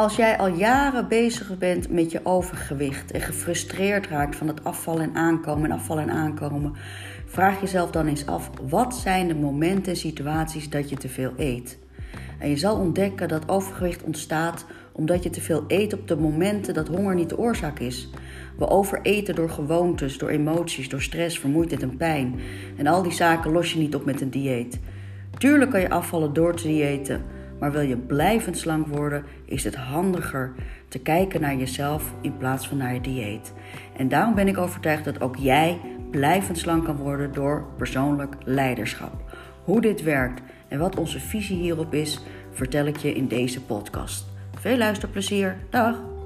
Als 0.00 0.16
jij 0.16 0.38
al 0.38 0.48
jaren 0.48 1.08
bezig 1.08 1.58
bent 1.58 1.90
met 1.90 2.10
je 2.10 2.20
overgewicht 2.22 3.10
en 3.10 3.20
gefrustreerd 3.20 4.06
raakt 4.06 4.36
van 4.36 4.48
het 4.48 4.64
afvallen 4.64 5.02
en 5.02 5.14
aankomen 5.14 5.70
en 5.70 5.76
afvallen 5.76 6.02
en 6.02 6.10
aankomen, 6.10 6.74
vraag 7.26 7.60
jezelf 7.60 7.90
dan 7.90 8.06
eens 8.06 8.26
af: 8.26 8.50
wat 8.68 8.94
zijn 8.94 9.28
de 9.28 9.34
momenten 9.34 9.92
en 9.92 9.98
situaties 9.98 10.70
dat 10.70 10.90
je 10.90 10.96
te 10.96 11.08
veel 11.08 11.32
eet? 11.36 11.78
En 12.38 12.48
je 12.48 12.56
zal 12.56 12.76
ontdekken 12.76 13.28
dat 13.28 13.48
overgewicht 13.48 14.02
ontstaat 14.02 14.64
omdat 14.92 15.22
je 15.22 15.30
te 15.30 15.40
veel 15.40 15.64
eet 15.66 15.92
op 15.92 16.08
de 16.08 16.16
momenten 16.16 16.74
dat 16.74 16.88
honger 16.88 17.14
niet 17.14 17.28
de 17.28 17.38
oorzaak 17.38 17.78
is. 17.78 18.10
We 18.58 18.68
overeten 18.68 19.34
door 19.34 19.50
gewoontes, 19.50 20.18
door 20.18 20.28
emoties, 20.28 20.88
door 20.88 21.02
stress, 21.02 21.38
vermoeidheid 21.38 21.82
en 21.82 21.96
pijn. 21.96 22.40
En 22.76 22.86
al 22.86 23.02
die 23.02 23.12
zaken 23.12 23.52
los 23.52 23.72
je 23.72 23.78
niet 23.78 23.94
op 23.94 24.04
met 24.04 24.20
een 24.20 24.30
dieet. 24.30 24.80
Tuurlijk 25.38 25.70
kan 25.70 25.80
je 25.80 25.90
afvallen 25.90 26.32
door 26.32 26.54
te 26.54 26.68
diëten, 26.68 27.22
maar 27.60 27.72
wil 27.72 27.80
je 27.80 27.96
blijvend 27.96 28.58
slank 28.58 28.86
worden, 28.86 29.24
is 29.44 29.64
het 29.64 29.74
handiger 29.74 30.52
te 30.88 30.98
kijken 30.98 31.40
naar 31.40 31.56
jezelf 31.56 32.14
in 32.20 32.36
plaats 32.36 32.68
van 32.68 32.76
naar 32.76 32.94
je 32.94 33.00
dieet. 33.00 33.52
En 33.96 34.08
daarom 34.08 34.34
ben 34.34 34.48
ik 34.48 34.58
overtuigd 34.58 35.04
dat 35.04 35.20
ook 35.20 35.36
jij 35.36 35.80
blijvend 36.10 36.58
slank 36.58 36.84
kan 36.84 36.96
worden 36.96 37.32
door 37.32 37.64
persoonlijk 37.76 38.36
leiderschap. 38.44 39.12
Hoe 39.64 39.80
dit 39.80 40.02
werkt 40.02 40.42
en 40.68 40.78
wat 40.78 40.96
onze 40.96 41.20
visie 41.20 41.56
hierop 41.56 41.94
is, 41.94 42.20
vertel 42.50 42.86
ik 42.86 42.96
je 42.96 43.14
in 43.14 43.28
deze 43.28 43.62
podcast. 43.62 44.24
Veel 44.60 44.76
luisterplezier. 44.76 45.56
Dag! 45.70 46.19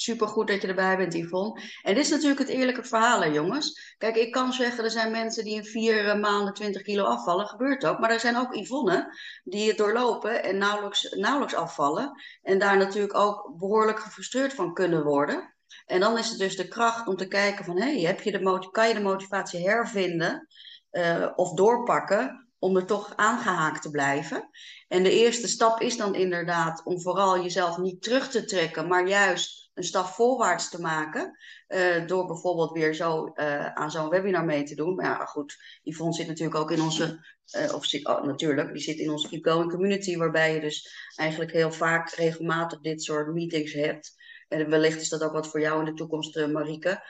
Supergoed 0.00 0.48
dat 0.48 0.62
je 0.62 0.68
erbij 0.68 0.96
bent, 0.96 1.14
Yvonne. 1.14 1.60
En 1.82 1.94
dit 1.94 2.04
is 2.04 2.10
natuurlijk 2.10 2.40
het 2.40 2.48
eerlijke 2.48 2.84
verhaal, 2.84 3.20
hè, 3.20 3.26
jongens. 3.26 3.94
Kijk, 3.98 4.16
ik 4.16 4.32
kan 4.32 4.52
zeggen, 4.52 4.84
er 4.84 4.90
zijn 4.90 5.10
mensen 5.10 5.44
die 5.44 5.54
in 5.54 5.64
vier 5.64 6.08
eh, 6.08 6.20
maanden 6.20 6.54
20 6.54 6.82
kilo 6.82 7.04
afvallen. 7.04 7.46
Gebeurt 7.46 7.86
ook. 7.86 7.98
Maar 7.98 8.10
er 8.10 8.20
zijn 8.20 8.36
ook 8.36 8.54
Yvonne 8.54 9.18
die 9.44 9.68
het 9.68 9.76
doorlopen 9.76 10.42
en 10.42 10.58
nauwelijks, 10.58 11.10
nauwelijks 11.10 11.54
afvallen. 11.54 12.12
En 12.42 12.58
daar 12.58 12.76
natuurlijk 12.76 13.14
ook 13.14 13.54
behoorlijk 13.58 14.00
gefrustreerd 14.00 14.54
van 14.54 14.74
kunnen 14.74 15.04
worden. 15.04 15.54
En 15.86 16.00
dan 16.00 16.18
is 16.18 16.28
het 16.28 16.38
dus 16.38 16.56
de 16.56 16.68
kracht 16.68 17.06
om 17.06 17.16
te 17.16 17.28
kijken 17.28 17.64
van, 17.64 17.80
hey, 17.80 18.00
heb 18.00 18.20
je 18.20 18.32
de 18.32 18.68
kan 18.70 18.88
je 18.88 18.94
de 18.94 19.00
motivatie 19.00 19.68
hervinden 19.68 20.48
uh, 20.92 21.26
of 21.34 21.52
doorpakken 21.52 22.48
om 22.58 22.76
er 22.76 22.86
toch 22.86 23.12
aangehaakt 23.16 23.82
te 23.82 23.90
blijven. 23.90 24.48
En 24.88 25.02
de 25.02 25.10
eerste 25.10 25.48
stap 25.48 25.80
is 25.80 25.96
dan 25.96 26.14
inderdaad 26.14 26.84
om 26.84 27.00
vooral 27.00 27.42
jezelf 27.42 27.78
niet 27.78 28.02
terug 28.02 28.30
te 28.30 28.44
trekken, 28.44 28.88
maar 28.88 29.08
juist 29.08 29.59
een 29.80 29.86
stap 29.86 30.06
voorwaarts 30.06 30.68
te 30.68 30.80
maken. 30.80 31.38
Uh, 31.68 32.06
door 32.06 32.26
bijvoorbeeld 32.26 32.72
weer 32.72 32.94
zo 32.94 33.32
uh, 33.34 33.66
aan 33.66 33.90
zo'n 33.90 34.08
webinar 34.08 34.44
mee 34.44 34.62
te 34.62 34.74
doen. 34.74 34.94
Maar 34.94 35.04
ja, 35.04 35.24
goed, 35.24 35.56
Yvonne 35.82 36.14
zit 36.14 36.26
natuurlijk 36.26 36.58
ook 36.58 36.70
in 36.70 36.80
onze, 36.80 37.26
uh, 37.56 37.74
of 37.74 37.84
zit, 37.84 38.06
oh, 38.06 38.24
natuurlijk, 38.24 38.72
die 38.72 38.82
zit 38.82 38.98
in 38.98 39.10
onze 39.10 39.28
Keep 39.28 39.44
Going 39.44 39.70
community, 39.70 40.16
waarbij 40.16 40.54
je 40.54 40.60
dus 40.60 41.10
eigenlijk 41.14 41.52
heel 41.52 41.72
vaak 41.72 42.10
regelmatig 42.10 42.80
dit 42.80 43.02
soort 43.02 43.32
meetings 43.34 43.72
hebt. 43.72 44.14
En 44.48 44.70
wellicht 44.70 45.00
is 45.00 45.08
dat 45.08 45.22
ook 45.22 45.32
wat 45.32 45.48
voor 45.48 45.60
jou 45.60 45.78
in 45.78 45.84
de 45.84 45.94
toekomst, 45.94 46.46
Marike. 46.46 47.02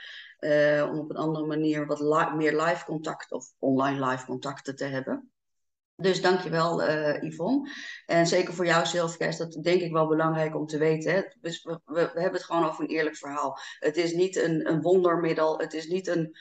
om 0.91 0.99
op 0.99 1.09
een 1.09 1.15
andere 1.15 1.45
manier 1.45 1.85
wat 1.85 2.35
meer 2.35 2.61
live 2.61 2.85
contact 2.85 3.31
of 3.31 3.45
online 3.59 4.05
live 4.05 4.25
contacten 4.25 4.75
te 4.75 4.85
hebben. 4.85 5.31
Dus 6.01 6.21
dankjewel 6.21 6.83
uh, 6.83 7.21
Yvonne. 7.21 7.69
En 8.05 8.27
zeker 8.27 8.53
voor 8.53 8.65
jou 8.65 8.81
is 9.17 9.37
dat 9.37 9.59
denk 9.61 9.81
ik 9.81 9.91
wel 9.91 10.07
belangrijk 10.07 10.55
om 10.55 10.65
te 10.65 10.77
weten. 10.77 11.13
Hè? 11.13 11.21
Dus 11.41 11.63
we, 11.63 11.79
we, 11.85 11.99
hebben 11.99 12.33
het 12.33 12.43
gewoon 12.43 12.65
over 12.65 12.83
een 12.83 12.89
eerlijk 12.89 13.15
verhaal. 13.15 13.59
Het 13.79 13.97
is 13.97 14.13
niet 14.13 14.35
een, 14.35 14.69
een 14.69 14.81
wondermiddel. 14.81 15.59
Het 15.59 15.73
is 15.73 15.87
niet 15.87 16.07
een... 16.07 16.37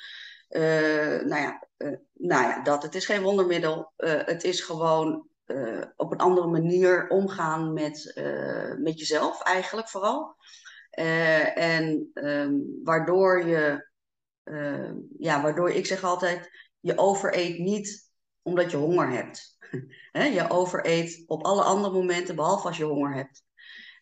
Uh, 0.49 1.21
nou, 1.21 1.43
ja, 1.43 1.67
uh, 1.79 1.97
nou 2.13 2.43
ja, 2.43 2.63
dat. 2.63 2.83
Het 2.83 2.95
is 2.95 3.07
geen 3.07 3.23
wondermiddel. 3.23 3.93
het 3.97 4.45
is 4.45 4.61
gewoon 4.61 5.29
op 5.97 6.13
een 6.13 6.19
andere 6.19 6.47
manier 6.47 7.09
omgaan 7.09 7.73
met, 7.73 8.21
met 8.79 8.99
jezelf 8.99 9.43
eigenlijk 9.43 9.89
vooral. 9.89 10.37
en 11.55 12.11
um, 12.15 12.81
waardoor 12.85 13.47
je... 13.47 13.89
ja, 15.19 15.43
waardoor 15.43 15.71
ik 15.71 15.87
zeg 15.87 16.05
altijd... 16.05 16.51
Je 16.81 16.99
overeet 16.99 17.59
niet 17.59 18.10
omdat 18.51 18.71
je 18.71 18.77
honger 18.77 19.11
hebt. 19.11 19.59
je 20.39 20.45
overeet 20.49 21.25
op 21.27 21.45
alle 21.45 21.63
andere 21.63 21.95
momenten, 21.95 22.37
behalve 22.37 22.67
als 22.67 22.77
je 22.77 22.85
honger 22.85 23.15
hebt. 23.15 23.45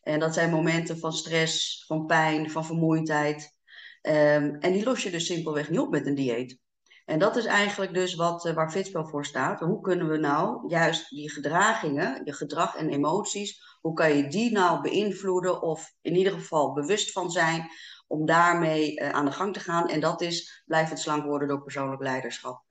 En 0.02 0.20
dat 0.20 0.34
zijn 0.34 0.50
momenten 0.50 0.98
van 0.98 1.12
stress, 1.12 1.84
van 1.86 2.06
pijn, 2.06 2.50
van 2.50 2.64
vermoeidheid. 2.64 3.56
Um, 4.02 4.54
en 4.54 4.72
die 4.72 4.84
los 4.84 5.02
je 5.02 5.10
dus 5.10 5.26
simpelweg 5.26 5.70
niet 5.70 5.78
op 5.78 5.90
met 5.90 6.06
een 6.06 6.14
dieet. 6.14 6.58
En 7.04 7.18
dat 7.18 7.36
is 7.36 7.44
eigenlijk 7.44 7.94
dus 7.94 8.14
wat, 8.14 8.46
uh, 8.46 8.54
waar 8.54 8.70
Fitspel 8.70 9.06
voor 9.06 9.24
staat. 9.24 9.60
Hoe 9.60 9.80
kunnen 9.80 10.08
we 10.08 10.16
nou 10.16 10.68
juist 10.68 11.10
die 11.10 11.30
gedragingen, 11.30 12.20
je 12.24 12.32
gedrag 12.32 12.76
en 12.76 12.88
emoties, 12.88 13.76
hoe 13.80 13.92
kan 13.92 14.16
je 14.16 14.28
die 14.28 14.52
nou 14.52 14.80
beïnvloeden 14.80 15.62
of 15.62 15.94
in 16.00 16.16
ieder 16.16 16.32
geval 16.32 16.72
bewust 16.72 17.12
van 17.12 17.30
zijn 17.30 17.70
om 18.08 18.26
daarmee 18.26 19.00
uh, 19.00 19.08
aan 19.08 19.24
de 19.24 19.30
gang 19.30 19.52
te 19.52 19.60
gaan. 19.60 19.88
En 19.88 20.00
dat 20.00 20.20
is 20.20 20.62
blijvend 20.66 21.00
slank 21.00 21.24
worden 21.24 21.48
door 21.48 21.62
persoonlijk 21.62 22.02
leiderschap. 22.02 22.62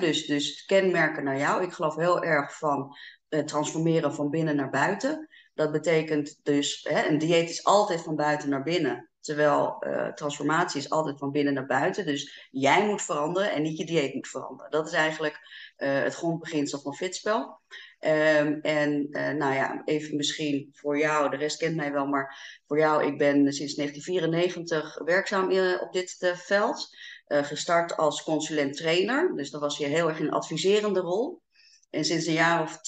Dus, 0.00 0.26
dus 0.26 0.64
kenmerken 0.64 1.24
naar 1.24 1.38
jou. 1.38 1.62
Ik 1.62 1.72
geloof 1.72 1.96
heel 1.96 2.22
erg 2.22 2.58
van 2.58 2.96
uh, 3.28 3.40
transformeren 3.40 4.14
van 4.14 4.30
binnen 4.30 4.56
naar 4.56 4.70
buiten. 4.70 5.28
Dat 5.54 5.72
betekent 5.72 6.40
dus, 6.42 6.86
hè, 6.88 7.08
een 7.08 7.18
dieet 7.18 7.50
is 7.50 7.64
altijd 7.64 8.02
van 8.02 8.16
buiten 8.16 8.48
naar 8.48 8.62
binnen. 8.62 9.10
Terwijl 9.20 9.84
uh, 9.86 10.08
transformatie 10.08 10.80
is 10.80 10.90
altijd 10.90 11.18
van 11.18 11.30
binnen 11.30 11.54
naar 11.54 11.66
buiten. 11.66 12.06
Dus 12.06 12.48
jij 12.50 12.86
moet 12.86 13.02
veranderen 13.02 13.52
en 13.52 13.62
niet 13.62 13.78
je 13.78 13.84
dieet 13.84 14.14
moet 14.14 14.28
veranderen. 14.28 14.70
Dat 14.70 14.86
is 14.86 14.92
eigenlijk 14.92 15.38
het 15.76 16.14
grondbeginsel 16.14 16.80
van 16.80 16.94
fitspel. 16.94 17.60
Um, 18.04 18.60
en 18.60 19.06
uh, 19.10 19.30
nou 19.30 19.54
ja, 19.54 19.82
even 19.84 20.16
misschien 20.16 20.68
voor 20.72 20.98
jou, 20.98 21.30
de 21.30 21.36
rest 21.36 21.56
kent 21.56 21.76
mij 21.76 21.92
wel, 21.92 22.06
maar 22.06 22.60
voor 22.66 22.78
jou, 22.78 23.06
ik 23.06 23.18
ben 23.18 23.52
sinds 23.52 23.74
1994 23.74 24.98
werkzaam 25.04 25.50
in, 25.50 25.80
op 25.80 25.92
dit 25.92 26.16
uh, 26.20 26.34
veld. 26.34 26.88
Gestart 27.26 27.96
als 27.96 28.22
consulent-trainer, 28.22 29.32
dus 29.36 29.50
dan 29.50 29.60
was 29.60 29.78
je 29.78 29.86
heel 29.86 30.08
erg 30.08 30.18
in 30.18 30.24
een 30.24 30.32
adviserende 30.32 31.00
rol. 31.00 31.42
En 31.90 32.04
sinds 32.04 32.26
een 32.26 32.32
jaar 32.32 32.62
of 32.62 32.80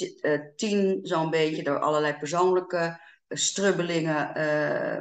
tien, 0.57 0.99
zo'n 1.03 1.31
beetje, 1.31 1.63
door 1.63 1.79
allerlei 1.79 2.15
persoonlijke 2.15 3.01
strubbelingen, 3.29 4.33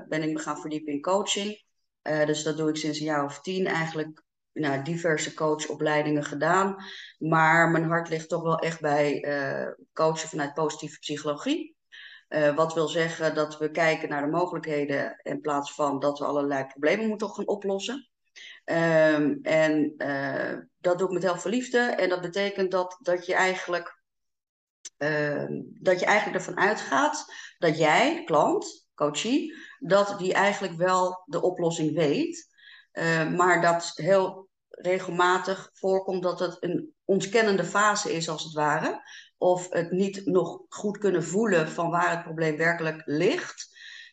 ben 0.09 0.23
ik 0.23 0.33
me 0.33 0.39
gaan 0.39 0.57
verdiepen 0.57 0.93
in 0.93 1.01
coaching. 1.01 1.63
dus 2.01 2.43
dat 2.43 2.57
doe 2.57 2.69
ik 2.69 2.77
sinds 2.77 2.99
een 2.99 3.05
jaar 3.05 3.23
of 3.23 3.41
tien 3.41 3.65
eigenlijk 3.65 4.23
nou, 4.53 4.81
diverse 4.81 5.33
coachopleidingen 5.33 6.23
gedaan. 6.23 6.75
Maar 7.17 7.69
mijn 7.69 7.83
hart 7.83 8.09
ligt 8.09 8.29
toch 8.29 8.43
wel 8.43 8.59
echt 8.59 8.81
bij 8.81 9.25
uh, 9.25 9.71
coachen 9.93 10.29
vanuit 10.29 10.53
positieve 10.53 10.99
psychologie. 10.99 11.75
Uh, 12.29 12.55
wat 12.55 12.73
wil 12.73 12.87
zeggen 12.87 13.35
dat 13.35 13.57
we 13.57 13.71
kijken 13.71 14.09
naar 14.09 14.21
de 14.21 14.31
mogelijkheden 14.31 15.19
in 15.23 15.41
plaats 15.41 15.73
van 15.73 15.99
dat 15.99 16.19
we 16.19 16.25
allerlei 16.25 16.65
problemen 16.65 17.07
moeten 17.07 17.29
gaan 17.29 17.47
oplossen. 17.47 18.09
Um, 18.65 19.39
en 19.41 19.93
uh, 19.97 20.57
dat 20.77 20.97
doe 20.97 21.07
ik 21.07 21.13
met 21.13 21.23
heel 21.23 21.37
veel 21.37 21.51
liefde. 21.51 21.79
En 21.79 22.09
dat 22.09 22.21
betekent 22.21 22.71
dat, 22.71 22.97
dat 23.01 23.25
je 23.25 23.33
eigenlijk 23.33 24.01
dat 25.79 25.99
je 25.99 26.05
eigenlijk 26.05 26.37
ervan 26.37 26.63
uitgaat 26.63 27.33
dat 27.57 27.77
jij, 27.77 28.23
klant, 28.23 28.87
coachie, 28.95 29.55
dat 29.79 30.15
die 30.17 30.33
eigenlijk 30.33 30.73
wel 30.73 31.23
de 31.25 31.41
oplossing 31.41 31.93
weet. 31.93 32.52
Uh, 32.93 33.29
maar 33.29 33.61
dat 33.61 33.91
heel 33.95 34.49
regelmatig 34.69 35.69
voorkomt 35.73 36.23
dat 36.23 36.39
het 36.39 36.57
een 36.59 36.93
ontkennende 37.05 37.63
fase 37.63 38.13
is, 38.13 38.29
als 38.29 38.43
het 38.43 38.53
ware. 38.53 39.01
Of 39.37 39.69
het 39.69 39.91
niet 39.91 40.25
nog 40.25 40.61
goed 40.69 40.97
kunnen 40.97 41.23
voelen 41.23 41.69
van 41.69 41.89
waar 41.89 42.11
het 42.11 42.23
probleem 42.23 42.57
werkelijk 42.57 43.01
ligt. 43.05 43.71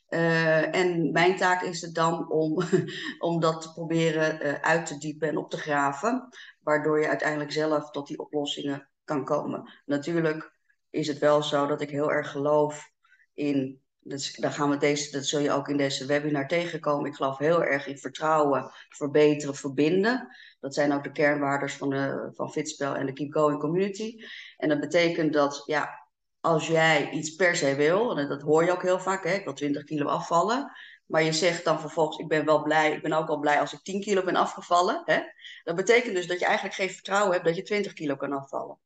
Uh, 0.09 0.75
en 0.75 1.13
mijn 1.13 1.37
taak 1.37 1.63
is 1.63 1.81
het 1.81 1.95
dan 1.95 2.31
om, 2.31 2.63
om 3.29 3.41
dat 3.41 3.63
te 3.63 3.73
proberen 3.73 4.47
uh, 4.47 4.55
uit 4.55 4.87
te 4.87 4.99
diepen 4.99 5.29
en 5.29 5.37
op 5.37 5.51
te 5.51 5.59
graven. 5.59 6.29
Waardoor 6.61 7.01
je 7.01 7.09
uiteindelijk 7.09 7.53
zelf 7.53 7.91
tot 7.91 8.07
die 8.07 8.19
oplossingen 8.19 8.91
kan 9.05 9.25
komen. 9.25 9.73
Natuurlijk 9.85 10.59
is 10.91 11.07
het 11.07 11.19
wel 11.19 11.43
zo 11.43 11.67
dat 11.67 11.81
ik 11.81 11.91
heel 11.91 12.13
erg 12.13 12.31
geloof 12.31 12.91
in 13.35 13.83
dus 14.11 14.35
daar 14.37 14.53
gaan 14.53 14.71
we 14.71 14.77
deze, 14.77 15.11
dat 15.11 15.27
zul 15.27 15.41
je 15.41 15.53
ook 15.53 15.69
in 15.69 15.77
deze 15.77 16.07
webinar 16.07 16.49
tegenkomen. 16.49 17.11
Ik 17.11 17.15
geloof 17.15 17.39
heel 17.39 17.65
erg 17.65 17.87
in 17.87 17.99
vertrouwen, 17.99 18.71
verbeteren, 18.89 19.55
verbinden. 19.55 20.37
Dat 20.61 20.75
zijn 20.75 20.93
ook 20.93 21.03
de 21.03 21.13
kernwaarden 21.13 21.69
van, 21.69 22.33
van 22.35 22.53
Fitspel 22.53 22.95
en 22.95 23.07
de 23.07 23.13
Keep 23.13 23.33
Going 23.33 23.61
Community. 23.61 24.17
En 24.57 24.69
dat 24.69 24.81
betekent 24.81 25.33
dat, 25.33 25.63
ja, 25.67 26.09
als 26.41 26.67
jij 26.67 27.11
iets 27.11 27.35
per 27.35 27.57
se 27.57 27.75
wil, 27.75 28.19
en 28.19 28.29
dat 28.29 28.43
hoor 28.43 28.65
je 28.65 28.73
ook 28.73 28.83
heel 28.83 29.01
vaak, 29.01 29.25
hè, 29.25 29.35
ik 29.35 29.45
wil 29.45 29.55
20 29.55 29.85
kilo 29.85 30.07
afvallen. 30.07 30.73
Maar 31.07 31.23
je 31.23 31.33
zegt 31.33 31.65
dan 31.65 31.81
vervolgens, 31.81 32.19
ik 32.19 32.29
ben 32.29 32.45
wel 32.45 32.63
blij, 32.63 32.93
ik 32.93 33.03
ben 33.03 33.13
ook 33.13 33.29
al 33.29 33.39
blij 33.39 33.61
als 33.61 33.73
ik 33.73 33.83
10 33.83 34.01
kilo 34.01 34.25
ben 34.25 34.37
afgevallen. 34.37 35.03
Hè? 35.05 35.21
Dat 35.65 35.77
betekent 35.77 36.15
dus 36.15 36.27
dat 36.27 36.39
je 36.39 36.45
eigenlijk 36.45 36.75
geen 36.75 36.91
vertrouwen 36.91 37.33
hebt 37.33 37.45
dat 37.45 37.57
je 37.57 37.63
20 37.63 37.93
kilo 37.93 38.17
kan 38.17 38.33
afvallen. 38.33 38.79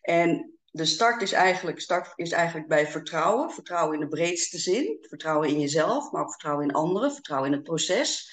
En 0.00 0.58
de 0.74 0.84
start 0.84 1.22
is 1.22 1.32
eigenlijk, 1.32 1.80
start 1.80 2.12
is 2.16 2.30
eigenlijk 2.30 2.68
bij 2.68 2.86
vertrouwen. 2.86 3.50
Vertrouwen 3.50 3.94
in 3.94 4.00
de 4.00 4.08
breedste 4.08 4.58
zin. 4.58 4.98
Vertrouwen 5.00 5.48
in 5.48 5.60
jezelf, 5.60 6.10
maar 6.10 6.22
ook 6.22 6.30
vertrouwen 6.30 6.68
in 6.68 6.74
anderen. 6.74 7.12
Vertrouwen 7.12 7.50
in 7.50 7.56
het 7.56 7.64
proces. 7.64 8.30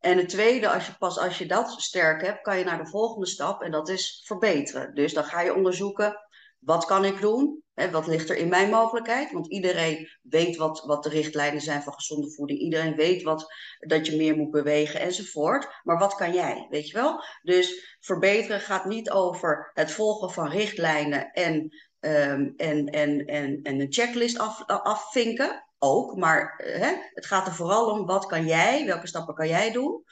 En 0.00 0.18
het 0.18 0.28
tweede, 0.28 0.68
als 0.68 0.86
je, 0.86 0.96
pas 0.98 1.18
als 1.18 1.38
je 1.38 1.46
dat 1.46 1.74
sterk 1.80 2.22
hebt, 2.22 2.42
kan 2.42 2.58
je 2.58 2.64
naar 2.64 2.84
de 2.84 2.90
volgende 2.90 3.26
stap. 3.26 3.62
En 3.62 3.70
dat 3.70 3.88
is 3.88 4.22
verbeteren. 4.24 4.94
Dus 4.94 5.14
dan 5.14 5.24
ga 5.24 5.40
je 5.40 5.54
onderzoeken, 5.54 6.16
wat 6.58 6.84
kan 6.84 7.04
ik 7.04 7.20
doen? 7.20 7.61
Wat 7.74 8.06
ligt 8.06 8.30
er 8.30 8.36
in 8.36 8.48
mijn 8.48 8.70
mogelijkheid? 8.70 9.32
Want 9.32 9.46
iedereen 9.46 10.08
weet 10.22 10.56
wat, 10.56 10.82
wat 10.86 11.02
de 11.02 11.08
richtlijnen 11.08 11.60
zijn 11.60 11.82
van 11.82 11.92
gezonde 11.92 12.30
voeding. 12.30 12.58
Iedereen 12.58 12.94
weet 12.94 13.22
wat, 13.22 13.54
dat 13.78 14.06
je 14.06 14.16
meer 14.16 14.36
moet 14.36 14.50
bewegen 14.50 15.00
enzovoort. 15.00 15.80
Maar 15.82 15.98
wat 15.98 16.14
kan 16.14 16.32
jij? 16.32 16.66
Weet 16.70 16.88
je 16.88 16.94
wel? 16.94 17.24
Dus 17.42 17.96
verbeteren 18.00 18.60
gaat 18.60 18.84
niet 18.84 19.10
over 19.10 19.70
het 19.74 19.90
volgen 19.90 20.30
van 20.30 20.48
richtlijnen 20.48 21.30
en, 21.30 21.54
um, 22.00 22.54
en, 22.56 22.86
en, 22.86 23.24
en, 23.26 23.60
en 23.62 23.80
een 23.80 23.92
checklist 23.92 24.38
af, 24.38 24.66
afvinken. 24.66 25.66
Ook, 25.78 26.16
maar 26.16 26.54
hè, 26.64 26.94
het 27.14 27.26
gaat 27.26 27.46
er 27.46 27.54
vooral 27.54 27.90
om 27.90 28.06
wat 28.06 28.26
kan 28.26 28.46
jij, 28.46 28.86
welke 28.86 29.06
stappen 29.06 29.34
kan 29.34 29.48
jij 29.48 29.72
doen? 29.72 30.04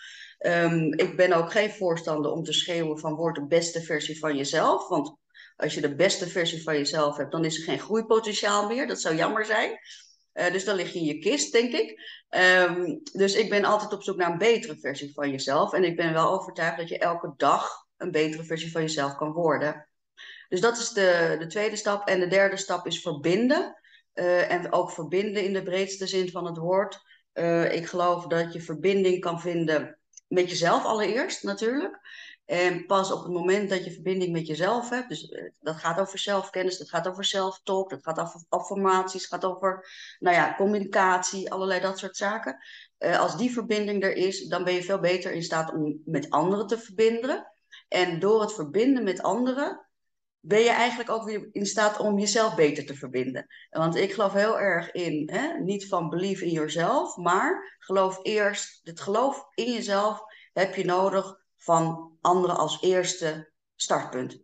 Um, 0.47 0.93
ik 0.93 1.17
ben 1.17 1.33
ook 1.33 1.53
geen 1.53 1.71
voorstander 1.71 2.31
om 2.31 2.43
te 2.43 2.53
schreeuwen 2.53 2.99
van 2.99 3.15
word 3.15 3.35
de 3.35 3.47
beste 3.47 3.83
versie 3.83 4.19
van 4.19 4.37
jezelf. 4.37 4.89
Want 4.89 5.17
als 5.61 5.75
je 5.75 5.81
de 5.81 5.95
beste 5.95 6.29
versie 6.29 6.63
van 6.63 6.77
jezelf 6.77 7.17
hebt, 7.17 7.33
dan 7.33 7.45
is 7.45 7.59
er 7.59 7.65
geen 7.65 7.79
groeipotentiaal 7.79 8.69
meer. 8.69 8.87
Dat 8.87 9.01
zou 9.01 9.15
jammer 9.15 9.45
zijn. 9.45 9.79
Uh, 10.35 10.53
dus 10.53 10.65
dan 10.65 10.77
lig 10.77 10.93
je 10.93 10.99
in 10.99 11.05
je 11.05 11.19
kist, 11.19 11.53
denk 11.53 11.73
ik. 11.73 12.01
Um, 12.69 13.01
dus 13.13 13.35
ik 13.35 13.51
ben 13.51 13.65
altijd 13.65 13.93
op 13.93 14.03
zoek 14.03 14.17
naar 14.17 14.31
een 14.31 14.39
betere 14.39 14.77
versie 14.77 15.13
van 15.13 15.31
jezelf. 15.31 15.73
En 15.73 15.85
ik 15.85 15.97
ben 15.97 16.13
wel 16.13 16.31
overtuigd 16.31 16.79
dat 16.79 16.89
je 16.89 16.99
elke 16.99 17.35
dag 17.37 17.87
een 17.97 18.11
betere 18.11 18.45
versie 18.45 18.71
van 18.71 18.81
jezelf 18.81 19.17
kan 19.17 19.33
worden. 19.33 19.89
Dus 20.49 20.61
dat 20.61 20.79
is 20.79 20.89
de, 20.89 21.37
de 21.39 21.47
tweede 21.47 21.77
stap. 21.77 22.09
En 22.09 22.21
de 22.21 22.27
derde 22.27 22.57
stap 22.57 22.87
is 22.87 23.01
verbinden. 23.01 23.81
Uh, 24.15 24.51
en 24.51 24.73
ook 24.73 24.91
verbinden 24.91 25.45
in 25.45 25.53
de 25.53 25.63
breedste 25.63 26.07
zin 26.07 26.31
van 26.31 26.47
het 26.47 26.57
woord. 26.57 27.01
Uh, 27.35 27.75
ik 27.75 27.87
geloof 27.87 28.27
dat 28.27 28.53
je 28.53 28.61
verbinding 28.61 29.21
kan 29.21 29.41
vinden 29.41 29.99
met 30.29 30.51
jezelf 30.51 30.85
allereerst 30.85 31.43
natuurlijk. 31.43 31.99
En 32.51 32.87
pas 32.87 33.13
op 33.13 33.23
het 33.23 33.33
moment 33.33 33.69
dat 33.69 33.85
je 33.85 33.93
verbinding 33.93 34.33
met 34.33 34.47
jezelf 34.47 34.89
hebt, 34.89 35.09
dus 35.09 35.29
eh, 35.29 35.51
dat 35.61 35.77
gaat 35.77 36.01
over 36.01 36.19
zelfkennis, 36.19 36.79
dat 36.79 36.89
gaat 36.89 37.09
over 37.09 37.25
zelftalk, 37.25 37.91
dat 37.91 38.03
gaat 38.03 38.21
over 38.21 38.45
affirmaties, 38.49 39.27
gaat 39.27 39.45
over 39.45 39.87
nou 40.19 40.37
ja, 40.37 40.55
communicatie, 40.55 41.53
allerlei 41.53 41.81
dat 41.81 41.99
soort 41.99 42.17
zaken. 42.17 42.57
Uh, 42.99 43.21
als 43.21 43.37
die 43.37 43.53
verbinding 43.53 44.03
er 44.03 44.17
is, 44.17 44.47
dan 44.47 44.65
ben 44.65 44.75
je 44.75 44.83
veel 44.83 45.01
beter 45.01 45.33
in 45.33 45.43
staat 45.43 45.73
om 45.73 46.03
met 46.05 46.31
anderen 46.31 46.67
te 46.67 46.79
verbinden. 46.79 47.53
En 47.89 48.19
door 48.19 48.41
het 48.41 48.55
verbinden 48.55 49.05
met 49.05 49.23
anderen, 49.23 49.87
ben 50.41 50.61
je 50.61 50.71
eigenlijk 50.71 51.11
ook 51.11 51.25
weer 51.25 51.49
in 51.53 51.67
staat 51.67 51.99
om 51.99 52.19
jezelf 52.19 52.55
beter 52.55 52.87
te 52.87 52.95
verbinden. 52.95 53.47
Want 53.71 53.97
ik 53.97 54.13
geloof 54.13 54.33
heel 54.33 54.59
erg 54.61 54.91
in, 54.91 55.31
hè, 55.33 55.59
niet 55.59 55.89
van 55.89 56.09
believe 56.09 56.45
in 56.45 56.53
yourself, 56.53 57.17
maar 57.17 57.77
geloof 57.79 58.19
eerst, 58.23 58.81
het 58.83 59.01
geloof 59.01 59.47
in 59.55 59.73
jezelf 59.73 60.23
heb 60.53 60.75
je 60.75 60.85
nodig 60.85 61.40
van 61.61 62.17
anderen 62.21 62.57
als 62.57 62.81
eerste 62.81 63.53
startpunt. 63.75 64.43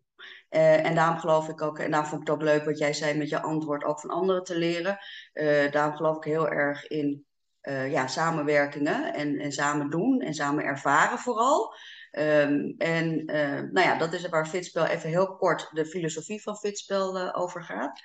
Uh, 0.51 0.85
en 0.87 0.95
daarom 0.95 1.19
geloof 1.19 1.49
ik 1.49 1.63
ook, 1.63 1.79
en 1.79 1.91
daarom 1.91 2.09
vond 2.09 2.23
ik 2.23 2.29
het 2.29 2.37
ook 2.37 2.43
leuk 2.43 2.65
wat 2.65 2.79
jij 2.79 2.93
zei 2.93 3.19
met 3.19 3.29
je 3.29 3.41
antwoord, 3.43 3.85
ook 3.85 4.01
van 4.01 4.11
anderen 4.11 4.45
te 4.45 4.59
leren. 4.59 4.99
Uh, 5.35 5.71
daarom 5.71 5.97
geloof 5.97 6.17
ik 6.17 6.25
heel 6.25 6.49
erg 6.49 6.87
in 6.87 7.27
uh, 7.63 7.91
ja, 7.91 8.07
samenwerkingen 8.07 9.15
en, 9.15 9.39
en 9.39 9.53
samen 9.53 9.91
doen 9.91 10.21
en 10.21 10.35
samen 10.35 10.65
ervaren 10.65 11.19
vooral. 11.19 11.75
Um, 12.13 12.75
en 12.79 13.25
nou 13.25 13.81
ja, 13.81 13.99
dat 13.99 14.13
is 14.13 14.29
waar 14.29 14.47
Fitspel 14.47 14.85
even 14.85 15.09
heel 15.09 15.37
kort 15.37 15.71
de 15.73 15.87
filosofie 15.87 16.43
van 16.43 16.57
Fitspel 16.57 17.35
over 17.35 17.65
gaat. 17.65 18.01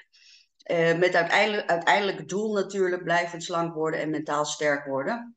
met 0.98 1.16
uiteindelijk, 1.16 1.70
uiteindelijk 1.70 2.30
doel 2.30 2.54
natuurlijk 2.54 3.04
blijvend 3.04 3.44
slank 3.44 3.74
worden 3.74 4.00
en 4.00 4.10
mentaal 4.10 4.46
sterk 4.46 4.86
worden. 4.86 5.36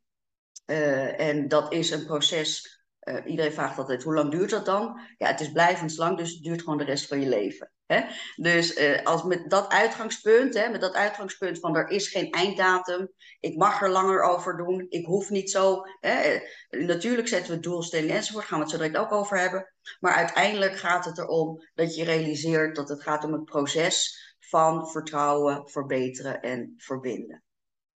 en 1.16 1.48
dat 1.48 1.72
is 1.72 1.90
een 1.90 2.06
proces 2.06 2.83
uh, 3.04 3.16
iedereen 3.24 3.52
vraagt 3.52 3.78
altijd, 3.78 4.02
hoe 4.02 4.14
lang 4.14 4.30
duurt 4.30 4.50
dat 4.50 4.64
dan? 4.64 5.00
Ja, 5.16 5.26
het 5.26 5.40
is 5.40 5.52
blijvend 5.52 5.96
lang, 5.96 6.18
dus 6.18 6.32
het 6.32 6.42
duurt 6.42 6.62
gewoon 6.62 6.78
de 6.78 6.84
rest 6.84 7.06
van 7.06 7.20
je 7.20 7.28
leven. 7.28 7.70
Hè? 7.86 8.04
Dus 8.36 8.78
uh, 8.78 9.02
als 9.02 9.22
met 9.22 9.50
dat 9.50 9.68
uitgangspunt, 9.68 10.54
hè, 10.54 10.68
met 10.68 10.80
dat 10.80 10.94
uitgangspunt 10.94 11.58
van 11.58 11.76
er 11.76 11.88
is 11.88 12.08
geen 12.08 12.30
einddatum, 12.30 13.08
ik 13.40 13.56
mag 13.56 13.82
er 13.82 13.90
langer 13.90 14.22
over 14.22 14.56
doen, 14.56 14.86
ik 14.88 15.06
hoef 15.06 15.30
niet 15.30 15.50
zo. 15.50 15.82
Hè? 16.00 16.34
Uh, 16.70 16.86
natuurlijk 16.86 17.28
zetten 17.28 17.54
we 17.54 17.60
doelstellingen 17.60 18.16
enzovoort, 18.16 18.44
gaan 18.44 18.58
we 18.58 18.64
het 18.64 18.72
zo 18.72 18.78
direct 18.78 18.96
ook 18.96 19.12
over 19.12 19.38
hebben. 19.38 19.72
Maar 20.00 20.14
uiteindelijk 20.14 20.76
gaat 20.76 21.04
het 21.04 21.18
erom 21.18 21.68
dat 21.74 21.94
je 21.94 22.04
realiseert 22.04 22.76
dat 22.76 22.88
het 22.88 23.02
gaat 23.02 23.24
om 23.24 23.32
het 23.32 23.44
proces 23.44 24.22
van 24.38 24.90
vertrouwen, 24.90 25.68
verbeteren 25.68 26.40
en 26.42 26.74
verbinden. 26.76 27.42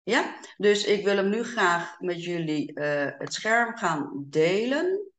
Ja, 0.07 0.39
dus 0.57 0.83
ik 0.83 1.03
wil 1.03 1.15
hem 1.15 1.29
nu 1.29 1.43
graag 1.43 1.99
met 1.99 2.23
jullie 2.23 2.79
uh, 2.79 3.09
het 3.17 3.33
scherm 3.33 3.77
gaan 3.77 4.25
delen. 4.29 5.11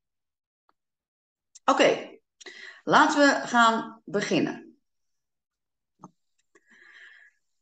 Oké, 1.64 2.18
laten 2.84 3.18
we 3.18 3.46
gaan 3.46 4.02
beginnen. 4.04 4.78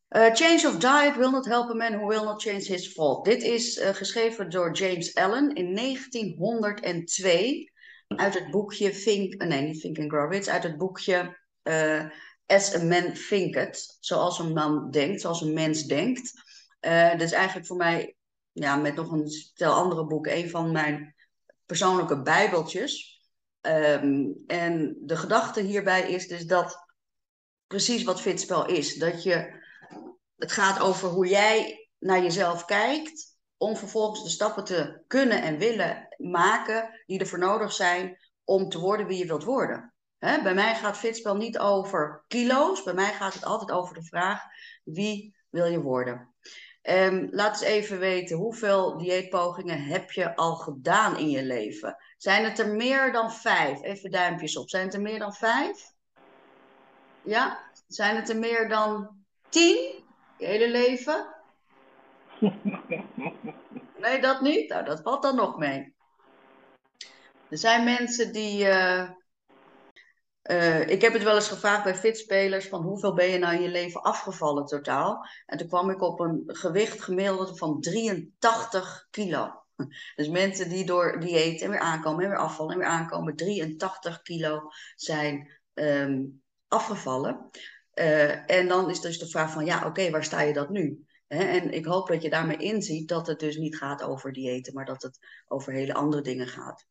Uh, 0.09 0.35
change 0.35 0.63
of 0.67 0.77
diet 0.77 1.17
will 1.17 1.31
not 1.31 1.47
help 1.47 1.71
a 1.71 1.75
man 1.75 1.95
who 1.95 2.07
will 2.07 2.25
not 2.25 2.43
change 2.43 2.63
his 2.63 2.93
fault. 2.93 3.25
Dit 3.25 3.43
is 3.43 3.77
uh, 3.77 3.89
geschreven 3.89 4.51
door 4.51 4.73
James 4.73 5.15
Allen 5.15 5.55
in 5.55 5.75
1902 5.75 7.73
uit 8.09 8.35
het 8.35 8.51
boekje 8.51 8.91
Think, 8.91 9.43
nee 9.43 9.63
niet 9.63 9.81
Think 9.81 9.99
and 9.99 10.11
Grow 10.11 10.33
Rich, 10.33 10.47
uit 10.47 10.63
het 10.63 10.79
boekje 10.79 11.39
As 12.47 12.75
a 12.75 12.85
Man 12.85 13.13
Thinketh, 13.29 13.97
zoals 14.01 14.39
een 14.39 14.53
man 14.53 14.91
denkt, 14.91 15.21
zoals 15.21 15.41
een 15.41 15.55
mens 15.55 15.83
denkt. 15.83 16.45
Uh, 16.81 17.11
dat 17.11 17.21
is 17.21 17.33
eigenlijk 17.33 17.67
voor 17.67 17.77
mij, 17.77 18.17
ja, 18.53 18.77
met 18.77 18.95
nog 18.95 19.11
een 19.11 19.29
stel 19.29 19.73
andere 19.73 20.07
boeken, 20.07 20.37
een 20.37 20.51
van 20.51 20.73
mijn 20.73 21.15
persoonlijke 21.67 22.23
bijbeltjes. 22.23 23.21
Um, 23.61 24.45
en 24.47 24.97
de 25.01 25.17
gedachte 25.17 25.61
hierbij 25.61 26.11
is 26.11 26.29
dus 26.29 26.47
dat 26.47 26.85
precies 27.67 28.05
wat 28.05 28.21
fitspel 28.21 28.67
is. 28.67 28.95
Dat 28.95 29.23
je, 29.23 29.65
het 30.37 30.53
gaat 30.53 30.81
over 30.81 31.09
hoe 31.09 31.27
jij 31.27 31.89
naar 31.99 32.23
jezelf 32.23 32.65
kijkt, 32.65 33.37
om 33.57 33.77
vervolgens 33.77 34.23
de 34.23 34.29
stappen 34.29 34.65
te 34.65 35.03
kunnen 35.07 35.43
en 35.43 35.59
willen 35.59 36.15
maken 36.17 37.03
die 37.07 37.19
ervoor 37.19 37.39
nodig 37.39 37.73
zijn 37.73 38.19
om 38.45 38.69
te 38.69 38.79
worden 38.79 39.07
wie 39.07 39.19
je 39.19 39.27
wilt 39.27 39.45
worden. 39.45 39.95
Bij 40.19 40.55
mij 40.55 40.75
gaat 40.75 40.97
fitspel 40.97 41.37
niet 41.37 41.59
over 41.59 42.25
kilo's, 42.29 42.83
bij 42.83 42.95
mij 42.95 43.13
gaat 43.13 43.35
het 43.35 43.45
altijd 43.45 43.71
over 43.71 43.95
de 43.95 44.05
vraag 44.05 44.43
wie 44.85 45.37
wil 45.51 45.67
je 45.67 45.81
worden. 45.81 46.35
Um, 46.89 47.29
laat 47.31 47.53
eens 47.53 47.71
even 47.71 47.99
weten, 47.99 48.37
hoeveel 48.37 48.99
dieetpogingen 48.99 49.83
heb 49.83 50.11
je 50.11 50.37
al 50.37 50.55
gedaan 50.55 51.17
in 51.17 51.31
je 51.31 51.43
leven? 51.43 51.97
Zijn 52.17 52.45
het 52.45 52.59
er 52.59 52.69
meer 52.69 53.13
dan 53.13 53.33
vijf? 53.33 53.83
Even 53.83 54.11
duimpjes 54.11 54.57
op. 54.57 54.69
Zijn 54.69 54.85
het 54.85 54.95
er 54.95 55.01
meer 55.01 55.19
dan 55.19 55.35
vijf? 55.35 55.93
Ja? 57.23 57.59
Zijn 57.87 58.17
het 58.17 58.29
er 58.29 58.37
meer 58.37 58.69
dan 58.69 59.25
tien? 59.49 60.05
Je 60.39 60.47
hele 60.47 60.69
leven? 60.69 61.27
Nee, 63.99 64.21
dat 64.21 64.41
niet? 64.41 64.69
Nou, 64.69 64.85
dat 64.85 65.01
valt 65.03 65.23
dan 65.23 65.37
nog 65.37 65.59
mee. 65.59 65.95
Er 67.49 67.59
zijn 67.59 67.85
mensen 67.85 68.33
die, 68.33 68.67
uh, 68.67 69.11
uh, 70.51 70.89
ik 70.89 71.01
heb 71.01 71.13
het 71.13 71.23
wel 71.23 71.35
eens 71.35 71.49
gevraagd 71.49 71.85
bij 71.85 71.95
fitspelers 71.95 72.69
van 72.69 72.83
hoeveel 72.83 73.15
ben 73.15 73.27
je 73.27 73.39
nou 73.39 73.55
in 73.55 73.63
je 73.63 73.69
leven 73.69 74.03
afgevallen 74.03 74.65
totaal? 74.65 75.27
En 75.47 75.59
toen 75.59 75.69
kwam 75.69 75.91
ik 75.91 76.03
op 76.03 76.21
een 76.21 76.43
gewicht 76.47 77.03
gemiddeld 77.03 77.59
van 77.59 77.81
83 77.81 79.07
kilo. 79.11 79.65
Dus 80.17 80.29
mensen 80.29 80.69
die 80.69 80.85
door 80.85 81.21
dieet 81.21 81.61
en 81.61 81.71
weer 81.71 81.79
aankomen 81.79 82.25
en 82.25 82.31
weer 82.31 82.39
afvallen 82.39 82.73
en 82.73 82.79
weer 82.79 82.89
aankomen, 82.89 83.37
83 83.37 84.23
kilo 84.23 84.63
zijn 84.95 85.51
um, 85.75 86.43
afgevallen. 86.69 87.51
Uh, 87.95 88.51
en 88.51 88.69
dan 88.69 88.91
is 88.91 89.01
dus 89.01 89.19
de 89.19 89.29
vraag 89.29 89.53
van 89.53 89.65
ja, 89.65 89.87
oké, 89.87 90.11
waar 90.11 90.25
sta 90.25 90.41
je 90.41 90.53
dat 90.53 90.71
nu? 90.71 91.07
en 91.27 91.71
ik 91.71 91.85
hoop 91.85 92.09
dat 92.09 92.23
je 92.23 92.31
daarmee 92.31 92.57
inziet 92.57 93.09
dat 93.09 93.27
het 93.27 93.39
dus 93.39 93.57
niet 93.57 93.77
gaat 93.77 94.03
over 94.03 94.33
diëten, 94.33 94.75
maar 94.75 94.85
dat 94.85 95.03
het 95.03 95.19
over 95.47 95.73
hele 95.73 95.95
andere 95.95 96.23
dingen 96.23 96.47
gaat. 96.47 96.87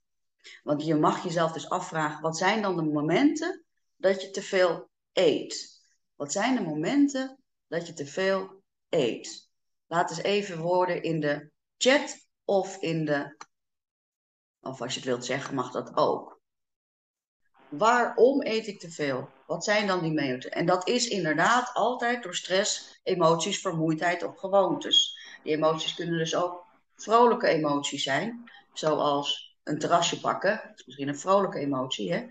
Want 0.63 0.85
je 0.85 0.95
mag 0.95 1.23
jezelf 1.23 1.51
dus 1.51 1.69
afvragen, 1.69 2.21
wat 2.21 2.37
zijn 2.37 2.61
dan 2.61 2.75
de 2.75 2.83
momenten 2.83 3.65
dat 3.95 4.21
je 4.21 4.29
te 4.29 4.41
veel 4.41 4.89
eet? 5.13 5.83
Wat 6.15 6.31
zijn 6.31 6.55
de 6.55 6.61
momenten 6.61 7.43
dat 7.67 7.87
je 7.87 7.93
te 7.93 8.05
veel 8.05 8.61
eet? 8.89 9.49
Laat 9.87 10.09
eens 10.09 10.21
even 10.21 10.59
woorden 10.59 11.03
in 11.03 11.19
de 11.19 11.51
chat 11.77 12.27
of 12.43 12.77
in 12.77 13.05
de, 13.05 13.37
of 14.61 14.81
als 14.81 14.93
je 14.93 14.99
het 14.99 15.09
wilt 15.09 15.25
zeggen, 15.25 15.55
mag 15.55 15.71
dat 15.71 15.97
ook. 15.97 16.39
Waarom 17.69 18.41
eet 18.41 18.67
ik 18.67 18.79
te 18.79 18.91
veel? 18.91 19.29
Wat 19.47 19.63
zijn 19.63 19.87
dan 19.87 20.01
die 20.01 20.13
momenten? 20.13 20.51
En 20.51 20.65
dat 20.65 20.87
is 20.87 21.07
inderdaad 21.07 21.73
altijd 21.73 22.23
door 22.23 22.35
stress, 22.35 22.99
emoties, 23.03 23.61
vermoeidheid 23.61 24.23
of 24.23 24.37
gewoontes. 24.37 25.19
Die 25.43 25.53
emoties 25.53 25.95
kunnen 25.95 26.17
dus 26.17 26.35
ook 26.35 26.65
vrolijke 26.95 27.47
emoties 27.47 28.03
zijn, 28.03 28.51
zoals 28.73 29.54
een 29.65 29.79
terrasje 29.79 30.19
pakken. 30.19 30.61
Dat 30.63 30.79
is 30.79 30.85
misschien 30.85 31.07
een 31.07 31.19
vrolijke 31.19 31.59
emotie, 31.59 32.13
hè? 32.13 32.25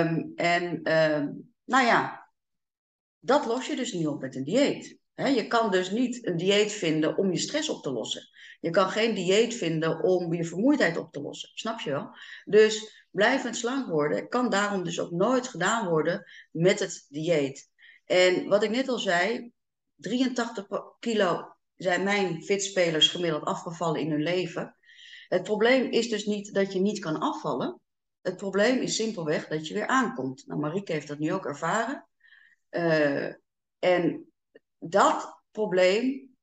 Um, 0.00 0.32
en 0.36 0.92
um, 0.92 1.52
nou 1.64 1.86
ja, 1.86 2.30
dat 3.18 3.46
los 3.46 3.66
je 3.66 3.76
dus 3.76 3.92
niet 3.92 4.06
op 4.06 4.20
met 4.20 4.36
een 4.36 4.44
dieet. 4.44 4.98
je 5.14 5.46
kan 5.46 5.70
dus 5.70 5.90
niet 5.90 6.26
een 6.26 6.36
dieet 6.36 6.72
vinden 6.72 7.16
om 7.16 7.30
je 7.30 7.38
stress 7.38 7.68
op 7.68 7.82
te 7.82 7.90
lossen. 7.90 8.28
Je 8.60 8.70
kan 8.70 8.90
geen 8.90 9.14
dieet 9.14 9.54
vinden 9.54 10.02
om 10.02 10.34
je 10.34 10.44
vermoeidheid 10.44 10.96
op 10.96 11.12
te 11.12 11.20
lossen. 11.20 11.50
Snap 11.54 11.80
je 11.80 11.90
wel? 11.90 12.16
Dus 12.44 13.06
blijvend 13.10 13.56
slank 13.56 13.88
worden 13.88 14.28
kan 14.28 14.50
daarom 14.50 14.84
dus 14.84 15.00
ook 15.00 15.10
nooit 15.10 15.48
gedaan 15.48 15.88
worden 15.88 16.24
met 16.50 16.78
het 16.78 17.06
dieet. 17.08 17.70
En 18.04 18.48
wat 18.48 18.62
ik 18.62 18.70
net 18.70 18.88
al 18.88 18.98
zei, 18.98 19.52
83 19.96 20.66
kilo 20.98 21.56
zijn 21.76 22.02
mijn 22.02 22.42
fitspelers 22.42 23.08
gemiddeld 23.08 23.44
afgevallen 23.44 24.00
in 24.00 24.10
hun 24.10 24.22
leven. 24.22 24.76
Het 25.28 25.42
probleem 25.42 25.90
is 25.90 26.08
dus 26.08 26.24
niet 26.24 26.54
dat 26.54 26.72
je 26.72 26.80
niet 26.80 26.98
kan 26.98 27.18
afvallen. 27.18 27.80
Het 28.20 28.36
probleem 28.36 28.78
is 28.78 28.96
simpelweg 28.96 29.48
dat 29.48 29.68
je 29.68 29.74
weer 29.74 29.86
aankomt. 29.86 30.46
Nou, 30.46 30.60
Marieke 30.60 30.92
heeft 30.92 31.08
dat 31.08 31.18
nu 31.18 31.32
ook 31.32 31.46
ervaren. 31.46 32.06
Uh, 32.70 33.32
en 33.78 34.32
dat 34.78 35.42
probleem 35.50 36.36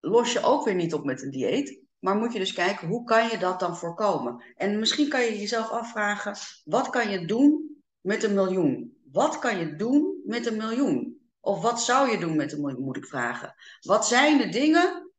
los 0.00 0.32
je 0.32 0.42
ook 0.42 0.64
weer 0.64 0.74
niet 0.74 0.94
op 0.94 1.04
met 1.04 1.22
een 1.22 1.30
dieet. 1.30 1.80
Maar 1.98 2.16
moet 2.16 2.32
je 2.32 2.38
dus 2.38 2.52
kijken, 2.52 2.88
hoe 2.88 3.04
kan 3.04 3.28
je 3.28 3.38
dat 3.38 3.60
dan 3.60 3.76
voorkomen? 3.76 4.44
En 4.56 4.78
misschien 4.78 5.08
kan 5.08 5.20
je 5.20 5.38
jezelf 5.38 5.70
afvragen, 5.70 6.36
wat 6.64 6.90
kan 6.90 7.10
je 7.10 7.26
doen 7.26 7.76
met 8.00 8.22
een 8.22 8.34
miljoen? 8.34 8.96
Wat 9.12 9.38
kan 9.38 9.58
je 9.58 9.76
doen 9.76 10.22
met 10.24 10.46
een 10.46 10.56
miljoen? 10.56 11.20
Of 11.40 11.62
wat 11.62 11.82
zou 11.82 12.10
je 12.10 12.18
doen 12.18 12.36
met 12.36 12.52
een 12.52 12.60
miljoen, 12.60 12.84
moet 12.84 12.96
ik 12.96 13.06
vragen. 13.06 13.54
Wat 13.80 14.06
zijn 14.06 14.38
de 14.38 14.48
dingen 14.48 15.11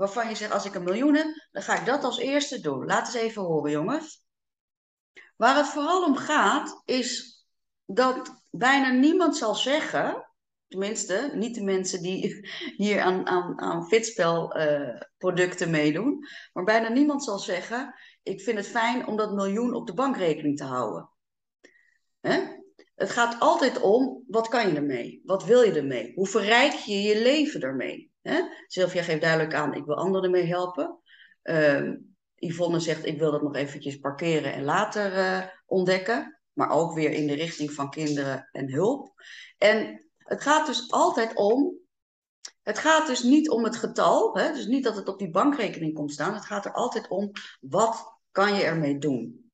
waarvan 0.00 0.28
je 0.28 0.34
zegt, 0.34 0.52
als 0.52 0.64
ik 0.64 0.74
een 0.74 0.82
miljoen 0.82 1.14
heb, 1.14 1.48
dan 1.50 1.62
ga 1.62 1.78
ik 1.78 1.86
dat 1.86 2.04
als 2.04 2.18
eerste 2.18 2.60
doen. 2.60 2.86
Laat 2.86 3.06
eens 3.06 3.14
even 3.14 3.42
horen, 3.42 3.70
jongens. 3.70 4.24
Waar 5.36 5.56
het 5.56 5.66
vooral 5.66 6.04
om 6.04 6.16
gaat, 6.16 6.82
is 6.84 7.38
dat 7.84 8.42
bijna 8.50 8.90
niemand 8.90 9.36
zal 9.36 9.54
zeggen, 9.54 10.30
tenminste 10.68 11.30
niet 11.34 11.54
de 11.54 11.62
mensen 11.62 12.02
die 12.02 12.48
hier 12.76 13.00
aan, 13.00 13.26
aan, 13.26 13.60
aan 13.60 13.86
fitspelproducten 13.86 15.66
uh, 15.66 15.72
meedoen, 15.72 16.26
maar 16.52 16.64
bijna 16.64 16.88
niemand 16.88 17.24
zal 17.24 17.38
zeggen, 17.38 17.94
ik 18.22 18.40
vind 18.40 18.56
het 18.58 18.68
fijn 18.68 19.06
om 19.06 19.16
dat 19.16 19.32
miljoen 19.32 19.74
op 19.74 19.86
de 19.86 19.94
bankrekening 19.94 20.56
te 20.56 20.64
houden. 20.64 21.10
Hè? 22.20 22.58
Het 22.94 23.10
gaat 23.10 23.40
altijd 23.40 23.80
om, 23.80 24.24
wat 24.26 24.48
kan 24.48 24.68
je 24.68 24.76
ermee? 24.76 25.20
Wat 25.24 25.44
wil 25.44 25.62
je 25.62 25.72
ermee? 25.72 26.12
Hoe 26.14 26.26
verrijk 26.26 26.72
je 26.72 27.02
je 27.02 27.22
leven 27.22 27.60
ermee? 27.60 28.09
Hè? 28.22 28.42
Sylvia 28.66 29.02
geeft 29.02 29.20
duidelijk 29.20 29.54
aan, 29.54 29.74
ik 29.74 29.84
wil 29.84 29.96
anderen 29.96 30.24
ermee 30.24 30.46
helpen. 30.46 30.98
Uh, 31.42 31.92
Yvonne 32.34 32.80
zegt, 32.80 33.06
ik 33.06 33.18
wil 33.18 33.30
dat 33.30 33.42
nog 33.42 33.54
eventjes 33.54 33.98
parkeren 33.98 34.52
en 34.52 34.64
later 34.64 35.12
uh, 35.18 35.46
ontdekken 35.66 36.40
maar 36.60 36.70
ook 36.70 36.94
weer 36.94 37.10
in 37.10 37.26
de 37.26 37.34
richting 37.34 37.72
van 37.72 37.90
kinderen 37.90 38.48
en 38.52 38.72
hulp. 38.72 39.12
En 39.58 40.04
het 40.16 40.42
gaat 40.42 40.66
dus 40.66 40.90
altijd 40.90 41.36
om, 41.36 41.78
het 42.62 42.78
gaat 42.78 43.06
dus 43.06 43.22
niet 43.22 43.50
om 43.50 43.64
het 43.64 43.76
getal, 43.76 44.36
hè? 44.36 44.52
dus 44.52 44.66
niet 44.66 44.84
dat 44.84 44.96
het 44.96 45.08
op 45.08 45.18
die 45.18 45.30
bankrekening 45.30 45.94
komt 45.94 46.12
staan. 46.12 46.34
Het 46.34 46.44
gaat 46.44 46.64
er 46.64 46.72
altijd 46.72 47.08
om, 47.08 47.30
wat 47.60 48.20
kan 48.30 48.54
je 48.54 48.62
ermee 48.62 48.98
doen? 48.98 49.50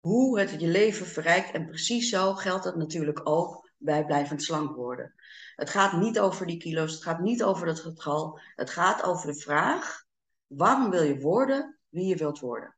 Hoe 0.00 0.40
het 0.40 0.60
je 0.60 0.68
leven 0.68 1.06
verrijkt. 1.06 1.50
En 1.50 1.66
precies 1.66 2.08
zo 2.08 2.34
geldt 2.34 2.64
het 2.64 2.76
natuurlijk 2.76 3.28
ook 3.28 3.70
bij 3.76 4.04
blijvend 4.04 4.42
slank 4.42 4.76
worden. 4.76 5.14
Het 5.56 5.70
gaat 5.70 5.92
niet 5.92 6.18
over 6.18 6.46
die 6.46 6.56
kilo's, 6.56 6.92
het 6.92 7.02
gaat 7.02 7.20
niet 7.20 7.42
over 7.42 7.66
het 7.66 7.80
getal. 7.80 8.40
Het 8.54 8.70
gaat 8.70 9.02
over 9.02 9.26
de 9.26 9.38
vraag, 9.38 10.04
waarom 10.46 10.90
wil 10.90 11.02
je 11.02 11.20
worden 11.20 11.78
wie 11.88 12.06
je 12.06 12.16
wilt 12.16 12.38
worden? 12.38 12.76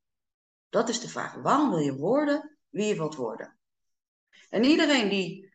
Dat 0.69 0.89
is 0.89 1.01
de 1.01 1.09
vraag. 1.09 1.35
Waarom 1.35 1.71
wil 1.71 1.79
je 1.79 1.97
worden 1.97 2.59
wie 2.69 2.87
je 2.87 2.95
wilt 2.95 3.15
worden. 3.15 3.59
En 4.49 4.65
iedereen 4.65 5.09
die, 5.09 5.55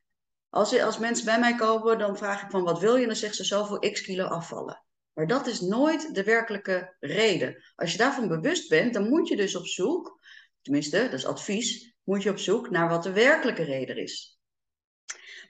als, 0.49 0.79
als 0.79 0.97
mensen 0.97 1.25
bij 1.25 1.39
mij 1.39 1.55
komen, 1.55 1.97
dan 1.97 2.17
vraag 2.17 2.43
ik 2.43 2.49
van 2.49 2.63
wat 2.63 2.79
wil 2.79 2.95
je? 2.95 3.01
En 3.01 3.07
dan 3.07 3.15
zegt 3.15 3.35
ze 3.35 3.43
zoveel 3.43 3.79
x 3.79 4.01
kilo 4.01 4.25
afvallen. 4.25 4.83
Maar 5.13 5.27
dat 5.27 5.47
is 5.47 5.59
nooit 5.59 6.15
de 6.15 6.23
werkelijke 6.23 6.95
reden. 6.99 7.63
Als 7.75 7.91
je 7.91 7.97
daarvan 7.97 8.27
bewust 8.27 8.69
bent, 8.69 8.93
dan 8.93 9.09
moet 9.09 9.27
je 9.27 9.35
dus 9.35 9.55
op 9.55 9.65
zoek, 9.65 10.19
tenminste, 10.61 11.01
dat 11.01 11.13
is 11.13 11.25
advies, 11.25 11.95
moet 12.03 12.23
je 12.23 12.29
op 12.29 12.37
zoek 12.37 12.69
naar 12.69 12.89
wat 12.89 13.03
de 13.03 13.11
werkelijke 13.11 13.63
reden 13.63 13.97
is. 13.97 14.39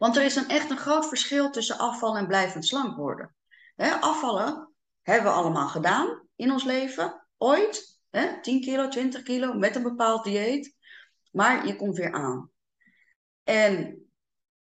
Want 0.04 0.18
er 0.18 0.24
is 0.24 0.36
een 0.36 0.50
echt 0.50 0.70
een 0.70 0.78
groot 0.78 1.08
verschil 1.08 1.50
tussen 1.50 1.78
afvallen 1.78 2.20
en 2.20 2.28
blijvend 2.28 2.66
slank 2.66 2.98
worden. 2.98 3.36
afvallen 4.00 4.74
hebben 5.02 5.32
we 5.32 5.38
allemaal 5.38 5.68
gedaan 5.68 6.28
in 6.36 6.52
ons 6.52 6.64
leven, 6.64 7.26
ooit. 7.38 8.00
10 8.42 8.62
kilo, 8.62 8.88
20 8.88 9.24
kilo, 9.24 9.54
met 9.54 9.76
een 9.76 9.84
bepaald 9.84 10.24
dieet. 10.24 10.76
Maar 11.32 11.68
je 11.68 11.76
komt 11.76 11.98
weer 11.98 12.14
aan. 12.14 12.52
En 13.44 14.02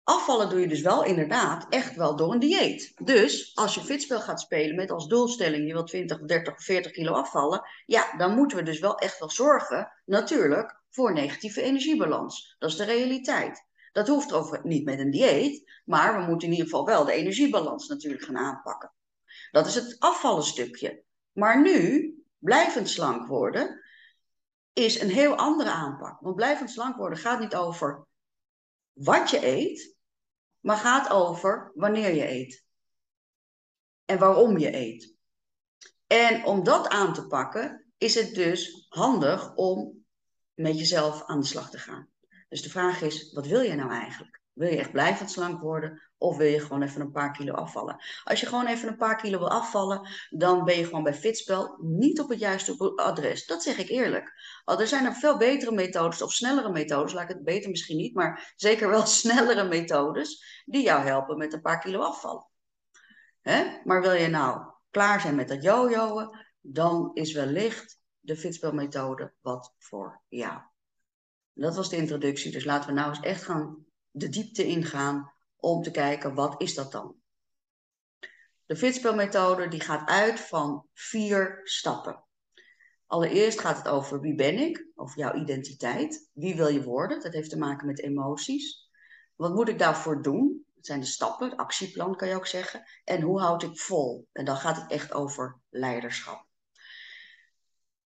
afvallen 0.02 0.48
doe 0.48 0.60
je 0.60 0.68
dus 0.68 0.80
wel 0.80 1.04
inderdaad 1.04 1.66
echt 1.68 1.96
wel 1.96 2.16
door 2.16 2.32
een 2.32 2.40
dieet. 2.40 2.92
Dus 3.04 3.54
als 3.54 3.74
je 3.74 3.80
fitspel 3.80 4.20
gaat 4.20 4.40
spelen 4.40 4.76
met 4.76 4.90
als 4.90 5.08
doelstelling 5.08 5.66
je 5.66 5.72
wil 5.72 5.84
20, 5.84 6.20
30, 6.20 6.62
40 6.62 6.92
kilo 6.92 7.12
afvallen, 7.12 7.62
ja, 7.86 8.16
dan 8.16 8.34
moeten 8.34 8.56
we 8.56 8.62
dus 8.62 8.80
wel 8.80 8.98
echt 8.98 9.18
wel 9.18 9.30
zorgen, 9.30 9.92
natuurlijk, 10.04 10.80
voor 10.90 11.12
negatieve 11.12 11.62
energiebalans. 11.62 12.56
Dat 12.58 12.70
is 12.70 12.76
de 12.76 12.84
realiteit. 12.84 13.70
Dat 13.92 14.08
hoeft 14.08 14.32
over, 14.32 14.60
niet 14.62 14.84
met 14.84 14.98
een 14.98 15.10
dieet, 15.10 15.80
maar 15.84 16.18
we 16.20 16.26
moeten 16.26 16.48
in 16.48 16.54
ieder 16.54 16.68
geval 16.70 16.86
wel 16.86 17.04
de 17.04 17.12
energiebalans 17.12 17.88
natuurlijk 17.88 18.24
gaan 18.24 18.38
aanpakken. 18.38 18.92
Dat 19.50 19.66
is 19.66 19.74
het 19.74 19.96
afvallen 19.98 20.44
stukje. 20.44 21.04
Maar 21.32 21.62
nu, 21.62 22.14
blijvend 22.38 22.88
slank 22.88 23.26
worden, 23.26 23.82
is 24.72 25.00
een 25.00 25.10
heel 25.10 25.36
andere 25.36 25.70
aanpak. 25.70 26.20
Want 26.20 26.36
blijvend 26.36 26.70
slank 26.70 26.96
worden 26.96 27.18
gaat 27.18 27.40
niet 27.40 27.54
over 27.54 28.06
wat 28.92 29.30
je 29.30 29.46
eet, 29.46 29.96
maar 30.60 30.76
gaat 30.76 31.10
over 31.10 31.72
wanneer 31.74 32.14
je 32.14 32.30
eet. 32.30 32.64
En 34.04 34.18
waarom 34.18 34.58
je 34.58 34.76
eet. 34.76 35.14
En 36.06 36.44
om 36.44 36.64
dat 36.64 36.88
aan 36.88 37.14
te 37.14 37.26
pakken, 37.26 37.92
is 37.98 38.14
het 38.14 38.34
dus 38.34 38.86
handig 38.88 39.54
om 39.54 40.04
met 40.54 40.78
jezelf 40.78 41.24
aan 41.24 41.40
de 41.40 41.46
slag 41.46 41.70
te 41.70 41.78
gaan. 41.78 42.11
Dus 42.52 42.62
de 42.62 42.70
vraag 42.70 43.02
is, 43.02 43.32
wat 43.32 43.46
wil 43.46 43.60
je 43.60 43.74
nou 43.74 43.90
eigenlijk? 43.90 44.40
Wil 44.52 44.68
je 44.68 44.76
echt 44.76 44.92
blijvend 44.92 45.30
slank 45.30 45.60
worden 45.60 46.02
of 46.18 46.36
wil 46.36 46.46
je 46.46 46.60
gewoon 46.60 46.82
even 46.82 47.00
een 47.00 47.10
paar 47.10 47.32
kilo 47.32 47.52
afvallen? 47.52 48.02
Als 48.24 48.40
je 48.40 48.46
gewoon 48.46 48.66
even 48.66 48.88
een 48.88 48.96
paar 48.96 49.16
kilo 49.16 49.38
wil 49.38 49.50
afvallen, 49.50 50.08
dan 50.30 50.64
ben 50.64 50.78
je 50.78 50.84
gewoon 50.84 51.02
bij 51.02 51.14
Fitspel 51.14 51.78
niet 51.80 52.20
op 52.20 52.28
het 52.28 52.38
juiste 52.38 52.92
adres. 52.96 53.46
Dat 53.46 53.62
zeg 53.62 53.78
ik 53.78 53.88
eerlijk. 53.88 54.32
Er 54.64 54.86
zijn 54.86 55.04
er 55.04 55.12
veel 55.12 55.36
betere 55.36 55.72
methodes 55.72 56.22
of 56.22 56.32
snellere 56.32 56.72
methodes, 56.72 57.12
laat 57.12 57.22
ik 57.22 57.36
het 57.36 57.44
beter 57.44 57.70
misschien 57.70 57.96
niet, 57.96 58.14
maar 58.14 58.52
zeker 58.56 58.88
wel 58.88 59.06
snellere 59.20 59.68
methodes 59.68 60.62
die 60.64 60.82
jou 60.82 61.02
helpen 61.02 61.38
met 61.38 61.52
een 61.52 61.60
paar 61.60 61.80
kilo 61.80 62.00
afvallen. 62.00 62.48
Hè? 63.40 63.80
Maar 63.84 64.00
wil 64.00 64.12
je 64.12 64.28
nou 64.28 64.72
klaar 64.90 65.20
zijn 65.20 65.34
met 65.34 65.48
dat 65.48 65.62
jojoen, 65.62 66.36
dan 66.60 67.10
is 67.14 67.32
wellicht 67.32 68.00
de 68.20 68.36
Fitspel-methode 68.36 69.32
wat 69.40 69.74
voor 69.78 70.22
jou. 70.28 70.70
Dat 71.52 71.76
was 71.76 71.90
de 71.90 71.96
introductie, 71.96 72.52
dus 72.52 72.64
laten 72.64 72.88
we 72.88 72.94
nou 72.94 73.08
eens 73.08 73.20
echt 73.20 73.42
gaan 73.42 73.86
de 74.10 74.28
diepte 74.28 74.64
ingaan 74.64 75.32
om 75.56 75.82
te 75.82 75.90
kijken 75.90 76.34
wat 76.34 76.62
is 76.62 76.74
dat 76.74 76.92
dan. 76.92 77.16
De 78.66 78.76
fitspelmethode 78.76 79.68
die 79.68 79.80
gaat 79.80 80.08
uit 80.08 80.40
van 80.40 80.86
vier 80.92 81.60
stappen. 81.64 82.24
Allereerst 83.06 83.60
gaat 83.60 83.76
het 83.76 83.88
over 83.88 84.20
wie 84.20 84.34
ben 84.34 84.58
ik, 84.58 84.86
over 84.94 85.18
jouw 85.18 85.34
identiteit. 85.34 86.30
Wie 86.32 86.56
wil 86.56 86.68
je 86.68 86.82
worden? 86.82 87.20
Dat 87.20 87.32
heeft 87.32 87.50
te 87.50 87.58
maken 87.58 87.86
met 87.86 88.02
emoties. 88.02 88.90
Wat 89.36 89.54
moet 89.54 89.68
ik 89.68 89.78
daarvoor 89.78 90.22
doen? 90.22 90.64
Dat 90.74 90.86
zijn 90.86 91.00
de 91.00 91.06
stappen, 91.06 91.50
het 91.50 91.58
actieplan 91.58 92.16
kan 92.16 92.28
je 92.28 92.34
ook 92.34 92.46
zeggen. 92.46 92.82
En 93.04 93.20
hoe 93.20 93.40
houd 93.40 93.62
ik 93.62 93.78
vol? 93.78 94.28
En 94.32 94.44
dan 94.44 94.56
gaat 94.56 94.76
het 94.76 94.90
echt 94.90 95.12
over 95.12 95.60
leiderschap. 95.70 96.46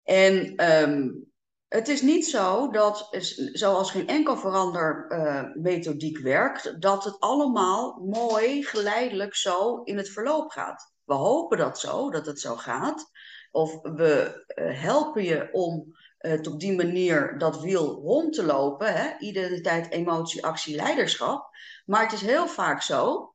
En 0.02 0.64
um, 0.72 1.32
het 1.68 1.88
is 1.88 2.02
niet 2.02 2.26
zo 2.26 2.70
dat, 2.70 3.08
zoals 3.52 3.90
geen 3.90 4.08
enkel 4.08 4.36
verander 4.36 5.06
uh, 5.08 5.42
methodiek 5.54 6.18
werkt, 6.18 6.80
dat 6.82 7.04
het 7.04 7.20
allemaal 7.20 8.00
mooi, 8.04 8.62
geleidelijk 8.62 9.34
zo 9.34 9.82
in 9.82 9.96
het 9.96 10.10
verloop 10.10 10.50
gaat. 10.50 10.92
We 11.04 11.14
hopen 11.14 11.58
dat 11.58 11.80
zo, 11.80 12.10
dat 12.10 12.26
het 12.26 12.40
zo 12.40 12.56
gaat. 12.56 13.10
Of 13.50 13.80
we 13.82 14.44
uh, 14.54 14.80
helpen 14.80 15.22
je 15.22 15.48
om 15.52 15.94
het 16.18 16.46
op 16.46 16.60
die 16.60 16.76
manier 16.76 17.38
dat 17.38 17.60
wiel 17.60 17.94
rond 17.94 18.34
te 18.34 18.44
lopen. 18.44 18.94
Hè? 18.94 19.18
Identiteit, 19.18 19.90
emotie, 19.90 20.44
actie, 20.44 20.76
leiderschap. 20.76 21.48
Maar 21.84 22.02
het 22.02 22.12
is 22.12 22.20
heel 22.20 22.48
vaak 22.48 22.82
zo 22.82 23.34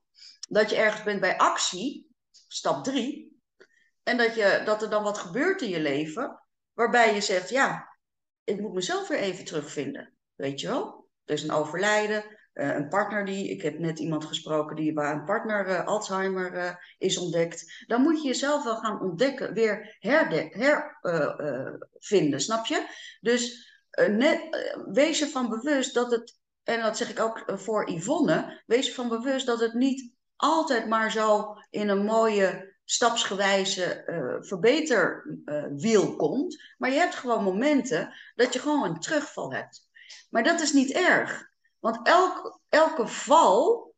dat 0.50 0.69
je 0.69 0.75
ergens 0.75 1.03
bent 1.03 1.19
bij 1.19 1.38
actie, 1.38 2.12
stap 2.48 2.83
drie. 2.83 3.41
En 4.03 4.17
dat, 4.17 4.36
je, 4.36 4.62
dat 4.65 4.81
er 4.81 4.89
dan 4.89 5.03
wat 5.03 5.17
gebeurt 5.17 5.62
in 5.62 5.69
je 5.69 5.79
leven, 5.79 6.41
waarbij 6.74 7.13
je 7.13 7.21
zegt, 7.21 7.50
ja, 7.50 7.88
ik 8.50 8.60
moet 8.62 8.74
mezelf 8.74 9.08
weer 9.08 9.20
even 9.20 9.46
terugvinden. 9.46 10.13
Weet 10.36 10.60
je 10.60 10.68
wel? 10.68 11.08
Er 11.25 11.34
is 11.34 11.44
een 11.44 11.51
overlijden, 11.51 12.24
uh, 12.53 12.75
een 12.75 12.88
partner 12.88 13.25
die, 13.25 13.50
ik 13.50 13.62
heb 13.62 13.79
net 13.79 14.00
iemand 14.00 14.25
gesproken 14.25 14.75
die 14.75 14.94
waar 14.94 15.13
een 15.13 15.25
partner 15.25 15.68
uh, 15.68 15.86
Alzheimer 15.86 16.53
uh, 16.53 16.75
is 16.98 17.18
ontdekt. 17.18 17.84
Dan 17.88 18.01
moet 18.01 18.22
je 18.22 18.27
jezelf 18.27 18.63
wel 18.63 18.75
gaan 18.75 19.01
ontdekken, 19.01 19.53
weer 19.53 19.98
hervinden, 20.50 22.41
snap 22.41 22.65
je? 22.65 22.88
Dus 23.22 23.68
net, 24.08 24.41
wees 24.91 25.22
ervan 25.22 25.50
bewust 25.50 25.94
dat 25.94 26.12
het, 26.12 26.38
en 26.63 26.82
dat 26.82 26.98
zeg 26.98 27.10
ik 27.10 27.20
ook 27.20 27.44
voor 27.46 27.89
Yvonne, 27.89 28.63
wees 28.65 28.88
ervan 28.88 29.10
bewust 29.10 29.46
dat 29.46 29.60
het 29.60 29.74
niet 29.74 30.13
altijd 30.36 30.88
maar 30.88 31.12
zo 31.12 31.56
in 31.70 31.89
een 31.89 32.03
mooie 32.03 32.68
stapsgewijze 32.91 34.03
uh, 34.05 34.48
verbeterwiel 34.48 36.15
komt. 36.15 36.63
Maar 36.77 36.91
je 36.91 36.98
hebt 36.98 37.15
gewoon 37.15 37.43
momenten 37.43 38.13
dat 38.36 38.53
je 38.53 38.60
gewoon 38.60 38.84
een 38.84 39.00
terugval 39.00 39.53
hebt. 39.53 39.88
Maar 40.29 40.43
dat 40.43 40.62
is 40.62 40.74
niet 40.74 40.91
erg. 40.91 41.50
Want 41.79 42.08
elk, 42.08 42.62
elke 42.69 43.08
val 43.08 43.93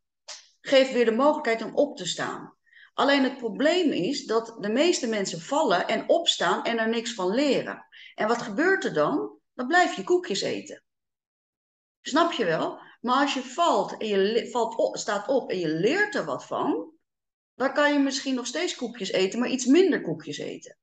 geeft 0.62 0.91
weer 0.91 1.05
de 1.05 1.12
mogelijkheid 1.12 1.63
om 1.63 1.75
op 1.75 1.98
te 1.98 2.05
staan. 2.05 2.55
Alleen 2.93 3.24
het 3.24 3.38
probleem 3.38 3.91
is 3.91 4.25
dat 4.25 4.57
de 4.60 4.69
meeste 4.69 5.07
mensen 5.07 5.41
vallen 5.41 5.88
en 5.88 6.10
opstaan 6.10 6.63
en 6.63 6.77
er 6.77 6.89
niks 6.89 7.13
van 7.13 7.33
leren. 7.33 7.86
En 8.15 8.27
wat 8.27 8.41
gebeurt 8.41 8.83
er 8.83 8.93
dan? 8.93 9.39
Dan 9.53 9.67
blijf 9.67 9.95
je 9.95 10.03
koekjes 10.03 10.41
eten. 10.41 10.83
Snap 12.01 12.31
je 12.31 12.45
wel? 12.45 12.79
Maar 13.01 13.21
als 13.21 13.33
je 13.33 13.43
valt 13.43 13.98
en 13.98 14.07
je 14.07 14.50
valt 14.51 15.00
staat 15.00 15.27
op 15.27 15.50
en 15.50 15.60
je 15.60 15.67
leert 15.67 16.15
er 16.15 16.25
wat 16.25 16.45
van, 16.45 16.90
dan 17.55 17.74
kan 17.74 17.93
je 17.93 18.00
misschien 18.00 18.36
nog 18.36 18.48
steeds 18.48 18.75
koekjes 18.75 19.12
eten, 19.12 19.39
maar 19.39 19.50
iets 19.50 19.65
minder 19.65 20.01
koekjes 20.01 20.38
eten. 20.38 20.77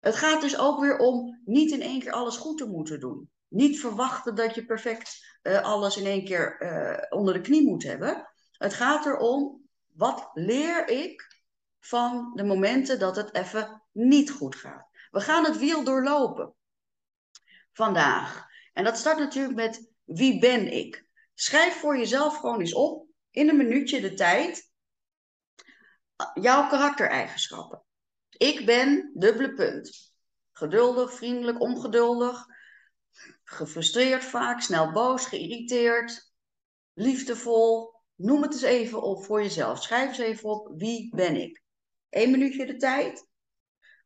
Het 0.00 0.16
gaat 0.16 0.40
dus 0.40 0.58
ook 0.58 0.80
weer 0.80 0.98
om 0.98 1.40
niet 1.44 1.70
in 1.70 1.82
één 1.82 2.00
keer 2.00 2.12
alles 2.12 2.36
goed 2.36 2.58
te 2.58 2.66
moeten 2.66 3.00
doen. 3.00 3.30
Niet 3.48 3.80
verwachten 3.80 4.34
dat 4.34 4.54
je 4.54 4.64
perfect 4.64 5.38
uh, 5.42 5.62
alles 5.62 5.96
in 5.96 6.06
één 6.06 6.24
keer 6.24 6.62
uh, 6.62 7.18
onder 7.18 7.34
de 7.34 7.40
knie 7.40 7.66
moet 7.66 7.82
hebben. 7.82 8.28
Het 8.52 8.74
gaat 8.74 9.06
erom, 9.06 9.68
wat 9.86 10.30
leer 10.34 10.88
ik 10.88 11.42
van 11.80 12.32
de 12.34 12.44
momenten 12.44 12.98
dat 12.98 13.16
het 13.16 13.34
even 13.34 13.82
niet 13.92 14.30
goed 14.30 14.56
gaat. 14.56 14.88
We 15.10 15.20
gaan 15.20 15.44
het 15.44 15.58
wiel 15.58 15.84
doorlopen 15.84 16.54
vandaag. 17.72 18.46
En 18.72 18.84
dat 18.84 18.96
start 18.96 19.18
natuurlijk 19.18 19.54
met 19.54 19.90
wie 20.04 20.38
ben 20.38 20.72
ik? 20.72 21.06
Schrijf 21.34 21.74
voor 21.74 21.98
jezelf 21.98 22.36
gewoon 22.36 22.60
eens 22.60 22.74
op, 22.74 23.06
in 23.30 23.48
een 23.48 23.56
minuutje 23.56 24.00
de 24.00 24.14
tijd, 24.14 24.72
jouw 26.34 26.68
karaktereigenschappen. 26.68 27.82
Ik 28.36 28.66
ben 28.66 29.10
dubbele 29.14 29.52
punt. 29.52 30.12
Geduldig, 30.52 31.14
vriendelijk, 31.14 31.60
ongeduldig, 31.60 32.46
gefrustreerd 33.44 34.24
vaak, 34.24 34.60
snel 34.60 34.92
boos, 34.92 35.26
geïrriteerd, 35.26 36.32
liefdevol. 36.94 37.96
Noem 38.14 38.42
het 38.42 38.52
eens 38.52 38.62
even 38.62 39.02
op 39.02 39.24
voor 39.24 39.42
jezelf. 39.42 39.82
Schrijf 39.82 40.08
eens 40.08 40.18
even 40.18 40.48
op 40.48 40.72
wie 40.76 41.14
ben 41.14 41.36
ik. 41.36 41.62
Eén 42.10 42.30
minuutje 42.30 42.66
de 42.66 42.76
tijd. 42.76 43.26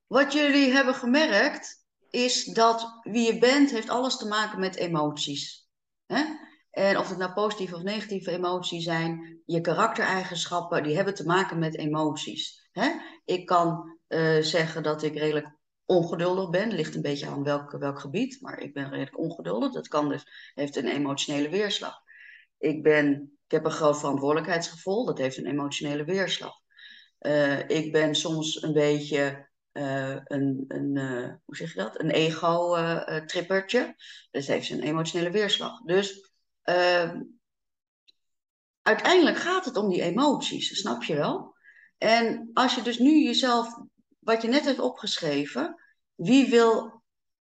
Wat 0.06 0.32
jullie 0.32 0.72
hebben 0.72 0.94
gemerkt 0.94 1.86
is 2.10 2.44
dat 2.44 2.98
wie 3.02 3.32
je 3.32 3.38
bent 3.38 3.70
heeft 3.70 3.88
alles 3.88 4.16
te 4.16 4.26
maken 4.26 4.60
met 4.60 4.76
emoties. 4.76 5.68
Hè? 6.06 6.24
En 6.72 6.98
of 6.98 7.08
het 7.08 7.18
nou 7.18 7.32
positieve 7.32 7.74
of 7.74 7.82
negatieve 7.82 8.30
emoties 8.30 8.84
zijn, 8.84 9.40
je 9.44 9.60
karaktereigenschappen, 9.60 10.82
die 10.82 10.96
hebben 10.96 11.14
te 11.14 11.26
maken 11.26 11.58
met 11.58 11.76
emoties. 11.76 12.68
Hè? 12.72 12.90
Ik 13.24 13.46
kan 13.46 13.98
uh, 14.08 14.42
zeggen 14.42 14.82
dat 14.82 15.02
ik 15.02 15.14
redelijk 15.18 15.56
ongeduldig 15.84 16.50
ben, 16.50 16.72
ligt 16.72 16.94
een 16.94 17.02
beetje 17.02 17.26
aan 17.26 17.42
welk, 17.42 17.70
welk 17.78 18.00
gebied, 18.00 18.40
maar 18.40 18.58
ik 18.58 18.72
ben 18.72 18.88
redelijk 18.88 19.18
ongeduldig. 19.18 19.72
Dat 19.72 19.88
kan 19.88 20.08
dus, 20.08 20.52
heeft 20.54 20.76
een 20.76 20.86
emotionele 20.86 21.48
weerslag. 21.48 22.00
Ik, 22.58 22.82
ben, 22.82 23.32
ik 23.46 23.50
heb 23.50 23.64
een 23.64 23.70
groot 23.70 23.98
verantwoordelijkheidsgevoel, 23.98 25.04
dat 25.04 25.18
heeft 25.18 25.36
een 25.36 25.46
emotionele 25.46 26.04
weerslag. 26.04 26.54
Uh, 27.20 27.68
ik 27.68 27.92
ben 27.92 28.14
soms 28.14 28.62
een 28.62 28.72
beetje 28.72 29.50
uh, 29.72 30.16
een, 30.24 30.64
een 30.68 30.98
hoe 31.44 31.56
zeg 31.56 31.72
je 31.72 31.78
dat? 31.78 32.00
Een 32.00 32.10
ego-trippertje. 32.10 33.94
dat 34.30 34.44
heeft 34.44 34.70
een 34.70 34.82
emotionele 34.82 35.30
weerslag. 35.30 35.80
Dus 35.80 36.31
Ehm, 36.62 37.22
uiteindelijk 38.82 39.36
gaat 39.36 39.64
het 39.64 39.76
om 39.76 39.88
die 39.88 40.02
emoties, 40.02 40.78
snap 40.78 41.02
je 41.02 41.14
wel? 41.14 41.54
En 41.98 42.50
als 42.52 42.74
je 42.74 42.82
dus 42.82 42.98
nu 42.98 43.22
jezelf, 43.22 43.78
wat 44.18 44.42
je 44.42 44.48
net 44.48 44.64
hebt 44.64 44.78
opgeschreven, 44.78 45.82
wie 46.14 46.50
wil 46.50 47.02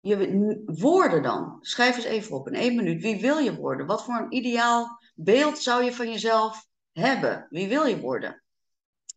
je 0.01 0.63
worden 0.67 1.23
dan? 1.23 1.59
Schrijf 1.61 1.97
eens 1.97 2.05
even 2.05 2.37
op 2.37 2.47
in 2.47 2.55
één 2.55 2.77
minuut. 2.77 3.03
Wie 3.03 3.21
wil 3.21 3.39
je 3.39 3.57
worden? 3.57 3.87
Wat 3.87 4.05
voor 4.05 4.15
een 4.15 4.33
ideaal 4.33 5.01
beeld 5.15 5.59
zou 5.59 5.85
je 5.85 5.93
van 5.93 6.11
jezelf 6.11 6.67
hebben? 6.93 7.47
Wie 7.51 7.69
wil 7.69 7.85
je 7.85 8.01
worden? 8.01 8.43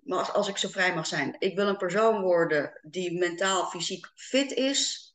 Maar 0.03 0.19
als, 0.19 0.31
als 0.31 0.47
ik 0.47 0.57
zo 0.57 0.67
vrij 0.67 0.95
mag 0.95 1.07
zijn, 1.07 1.35
ik 1.39 1.55
wil 1.55 1.67
een 1.67 1.77
persoon 1.77 2.21
worden 2.21 2.79
die 2.81 3.17
mentaal, 3.17 3.65
fysiek 3.65 4.11
fit 4.15 4.51
is 4.51 5.11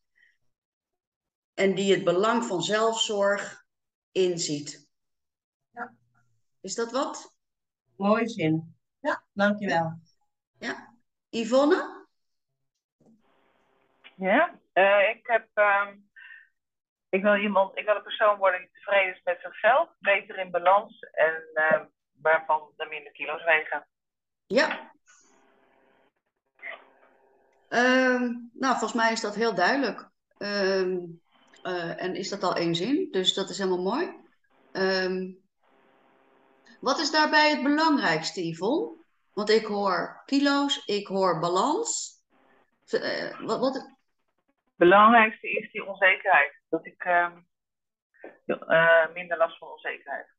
en 1.55 1.75
die 1.75 1.95
het 1.95 2.05
belang 2.05 2.45
van 2.45 2.63
zelfzorg 2.63 3.62
inziet. 4.13 4.91
Ja. 5.71 5.95
Is 6.61 6.75
dat 6.75 6.93
wat? 6.93 7.37
Mooie 7.97 8.29
zin. 8.29 8.77
Ja, 9.01 9.25
dankjewel. 9.33 10.01
Ja. 10.59 10.95
Yvonne? 11.29 12.07
Ja, 14.17 14.61
uh, 14.75 15.09
ik 15.09 15.27
heb... 15.27 15.49
Uh, 15.55 15.89
ik 17.09 17.23
wil 17.23 17.37
iemand, 17.37 17.79
ik 17.79 17.85
wil 17.85 17.97
een 17.97 18.03
persoon 18.03 18.39
worden 18.39 18.61
die 18.61 18.71
tevreden 18.73 19.15
is 19.15 19.21
met 19.25 19.41
zichzelf, 19.43 19.89
beter 19.99 20.39
in 20.39 20.51
balans 20.51 21.01
en 21.01 21.51
uh, 21.55 21.85
waarvan 22.13 22.73
de 22.77 22.87
minder 22.87 23.13
kilo's 23.13 23.45
wegen. 23.45 23.87
Ja. 24.47 24.93
Um, 27.69 28.51
nou, 28.53 28.79
volgens 28.79 28.93
mij 28.93 29.13
is 29.13 29.21
dat 29.21 29.35
heel 29.35 29.55
duidelijk. 29.55 30.11
Um, 30.39 31.22
uh, 31.63 32.03
en 32.03 32.15
is 32.15 32.29
dat 32.29 32.43
al 32.43 32.57
één 32.57 32.75
zin, 32.75 33.09
dus 33.11 33.35
dat 33.35 33.51
is 33.51 33.59
helemaal 33.59 33.83
mooi. 33.83 34.21
Um, 34.73 35.41
wat 36.81 36.99
is 36.99 37.11
daarbij 37.11 37.51
het 37.51 37.63
belangrijkste, 37.63 38.47
Yvonne? 38.47 39.01
Want 39.33 39.51
ik 39.51 39.67
hoor 39.67 40.23
kilo's, 40.25 40.87
ik 40.87 41.07
hoor 41.07 41.39
balans. 41.39 42.21
Uh, 42.91 43.41
wat, 43.41 43.59
wat... 43.59 43.75
Het 43.75 44.91
belangrijkste 44.91 45.51
is 45.51 45.73
die 45.73 45.87
onzekerheid. 45.87 46.61
Dat 46.69 46.87
ik 46.87 47.05
uh, 47.05 47.31
minder 49.13 49.37
last 49.37 49.59
van 49.59 49.69
onzekerheid. 49.69 50.35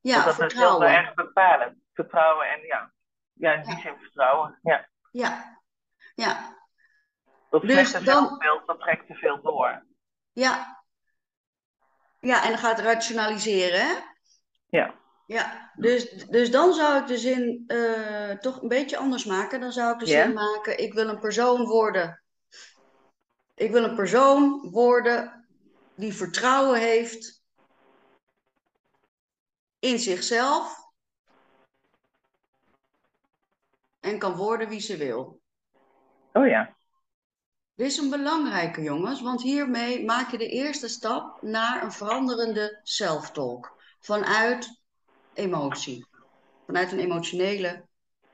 Ja, 0.00 0.24
dat 0.24 0.34
vertrouwen. 0.34 0.80
Dat 0.80 0.88
is 0.88 0.96
heel 0.96 1.04
erg 1.04 1.14
bepalend. 1.14 1.78
Vertrouwen 1.92 2.48
en 2.48 2.60
ja, 2.60 2.92
ja 3.32 3.52
in 3.52 3.62
die 3.62 3.74
ja. 3.74 3.80
zin 3.80 3.96
vertrouwen. 3.98 4.58
Ja. 4.62 4.88
Ja. 5.10 5.60
ja. 6.14 6.56
Dat 7.50 7.62
dus 7.62 7.92
dan... 7.92 8.02
zelfbeeld, 8.02 8.66
dat 8.66 8.80
trekt 8.80 9.06
te 9.06 9.14
veel 9.14 9.42
door. 9.42 9.84
Ja. 10.34 10.82
Ja, 12.20 12.44
en 12.44 12.48
dan 12.48 12.58
gaat 12.58 12.78
rationaliseren, 12.78 13.80
hè? 13.80 13.94
Ja. 14.68 15.02
Ja, 15.26 15.72
dus, 15.76 16.10
dus 16.10 16.50
dan 16.50 16.72
zou 16.72 17.00
ik 17.00 17.06
de 17.06 17.18
zin 17.18 17.64
uh, 17.66 18.30
toch 18.30 18.62
een 18.62 18.68
beetje 18.68 18.96
anders 18.96 19.24
maken. 19.24 19.60
Dan 19.60 19.72
zou 19.72 19.92
ik 19.92 19.98
de 19.98 20.06
zin 20.06 20.32
maken, 20.32 20.78
ik 20.78 20.94
wil 20.94 21.08
een 21.08 21.20
persoon 21.20 21.64
worden. 21.64 22.22
Ik 23.54 23.70
wil 23.70 23.84
een 23.84 23.94
persoon 23.94 24.70
worden 24.70 25.48
die 25.96 26.14
vertrouwen 26.14 26.80
heeft 26.80 27.42
in 29.78 29.98
zichzelf 29.98 30.76
en 34.00 34.18
kan 34.18 34.36
worden 34.36 34.68
wie 34.68 34.80
ze 34.80 34.96
wil. 34.96 35.40
Oh 36.32 36.46
ja. 36.46 36.76
Dit 37.74 37.86
is 37.86 37.96
een 37.96 38.10
belangrijke, 38.10 38.82
jongens, 38.82 39.20
want 39.20 39.42
hiermee 39.42 40.04
maak 40.04 40.30
je 40.30 40.38
de 40.38 40.48
eerste 40.48 40.88
stap 40.88 41.42
naar 41.42 41.82
een 41.82 41.92
veranderende 41.92 42.80
self-talk. 42.82 43.82
Vanuit 44.00 44.80
emotie. 45.32 46.06
Vanuit 46.66 46.92
een 46.92 46.98
emotionele 46.98 47.84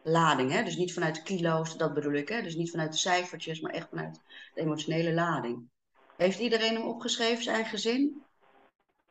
lading. 0.02 0.52
Hè? 0.52 0.62
Dus 0.62 0.76
niet 0.76 0.92
vanuit 0.92 1.14
de 1.14 1.22
kilo's, 1.22 1.76
dat 1.76 1.94
bedoel 1.94 2.12
ik. 2.12 2.28
Hè? 2.28 2.42
Dus 2.42 2.54
niet 2.54 2.70
vanuit 2.70 2.92
de 2.92 2.98
cijfertjes, 2.98 3.60
maar 3.60 3.72
echt 3.72 3.88
vanuit 3.88 4.20
de 4.54 4.60
emotionele 4.60 5.12
lading. 5.12 5.68
Heeft 6.16 6.38
iedereen 6.38 6.74
hem 6.74 6.86
opgeschreven, 6.86 7.42
zijn 7.42 7.56
eigen 7.56 7.78
zin? 7.78 8.22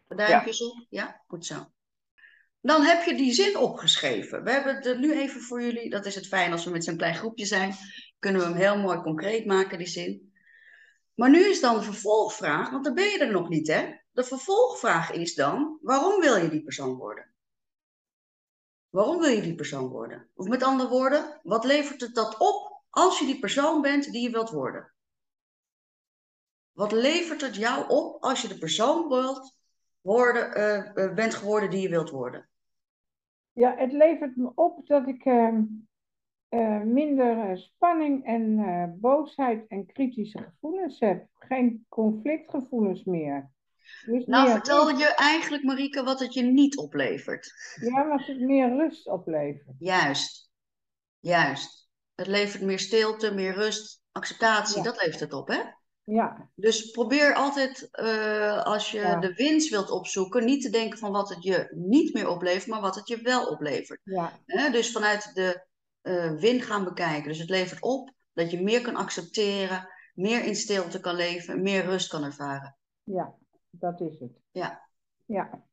Duimpjes 0.08 0.60
ja. 0.60 0.66
op? 0.66 0.86
Ja, 0.90 1.22
goed 1.28 1.46
zo. 1.46 1.72
Dan 2.62 2.82
heb 2.82 3.04
je 3.04 3.16
die 3.16 3.34
zin 3.34 3.58
opgeschreven. 3.58 4.44
We 4.44 4.52
hebben 4.52 4.76
het 4.76 5.00
nu 5.00 5.14
even 5.14 5.42
voor 5.42 5.62
jullie. 5.62 5.90
Dat 5.90 6.06
is 6.06 6.16
het 6.16 6.28
fijn 6.28 6.52
als 6.52 6.66
we 6.66 6.72
met 6.72 6.84
zo'n 6.84 6.98
klein 6.98 7.16
groepje 7.16 7.46
zijn 7.46 7.76
kunnen 8.20 8.42
we 8.42 8.48
hem 8.48 8.58
heel 8.58 8.78
mooi 8.78 9.02
concreet 9.02 9.46
maken, 9.46 9.78
die 9.78 9.88
zin. 9.88 10.34
Maar 11.16 11.30
nu 11.30 11.50
is 11.50 11.62
dan 11.62 11.76
de 11.76 11.82
vervolgvraag, 11.82 12.70
want 12.70 12.84
dan 12.84 12.94
ben 12.94 13.10
je 13.10 13.20
er 13.20 13.32
nog 13.32 13.50
niet, 13.50 13.68
hè? 13.68 13.98
De 14.12 14.24
vervolgvraag 14.24 15.12
is 15.12 15.36
dan, 15.36 15.80
waarom 15.82 16.22
wil 16.22 16.36
je 16.36 16.50
die 16.50 16.64
persoon 16.64 16.96
worden? 16.96 17.32
Waarom 18.90 19.20
wil 19.20 19.30
je 19.30 19.42
die 19.42 19.56
persoon 19.56 19.88
worden? 19.88 20.30
Of 20.36 20.48
met 20.48 20.64
andere 20.64 20.90
woorden, 20.90 21.40
wat 21.44 21.64
levert 21.64 22.02
het 22.02 22.16
dat 22.16 22.38
op 22.38 22.84
als 22.90 23.20
je 23.20 23.26
die 23.26 23.40
persoon 23.40 23.82
bent 23.82 24.12
die 24.12 24.22
je 24.22 24.30
wilt 24.30 24.50
worden? 24.50 24.94
Wat 26.72 26.92
levert 26.92 27.42
het 27.42 27.56
jou 27.56 27.90
op 27.90 28.24
als 28.24 28.42
je 28.42 28.48
de 28.48 28.58
persoon 28.58 29.08
wilt 29.08 29.56
worden, 30.02 30.58
uh, 30.98 31.14
bent 31.14 31.34
geworden 31.34 31.70
die 31.70 31.82
je 31.82 31.90
wilt 31.90 32.10
worden? 32.10 32.50
Ja, 33.52 33.76
het 33.76 33.92
levert 33.92 34.36
me 34.36 34.52
op 34.56 34.88
dat 34.88 35.08
ik 35.08 35.26
uh, 35.26 35.58
uh, 36.50 36.82
minder 36.82 37.58
spanning 37.58 38.26
en 38.26 38.58
uh, 38.60 38.84
boosheid 38.96 39.66
en 39.68 39.86
kritische 39.86 40.38
gevoelens 40.40 41.00
heb. 41.00 41.26
Geen 41.34 41.86
conflictgevoelens 41.90 43.04
meer. 43.04 43.50
Dus 44.06 44.26
Nou, 44.26 44.44
meer 44.44 44.54
vertel 44.56 44.88
rust. 44.90 45.00
je 45.02 45.16
eigenlijk, 45.16 45.64
Marieke, 45.64 46.04
wat 46.04 46.20
het 46.20 46.34
je 46.34 46.42
niet 46.44 46.78
oplevert. 46.78 47.52
Ja, 47.82 48.08
wat 48.08 48.26
het 48.26 48.40
meer 48.40 48.70
rust 48.70 49.08
oplevert. 49.08 49.76
Juist. 49.80 50.50
Juist. 51.20 51.90
Het 52.16 52.28
levert 52.28 52.64
meer 52.64 52.80
stilte, 52.80 53.34
meer 53.34 53.54
rust, 53.54 54.02
acceptatie, 54.12 54.78
Ja. 54.78 54.84
dat 54.84 55.02
levert 55.02 55.20
het 55.20 55.34
op, 55.34 55.48
hè? 55.48 55.60
Ja, 56.04 56.50
Dus 56.56 56.92
probeer 56.92 57.34
altijd, 57.34 57.88
eh, 57.92 58.64
als 58.64 58.92
je 58.92 59.00
Ja. 59.00 59.20
de 59.20 59.34
winst 59.34 59.70
wilt 59.70 59.90
opzoeken, 59.92 60.46
niet 60.46 60.62
te 60.62 60.70
denken 60.70 61.00
van 61.00 61.12
wat 61.12 61.30
het 61.30 61.44
je 61.44 61.72
niet 61.76 62.14
meer 62.14 62.28
oplevert, 62.28 62.68
maar 62.68 62.82
wat 62.82 62.96
het 62.96 63.08
je 63.08 63.22
wel 63.22 63.46
oplevert. 63.48 64.00
ja? 64.04 64.70
Dus 64.72 64.92
vanuit 64.92 65.32
de 65.34 65.68
eh, 66.02 66.34
win 66.36 66.62
gaan 66.62 66.84
bekijken. 66.84 67.28
Dus 67.28 67.40
het 67.40 67.50
levert 67.50 67.82
op 67.82 68.12
dat 68.34 68.52
je 68.52 68.62
meer 68.62 68.82
kan 68.82 68.96
accepteren, 68.96 69.90
meer 70.14 70.44
in 70.44 70.56
stilte 70.56 71.00
kan 71.00 71.16
leven, 71.16 71.62
meer 71.62 71.86
rust 71.86 72.10
kan 72.10 72.24
ervaren. 72.24 72.78
ja, 73.04 73.36
dat 73.70 74.02
is 74.02 74.20
het. 74.20 74.32
Ja. 74.52 74.88
Ja, 75.26 75.64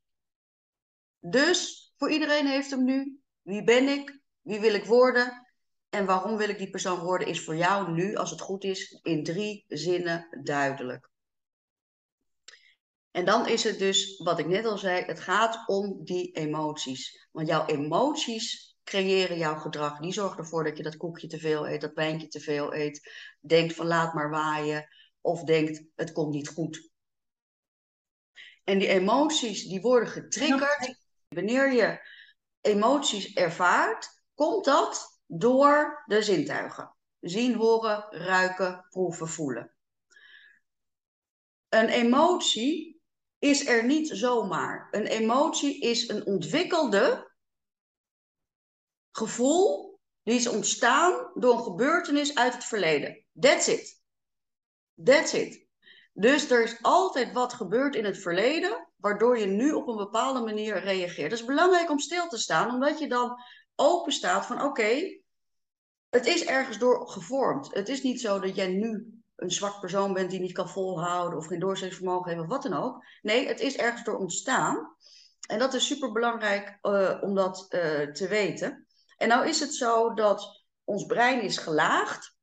Dus 1.19 1.91
voor 1.97 2.11
iedereen 2.11 2.47
heeft 2.47 2.69
hem 2.69 2.83
nu. 2.83 3.19
Wie 3.41 3.63
ben 3.63 3.87
ik? 3.87 4.19
Wie 4.41 4.59
wil 4.59 4.73
ik 4.73 4.85
worden? 4.85 5.47
En 5.89 6.05
waarom 6.05 6.37
wil 6.37 6.49
ik 6.49 6.57
die 6.57 6.69
persoon 6.69 6.99
worden? 6.99 7.27
Is 7.27 7.43
voor 7.43 7.55
jou 7.55 7.91
nu, 7.91 8.15
als 8.15 8.29
het 8.29 8.41
goed 8.41 8.63
is, 8.63 8.99
in 9.03 9.23
drie 9.23 9.65
zinnen 9.67 10.39
duidelijk. 10.43 11.09
En 13.11 13.25
dan 13.25 13.47
is 13.47 13.63
het 13.63 13.79
dus, 13.79 14.17
wat 14.17 14.39
ik 14.39 14.47
net 14.47 14.65
al 14.65 14.77
zei, 14.77 15.05
het 15.05 15.19
gaat 15.19 15.67
om 15.67 16.03
die 16.03 16.31
emoties. 16.31 17.27
Want 17.31 17.47
jouw 17.47 17.65
emoties 17.65 18.66
creëren 18.87 19.37
jouw 19.37 19.55
gedrag. 19.55 19.99
Die 19.99 20.13
zorgen 20.13 20.37
ervoor 20.37 20.63
dat 20.63 20.77
je 20.77 20.83
dat 20.83 20.97
koekje 20.97 21.27
te 21.27 21.39
veel 21.39 21.67
eet, 21.67 21.81
dat 21.81 21.93
wijntje 21.93 22.27
te 22.27 22.39
veel 22.39 22.73
eet. 22.73 23.11
Denkt 23.39 23.73
van 23.73 23.87
laat 23.87 24.13
maar 24.13 24.29
waaien. 24.29 24.87
Of 25.21 25.43
denkt 25.43 25.83
het 25.95 26.11
komt 26.11 26.33
niet 26.33 26.47
goed. 26.47 26.91
En 28.63 28.79
die 28.79 28.87
emoties 28.87 29.67
die 29.67 29.81
worden 29.81 30.09
getriggerd. 30.09 30.95
Wanneer 31.27 31.71
je 31.71 31.99
emoties 32.61 33.33
ervaart, 33.33 34.09
komt 34.33 34.65
dat 34.65 35.21
door 35.25 36.03
de 36.05 36.21
zintuigen. 36.21 36.95
Zien, 37.19 37.55
horen, 37.55 38.05
ruiken, 38.09 38.85
proeven, 38.89 39.27
voelen. 39.27 39.73
Een 41.69 41.89
emotie 41.89 43.01
is 43.39 43.67
er 43.67 43.85
niet 43.85 44.09
zomaar. 44.13 44.87
Een 44.91 45.05
emotie 45.05 45.79
is 45.79 46.07
een 46.07 46.25
ontwikkelde 46.25 47.26
gevoel 49.17 49.99
die 50.23 50.35
is 50.35 50.47
ontstaan 50.47 51.31
door 51.33 51.53
een 51.53 51.63
gebeurtenis 51.63 52.35
uit 52.35 52.53
het 52.53 52.63
verleden. 52.63 53.23
That's 53.39 53.67
it. 53.67 54.01
That's 55.03 55.33
it. 55.33 55.65
Dus 56.13 56.49
er 56.49 56.63
is 56.63 56.77
altijd 56.81 57.33
wat 57.33 57.53
gebeurd 57.53 57.95
in 57.95 58.05
het 58.05 58.17
verleden, 58.17 58.87
waardoor 58.95 59.39
je 59.39 59.45
nu 59.45 59.71
op 59.71 59.87
een 59.87 59.97
bepaalde 59.97 60.39
manier 60.39 60.79
reageert. 60.79 61.31
Het 61.31 61.39
is 61.39 61.45
belangrijk 61.45 61.89
om 61.89 61.99
stil 61.99 62.27
te 62.27 62.37
staan, 62.37 62.73
omdat 62.73 62.99
je 62.99 63.07
dan 63.07 63.41
open 63.75 64.11
staat 64.11 64.45
van 64.45 64.61
oké, 64.61 65.19
het 66.09 66.25
is 66.25 66.45
ergens 66.45 66.77
door 66.77 67.09
gevormd. 67.09 67.73
Het 67.73 67.89
is 67.89 68.01
niet 68.01 68.21
zo 68.21 68.39
dat 68.39 68.55
jij 68.55 68.67
nu 68.67 69.21
een 69.35 69.51
zwak 69.51 69.79
persoon 69.79 70.13
bent 70.13 70.29
die 70.29 70.39
niet 70.39 70.53
kan 70.53 70.69
volhouden 70.69 71.37
of 71.37 71.47
geen 71.47 71.59
doorzettingsvermogen 71.59 72.29
heeft 72.29 72.41
of 72.41 72.47
wat 72.47 72.63
dan 72.63 72.73
ook. 72.73 73.05
Nee, 73.21 73.47
het 73.47 73.59
is 73.59 73.77
ergens 73.77 74.03
door 74.03 74.17
ontstaan. 74.17 74.95
En 75.47 75.59
dat 75.59 75.73
is 75.73 75.87
super 75.87 76.11
belangrijk 76.11 76.77
uh, 76.81 77.17
om 77.21 77.35
dat 77.35 77.65
uh, 77.69 78.11
te 78.11 78.27
weten. 78.27 78.86
En 79.17 79.27
nou 79.27 79.47
is 79.47 79.59
het 79.59 79.75
zo 79.75 80.13
dat 80.13 80.65
ons 80.83 81.05
brein 81.05 81.41
is 81.41 81.57
gelaagd. 81.57 82.35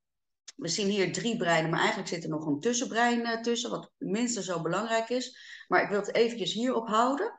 We 0.57 0.69
zien 0.69 0.89
hier 0.89 1.13
drie 1.13 1.37
breinen, 1.37 1.71
maar 1.71 1.79
eigenlijk 1.79 2.09
zit 2.09 2.23
er 2.23 2.31
nog 2.31 2.47
een 2.47 2.61
tussenbrein 2.61 3.21
uh, 3.21 3.41
tussen, 3.41 3.71
wat 3.71 3.93
minstens 3.99 4.47
zo 4.47 4.63
belangrijk 4.63 5.09
is. 5.09 5.39
Maar 5.69 5.83
ik 5.83 5.89
wil 5.89 6.01
het 6.01 6.15
eventjes 6.15 6.53
hierop 6.53 6.89
houden. 6.89 7.35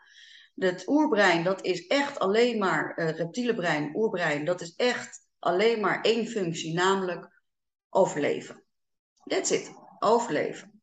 Het 0.56 0.88
oerbrein, 0.88 1.44
dat 1.44 1.64
is 1.64 1.88
echt 1.88 2.20
alleen 2.20 2.58
maar, 2.58 3.00
uh, 3.00 3.10
reptiele 3.10 3.56
brein, 3.56 3.96
oerbrein, 3.96 4.46
dat 4.46 4.62
is 4.62 4.76
echt 4.76 5.28
alleen 5.40 5.80
maar 5.80 6.02
één 6.02 6.28
functie, 6.28 6.74
namelijk 6.74 7.42
overleven. 7.90 8.64
That's 9.24 9.52
it, 9.52 9.72
overleven. 10.00 10.82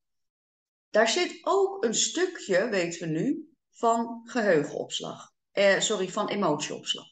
Daar 0.90 1.08
zit 1.08 1.38
ook 1.42 1.84
een 1.84 1.94
stukje, 1.94 2.68
weten 2.68 3.00
we 3.00 3.06
nu, 3.06 3.54
van 3.70 4.20
geheugenopslag. 4.24 5.32
Eh, 5.52 5.80
sorry, 5.80 6.08
van 6.08 6.28
emotieopslag. 6.28 7.11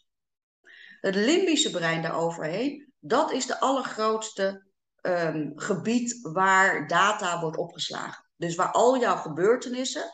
Het 1.00 1.14
limbische 1.14 1.70
brein 1.70 2.02
daaroverheen, 2.02 2.92
dat 2.98 3.32
is 3.32 3.46
de 3.46 3.60
allergrootste 3.60 4.66
um, 5.02 5.52
gebied 5.54 6.18
waar 6.22 6.86
data 6.86 7.40
wordt 7.40 7.56
opgeslagen. 7.56 8.30
Dus 8.36 8.54
waar 8.54 8.70
al 8.70 8.98
jouw 8.98 9.16
gebeurtenissen, 9.16 10.10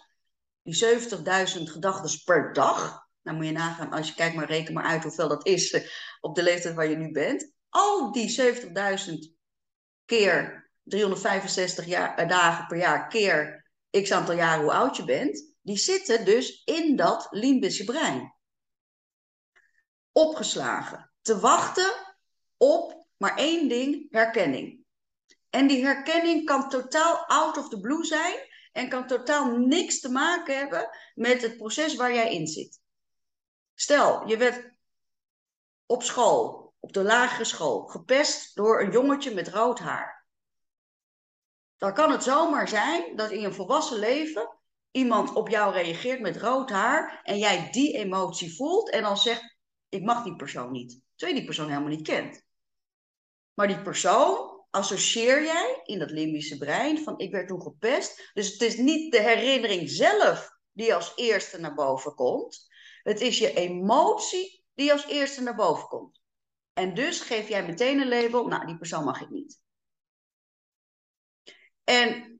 die 0.62 0.84
70.000 0.84 1.62
gedachten 1.62 2.20
per 2.24 2.52
dag, 2.52 3.06
nou 3.22 3.36
moet 3.36 3.46
je 3.46 3.52
nagaan, 3.52 3.92
als 3.92 4.08
je 4.08 4.14
kijkt 4.14 4.36
maar 4.36 4.46
reken 4.46 4.74
maar 4.74 4.84
uit 4.84 5.02
hoeveel 5.02 5.28
dat 5.28 5.46
is 5.46 5.72
uh, 5.72 5.86
op 6.20 6.34
de 6.34 6.42
leeftijd 6.42 6.74
waar 6.74 6.88
je 6.88 6.96
nu 6.96 7.12
bent. 7.12 7.52
Al 7.68 8.12
die 8.12 8.40
70.000 8.40 9.34
keer 10.04 10.70
365 10.82 11.86
jaar, 11.86 12.28
dagen 12.28 12.66
per 12.66 12.78
jaar 12.78 13.08
keer 13.08 13.64
x 13.90 14.12
aantal 14.12 14.34
jaren 14.34 14.62
hoe 14.62 14.72
oud 14.72 14.96
je 14.96 15.04
bent, 15.04 15.54
die 15.62 15.76
zitten 15.76 16.24
dus 16.24 16.62
in 16.64 16.96
dat 16.96 17.26
limbische 17.30 17.84
brein. 17.84 18.35
Opgeslagen. 20.16 21.10
Te 21.22 21.40
wachten 21.40 22.16
op 22.56 23.06
maar 23.16 23.36
één 23.36 23.68
ding, 23.68 24.06
herkenning. 24.10 24.84
En 25.50 25.66
die 25.66 25.84
herkenning 25.84 26.44
kan 26.44 26.68
totaal 26.68 27.26
out 27.26 27.56
of 27.56 27.68
the 27.68 27.80
blue 27.80 28.04
zijn 28.04 28.34
en 28.72 28.88
kan 28.88 29.06
totaal 29.06 29.56
niks 29.56 30.00
te 30.00 30.10
maken 30.10 30.56
hebben 30.56 30.88
met 31.14 31.42
het 31.42 31.56
proces 31.56 31.94
waar 31.94 32.14
jij 32.14 32.34
in 32.34 32.46
zit. 32.46 32.80
Stel, 33.74 34.28
je 34.28 34.36
werd 34.36 34.70
op 35.86 36.02
school, 36.02 36.74
op 36.80 36.92
de 36.92 37.02
lagere 37.02 37.44
school, 37.44 37.86
gepest 37.86 38.56
door 38.56 38.80
een 38.80 38.90
jongetje 38.90 39.34
met 39.34 39.48
rood 39.48 39.78
haar. 39.78 40.26
Dan 41.76 41.94
kan 41.94 42.10
het 42.10 42.22
zomaar 42.22 42.68
zijn 42.68 43.16
dat 43.16 43.30
in 43.30 43.40
je 43.40 43.52
volwassen 43.52 43.98
leven 43.98 44.58
iemand 44.90 45.34
op 45.34 45.48
jou 45.48 45.72
reageert 45.72 46.20
met 46.20 46.36
rood 46.36 46.70
haar 46.70 47.20
en 47.22 47.38
jij 47.38 47.70
die 47.70 47.96
emotie 47.96 48.56
voelt 48.56 48.90
en 48.90 49.02
dan 49.02 49.16
zegt, 49.16 49.55
ik 49.88 50.02
mag 50.02 50.24
die 50.24 50.36
persoon 50.36 50.72
niet. 50.72 51.00
Terwijl 51.14 51.38
je 51.38 51.44
die 51.44 51.44
persoon 51.44 51.68
helemaal 51.68 51.96
niet 51.96 52.06
kent. 52.06 52.44
Maar 53.54 53.66
die 53.66 53.82
persoon 53.82 54.64
associeer 54.70 55.42
jij 55.42 55.80
in 55.84 55.98
dat 55.98 56.10
limbische 56.10 56.58
brein 56.58 56.98
van 56.98 57.18
ik 57.18 57.30
werd 57.30 57.48
toen 57.48 57.62
gepest. 57.62 58.30
Dus 58.34 58.52
het 58.52 58.60
is 58.60 58.76
niet 58.76 59.12
de 59.12 59.20
herinnering 59.20 59.90
zelf 59.90 60.50
die 60.72 60.94
als 60.94 61.12
eerste 61.16 61.60
naar 61.60 61.74
boven 61.74 62.14
komt. 62.14 62.66
Het 63.02 63.20
is 63.20 63.38
je 63.38 63.54
emotie 63.54 64.64
die 64.74 64.92
als 64.92 65.06
eerste 65.06 65.42
naar 65.42 65.54
boven 65.54 65.88
komt. 65.88 66.20
En 66.72 66.94
dus 66.94 67.20
geef 67.20 67.48
jij 67.48 67.66
meteen 67.66 68.00
een 68.00 68.08
label, 68.08 68.46
nou 68.46 68.66
die 68.66 68.78
persoon 68.78 69.04
mag 69.04 69.20
ik 69.20 69.30
niet. 69.30 69.60
En 71.84 72.35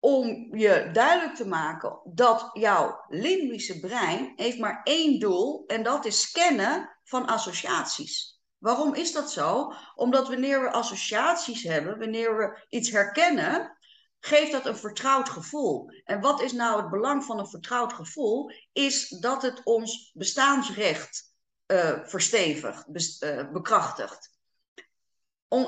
om 0.00 0.56
je 0.56 0.90
duidelijk 0.92 1.34
te 1.34 1.46
maken 1.46 2.00
dat 2.04 2.50
jouw 2.52 3.04
limbische 3.08 3.80
brein 3.80 4.32
heeft 4.36 4.58
maar 4.58 4.80
één 4.84 5.18
doel 5.18 5.64
en 5.66 5.82
dat 5.82 6.04
is 6.04 6.20
scannen 6.20 6.98
van 7.04 7.26
associaties. 7.26 8.38
Waarom 8.58 8.94
is 8.94 9.12
dat 9.12 9.32
zo? 9.32 9.72
Omdat 9.94 10.28
wanneer 10.28 10.60
we 10.60 10.70
associaties 10.70 11.62
hebben, 11.62 11.98
wanneer 11.98 12.36
we 12.36 12.64
iets 12.68 12.90
herkennen, 12.90 13.78
geeft 14.18 14.52
dat 14.52 14.66
een 14.66 14.76
vertrouwd 14.76 15.28
gevoel. 15.28 15.90
En 16.04 16.20
wat 16.20 16.42
is 16.42 16.52
nou 16.52 16.80
het 16.80 16.90
belang 16.90 17.24
van 17.24 17.38
een 17.38 17.48
vertrouwd 17.48 17.92
gevoel? 17.92 18.50
Is 18.72 19.08
dat 19.08 19.42
het 19.42 19.64
ons 19.64 20.10
bestaansrecht 20.14 21.30
uh, 21.66 21.98
verstevigt, 22.04 22.92
be 22.92 23.16
uh, 23.20 23.52
bekrachtigt. 23.52 24.38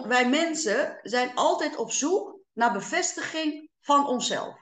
Wij 0.06 0.28
mensen 0.28 0.98
zijn 1.02 1.34
altijd 1.34 1.76
op 1.76 1.92
zoek 1.92 2.38
naar 2.52 2.72
bevestiging 2.72 3.70
van 3.82 4.06
onszelf. 4.06 4.60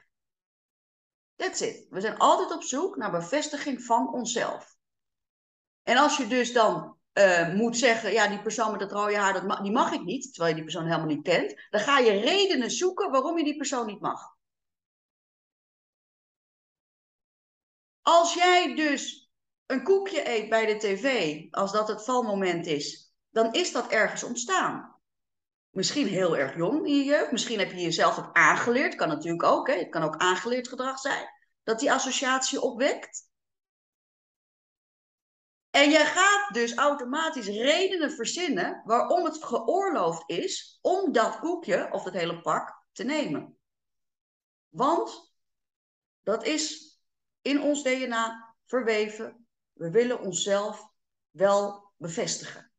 That's 1.36 1.60
it. 1.60 1.86
We 1.90 2.00
zijn 2.00 2.18
altijd 2.18 2.52
op 2.52 2.62
zoek 2.62 2.96
naar 2.96 3.10
bevestiging 3.10 3.82
van 3.82 4.12
onszelf. 4.12 4.76
En 5.82 5.96
als 5.96 6.16
je 6.16 6.26
dus 6.26 6.52
dan 6.52 6.98
uh, 7.14 7.54
moet 7.54 7.76
zeggen, 7.76 8.12
ja, 8.12 8.28
die 8.28 8.42
persoon 8.42 8.70
met 8.70 8.80
dat 8.80 8.92
rode 8.92 9.16
haar, 9.16 9.32
dat 9.32 9.62
die 9.62 9.72
mag 9.72 9.92
ik 9.92 10.02
niet, 10.02 10.22
terwijl 10.22 10.48
je 10.48 10.54
die 10.54 10.64
persoon 10.64 10.86
helemaal 10.86 11.14
niet 11.14 11.22
kent, 11.22 11.66
dan 11.70 11.80
ga 11.80 11.98
je 11.98 12.20
redenen 12.20 12.70
zoeken 12.70 13.10
waarom 13.10 13.38
je 13.38 13.44
die 13.44 13.56
persoon 13.56 13.86
niet 13.86 14.00
mag. 14.00 14.38
Als 18.02 18.34
jij 18.34 18.74
dus 18.74 19.30
een 19.66 19.82
koekje 19.82 20.28
eet 20.28 20.48
bij 20.48 20.66
de 20.66 20.76
tv, 20.76 21.40
als 21.50 21.72
dat 21.72 21.88
het 21.88 22.04
valmoment 22.04 22.66
is, 22.66 23.14
dan 23.30 23.52
is 23.52 23.72
dat 23.72 23.90
ergens 23.90 24.22
ontstaan. 24.22 24.99
Misschien 25.70 26.06
heel 26.06 26.36
erg 26.36 26.56
jong 26.56 26.86
in 26.86 26.94
je 26.96 27.04
jeugd. 27.04 27.32
Misschien 27.32 27.58
heb 27.58 27.70
je 27.70 27.80
jezelf 27.80 28.18
ook 28.18 28.32
aangeleerd. 28.32 28.94
Kan 28.94 29.08
natuurlijk 29.08 29.42
ook. 29.42 29.66
Hè? 29.66 29.74
Het 29.74 29.88
kan 29.88 30.02
ook 30.02 30.16
aangeleerd 30.16 30.68
gedrag 30.68 30.98
zijn. 30.98 31.28
Dat 31.62 31.78
die 31.80 31.92
associatie 31.92 32.60
opwekt. 32.60 33.28
En 35.70 35.90
jij 35.90 36.06
gaat 36.06 36.54
dus 36.54 36.74
automatisch 36.74 37.46
redenen 37.46 38.10
verzinnen 38.12 38.82
waarom 38.84 39.24
het 39.24 39.44
geoorloofd 39.44 40.22
is 40.26 40.78
om 40.80 41.12
dat 41.12 41.38
koekje 41.38 41.92
of 41.92 42.02
dat 42.02 42.12
hele 42.12 42.40
pak 42.40 42.86
te 42.92 43.04
nemen. 43.04 43.58
Want 44.68 45.28
Dat 46.22 46.44
is 46.44 46.98
in 47.42 47.62
ons 47.62 47.82
DNA 47.82 48.54
verweven. 48.66 49.46
We 49.72 49.90
willen 49.90 50.20
onszelf 50.20 50.88
wel 51.30 51.92
bevestigen. 51.96 52.69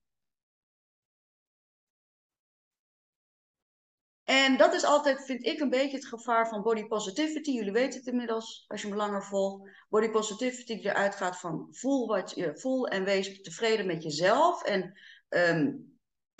En 4.24 4.58
dat 4.58 4.74
is 4.74 4.84
altijd, 4.84 5.26
vind 5.26 5.46
ik, 5.46 5.60
een 5.60 5.70
beetje 5.70 5.98
het 5.98 6.06
gevaar 6.06 6.50
van 6.50 6.62
body 6.62 6.86
positivity. 6.86 7.52
Jullie 7.52 7.72
weten 7.72 8.00
het 8.00 8.08
inmiddels, 8.08 8.66
als 8.68 8.82
je 8.82 8.88
me 8.88 8.96
langer 8.96 9.24
volgt. 9.24 9.70
Body 9.90 10.10
positivity 10.10 10.76
die 10.76 10.86
eruit 10.86 11.16
gaat 11.16 11.40
van 11.40 11.68
voel 11.72 12.08
wat 12.08 12.32
je 12.36 12.58
voel 12.58 12.88
en 12.88 13.04
wees 13.04 13.42
tevreden 13.42 13.86
met 13.86 14.04
jezelf. 14.04 14.64
En, 14.64 15.00
ehm, 15.30 15.74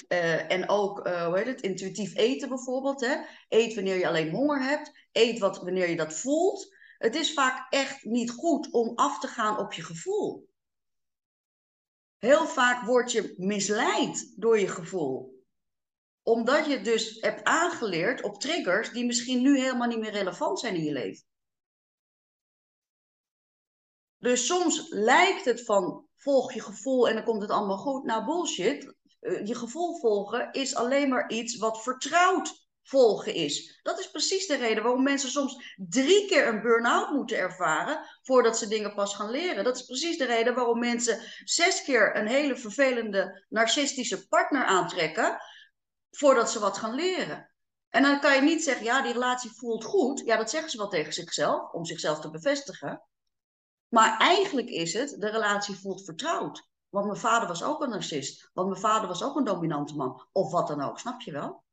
eh, 0.08 0.52
en 0.52 0.70
ook, 0.70 1.08
uh, 1.08 1.26
hoe 1.26 1.38
heet 1.38 1.48
het, 1.48 1.62
intuïtief 1.62 2.16
eten 2.16 2.50
bijvoorbeeld. 2.50 3.02
Hè? 3.02 3.16
Eet 3.50 3.74
wanneer 3.74 3.98
je 3.98 4.08
alleen 4.08 4.30
honger 4.30 4.62
hebt. 4.62 4.92
Eet 5.12 5.40
wat, 5.40 5.58
wanneer 5.58 5.90
je 5.90 5.96
dat 5.96 6.14
voelt. 6.14 6.76
Het 6.98 7.16
is 7.16 7.34
vaak 7.34 7.74
echt 7.74 8.04
niet 8.04 8.32
goed 8.32 8.72
om 8.72 8.92
af 8.96 9.20
te 9.20 9.28
gaan 9.28 9.58
op 9.58 9.74
je 9.74 9.84
gevoel. 9.84 10.50
Heel 12.18 12.48
vaak 12.48 12.86
word 12.86 13.12
je 13.12 13.34
misleid 13.38 14.34
door 14.38 14.60
je 14.60 14.68
gevoel 14.68 15.41
omdat 16.24 16.66
je 16.66 16.82
dus 16.82 17.18
hebt 17.20 17.44
aangeleerd 17.44 18.22
op 18.22 18.40
triggers 18.40 18.92
die 18.92 19.06
misschien 19.06 19.42
nu 19.42 19.60
helemaal 19.60 19.88
niet 19.88 20.00
meer 20.00 20.12
relevant 20.12 20.60
zijn 20.60 20.76
in 20.76 20.84
je 20.84 20.92
leven. 20.92 21.26
Dus 24.18 24.46
soms 24.46 24.90
lijkt 24.90 25.46
het 25.46 25.66
van 25.66 26.08
volg 26.18 26.54
je 26.54 26.62
gevoel 26.62 27.08
en 27.08 27.16
dan 27.16 27.24
komt 27.24 27.42
het 27.42 27.52
allemaal 27.52 27.78
goed. 27.78 28.04
Nou, 28.04 28.26
bullshit. 28.26 28.96
Eh, 29.20 29.46
je 29.46 29.56
gevoel 29.56 30.00
volgen 30.00 30.52
is 30.52 30.76
alleen 30.76 31.10
maar 31.10 31.32
iets 31.32 31.58
wat 31.58 31.84
vertrouwd 31.84 32.70
volgen 32.84 33.34
is. 33.34 33.80
Dat 33.84 34.00
is 34.00 34.12
precies 34.12 34.48
de 34.48 34.56
reden 34.56 34.84
waarom 34.84 35.04
mensen 35.04 35.30
soms 35.30 35.76
drie 35.78 36.28
keer 36.28 36.48
een 36.48 36.62
burn-out 36.62 37.12
moeten 37.12 37.38
ervaren 37.38 38.06
voordat 38.22 38.58
ze 38.58 38.68
dingen 38.68 38.94
pas 38.94 39.16
gaan 39.16 39.32
leren. 39.32 39.64
Dat 39.64 39.76
is 39.76 39.86
precies 39.86 40.18
de 40.18 40.26
reden 40.26 40.56
waarom 40.56 40.80
mensen 40.80 41.20
zes 41.44 41.84
keer 41.84 42.16
een 42.16 42.28
hele 42.28 42.58
vervelende 42.58 43.46
narcistische 43.50 44.28
partner 44.28 44.64
aantrekken 44.66 45.38
voordat 46.12 46.52
ze 46.52 46.60
wat 46.60 46.78
gaan 46.78 46.94
leren. 46.94 47.52
En 47.90 48.02
dan 48.02 48.20
kan 48.20 48.36
je 48.36 48.42
niet 48.42 48.64
zeggen, 48.64 48.86
ja, 48.86 49.02
die 49.02 49.14
relatie 49.14 49.52
voelt 49.52 49.84
goed. 49.84 50.22
Ja, 50.26 50.38
dat 50.38 50.50
zeggen 50.50 50.72
ze 50.72 50.78
wel 50.78 50.88
tegen 50.88 51.14
zichzelf, 51.14 51.72
om 51.72 51.86
zichzelf 51.86 52.20
te 52.20 52.30
bevestigen. 52.30 53.04
Maar 53.88 54.18
eigenlijk 54.18 54.70
is 54.70 54.94
het, 54.94 55.16
de 55.20 55.30
relatie 55.30 55.76
voelt 55.76 56.04
vertrouwd. 56.04 56.70
Want 56.90 57.06
mijn 57.06 57.20
vader 57.20 57.48
was 57.48 57.64
ook 57.64 57.82
een 57.82 57.90
narcist. 57.90 58.50
Want 58.54 58.70
mijn 58.70 58.82
vader 58.82 59.08
was 59.08 59.24
ook 59.24 59.36
een 59.36 59.44
dominante 59.44 59.96
man. 59.96 60.28
Of 60.32 60.52
wat 60.52 60.68
dan 60.68 60.82
ook, 60.82 61.00
snap 61.00 61.22
je 61.22 61.32
wel? 61.32 61.64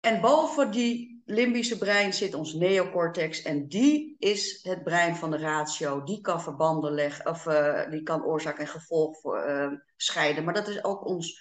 En 0.00 0.20
boven 0.20 0.70
die 0.70 1.13
limbische 1.24 1.78
brein 1.78 2.12
zit 2.12 2.34
ons 2.34 2.52
neocortex. 2.52 3.42
En 3.42 3.68
die 3.68 4.16
is 4.18 4.58
het 4.62 4.82
brein 4.82 5.16
van 5.16 5.30
de 5.30 5.36
ratio. 5.38 6.02
Die 6.02 6.20
kan 6.20 6.42
verbanden 6.42 6.92
leggen, 6.92 7.26
of 7.26 7.46
uh, 7.46 7.90
die 7.90 8.02
kan 8.02 8.24
oorzaak 8.24 8.58
en 8.58 8.68
gevolg 8.68 9.24
uh, 9.24 9.72
scheiden. 9.96 10.44
Maar 10.44 10.54
dat 10.54 10.68
is 10.68 10.84
ook 10.84 11.06
ons, 11.06 11.40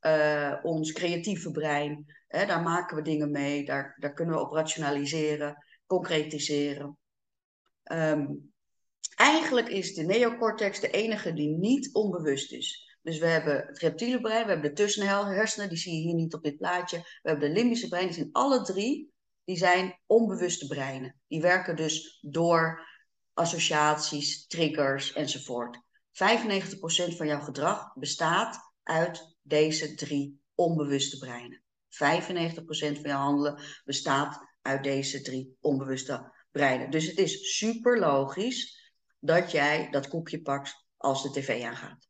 uh, 0.00 0.54
ons 0.62 0.92
creatieve 0.92 1.50
brein. 1.50 2.06
Hè, 2.28 2.46
daar 2.46 2.62
maken 2.62 2.96
we 2.96 3.02
dingen 3.02 3.30
mee. 3.30 3.64
Daar, 3.64 3.96
daar 3.98 4.12
kunnen 4.12 4.34
we 4.34 4.40
op 4.40 4.52
rationaliseren, 4.52 5.64
concretiseren. 5.86 6.98
Um, 7.92 8.52
eigenlijk 9.14 9.68
is 9.68 9.94
de 9.94 10.02
neocortex 10.02 10.80
de 10.80 10.90
enige 10.90 11.32
die 11.32 11.48
niet 11.48 11.94
onbewust 11.94 12.52
is. 12.52 12.98
Dus 13.02 13.18
we 13.18 13.26
hebben 13.26 13.56
het 13.66 13.78
reptiele 13.78 14.20
brein, 14.20 14.44
we 14.44 14.50
hebben 14.52 14.70
de 14.70 14.76
tussenhersenen, 14.76 15.68
die 15.68 15.78
zie 15.78 15.94
je 15.94 16.00
hier 16.00 16.14
niet 16.14 16.34
op 16.34 16.42
dit 16.42 16.56
plaatje. 16.56 16.98
We 16.98 17.28
hebben 17.28 17.48
de 17.48 17.60
limbische 17.60 17.88
brein, 17.88 18.06
die 18.06 18.14
zijn 18.14 18.32
alle 18.32 18.62
drie, 18.62 19.13
die 19.44 19.56
zijn 19.56 20.00
onbewuste 20.06 20.66
breinen. 20.66 21.20
Die 21.26 21.40
werken 21.40 21.76
dus 21.76 22.18
door 22.20 22.88
associaties, 23.32 24.46
triggers 24.46 25.12
enzovoort. 25.12 25.76
95% 25.76 27.16
van 27.16 27.26
jouw 27.26 27.40
gedrag 27.40 27.94
bestaat 27.94 28.74
uit 28.82 29.36
deze 29.42 29.94
drie 29.94 30.40
onbewuste 30.54 31.18
breinen. 31.18 31.62
95% 31.62 31.88
van 32.76 33.00
jouw 33.00 33.20
handelen 33.20 33.62
bestaat 33.84 34.40
uit 34.62 34.84
deze 34.84 35.20
drie 35.20 35.56
onbewuste 35.60 36.32
breinen. 36.50 36.90
Dus 36.90 37.06
het 37.06 37.18
is 37.18 37.56
super 37.56 37.98
logisch 37.98 38.82
dat 39.18 39.50
jij 39.50 39.90
dat 39.90 40.08
koekje 40.08 40.42
pakt 40.42 40.86
als 40.96 41.22
de 41.22 41.30
tv 41.30 41.62
aangaat. 41.62 42.08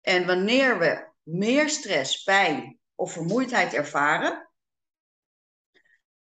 En 0.00 0.26
wanneer 0.26 0.78
we 0.78 1.10
meer 1.22 1.68
stress, 1.68 2.22
pijn 2.22 2.78
of 2.94 3.12
vermoeidheid 3.12 3.74
ervaren, 3.74 4.51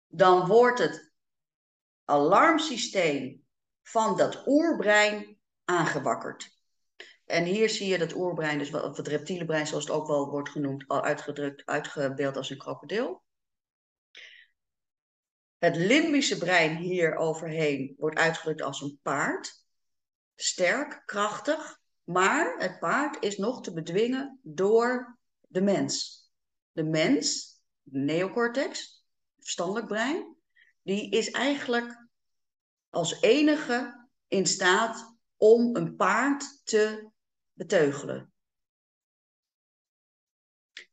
dan 0.09 0.47
wordt 0.47 0.79
het 0.79 1.11
alarmsysteem 2.05 3.45
van 3.81 4.17
dat 4.17 4.43
oerbrein 4.45 5.37
aangewakkerd. 5.65 6.57
En 7.25 7.43
hier 7.43 7.69
zie 7.69 7.87
je 7.87 7.97
dat 7.97 8.15
oerbrein, 8.15 8.57
dus 8.57 8.73
of 8.73 8.97
het 8.97 9.07
reptiele 9.07 9.45
brein 9.45 9.67
zoals 9.67 9.83
het 9.83 9.93
ook 9.93 10.07
wel 10.07 10.29
wordt 10.29 10.49
genoemd, 10.49 10.87
al 10.87 11.03
uitgedrukt, 11.03 11.65
uitgebeeld 11.65 12.37
als 12.37 12.49
een 12.49 12.57
krokodil. 12.57 13.23
Het 15.57 15.75
limbische 15.75 16.37
brein 16.37 16.75
hier 16.75 17.15
overheen 17.15 17.95
wordt 17.97 18.17
uitgedrukt 18.17 18.61
als 18.61 18.81
een 18.81 18.99
paard. 19.01 19.65
Sterk, 20.35 21.03
krachtig. 21.05 21.79
Maar 22.03 22.55
het 22.57 22.79
paard 22.79 23.23
is 23.23 23.37
nog 23.37 23.61
te 23.61 23.73
bedwingen 23.73 24.39
door 24.43 25.19
de 25.47 25.61
mens. 25.61 26.23
De 26.71 26.83
mens, 26.83 27.57
neocortex, 27.83 28.98
verstandelijk 29.49 29.87
brein, 29.87 30.35
die 30.83 31.11
is 31.11 31.31
eigenlijk 31.31 32.07
als 32.89 33.21
enige 33.21 34.07
in 34.27 34.45
staat 34.45 35.17
om 35.37 35.75
een 35.75 35.95
paard 35.95 36.61
te 36.63 37.09
beteugelen. 37.53 38.33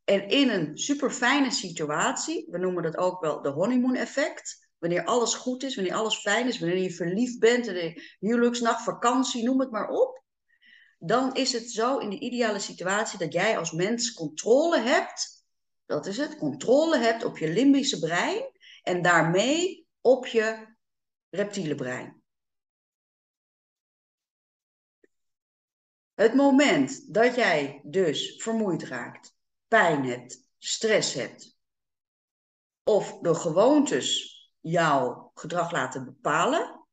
En 0.04 0.28
in 0.28 0.50
een 0.50 0.78
super 0.78 1.10
fijne 1.10 1.50
situatie, 1.50 2.46
we 2.50 2.58
noemen 2.58 2.82
dat 2.82 2.96
ook 2.96 3.20
wel 3.20 3.42
de 3.42 3.48
honeymoon 3.48 3.94
effect, 3.94 4.68
wanneer 4.78 5.04
alles 5.04 5.34
goed 5.34 5.62
is, 5.62 5.74
wanneer 5.74 5.94
alles 5.94 6.20
fijn 6.20 6.46
is, 6.46 6.58
wanneer 6.58 6.78
je 6.78 6.92
verliefd 6.92 7.38
bent, 7.38 7.64
de 7.64 8.16
huwelijksnacht, 8.18 8.82
vakantie, 8.82 9.44
noem 9.44 9.60
het 9.60 9.70
maar 9.70 9.88
op, 9.88 10.22
dan 10.98 11.34
is 11.34 11.52
het 11.52 11.70
zo 11.70 11.98
in 11.98 12.10
de 12.10 12.18
ideale 12.18 12.58
situatie 12.58 13.18
dat 13.18 13.32
jij 13.32 13.58
als 13.58 13.72
mens 13.72 14.12
controle 14.12 14.80
hebt, 14.80 15.35
dat 15.86 16.06
is 16.06 16.16
het, 16.16 16.36
controle 16.36 16.98
hebt 16.98 17.24
op 17.24 17.38
je 17.38 17.52
limbische 17.52 17.98
brein 17.98 18.50
en 18.82 19.02
daarmee 19.02 19.86
op 20.00 20.26
je 20.26 20.76
reptiele 21.30 21.74
brein. 21.74 22.22
Het 26.14 26.34
moment 26.34 27.14
dat 27.14 27.34
jij 27.34 27.80
dus 27.84 28.42
vermoeid 28.42 28.82
raakt, 28.82 29.34
pijn 29.68 30.04
hebt, 30.04 30.48
stress 30.58 31.14
hebt, 31.14 31.56
of 32.82 33.18
de 33.18 33.34
gewoontes 33.34 34.34
jouw 34.60 35.30
gedrag 35.34 35.70
laten 35.70 36.04
bepalen, 36.04 36.86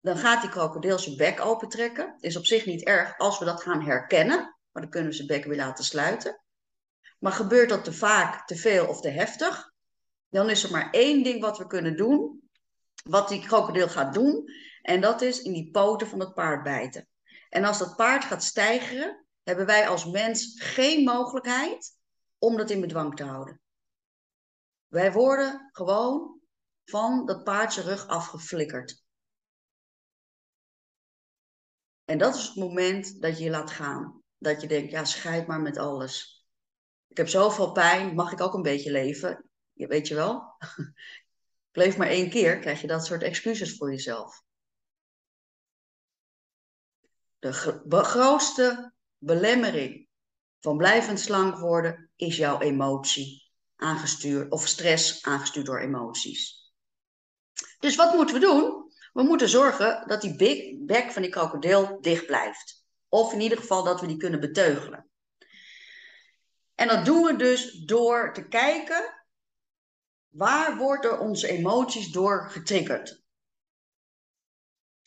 dan 0.00 0.16
gaat 0.16 0.40
die 0.40 0.50
krokodil 0.50 0.98
zijn 0.98 1.16
bek 1.16 1.40
opentrekken. 1.40 2.16
Is 2.20 2.36
op 2.36 2.46
zich 2.46 2.66
niet 2.66 2.84
erg 2.84 3.18
als 3.18 3.38
we 3.38 3.44
dat 3.44 3.62
gaan 3.62 3.82
herkennen, 3.82 4.58
maar 4.72 4.82
dan 4.82 4.90
kunnen 4.90 5.10
we 5.10 5.16
zijn 5.16 5.28
bek 5.28 5.44
weer 5.44 5.56
laten 5.56 5.84
sluiten. 5.84 6.43
Maar 7.18 7.32
gebeurt 7.32 7.68
dat 7.68 7.84
te 7.84 7.92
vaak, 7.92 8.46
te 8.46 8.56
veel 8.56 8.86
of 8.86 9.00
te 9.00 9.08
heftig, 9.08 9.72
dan 10.28 10.50
is 10.50 10.64
er 10.64 10.70
maar 10.70 10.90
één 10.90 11.22
ding 11.22 11.40
wat 11.40 11.58
we 11.58 11.66
kunnen 11.66 11.96
doen, 11.96 12.50
wat 13.04 13.28
die 13.28 13.46
krokodil 13.46 13.88
gaat 13.88 14.14
doen, 14.14 14.50
en 14.82 15.00
dat 15.00 15.22
is 15.22 15.42
in 15.42 15.52
die 15.52 15.70
poten 15.70 16.06
van 16.06 16.20
het 16.20 16.34
paard 16.34 16.62
bijten. 16.62 17.08
En 17.48 17.64
als 17.64 17.78
dat 17.78 17.96
paard 17.96 18.24
gaat 18.24 18.44
stijgeren, 18.44 19.26
hebben 19.42 19.66
wij 19.66 19.88
als 19.88 20.04
mens 20.04 20.62
geen 20.62 21.04
mogelijkheid 21.04 21.96
om 22.38 22.56
dat 22.56 22.70
in 22.70 22.80
bedwang 22.80 23.16
te 23.16 23.24
houden. 23.24 23.60
Wij 24.86 25.12
worden 25.12 25.68
gewoon 25.72 26.40
van 26.84 27.26
dat 27.26 27.44
paardje 27.44 27.82
rug 27.82 28.06
afgeflikkerd. 28.06 29.02
En 32.04 32.18
dat 32.18 32.34
is 32.34 32.46
het 32.46 32.56
moment 32.56 33.22
dat 33.22 33.38
je 33.38 33.44
je 33.44 33.50
laat 33.50 33.70
gaan. 33.70 34.22
Dat 34.38 34.60
je 34.60 34.66
denkt, 34.68 34.90
ja, 34.90 35.04
scheid 35.04 35.46
maar 35.46 35.60
met 35.60 35.78
alles. 35.78 36.43
Ik 37.14 37.20
heb 37.20 37.28
zoveel 37.28 37.72
pijn, 37.72 38.14
mag 38.14 38.32
ik 38.32 38.40
ook 38.40 38.54
een 38.54 38.62
beetje 38.62 38.90
leven? 38.90 39.44
Weet 39.72 40.08
je 40.08 40.14
wel. 40.14 40.56
ik 41.70 41.76
leef 41.76 41.96
maar 41.96 42.08
één 42.08 42.30
keer, 42.30 42.58
krijg 42.58 42.80
je 42.80 42.86
dat 42.86 43.04
soort 43.04 43.22
excuses 43.22 43.76
voor 43.76 43.90
jezelf. 43.90 44.42
De 47.38 47.52
grootste 48.02 48.92
belemmering 49.18 50.08
van 50.60 50.76
blijvend 50.76 51.20
slank 51.20 51.58
worden 51.58 52.10
is 52.16 52.36
jouw 52.36 52.60
emotie 52.60 53.52
aangestuurd, 53.76 54.50
of 54.50 54.66
stress 54.66 55.24
aangestuurd 55.24 55.66
door 55.66 55.80
emoties. 55.80 56.72
Dus 57.78 57.96
wat 57.96 58.14
moeten 58.14 58.34
we 58.34 58.40
doen? 58.40 58.92
We 59.12 59.22
moeten 59.22 59.48
zorgen 59.48 60.08
dat 60.08 60.20
die 60.20 60.36
bek 60.84 61.10
van 61.10 61.22
die 61.22 61.30
krokodil 61.30 62.00
dicht 62.00 62.26
blijft. 62.26 62.84
Of 63.08 63.32
in 63.32 63.40
ieder 63.40 63.58
geval 63.58 63.84
dat 63.84 64.00
we 64.00 64.06
die 64.06 64.16
kunnen 64.16 64.40
beteugelen. 64.40 65.08
En 66.74 66.88
dat 66.88 67.04
doen 67.04 67.22
we 67.22 67.36
dus 67.36 67.72
door 67.72 68.32
te 68.32 68.48
kijken 68.48 69.24
Waar 70.34 70.76
worden 70.76 71.20
onze 71.20 71.48
emoties 71.48 72.10
door 72.10 72.50
getriggerd? 72.50 73.22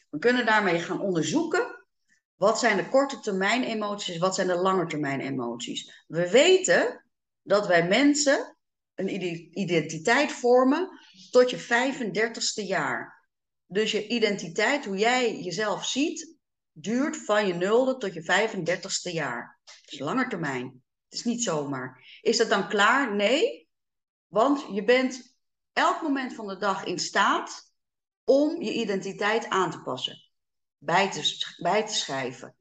We 0.10 0.20
kunnen 0.20 0.46
daarmee 0.46 0.80
gaan 0.80 1.02
onderzoeken 1.02 1.86
wat 2.36 2.60
zijn 2.60 2.78
de 2.78 2.90
korte 2.90 3.20
termijn 3.20 3.64
emoties, 3.64 4.18
wat 4.18 4.36
zijn 4.36 4.48
de 4.48 4.56
lange 4.56 4.86
termijn 4.86 5.20
emoties. 5.20 6.04
We 6.08 6.30
weten 6.30 7.06
dat 7.42 7.68
wij 7.68 7.88
mensen 7.88 8.58
een 8.96 9.60
identiteit 9.60 10.32
vormen 10.32 10.90
tot 11.32 11.50
je 11.50 11.60
35ste 11.60 12.68
jaar. 12.68 13.28
Dus 13.66 13.92
je 13.92 14.08
identiteit, 14.08 14.86
hoe 14.86 14.98
jij 14.98 15.40
jezelf 15.40 15.86
ziet, 15.86 16.36
duurt 16.72 17.18
van 17.18 17.48
je 17.48 17.54
nulde 17.54 17.98
tot 17.98 18.14
je 18.14 18.22
35ste 18.22 19.12
jaar. 19.12 19.60
Het 19.64 19.92
is 19.92 20.28
termijn. 20.30 20.84
Het 21.10 21.20
is 21.20 21.24
niet 21.24 21.44
zomaar. 21.44 22.20
Is 22.22 22.38
dat 22.38 22.50
dan 22.50 22.68
klaar? 22.68 23.16
Nee. 23.16 23.70
Want 24.28 24.68
je 24.72 24.84
bent 24.84 25.38
elk 25.74 26.02
moment 26.02 26.34
van 26.34 26.48
de 26.48 26.58
dag 26.58 26.84
in 26.84 27.00
staat 27.00 27.76
om 28.24 28.62
je 28.62 28.74
identiteit 28.74 29.50
aan 29.50 29.72
te 29.72 29.82
passen. 29.82 30.18
Bij 30.78 31.12
te, 31.12 31.56
bij 31.62 31.86
te 31.86 31.94
schrijven. 31.94 32.56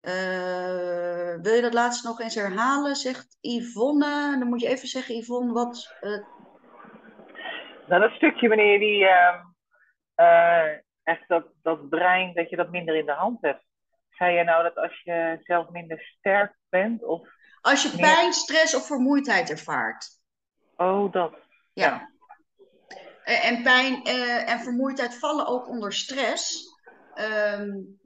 Uh, 0.00 1.34
wil 1.42 1.54
je 1.54 1.60
dat 1.62 1.74
laatst 1.74 2.04
nog 2.04 2.20
eens 2.20 2.34
herhalen? 2.34 2.96
Zegt 2.96 3.36
Yvonne. 3.40 4.36
Dan 4.38 4.48
moet 4.48 4.60
je 4.60 4.68
even 4.68 4.88
zeggen, 4.88 5.16
Yvonne, 5.16 5.52
wat. 5.52 5.96
Uh... 6.00 6.26
Nou, 7.86 8.00
dat 8.00 8.10
stukje 8.10 8.48
wanneer 8.48 8.78
die. 8.78 9.00
Uh, 10.16 10.72
echt 11.02 11.28
dat, 11.28 11.46
dat 11.62 11.88
brein, 11.88 12.34
dat 12.34 12.50
je 12.50 12.56
dat 12.56 12.70
minder 12.70 12.96
in 12.96 13.06
de 13.06 13.12
hand 13.12 13.40
hebt. 13.40 13.64
Zei 14.10 14.36
je 14.36 14.44
nou 14.44 14.62
dat 14.62 14.76
als 14.76 15.00
je 15.04 15.38
zelf 15.42 15.68
minder 15.68 16.00
sterk 16.18 16.57
bent? 16.68 17.04
Of 17.04 17.28
als 17.60 17.82
je 17.82 17.96
pijn, 17.96 18.32
stress 18.32 18.74
of 18.74 18.86
vermoeidheid 18.86 19.50
ervaart. 19.50 20.08
Oh, 20.76 21.12
dat. 21.12 21.34
Ja. 21.72 22.10
En 23.24 23.62
pijn 23.62 24.04
en 24.46 24.60
vermoeidheid 24.60 25.14
vallen 25.14 25.46
ook 25.46 25.68
onder 25.68 25.92
stress. 25.92 26.66
Um, 27.14 28.00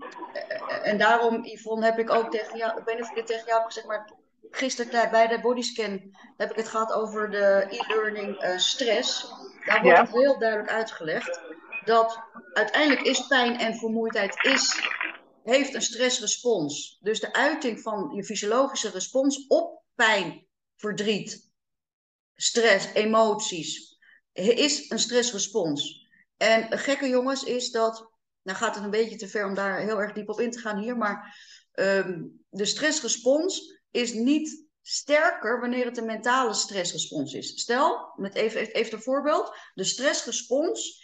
en 0.83 0.99
daarom, 0.99 1.45
Yvonne, 1.45 1.85
heb 1.85 1.99
ik 1.99 2.11
ook 2.11 2.31
tegen 2.31 2.57
jou, 2.57 2.79
ik 2.79 2.85
weet 2.85 2.95
niet 2.95 3.05
of 3.05 3.11
ik 3.11 3.17
het 3.17 3.27
tegen 3.27 3.47
jou 3.47 3.59
heb 3.59 3.67
gezegd, 3.67 3.87
maar 3.87 4.11
gisteren 4.51 5.11
bij 5.11 5.27
de 5.27 5.41
bodyscan 5.41 6.17
heb 6.37 6.51
ik 6.51 6.57
het 6.57 6.69
gehad 6.69 6.93
over 6.93 7.31
de 7.31 7.67
e-learning 7.69 8.45
uh, 8.45 8.59
stress. 8.59 9.35
Daar 9.65 9.83
wordt 9.83 9.97
ja. 9.97 10.05
het 10.05 10.13
heel 10.13 10.39
duidelijk 10.39 10.71
uitgelegd 10.71 11.41
dat 11.85 12.21
uiteindelijk 12.53 13.03
is 13.03 13.27
pijn 13.27 13.59
en 13.59 13.75
vermoeidheid 13.75 14.45
is, 14.45 14.89
heeft 15.45 15.75
een 15.75 15.83
stressrespons. 15.83 16.99
Dus 17.01 17.21
de 17.21 17.33
uiting 17.33 17.81
van 17.81 18.13
je 18.15 18.25
fysiologische 18.25 18.91
respons 18.91 19.47
op 19.47 19.83
pijn, 19.95 20.47
verdriet, 20.77 21.51
stress, 22.35 22.87
emoties, 22.93 23.99
is 24.33 24.91
een 24.91 24.99
stressrespons. 24.99 26.09
En 26.37 26.79
gekke 26.79 27.09
jongens 27.09 27.45
is 27.45 27.71
dat 27.71 28.11
nou 28.43 28.59
gaat 28.59 28.75
het 28.75 28.85
een 28.85 28.91
beetje 28.91 29.17
te 29.17 29.29
ver 29.29 29.47
om 29.47 29.55
daar 29.55 29.81
heel 29.81 30.01
erg 30.01 30.13
diep 30.13 30.29
op 30.29 30.41
in 30.41 30.51
te 30.51 30.59
gaan 30.59 30.79
hier, 30.79 30.97
maar 30.97 31.37
um, 31.75 32.45
de 32.49 32.65
stressrespons 32.65 33.81
is 33.91 34.13
niet 34.13 34.67
sterker 34.83 35.61
wanneer 35.61 35.85
het 35.85 35.97
een 35.97 36.07
mentale 36.07 36.55
stressrespons 36.55 37.33
is. 37.33 37.61
Stel, 37.61 38.13
met 38.17 38.35
even, 38.35 38.61
even 38.61 38.93
een 38.93 39.03
voorbeeld, 39.03 39.57
de 39.75 39.85
stressrespons 39.85 41.03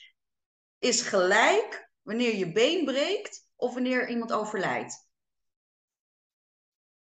is 0.79 1.01
gelijk 1.01 1.88
wanneer 2.09 2.37
je 2.37 2.53
been 2.53 2.85
breekt 2.85 3.49
of 3.57 3.75
wanneer 3.75 4.09
iemand 4.09 4.33
overlijdt. 4.33 5.07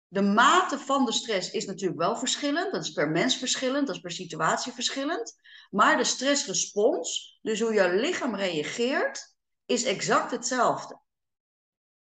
De 0.09 0.23
mate 0.23 0.79
van 0.79 1.05
de 1.05 1.13
stress 1.13 1.51
is 1.51 1.67
natuurlijk 1.67 1.99
wel 1.99 2.17
verschillend. 2.17 2.73
Dat 2.73 2.85
is 2.85 2.93
per 2.93 3.11
mens 3.11 3.37
verschillend, 3.37 3.87
dat 3.87 3.97
is 3.97 4.01
per 4.01 4.11
situatie 4.11 4.73
verschillend. 4.73 5.35
Maar 5.71 5.97
de 5.97 6.05
stressrespons, 6.05 7.39
dus 7.43 7.61
hoe 7.61 7.75
jouw 7.75 7.95
lichaam 7.95 8.35
reageert, 8.35 9.37
is 9.67 9.85
exact 9.85 10.31
hetzelfde. 10.31 11.01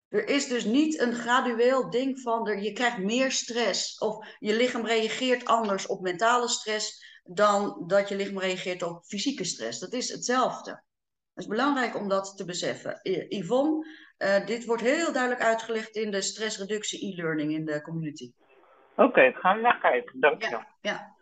Er 0.09 0.29
is 0.29 0.49
dus 0.49 0.65
niet 0.65 0.99
een 0.99 1.15
gradueel 1.15 1.91
ding 1.91 2.21
van 2.21 2.63
je 2.63 2.73
krijgt 2.73 2.99
meer 2.99 3.33
stress 3.33 3.99
of 3.99 4.27
je 4.39 4.57
lichaam 4.57 4.87
reageert 4.87 5.45
anders 5.45 5.87
op 5.87 6.01
mentale 6.01 6.49
stress 6.49 7.05
dan 7.25 7.85
dat 7.87 8.09
je 8.09 8.17
lichaam 8.17 8.39
reageert 8.39 8.83
op 8.83 9.05
fysieke 9.05 9.45
stress. 9.45 9.79
Dat 9.79 9.93
is 9.93 10.09
hetzelfde. 10.09 10.83
Het 11.35 11.45
is 11.45 11.47
belangrijk 11.47 11.97
om 11.97 12.09
dat 12.09 12.37
te 12.37 12.45
beseffen. 12.45 13.01
Yvonne, 13.29 13.87
uh, 14.19 14.47
dit 14.47 14.65
wordt 14.65 14.83
heel 14.83 15.13
duidelijk 15.13 15.43
uitgelegd 15.43 15.97
in 15.97 16.11
de 16.11 16.21
stressreductie 16.21 17.13
e-learning 17.13 17.53
in 17.53 17.65
de 17.65 17.83
community. 17.83 18.33
Oké, 18.93 19.03
okay, 19.03 19.33
gaan 19.33 19.57
we 19.57 19.63
naar 19.63 19.81
kijken. 19.81 20.21
Dank 20.21 20.43
je. 20.43 20.49
Ja, 20.51 20.67
ja. 20.81 21.15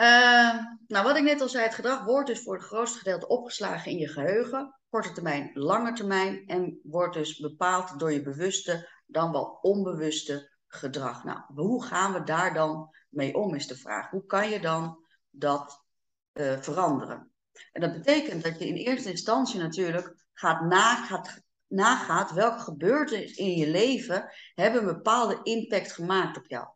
Uh, 0.00 0.64
nou, 0.86 1.04
wat 1.04 1.16
ik 1.16 1.22
net 1.22 1.40
al 1.40 1.48
zei, 1.48 1.64
het 1.64 1.74
gedrag 1.74 2.04
wordt 2.04 2.26
dus 2.26 2.42
voor 2.42 2.54
het 2.54 2.64
grootste 2.64 2.98
gedeelte 2.98 3.28
opgeslagen 3.28 3.90
in 3.90 3.98
je 3.98 4.08
geheugen, 4.08 4.80
korte 4.88 5.12
termijn, 5.12 5.50
lange 5.54 5.92
termijn, 5.92 6.46
en 6.46 6.80
wordt 6.82 7.14
dus 7.14 7.38
bepaald 7.38 7.98
door 7.98 8.12
je 8.12 8.22
bewuste 8.22 8.88
dan 9.06 9.32
wel 9.32 9.58
onbewuste 9.60 10.50
gedrag. 10.66 11.24
Nou, 11.24 11.40
hoe 11.54 11.84
gaan 11.84 12.12
we 12.12 12.22
daar 12.22 12.54
dan 12.54 12.94
mee 13.08 13.34
om, 13.34 13.54
is 13.54 13.66
de 13.66 13.76
vraag. 13.76 14.10
Hoe 14.10 14.26
kan 14.26 14.48
je 14.50 14.60
dan 14.60 15.04
dat 15.30 15.84
uh, 16.32 16.58
veranderen? 16.58 17.29
En 17.72 17.80
dat 17.80 17.92
betekent 17.92 18.42
dat 18.42 18.58
je 18.58 18.66
in 18.66 18.74
eerste 18.74 19.10
instantie 19.10 19.60
natuurlijk 19.60 20.14
gaat, 20.32 20.60
na, 20.60 20.94
gaat 20.94 21.42
nagaat 21.66 22.32
welke 22.32 22.58
gebeurtenissen 22.58 23.44
in 23.44 23.56
je 23.56 23.68
leven 23.68 24.32
hebben 24.54 24.80
een 24.80 24.94
bepaalde 24.94 25.40
impact 25.42 25.92
gemaakt 25.92 26.36
op 26.36 26.46
jou. 26.46 26.68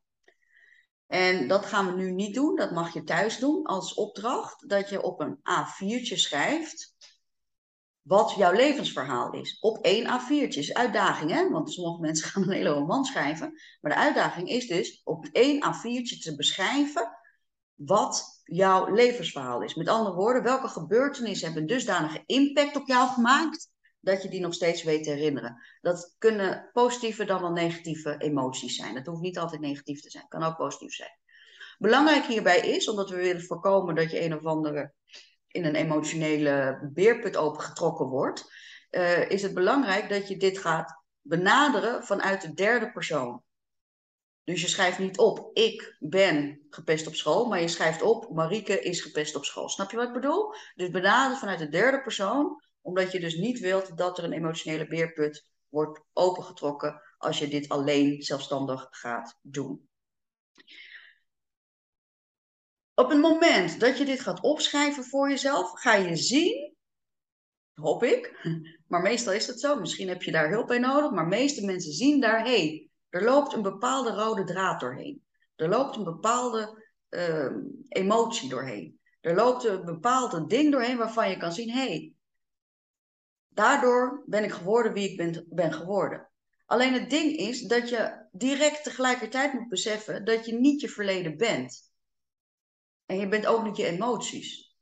En 1.07 1.49
dat 1.49 1.67
gaan 1.67 1.87
we 1.87 1.93
nu 2.03 2.11
niet 2.11 2.35
doen, 2.35 2.57
dat 2.57 2.71
mag 2.71 2.93
je 2.93 3.05
thuis 3.05 3.39
doen 3.39 3.65
als 3.65 3.95
opdracht, 3.95 4.69
dat 4.69 4.89
je 4.89 5.03
op 5.03 5.21
een 5.21 5.39
A4'tje 5.39 6.17
schrijft 6.17 6.95
wat 8.03 8.35
jouw 8.37 8.53
levensverhaal 8.53 9.33
is. 9.33 9.59
Op 9.61 9.85
één 9.85 10.21
A4'tje 10.21 10.59
is 10.59 10.75
uitdaging, 10.75 11.31
hè? 11.31 11.51
want 11.51 11.73
sommige 11.73 12.01
mensen 12.01 12.29
gaan 12.29 12.43
een 12.43 12.51
hele 12.51 12.69
roman 12.69 13.05
schrijven. 13.05 13.61
Maar 13.81 13.93
de 13.93 13.99
uitdaging 13.99 14.49
is 14.49 14.67
dus 14.67 15.01
op 15.05 15.27
één 15.33 15.65
A4'tje 15.65 16.19
te 16.19 16.35
beschrijven 16.37 17.19
wat 17.75 18.34
jouw 18.45 18.95
levensverhaal 18.95 19.63
is. 19.63 19.75
Met 19.75 19.89
andere 19.89 20.17
woorden, 20.17 20.43
welke 20.43 20.69
gebeurtenissen 20.69 21.47
hebben 21.47 21.67
dusdanige 21.67 22.23
impact 22.27 22.77
op 22.77 22.87
jou 22.87 23.09
gemaakt 23.09 23.73
dat 24.01 24.23
je 24.23 24.29
die 24.29 24.41
nog 24.41 24.55
steeds 24.55 24.83
weet 24.83 25.05
te 25.05 25.11
herinneren. 25.11 25.63
Dat 25.81 26.15
kunnen 26.19 26.71
positieve 26.73 27.25
dan 27.25 27.41
wel 27.41 27.53
negatieve 27.53 28.15
emoties 28.19 28.77
zijn. 28.77 28.95
Dat 28.95 29.07
hoeft 29.07 29.23
niet 29.23 29.39
altijd 29.39 29.61
negatief 29.61 30.01
te 30.01 30.11
zijn, 30.11 30.29
kan 30.29 30.43
ook 30.43 30.57
positief 30.57 30.95
zijn. 30.95 31.19
Belangrijk 31.79 32.25
hierbij 32.25 32.59
is, 32.59 32.89
omdat 32.89 33.11
we 33.11 33.17
willen 33.17 33.45
voorkomen 33.45 33.95
dat 33.95 34.11
je 34.11 34.25
een 34.25 34.35
of 34.35 34.45
andere 34.45 34.93
in 35.49 35.65
een 35.65 35.75
emotionele 35.75 36.89
beerput 36.93 37.37
opengetrokken 37.37 38.07
wordt, 38.07 38.53
uh, 38.91 39.31
is 39.31 39.43
het 39.43 39.55
belangrijk 39.55 40.09
dat 40.09 40.29
je 40.29 40.37
dit 40.37 40.59
gaat 40.59 41.03
benaderen 41.21 42.05
vanuit 42.05 42.41
de 42.43 42.53
derde 42.55 42.93
persoon. 42.93 43.43
Dus 44.45 44.61
je 44.61 44.69
schrijft 44.69 44.99
niet 44.99 45.19
op, 45.19 45.51
ik 45.53 45.97
ben 45.99 46.67
gepest 46.71 47.07
op 47.07 47.15
school, 47.15 47.49
maar 47.49 47.61
je 47.61 47.69
schrijft 47.69 48.03
op, 48.03 48.31
Marieke 48.31 48.81
is 48.81 49.01
gepest 49.01 49.37
op 49.37 49.45
school. 49.45 49.69
Snap 49.69 49.91
je 49.91 49.97
wat 49.97 50.07
ik 50.07 50.13
bedoel? 50.13 50.55
Dus 50.75 50.91
benaderen 50.91 51.39
vanuit 51.39 51.59
de 51.59 51.69
derde 51.69 52.03
persoon 52.03 52.63
omdat 52.85 53.13
je 53.13 53.21
dus 53.21 53.37
niet 53.37 53.59
wilt 53.59 53.97
dat 53.97 54.19
er 54.19 54.25
een 54.25 54.33
emotionele 54.33 54.87
beerput 54.87 55.47
wordt 55.69 56.01
opengetrokken 56.13 57.01
als 57.19 57.39
je 57.39 57.49
dit 57.49 57.69
alleen 57.69 58.23
zelfstandig 58.23 58.87
gaat 58.91 59.39
doen. 59.43 59.89
Op 62.95 63.09
het 63.09 63.21
moment 63.21 63.81
dat 63.81 63.99
je 63.99 64.05
dit 64.05 64.21
gaat 64.21 64.41
opschrijven 64.41 65.05
voor 65.05 65.29
jezelf, 65.29 65.81
ga 65.81 65.95
je 65.95 66.17
zien, 66.17 66.77
hoop 67.75 68.03
ik, 68.03 68.47
maar 68.89 69.03
meestal 69.03 69.33
is 69.33 69.47
het 69.47 69.61
zo, 69.61 69.81
misschien 69.81 70.09
heb 70.09 70.23
je 70.23 70.33
daar 70.33 70.51
hulp 70.51 70.67
bij 70.67 70.79
nodig, 70.79 71.11
maar 71.11 71.27
meeste 71.27 71.65
mensen 71.65 71.93
zien 71.93 72.21
daar, 72.21 72.45
hé, 72.45 72.67
hey, 72.67 72.89
er 73.15 73.25
loopt 73.25 73.53
een 73.53 73.63
bepaalde 73.63 74.11
rode 74.11 74.45
draad 74.45 74.81
doorheen. 74.81 75.25
Er 75.57 75.69
loopt 75.69 75.97
een 75.97 76.05
bepaalde 76.05 76.85
uh, 77.11 77.51
emotie 77.89 78.49
doorheen. 78.49 79.01
Er 79.21 79.35
loopt 79.35 79.65
een 79.65 79.85
bepaalde 79.85 80.47
ding 80.47 80.73
doorheen 80.73 80.97
waarvan 80.97 81.31
je 81.31 81.37
kan 81.37 81.53
zien, 81.53 81.71
hé, 81.71 81.87
hey, 81.87 82.15
Daardoor 83.49 84.23
ben 84.27 84.45
ik 84.45 84.53
geworden 84.53 84.93
wie 84.93 85.11
ik 85.11 85.17
ben, 85.17 85.47
ben 85.49 85.73
geworden. 85.73 86.31
Alleen 86.67 86.93
het 86.93 87.11
ding 87.11 87.37
is 87.37 87.63
dat 87.63 87.89
je 87.89 88.27
direct 88.33 88.85
tegelijkertijd 88.85 89.53
moet 89.53 89.69
beseffen 89.69 90.25
dat 90.25 90.47
je 90.47 90.55
niet 90.55 90.81
je 90.81 90.89
verleden 90.89 91.37
bent. 91.37 91.93
En 93.07 93.19
je 93.19 93.29
bent 93.29 93.47
ook 93.47 93.65
niet 93.65 93.77
je 93.77 93.87
emoties. 93.87 94.77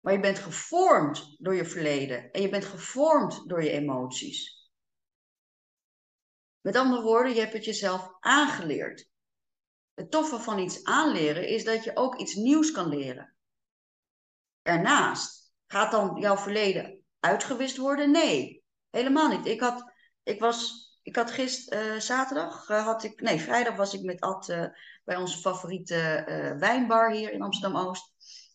Maar 0.00 0.12
je 0.12 0.20
bent 0.20 0.38
gevormd 0.38 1.36
door 1.38 1.54
je 1.54 1.64
verleden 1.64 2.30
en 2.30 2.42
je 2.42 2.48
bent 2.48 2.64
gevormd 2.64 3.48
door 3.48 3.64
je 3.64 3.70
emoties. 3.70 4.61
Met 6.62 6.76
andere 6.76 7.02
woorden, 7.02 7.34
je 7.34 7.40
hebt 7.40 7.52
het 7.52 7.64
jezelf 7.64 8.16
aangeleerd. 8.20 9.10
Het 9.94 10.10
toffe 10.10 10.38
van 10.38 10.58
iets 10.58 10.84
aanleren 10.84 11.48
is 11.48 11.64
dat 11.64 11.84
je 11.84 11.96
ook 11.96 12.16
iets 12.16 12.34
nieuws 12.34 12.70
kan 12.70 12.88
leren. 12.88 13.34
Ernaast 14.62 15.52
gaat 15.66 15.90
dan 15.90 16.16
jouw 16.20 16.36
verleden 16.36 17.04
uitgewist 17.20 17.76
worden? 17.76 18.10
Nee, 18.10 18.64
helemaal 18.90 19.28
niet. 19.28 19.46
Ik, 19.46 19.60
had, 19.60 19.92
ik 20.22 20.40
was 20.40 20.90
Ik 21.02 21.16
had 21.16 21.30
gisteren, 21.30 22.02
zaterdag, 22.02 22.68
eh, 22.68 22.84
had 22.84 23.04
ik, 23.04 23.20
nee, 23.20 23.40
vrijdag 23.40 23.76
was 23.76 23.94
ik 23.94 24.02
met 24.02 24.20
Ad 24.20 24.48
eh, 24.48 24.66
bij 25.04 25.16
onze 25.16 25.38
favoriete 25.38 25.96
eh, 25.96 26.58
wijnbar 26.58 27.10
hier 27.10 27.32
in 27.32 27.42
Amsterdam-Oost. 27.42 28.12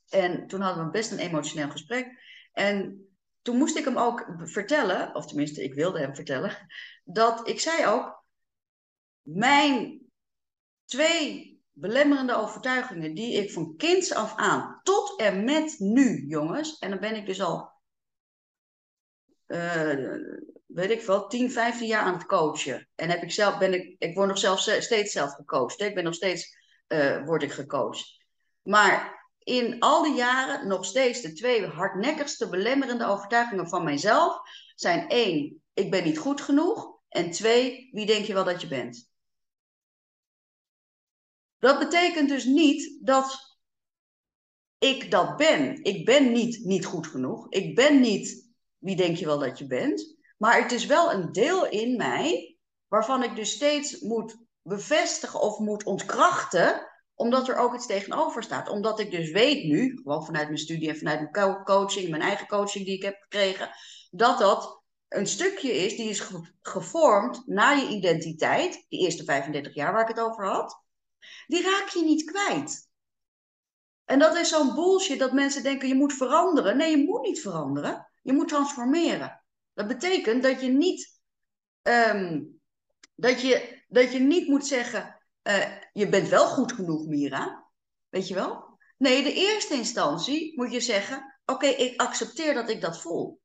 En 0.10 0.48
toen 0.48 0.62
hadden 0.62 0.86
we 0.86 0.92
best 0.92 1.12
een 1.12 1.20
emotioneel 1.20 1.70
gesprek. 1.70 2.08
En 2.54 3.08
toen 3.42 3.58
moest 3.58 3.78
ik 3.78 3.86
hem 3.86 3.98
ook 3.98 4.26
vertellen, 4.44 5.16
of 5.16 5.26
tenminste, 5.26 5.64
ik 5.64 5.74
wilde 5.74 6.00
hem 6.00 6.16
vertellen, 6.16 6.68
dat 7.08 7.48
ik 7.48 7.60
zei 7.60 7.86
ook, 7.86 8.24
mijn 9.22 10.02
twee 10.86 11.56
belemmerende 11.72 12.36
overtuigingen 12.36 13.14
die 13.14 13.34
ik 13.34 13.52
van 13.52 13.76
kinds 13.76 14.14
af 14.14 14.36
aan 14.36 14.80
tot 14.84 15.20
en 15.20 15.44
met 15.44 15.76
nu, 15.80 16.26
jongens, 16.28 16.78
en 16.78 16.90
dan 16.90 17.00
ben 17.00 17.16
ik 17.16 17.26
dus 17.26 17.42
al, 17.42 17.72
uh, 19.48 20.16
weet 20.66 20.90
ik 20.90 21.02
veel, 21.02 21.28
10, 21.28 21.52
15 21.52 21.88
jaar 21.88 22.02
aan 22.02 22.14
het 22.14 22.26
coachen. 22.26 22.90
En 22.96 23.10
heb 23.10 23.24
ik 23.24 23.32
zelf, 23.32 23.58
ben 23.58 23.74
ik, 23.74 23.96
ik 24.00 24.16
word 24.16 24.28
nog 24.28 24.38
zelf, 24.38 24.60
steeds 24.60 25.12
zelf 25.12 25.34
gecoacht. 25.34 25.82
Ik 25.82 25.96
ben 25.96 26.04
nog 26.04 26.14
steeds, 26.14 26.58
uh, 26.88 27.26
word 27.26 27.44
ik 27.44 27.52
gecoacht. 27.52 28.26
Maar 28.62 29.26
in 29.40 29.80
al 29.80 30.04
die 30.04 30.16
jaren 30.16 30.68
nog 30.68 30.86
steeds 30.86 31.22
de 31.22 31.34
twee 31.34 31.66
hardnekkigste 31.66 32.50
belemmerende 32.50 33.06
overtuigingen 33.06 33.70
van 33.70 33.84
mijzelf 33.84 34.40
zijn 34.76 35.10
één, 35.10 35.62
ik 35.74 35.92
ben 35.92 36.04
niet 36.04 36.18
goed 36.18 36.42
genoeg. 36.42 36.97
En 37.10 37.32
twee, 37.32 37.90
wie 37.92 38.06
denk 38.06 38.26
je 38.26 38.34
wel 38.34 38.44
dat 38.44 38.62
je 38.62 38.68
bent? 38.68 39.10
Dat 41.60 41.80
betekent 41.80 42.30
dus 42.30 42.46
niet 42.46 43.00
dat 43.02 43.58
ik 44.78 45.12
dat 45.12 45.38
ben. 45.38 45.84
Ik 45.84 46.06
ben 46.06 46.32
niet 46.32 46.66
niet 46.66 46.86
goed 46.86 47.08
genoeg. 47.08 47.50
Ik 47.50 47.76
ben 47.76 48.00
niet 48.00 48.48
wie 48.78 48.96
denk 48.96 49.18
je 49.18 49.26
wel 49.26 49.40
dat 49.40 49.58
je 49.58 49.68
bent. 49.68 50.16
Maar 50.38 50.62
het 50.62 50.72
is 50.72 50.86
wel 50.86 51.12
een 51.12 51.32
deel 51.32 51.68
in 51.70 51.98
mij 51.98 52.58
waarvan 52.88 53.24
ik 53.24 53.36
dus 53.36 53.52
steeds 53.52 54.00
moet 54.00 54.38
bevestigen 54.62 55.42
of 55.42 55.60
moet 55.60 55.84
ontkrachten, 55.84 56.88
omdat 57.14 57.48
er 57.48 57.56
ook 57.56 57.76
iets 57.76 57.86
tegenover 57.86 58.44
staat. 58.44 58.70
Omdat 58.70 59.00
ik 59.00 59.12
dus 59.12 59.32
weet 59.32 59.64
nu, 59.64 59.96
gewoon 59.96 60.26
vanuit 60.26 60.46
mijn 60.46 60.58
studie 60.58 60.90
en 60.90 60.98
vanuit 60.98 61.32
mijn 61.32 61.64
coaching, 61.64 62.10
mijn 62.10 62.22
eigen 62.22 62.48
coaching 62.48 62.86
die 62.86 62.96
ik 62.96 63.04
heb 63.04 63.18
gekregen, 63.22 63.70
dat 64.10 64.40
dat 64.40 64.77
een 65.10 65.28
stukje 65.28 65.72
is 65.72 65.96
die 65.96 66.10
is 66.10 66.32
gevormd 66.62 67.48
naar 67.48 67.78
je 67.78 67.88
identiteit, 67.88 68.86
die 68.90 69.00
eerste 69.00 69.24
35 69.24 69.74
jaar 69.74 69.94
waar 69.94 70.02
ik 70.02 70.16
het 70.16 70.26
over 70.26 70.48
had 70.48 70.86
die 71.48 71.64
raak 71.64 71.90
je 71.90 72.04
niet 72.04 72.24
kwijt. 72.24 72.90
En 74.06 74.20
dat 74.20 74.36
is 74.36 74.50
zo'n 74.50 74.76
bullshit 74.76 75.20
dat 75.20 75.34
mensen 75.34 75.64
denken 75.64 75.88
je 75.88 75.96
moet 75.96 76.14
veranderen. 76.14 76.78
Nee, 76.78 76.98
je 76.98 77.06
moet 77.06 77.22
niet 77.22 77.42
veranderen. 77.42 78.10
Je 78.22 78.34
moet 78.34 78.48
transformeren. 78.48 79.44
Dat 79.74 79.88
betekent 79.88 80.44
dat 80.44 80.62
je 80.62 80.68
niet, 80.68 81.20
ehm, 81.82 82.44
dat 83.16 83.42
je, 83.42 83.84
dat 83.88 84.12
je 84.12 84.20
niet 84.20 84.48
moet 84.48 84.68
zeggen, 84.68 85.20
uh, 85.44 85.78
je 85.94 86.10
bent 86.10 86.30
wel 86.30 86.48
goed 86.48 86.72
genoeg, 86.72 87.06
Mira. 87.06 87.70
Weet 88.10 88.28
je 88.28 88.34
wel? 88.34 88.78
Nee, 88.98 89.24
de 89.24 89.34
eerste 89.34 89.74
instantie 89.74 90.58
moet 90.58 90.72
je 90.72 90.80
zeggen, 90.80 91.40
oké, 91.46 91.66
ik 91.66 92.02
accepteer 92.02 92.54
dat 92.54 92.70
ik 92.70 92.82
dat 92.82 93.02
voel. 93.02 93.42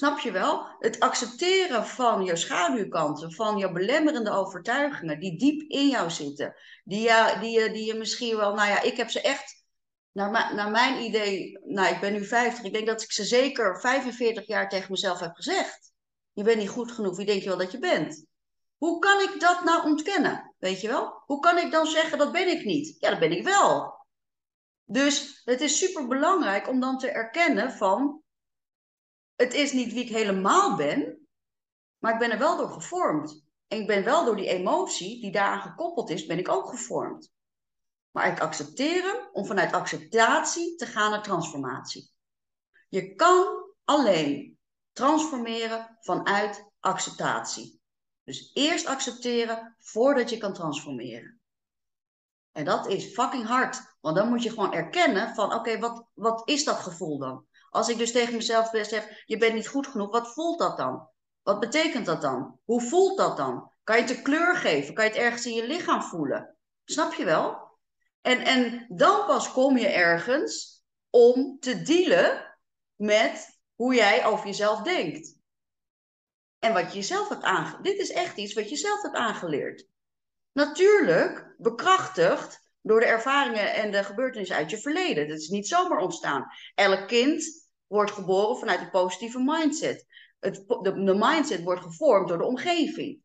Snap 0.00 0.18
je 0.18 0.30
wel? 0.30 0.66
Het 0.78 1.00
accepteren 1.00 1.86
van 1.86 2.24
je 2.24 2.36
schaduwkanten, 2.36 3.32
van 3.32 3.58
je 3.58 3.72
belemmerende 3.72 4.30
overtuigingen 4.30 5.20
die 5.20 5.38
diep 5.38 5.70
in 5.70 5.88
jou 5.88 6.10
zitten. 6.10 6.54
Die, 6.84 7.00
je, 7.00 7.36
die, 7.40 7.60
je, 7.60 7.70
die 7.70 7.84
je 7.84 7.94
misschien 7.94 8.36
wel, 8.36 8.54
nou 8.54 8.68
ja, 8.68 8.82
ik 8.82 8.96
heb 8.96 9.10
ze 9.10 9.20
echt, 9.20 9.64
naar, 10.12 10.54
naar 10.54 10.70
mijn 10.70 11.02
idee, 11.02 11.58
nou 11.64 11.94
ik 11.94 12.00
ben 12.00 12.12
nu 12.12 12.24
50, 12.24 12.64
ik 12.64 12.72
denk 12.72 12.86
dat 12.86 13.02
ik 13.02 13.12
ze 13.12 13.24
zeker 13.24 13.80
45 13.80 14.46
jaar 14.46 14.68
tegen 14.68 14.90
mezelf 14.90 15.20
heb 15.20 15.34
gezegd. 15.34 15.92
Je 16.32 16.42
bent 16.42 16.58
niet 16.58 16.68
goed 16.68 16.92
genoeg, 16.92 17.16
wie 17.16 17.26
denk 17.26 17.42
je 17.42 17.48
wel 17.48 17.58
dat 17.58 17.72
je 17.72 17.78
bent? 17.78 18.24
Hoe 18.76 18.98
kan 18.98 19.20
ik 19.20 19.40
dat 19.40 19.64
nou 19.64 19.84
ontkennen? 19.84 20.54
Weet 20.58 20.80
je 20.80 20.88
wel? 20.88 21.22
Hoe 21.26 21.40
kan 21.40 21.58
ik 21.58 21.70
dan 21.70 21.86
zeggen 21.86 22.18
dat 22.18 22.32
ben 22.32 22.48
ik 22.48 22.64
niet? 22.64 22.96
Ja, 22.98 23.10
dat 23.10 23.18
ben 23.18 23.32
ik 23.32 23.44
wel. 23.44 23.98
Dus 24.84 25.42
het 25.44 25.60
is 25.60 25.78
super 25.78 26.06
belangrijk 26.06 26.68
om 26.68 26.80
dan 26.80 26.98
te 26.98 27.10
erkennen 27.10 27.72
van 27.72 28.22
het 29.40 29.54
is 29.54 29.72
niet 29.72 29.92
wie 29.92 30.04
ik 30.04 30.08
helemaal 30.08 30.76
ben, 30.76 31.26
maar 31.98 32.12
ik 32.12 32.18
ben 32.18 32.30
er 32.30 32.38
wel 32.38 32.56
door 32.56 32.70
gevormd. 32.70 33.44
En 33.68 33.80
ik 33.80 33.86
ben 33.86 34.04
wel 34.04 34.24
door 34.24 34.36
die 34.36 34.48
emotie 34.48 35.20
die 35.20 35.32
daaraan 35.32 35.60
gekoppeld 35.60 36.10
is, 36.10 36.26
ben 36.26 36.38
ik 36.38 36.48
ook 36.48 36.68
gevormd. 36.68 37.32
Maar 38.10 38.32
ik 38.32 38.40
accepteer 38.40 39.02
hem 39.02 39.28
om 39.32 39.46
vanuit 39.46 39.72
acceptatie 39.72 40.76
te 40.76 40.86
gaan 40.86 41.10
naar 41.10 41.22
transformatie. 41.22 42.10
Je 42.88 43.14
kan 43.14 43.64
alleen 43.84 44.58
transformeren 44.92 45.98
vanuit 46.00 46.70
acceptatie. 46.80 47.80
Dus 48.24 48.50
eerst 48.54 48.86
accepteren 48.86 49.74
voordat 49.78 50.30
je 50.30 50.38
kan 50.38 50.52
transformeren. 50.52 51.40
En 52.52 52.64
dat 52.64 52.86
is 52.86 53.12
fucking 53.12 53.46
hard. 53.46 53.96
Want 54.00 54.16
dan 54.16 54.28
moet 54.28 54.42
je 54.42 54.50
gewoon 54.50 54.72
erkennen 54.72 55.34
van 55.34 55.54
oké, 55.54 55.78
wat, 55.78 56.06
wat 56.14 56.48
is 56.48 56.64
dat 56.64 56.76
gevoel 56.76 57.18
dan? 57.18 57.48
Als 57.70 57.88
ik 57.88 57.98
dus 57.98 58.12
tegen 58.12 58.34
mezelf 58.34 58.68
zeg, 58.72 59.22
je 59.24 59.36
bent 59.36 59.54
niet 59.54 59.68
goed 59.68 59.86
genoeg, 59.86 60.10
wat 60.10 60.32
voelt 60.32 60.58
dat 60.58 60.76
dan? 60.76 61.08
Wat 61.42 61.60
betekent 61.60 62.06
dat 62.06 62.22
dan? 62.22 62.58
Hoe 62.64 62.80
voelt 62.80 63.18
dat 63.18 63.36
dan? 63.36 63.72
Kan 63.84 63.96
je 63.96 64.02
het 64.02 64.16
de 64.16 64.22
kleur 64.22 64.56
geven? 64.56 64.94
Kan 64.94 65.04
je 65.04 65.10
het 65.10 65.20
ergens 65.20 65.46
in 65.46 65.54
je 65.54 65.66
lichaam 65.66 66.02
voelen? 66.02 66.56
Snap 66.84 67.12
je 67.14 67.24
wel? 67.24 67.68
En, 68.20 68.38
en 68.38 68.86
dan 68.88 69.26
pas 69.26 69.52
kom 69.52 69.76
je 69.76 69.88
ergens 69.88 70.84
om 71.10 71.58
te 71.60 71.82
dealen 71.82 72.56
met 72.96 73.60
hoe 73.74 73.94
jij 73.94 74.26
over 74.26 74.46
jezelf 74.46 74.82
denkt. 74.82 75.38
En 76.58 76.72
wat 76.72 76.88
je 76.88 76.98
jezelf 76.98 77.28
hebt 77.28 77.42
aangeleerd. 77.42 77.84
Dit 77.84 77.98
is 77.98 78.10
echt 78.10 78.36
iets 78.36 78.54
wat 78.54 78.68
je 78.68 78.76
zelf 78.76 79.02
hebt 79.02 79.16
aangeleerd. 79.16 79.86
Natuurlijk 80.52 81.54
bekrachtigd 81.58 82.70
door 82.82 83.00
de 83.00 83.06
ervaringen 83.06 83.74
en 83.74 83.90
de 83.90 84.04
gebeurtenissen 84.04 84.56
uit 84.56 84.70
je 84.70 84.78
verleden. 84.78 85.28
Dat 85.28 85.38
is 85.38 85.48
niet 85.48 85.68
zomaar 85.68 85.98
ontstaan. 85.98 86.46
Elk 86.74 87.08
kind 87.08 87.59
wordt 87.90 88.10
geboren 88.10 88.56
vanuit 88.56 88.80
een 88.80 88.90
positieve 88.90 89.42
mindset. 89.42 90.06
Het, 90.38 90.64
de, 90.82 91.14
mindset 91.18 91.62
wordt 91.62 91.82
gevormd 91.82 92.28
door 92.28 92.38
de 92.38 92.44
omgeving. 92.44 93.20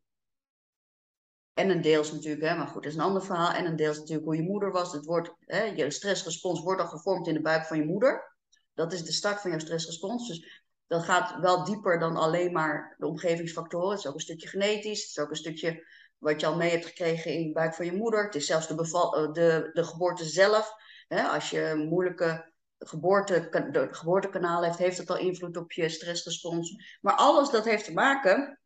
En 1.54 1.70
een 1.70 1.80
deels 1.80 2.12
natuurlijk, 2.12 2.42
hè, 2.42 2.56
maar 2.56 2.66
goed, 2.66 2.82
dat 2.82 2.92
is 2.92 2.98
een 2.98 3.04
ander 3.04 3.24
verhaal. 3.24 3.50
En 3.50 3.66
een 3.66 3.76
deels 3.76 3.98
natuurlijk 3.98 4.26
hoe 4.26 4.36
je 4.36 4.42
moeder 4.42 4.72
was. 4.72 4.92
Het 4.92 5.04
wordt, 5.04 5.34
hè, 5.40 5.62
je 5.62 5.90
stressrespons 5.90 6.60
wordt 6.60 6.80
al 6.80 6.86
gevormd 6.86 7.26
in 7.26 7.34
de 7.34 7.40
buik 7.40 7.64
van 7.64 7.76
je 7.76 7.84
moeder. 7.84 8.36
Dat 8.74 8.92
is 8.92 9.04
de 9.04 9.12
start 9.12 9.40
van 9.40 9.50
jouw 9.50 9.58
stressrespons. 9.58 10.28
Dus 10.28 10.64
dat 10.86 11.02
gaat 11.02 11.40
wel 11.40 11.64
dieper 11.64 11.98
dan 11.98 12.16
alleen 12.16 12.52
maar 12.52 12.94
de 12.98 13.06
omgevingsfactoren. 13.06 13.90
Het 13.90 13.98
is 13.98 14.06
ook 14.06 14.14
een 14.14 14.20
stukje 14.20 14.48
genetisch. 14.48 15.00
Het 15.00 15.10
is 15.10 15.18
ook 15.18 15.30
een 15.30 15.36
stukje 15.36 15.86
wat 16.18 16.40
je 16.40 16.46
al 16.46 16.56
mee 16.56 16.70
hebt 16.70 16.86
gekregen 16.86 17.32
in 17.32 17.46
de 17.46 17.52
buik 17.52 17.74
van 17.74 17.84
je 17.86 17.92
moeder. 17.92 18.24
Het 18.24 18.34
is 18.34 18.46
zelfs 18.46 18.68
de, 18.68 18.74
beval, 18.74 19.32
de, 19.32 19.70
de 19.72 19.84
geboorte 19.84 20.24
zelf. 20.24 20.72
Hè, 21.08 21.22
als 21.22 21.50
je 21.50 21.86
moeilijke 21.88 22.54
geboorte, 22.78 23.48
de 23.72 23.88
geboortekanaal 23.90 24.64
heeft, 24.64 24.78
heeft 24.78 24.98
het 24.98 25.10
al 25.10 25.18
invloed 25.18 25.56
op 25.56 25.72
je 25.72 25.88
stressrespons. 25.88 26.96
Maar 27.00 27.14
alles 27.14 27.50
dat 27.50 27.64
heeft 27.64 27.84
te 27.84 27.92
maken, 27.92 28.60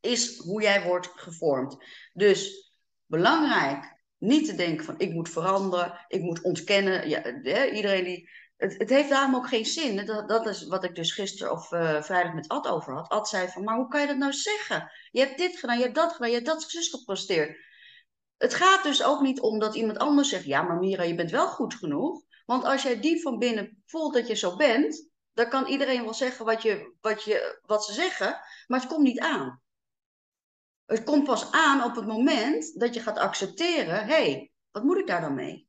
is 0.00 0.38
hoe 0.38 0.62
jij 0.62 0.82
wordt 0.82 1.10
gevormd. 1.14 1.76
Dus 2.12 2.70
belangrijk, 3.06 3.94
niet 4.18 4.46
te 4.46 4.54
denken 4.54 4.84
van 4.84 4.98
ik 4.98 5.12
moet 5.12 5.28
veranderen, 5.28 6.04
ik 6.08 6.20
moet 6.20 6.42
ontkennen. 6.42 7.08
Ja, 7.08 7.66
iedereen 7.70 8.04
die 8.04 8.30
het, 8.56 8.78
het, 8.78 8.90
heeft 8.90 9.08
daarom 9.08 9.34
ook 9.34 9.48
geen 9.48 9.66
zin. 9.66 10.06
Dat, 10.06 10.28
dat 10.28 10.46
is 10.46 10.66
wat 10.66 10.84
ik 10.84 10.94
dus 10.94 11.12
gisteren 11.12 11.52
of 11.52 11.72
uh, 11.72 12.02
vrijdag 12.02 12.34
met 12.34 12.48
Ad 12.48 12.66
over 12.66 12.94
had. 12.94 13.08
Ad 13.08 13.28
zei 13.28 13.48
van, 13.48 13.64
maar 13.64 13.76
hoe 13.76 13.88
kan 13.88 14.00
je 14.00 14.06
dat 14.06 14.16
nou 14.16 14.32
zeggen? 14.32 14.90
Je 15.10 15.20
hebt 15.20 15.38
dit 15.38 15.58
gedaan, 15.58 15.76
je 15.76 15.82
hebt 15.82 15.94
dat 15.94 16.12
gedaan, 16.12 16.28
je 16.28 16.34
hebt 16.34 16.46
dat 16.46 16.62
zus 16.62 16.88
gepresteerd. 16.88 17.64
Het 18.36 18.54
gaat 18.54 18.82
dus 18.82 19.04
ook 19.04 19.20
niet 19.20 19.40
om 19.40 19.58
dat 19.58 19.74
iemand 19.74 19.98
anders 19.98 20.28
zegt, 20.28 20.44
ja, 20.44 20.62
maar 20.62 20.78
Mira, 20.78 21.02
je 21.02 21.14
bent 21.14 21.30
wel 21.30 21.48
goed 21.48 21.74
genoeg. 21.74 22.22
Want 22.46 22.64
als 22.64 22.82
jij 22.82 23.00
diep 23.00 23.20
van 23.20 23.38
binnen 23.38 23.82
voelt 23.86 24.14
dat 24.14 24.26
je 24.26 24.34
zo 24.34 24.56
bent, 24.56 25.08
dan 25.32 25.48
kan 25.48 25.66
iedereen 25.66 26.04
wel 26.04 26.14
zeggen 26.14 26.44
wat, 26.44 26.62
je, 26.62 26.94
wat, 27.00 27.22
je, 27.22 27.60
wat 27.62 27.84
ze 27.84 27.92
zeggen, 27.92 28.40
maar 28.66 28.80
het 28.80 28.88
komt 28.88 29.02
niet 29.02 29.20
aan. 29.20 29.62
Het 30.84 31.04
komt 31.04 31.24
pas 31.24 31.52
aan 31.52 31.84
op 31.84 31.94
het 31.94 32.06
moment 32.06 32.80
dat 32.80 32.94
je 32.94 33.00
gaat 33.00 33.18
accepteren, 33.18 34.06
hé, 34.06 34.14
hey, 34.14 34.52
wat 34.70 34.82
moet 34.82 34.98
ik 34.98 35.06
daar 35.06 35.20
dan 35.20 35.34
mee? 35.34 35.68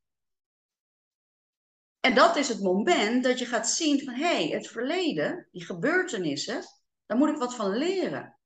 En 1.99 2.15
dat 2.15 2.36
is 2.36 2.47
het 2.47 2.61
moment 2.61 3.23
dat 3.23 3.39
je 3.39 3.45
gaat 3.45 3.69
zien 3.69 4.03
van 4.03 4.13
hé, 4.13 4.36
hey, 4.36 4.47
het 4.47 4.67
verleden, 4.67 5.47
die 5.51 5.65
gebeurtenissen, 5.65 6.63
daar 7.05 7.17
moet 7.17 7.30
ik 7.30 7.38
wat 7.38 7.55
van 7.55 7.78
leren. 7.78 8.38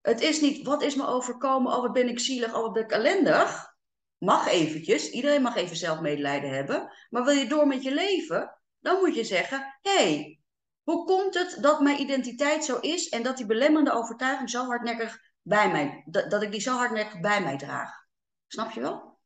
Het 0.00 0.20
is 0.20 0.40
niet 0.40 0.66
wat 0.66 0.82
is 0.82 0.94
me 0.94 1.06
overkomen, 1.06 1.72
oh 1.72 1.80
wat 1.80 1.92
ben 1.92 2.08
ik 2.08 2.20
zielig, 2.20 2.54
oh 2.54 2.60
wat 2.60 2.72
ben 2.72 2.82
ik 2.82 2.90
ellendig. 2.90 3.71
Mag 4.22 4.46
eventjes, 4.46 5.10
iedereen 5.10 5.42
mag 5.42 5.56
even 5.56 5.76
zelfmedelijden 5.76 6.50
hebben. 6.50 6.92
Maar 7.10 7.24
wil 7.24 7.34
je 7.34 7.46
door 7.46 7.66
met 7.66 7.82
je 7.82 7.94
leven, 7.94 8.58
dan 8.78 8.98
moet 8.98 9.14
je 9.14 9.24
zeggen, 9.24 9.78
hé, 9.80 9.92
hey, 9.92 10.40
hoe 10.82 11.06
komt 11.06 11.34
het 11.34 11.58
dat 11.60 11.80
mijn 11.80 12.00
identiteit 12.00 12.64
zo 12.64 12.78
is 12.78 13.08
en 13.08 13.22
dat 13.22 13.36
die 13.36 13.46
belemmerende 13.46 13.92
overtuiging 13.92 14.50
zo 14.50 14.66
hardnekkig 14.66 15.18
bij 15.42 15.70
mij, 15.70 16.04
dat, 16.06 16.42
ik 16.42 16.50
die 16.50 16.60
zo 16.60 16.76
hardnekkig 16.76 17.20
bij 17.20 17.42
mij 17.42 17.58
draag? 17.58 17.90
Snap 18.46 18.70
je 18.70 18.80
wel? 18.80 19.18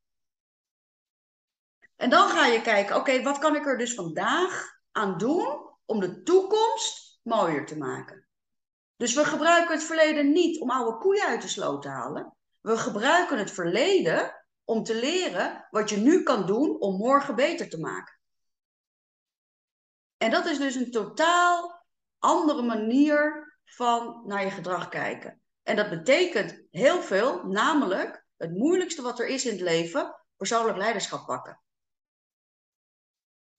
En 1.96 2.10
dan 2.10 2.28
ga 2.28 2.46
je 2.46 2.60
kijken, 2.60 2.96
oké, 2.96 3.22
wat 3.22 3.38
kan 3.38 3.56
ik 3.56 3.66
er 3.66 3.78
dus 3.78 3.94
vandaag 3.94 4.80
aan 4.92 5.18
doen 5.18 5.70
om 5.84 6.00
de 6.00 6.22
toekomst 6.22 7.20
mooier 7.22 7.66
te 7.66 7.78
maken? 7.78 8.26
Dus 8.96 9.14
we 9.14 9.24
gebruiken 9.24 9.74
het 9.74 9.84
verleden 9.84 10.32
niet 10.32 10.60
om 10.60 10.70
oude 10.70 10.98
koeien 10.98 11.26
uit 11.26 11.42
de 11.42 11.48
sloot 11.48 11.82
te 11.82 11.88
halen. 11.88 12.36
We 12.60 12.78
gebruiken 12.78 13.38
het 13.38 13.50
verleden 13.50 14.45
om 14.66 14.82
te 14.82 14.94
leren 14.94 15.66
wat 15.70 15.90
je 15.90 15.96
nu 15.96 16.22
kan 16.22 16.46
doen 16.46 16.80
om 16.80 16.96
morgen 16.96 17.34
beter 17.34 17.68
te 17.68 17.80
maken. 17.80 18.18
En 20.16 20.30
dat 20.30 20.46
is 20.46 20.58
dus 20.58 20.74
een 20.74 20.90
totaal 20.90 21.84
andere 22.18 22.62
manier 22.62 23.54
van 23.64 24.22
naar 24.24 24.44
je 24.44 24.50
gedrag 24.50 24.88
kijken. 24.88 25.40
En 25.62 25.76
dat 25.76 25.90
betekent 25.90 26.62
heel 26.70 27.02
veel, 27.02 27.44
namelijk 27.44 28.26
het 28.36 28.50
moeilijkste 28.50 29.02
wat 29.02 29.18
er 29.18 29.26
is 29.26 29.44
in 29.44 29.52
het 29.52 29.60
leven, 29.60 30.24
persoonlijk 30.36 30.78
leiderschap 30.78 31.26
pakken. 31.26 31.60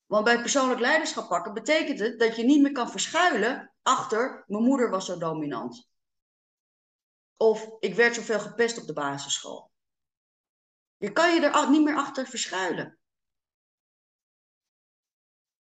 Want 0.06 0.24
bij 0.24 0.42
persoonlijk 0.42 0.80
leiderschap 0.80 1.28
pakken 1.28 1.54
betekent 1.54 2.00
het 2.00 2.20
dat 2.20 2.36
je 2.36 2.44
niet 2.44 2.62
meer 2.62 2.72
kan 2.72 2.90
verschuilen 2.90 3.74
achter 3.82 4.44
mijn 4.48 4.64
moeder 4.64 4.90
was 4.90 5.06
zo 5.06 5.18
dominant. 5.18 5.90
Of 7.38 7.70
ik 7.80 7.96
werd 7.96 8.16
zoveel 8.16 8.40
gepest 8.40 8.78
op 8.78 8.88
de 8.88 8.94
basisschool. 8.94 9.72
Je 10.98 11.12
kan 11.12 11.34
je 11.34 11.42
er 11.42 11.70
niet 11.70 11.84
meer 11.84 11.96
achter 11.96 12.28
verschuilen. 12.28 13.00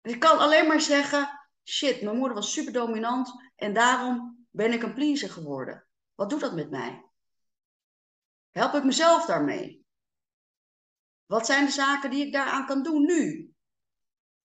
Je 0.01 0.19
kan 0.19 0.39
alleen 0.39 0.67
maar 0.67 0.81
zeggen, 0.81 1.49
shit, 1.65 2.03
mijn 2.03 2.17
moeder 2.17 2.35
was 2.35 2.53
super 2.53 2.73
dominant 2.73 3.33
en 3.57 3.75
daarom 3.75 4.47
ben 4.51 4.73
ik 4.73 4.83
een 4.83 4.95
pleaser 4.95 5.31
geworden. 5.31 5.87
Wat 6.15 6.31
doet 6.31 6.41
dat 6.41 6.55
met 6.55 6.71
mij? 6.71 7.05
Help 8.51 8.75
ik 8.75 8.85
mezelf 8.85 9.27
daarmee? 9.27 9.85
Wat 11.27 11.47
zijn 11.47 11.65
de 11.65 11.71
zaken 11.73 12.11
die 12.11 12.27
ik 12.27 12.33
daaraan 12.33 12.67
kan 12.67 12.83
doen 12.83 13.03
nu? 13.05 13.51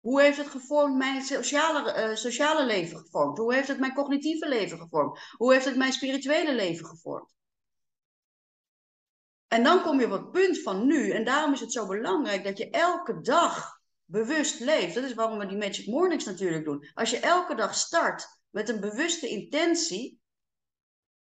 Hoe 0.00 0.20
heeft 0.20 0.38
het 0.38 0.46
gevormd 0.46 0.96
mijn 0.96 1.22
sociale, 1.22 2.08
uh, 2.08 2.16
sociale 2.16 2.66
leven 2.66 2.98
gevormd? 2.98 3.38
Hoe 3.38 3.54
heeft 3.54 3.68
het 3.68 3.78
mijn 3.78 3.94
cognitieve 3.94 4.48
leven 4.48 4.78
gevormd? 4.78 5.18
Hoe 5.36 5.52
heeft 5.52 5.64
het 5.64 5.76
mijn 5.76 5.92
spirituele 5.92 6.54
leven 6.54 6.86
gevormd? 6.86 7.34
En 9.48 9.62
dan 9.62 9.82
kom 9.82 10.00
je 10.00 10.06
op 10.06 10.12
het 10.12 10.30
punt 10.30 10.62
van 10.62 10.86
nu. 10.86 11.10
En 11.10 11.24
daarom 11.24 11.52
is 11.52 11.60
het 11.60 11.72
zo 11.72 11.86
belangrijk 11.86 12.44
dat 12.44 12.58
je 12.58 12.70
elke 12.70 13.20
dag 13.20 13.80
bewust 14.04 14.60
leeft. 14.60 14.94
Dat 14.94 15.04
is 15.04 15.14
waarom 15.14 15.38
we 15.38 15.46
die 15.46 15.56
Magic 15.56 15.86
Mornings 15.86 16.24
natuurlijk 16.24 16.64
doen. 16.64 16.90
Als 16.94 17.10
je 17.10 17.20
elke 17.20 17.54
dag 17.54 17.74
start 17.74 18.26
met 18.50 18.68
een 18.68 18.80
bewuste 18.80 19.28
intentie, 19.28 20.20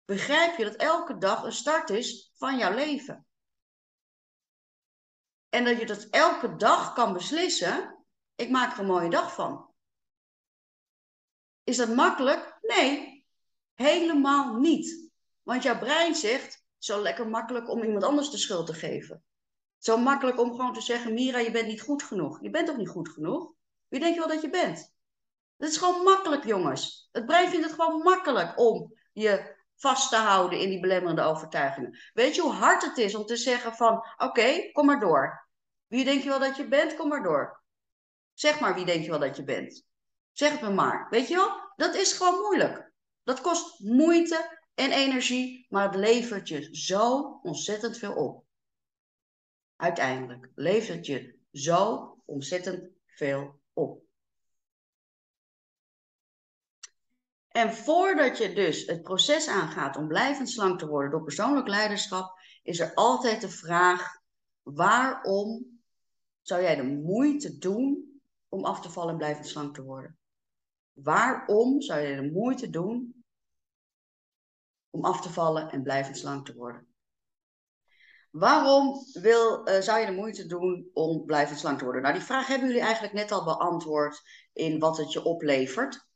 begrijp 0.04 0.56
je 0.56 0.64
dat 0.64 0.76
elke 0.76 1.18
dag 1.18 1.42
een 1.42 1.52
start 1.52 1.90
is 1.90 2.32
van 2.36 2.58
jouw 2.58 2.74
leven. 2.74 3.26
En 5.48 5.64
dat 5.64 5.78
je 5.78 5.86
dat 5.86 6.06
elke 6.10 6.56
dag 6.56 6.92
kan 6.92 7.12
beslissen, 7.12 8.04
ik 8.34 8.50
maak 8.50 8.72
er 8.72 8.78
een 8.80 8.86
mooie 8.86 9.10
dag 9.10 9.34
van. 9.34 9.70
Is 11.64 11.76
dat 11.76 11.94
makkelijk? 11.94 12.58
Nee, 12.60 13.24
helemaal 13.74 14.54
niet. 14.54 15.10
Want 15.42 15.62
jouw 15.62 15.78
brein 15.78 16.14
zegt, 16.14 16.57
zo 16.78 17.02
lekker 17.02 17.28
makkelijk 17.28 17.70
om 17.70 17.82
iemand 17.82 18.04
anders 18.04 18.30
de 18.30 18.38
schuld 18.38 18.66
te 18.66 18.74
geven. 18.74 19.22
Zo 19.78 19.96
makkelijk 19.96 20.40
om 20.40 20.50
gewoon 20.50 20.72
te 20.72 20.80
zeggen, 20.80 21.14
Mira, 21.14 21.38
je 21.38 21.50
bent 21.50 21.66
niet 21.66 21.80
goed 21.80 22.02
genoeg. 22.02 22.42
Je 22.42 22.50
bent 22.50 22.66
toch 22.66 22.76
niet 22.76 22.88
goed 22.88 23.08
genoeg? 23.08 23.52
Wie 23.88 24.00
denk 24.00 24.14
je 24.14 24.20
wel 24.20 24.28
dat 24.28 24.42
je 24.42 24.50
bent? 24.50 24.92
Dat 25.56 25.68
is 25.68 25.76
gewoon 25.76 26.02
makkelijk, 26.02 26.44
jongens. 26.44 27.08
Het 27.12 27.26
brein 27.26 27.48
vindt 27.48 27.66
het 27.66 27.74
gewoon 27.74 28.02
makkelijk 28.02 28.58
om 28.58 28.94
je 29.12 29.56
vast 29.76 30.10
te 30.10 30.16
houden 30.16 30.60
in 30.60 30.68
die 30.68 30.80
belemmerende 30.80 31.22
overtuigingen. 31.22 31.98
Weet 32.12 32.34
je 32.34 32.40
hoe 32.40 32.52
hard 32.52 32.82
het 32.82 32.98
is 32.98 33.14
om 33.14 33.24
te 33.24 33.36
zeggen 33.36 33.74
van, 33.74 34.06
oké, 34.16 34.72
kom 34.72 34.86
maar 34.86 35.00
door. 35.00 35.48
Wie 35.86 36.04
denk 36.04 36.22
je 36.22 36.28
wel 36.28 36.38
dat 36.38 36.56
je 36.56 36.68
bent? 36.68 36.96
Kom 36.96 37.08
maar 37.08 37.22
door. 37.22 37.62
Zeg 38.34 38.60
maar 38.60 38.74
wie 38.74 38.84
denk 38.84 39.04
je 39.04 39.10
wel 39.10 39.18
dat 39.18 39.36
je 39.36 39.44
bent. 39.44 39.86
Zeg 40.32 40.52
het 40.52 40.60
me 40.60 40.70
maar. 40.70 41.06
Weet 41.10 41.28
je 41.28 41.34
wel? 41.34 41.72
Dat 41.76 41.94
is 41.94 42.12
gewoon 42.12 42.40
moeilijk. 42.40 42.92
Dat 43.22 43.40
kost 43.40 43.80
moeite 43.80 44.57
en 44.78 44.92
energie, 44.92 45.66
maar 45.68 45.84
het 45.84 45.94
levert 45.94 46.48
je 46.48 46.76
zo 46.76 47.38
ontzettend 47.42 47.98
veel 47.98 48.14
op. 48.14 48.44
Uiteindelijk 49.76 50.50
levert 50.54 51.06
je 51.06 51.38
zo 51.52 52.12
ontzettend 52.24 52.90
veel 53.06 53.60
op. 53.72 54.02
En 57.48 57.74
voordat 57.74 58.38
je 58.38 58.54
dus 58.54 58.86
het 58.86 59.02
proces 59.02 59.48
aangaat 59.48 59.96
om 59.96 60.08
blijvend 60.08 60.50
slank 60.50 60.78
te 60.78 60.86
worden 60.86 61.10
door 61.10 61.22
persoonlijk 61.22 61.68
leiderschap, 61.68 62.38
is 62.62 62.80
er 62.80 62.94
altijd 62.94 63.40
de 63.40 63.48
vraag: 63.48 64.20
waarom 64.62 65.80
zou 66.42 66.62
jij 66.62 66.76
de 66.76 66.82
moeite 66.82 67.58
doen 67.58 68.20
om 68.48 68.64
af 68.64 68.80
te 68.80 68.90
vallen 68.90 69.10
en 69.10 69.18
blijvend 69.18 69.46
slank 69.46 69.74
te 69.74 69.82
worden? 69.82 70.18
Waarom 70.92 71.80
zou 71.80 72.00
je 72.00 72.16
de 72.16 72.30
moeite 72.30 72.70
doen 72.70 73.17
om 74.98 75.04
af 75.04 75.20
te 75.20 75.32
vallen 75.32 75.70
en 75.70 75.82
blijvend 75.82 76.18
slank 76.18 76.46
te 76.46 76.54
worden? 76.54 76.86
Waarom 78.30 79.06
wil, 79.12 79.68
uh, 79.68 79.80
zou 79.80 80.00
je 80.00 80.06
de 80.06 80.12
moeite 80.12 80.46
doen 80.46 80.90
om 80.92 81.24
blijvend 81.24 81.58
slank 81.58 81.78
te 81.78 81.84
worden? 81.84 82.02
Nou, 82.02 82.14
die 82.14 82.22
vraag 82.22 82.46
hebben 82.46 82.68
jullie 82.68 82.82
eigenlijk 82.82 83.14
net 83.14 83.32
al 83.32 83.44
beantwoord 83.44 84.22
in 84.52 84.78
wat 84.78 84.96
het 84.96 85.12
je 85.12 85.24
oplevert. 85.24 86.06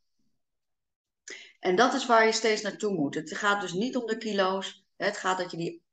En 1.59 1.75
dat 1.75 1.93
is 1.93 2.05
waar 2.05 2.25
je 2.25 2.31
steeds 2.31 2.61
naartoe 2.61 2.93
moet. 2.93 3.15
Het 3.15 3.37
gaat 3.37 3.61
dus 3.61 3.73
niet 3.73 3.95
om 3.95 4.05
de 4.05 4.17
kilo's. 4.17 4.85
Het 4.95 5.17
gaat 5.17 5.37
dat 5.37 5.51
je 5.51 5.57
die 5.57 5.83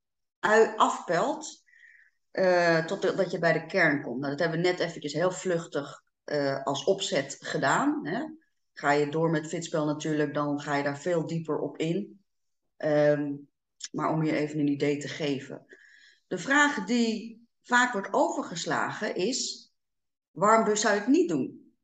afpelt 0.76 1.62
uh, 2.32 2.84
totdat 2.84 3.30
je 3.30 3.38
bij 3.38 3.52
de 3.52 3.66
kern 3.66 4.02
komt. 4.02 4.18
Nou, 4.18 4.30
dat 4.30 4.40
hebben 4.40 4.60
we 4.60 4.66
net 4.66 4.80
eventjes 4.80 5.12
heel 5.12 5.32
vluchtig 5.32 6.02
uh, 6.24 6.64
als 6.64 6.84
opzet 6.84 7.36
gedaan. 7.40 8.06
Hè. 8.06 8.24
Ga 8.72 8.92
je 8.92 9.10
door 9.10 9.30
met 9.30 9.46
fitspel 9.46 9.84
natuurlijk, 9.84 10.34
dan 10.34 10.60
ga 10.60 10.76
je 10.76 10.82
daar 10.82 10.98
veel 10.98 11.26
dieper 11.26 11.58
op 11.58 11.76
in. 11.76 12.19
Um, 12.84 13.48
maar 13.92 14.10
om 14.10 14.22
je 14.22 14.36
even 14.36 14.58
een 14.58 14.68
idee 14.68 14.98
te 14.98 15.08
geven. 15.08 15.66
De 16.26 16.38
vraag 16.38 16.84
die 16.84 17.48
vaak 17.62 17.92
wordt 17.92 18.12
overgeslagen 18.12 19.14
is: 19.14 19.72
waarom 20.30 20.64
dus 20.64 20.80
zou 20.80 20.94
je 20.94 21.00
het 21.00 21.08
niet 21.08 21.28
doen? 21.28 21.74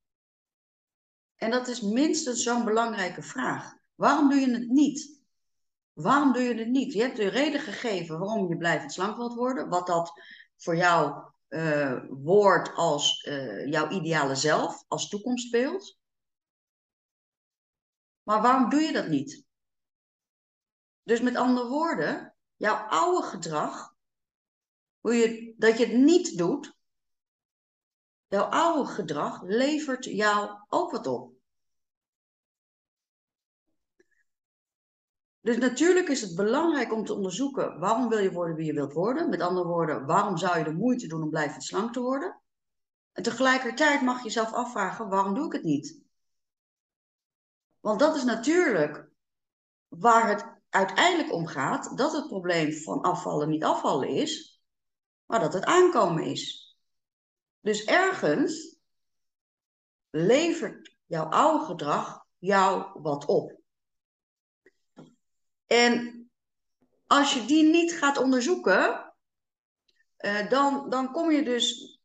En 1.36 1.50
dat 1.50 1.68
is 1.68 1.80
minstens 1.80 2.42
zo'n 2.42 2.64
belangrijke 2.64 3.22
vraag. 3.22 3.74
Waarom 3.94 4.28
doe 4.28 4.40
je 4.40 4.50
het 4.50 4.68
niet? 4.68 5.22
Waarom 5.92 6.32
doe 6.32 6.42
je 6.42 6.54
het 6.54 6.68
niet? 6.68 6.92
Je 6.92 7.00
hebt 7.00 7.16
de 7.16 7.28
reden 7.28 7.60
gegeven 7.60 8.18
waarom 8.18 8.48
je 8.48 8.56
blijvend 8.56 8.92
slank 8.92 9.16
wilt 9.16 9.34
worden. 9.34 9.68
Wat 9.68 9.86
dat 9.86 10.12
voor 10.56 10.76
jou 10.76 11.24
uh, 11.48 12.04
wordt 12.08 12.74
als 12.74 13.24
uh, 13.24 13.66
jouw 13.66 13.88
ideale 13.88 14.34
zelf, 14.34 14.84
als 14.88 15.08
toekomstbeeld. 15.08 15.98
Maar 18.22 18.42
waarom 18.42 18.70
doe 18.70 18.80
je 18.80 18.92
dat 18.92 19.08
niet? 19.08 19.45
Dus 21.06 21.20
met 21.20 21.36
andere 21.36 21.68
woorden, 21.68 22.34
jouw 22.56 22.74
oude 22.74 23.26
gedrag, 23.26 23.94
hoe 25.00 25.14
je, 25.14 25.54
dat 25.56 25.78
je 25.78 25.86
het 25.86 25.96
niet 25.96 26.38
doet, 26.38 26.76
jouw 28.26 28.44
oude 28.44 28.90
gedrag 28.90 29.42
levert 29.42 30.04
jou 30.04 30.60
ook 30.68 30.90
wat 30.90 31.06
op. 31.06 31.32
Dus 35.40 35.56
natuurlijk 35.56 36.08
is 36.08 36.20
het 36.20 36.34
belangrijk 36.34 36.92
om 36.92 37.04
te 37.04 37.14
onderzoeken 37.14 37.78
waarom 37.78 38.08
wil 38.08 38.18
je 38.18 38.32
worden 38.32 38.56
wie 38.56 38.66
je 38.66 38.72
wilt 38.72 38.92
worden. 38.92 39.28
Met 39.28 39.40
andere 39.40 39.66
woorden, 39.66 40.06
waarom 40.06 40.36
zou 40.36 40.58
je 40.58 40.64
de 40.64 40.72
moeite 40.72 41.06
doen 41.06 41.22
om 41.22 41.30
blijvend 41.30 41.64
slank 41.64 41.92
te 41.92 42.00
worden? 42.00 42.40
En 43.12 43.22
tegelijkertijd 43.22 44.02
mag 44.02 44.18
je 44.18 44.24
jezelf 44.24 44.52
afvragen, 44.52 45.08
waarom 45.08 45.34
doe 45.34 45.46
ik 45.46 45.52
het 45.52 45.62
niet? 45.62 46.00
Want 47.80 47.98
dat 47.98 48.16
is 48.16 48.24
natuurlijk 48.24 49.08
waar 49.88 50.28
het 50.28 50.55
uiteindelijk 50.70 51.32
om 51.32 51.46
gaat, 51.46 51.96
dat 51.98 52.12
het 52.12 52.26
probleem 52.26 52.72
van 52.72 53.00
afvallen 53.00 53.48
niet 53.48 53.64
afvallen 53.64 54.08
is, 54.08 54.60
maar 55.26 55.40
dat 55.40 55.52
het 55.52 55.64
aankomen 55.64 56.24
is. 56.24 56.76
Dus 57.60 57.84
ergens 57.84 58.76
levert 60.10 60.96
jouw 61.06 61.24
oude 61.24 61.64
gedrag 61.64 62.24
jou 62.38 63.00
wat 63.00 63.24
op. 63.24 63.60
En 65.66 66.16
als 67.06 67.34
je 67.34 67.44
die 67.44 67.64
niet 67.64 67.92
gaat 67.92 68.18
onderzoeken, 68.18 69.14
uh, 70.18 70.48
dan, 70.48 70.90
dan 70.90 71.12
kom 71.12 71.30
je 71.30 71.42
dus 71.42 71.98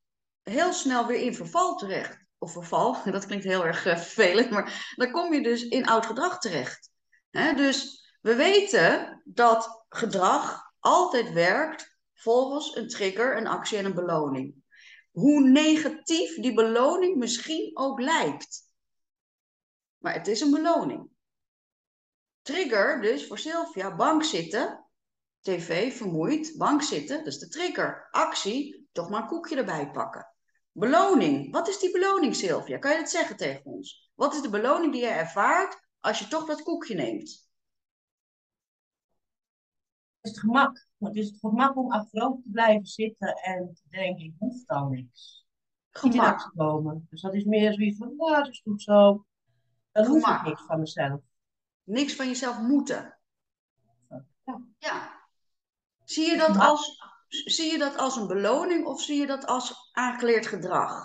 heel 0.43 0.74
snel 0.74 1.07
weer 1.07 1.22
in 1.22 1.36
verval 1.36 1.76
terecht. 1.76 2.20
Of 2.38 2.51
verval, 2.51 2.97
dat 3.12 3.26
klinkt 3.26 3.45
heel 3.45 3.66
erg 3.66 3.86
uh, 3.86 3.97
vervelend, 3.97 4.49
maar 4.49 4.93
dan 4.95 5.12
kom 5.12 5.34
je 5.34 5.43
dus 5.43 5.64
in 5.64 5.86
oud 5.86 6.05
gedrag 6.05 6.39
terecht. 6.39 6.89
dus 7.32 8.01
we 8.22 8.36
weten 8.36 9.22
dat 9.26 9.86
gedrag 9.90 10.74
altijd 10.80 11.32
werkt 11.32 11.98
volgens 12.14 12.76
een 12.76 12.88
trigger, 12.88 13.38
een 13.38 13.48
actie 13.48 13.78
en 13.78 13.86
een 13.86 13.94
beloning. 13.94 14.56
Hoe 15.12 15.50
negatief 15.50 16.36
die 16.36 16.54
beloning 16.54 17.18
misschien 17.18 17.78
ook 17.78 18.00
lijkt. 18.00 18.70
Maar 19.98 20.14
het 20.14 20.28
is 20.28 20.42
een 20.42 20.52
beloning. 20.52 21.10
Trigger 22.42 23.02
dus 23.02 23.28
voor 23.28 23.38
Sylvia, 23.38 23.96
bank 23.96 24.24
zitten, 24.24 24.86
tv, 25.42 25.98
vermoeid, 25.98 26.54
bank 26.58 26.82
zitten, 26.82 27.18
dat 27.18 27.28
is 27.28 27.40
de 27.40 27.48
trigger. 27.48 28.08
Actie, 28.12 28.90
toch 28.92 29.10
maar 29.10 29.22
een 29.22 29.28
koekje 29.28 29.56
erbij 29.56 29.92
pakken. 29.92 30.36
Beloning, 30.72 31.52
wat 31.52 31.68
is 31.68 31.80
die 31.80 31.92
beloning 31.92 32.36
Sylvia? 32.36 32.78
Kan 32.78 32.92
je 32.92 32.98
dat 32.98 33.10
zeggen 33.10 33.38
tegen 33.38 33.66
ons? 33.66 34.12
Wat 34.16 34.34
is 34.34 34.42
de 34.42 34.50
beloning 34.50 34.92
die 34.92 35.02
je 35.02 35.08
ervaart 35.08 35.88
als 36.00 36.20
je 36.20 36.28
toch 36.28 36.46
dat 36.46 36.64
koekje 36.64 36.96
neemt? 36.96 37.51
Is 40.22 40.32
het 40.32 40.40
gemak. 40.40 40.88
Het 41.00 41.16
is 41.16 41.28
het 41.30 41.40
gemak 41.40 41.78
om 41.78 41.92
achterover 41.92 42.42
te 42.44 42.50
blijven 42.52 42.86
zitten 42.86 43.34
en 43.34 43.74
te 43.74 43.82
denken, 43.90 44.26
ik 44.26 44.34
hoef 44.40 44.66
dan 44.66 44.90
niks. 44.90 45.46
Gemak. 45.92 46.26
actie 46.26 46.52
komen. 46.56 47.08
Dus 47.10 47.22
dat 47.22 47.34
is 47.34 47.44
meer 47.44 47.74
zoiets 47.74 47.98
van, 47.98 48.16
nou, 48.18 48.36
dat 48.36 48.48
is 48.48 48.62
goed 48.64 48.82
zo. 48.82 49.26
Dan 49.92 50.06
hoef 50.06 50.28
ik 50.28 50.44
niks 50.44 50.62
van 50.62 50.80
mezelf. 50.80 51.22
Niks 51.84 52.16
van 52.16 52.28
jezelf 52.28 52.60
moeten. 52.62 53.18
Ja. 54.46 54.62
Ja. 54.78 55.20
Zie 56.04 56.30
je 56.32 56.38
dat 56.38 56.58
als, 56.58 57.00
zie 57.28 57.72
je 57.72 57.78
dat 57.78 57.98
als 57.98 58.16
een 58.16 58.28
beloning 58.28 58.86
of 58.86 59.02
zie 59.02 59.20
je 59.20 59.28
dat 59.28 59.46
als 59.46 59.90
aangeleerd 59.92 60.48
gedrag? 60.48 61.04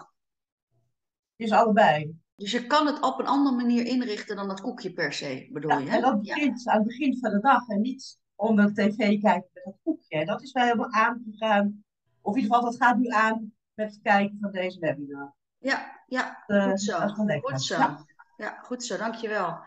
Het 1.37 1.47
is 1.47 1.53
allebei. 1.53 2.17
Dus 2.37 2.51
je 2.51 2.67
kan 2.67 2.87
het 2.87 3.01
op 3.03 3.19
een 3.19 3.27
andere 3.27 3.57
manier 3.57 3.87
inrichten 3.87 4.37
dan 4.37 4.49
dat 4.49 4.61
koekje 4.61 4.93
per 4.93 5.13
se, 5.13 5.49
bedoel 5.53 5.71
Ja, 5.71 5.79
je? 5.79 5.87
en 5.87 5.93
Hè? 5.93 6.01
dat 6.01 6.21
begint 6.21 6.67
aan 6.67 6.79
het 6.79 6.87
begin 6.87 7.19
van 7.19 7.31
de 7.31 7.41
dag 7.41 7.69
en 7.69 7.81
niet 7.81 8.19
onder 8.37 8.75
tv 8.75 8.97
kijken 8.97 9.51
met 9.53 9.65
dat 9.65 9.75
koekje. 9.83 10.25
Dat 10.25 10.43
is 10.43 10.53
wel 10.53 10.65
helemaal 10.65 10.91
aangegaan. 10.93 11.85
Of 12.21 12.35
in 12.37 12.41
ieder 12.43 12.55
geval, 12.57 12.71
dat 12.71 12.81
gaat 12.83 12.99
nu 12.99 13.09
aan 13.09 13.53
met 13.75 13.91
het 13.91 14.01
kijken 14.03 14.39
van 14.41 14.51
deze 14.53 14.79
webinar. 14.79 15.35
Ja, 15.59 16.03
ja, 16.07 16.45
Eh, 16.47 16.69
goed 16.69 16.81
zo. 16.81 16.99
Goed 17.43 17.63
zo. 17.63 17.79
Ja. 17.79 18.05
Ja, 18.37 18.59
goed 18.63 18.85
zo, 18.85 18.97
dankjewel. 18.97 19.59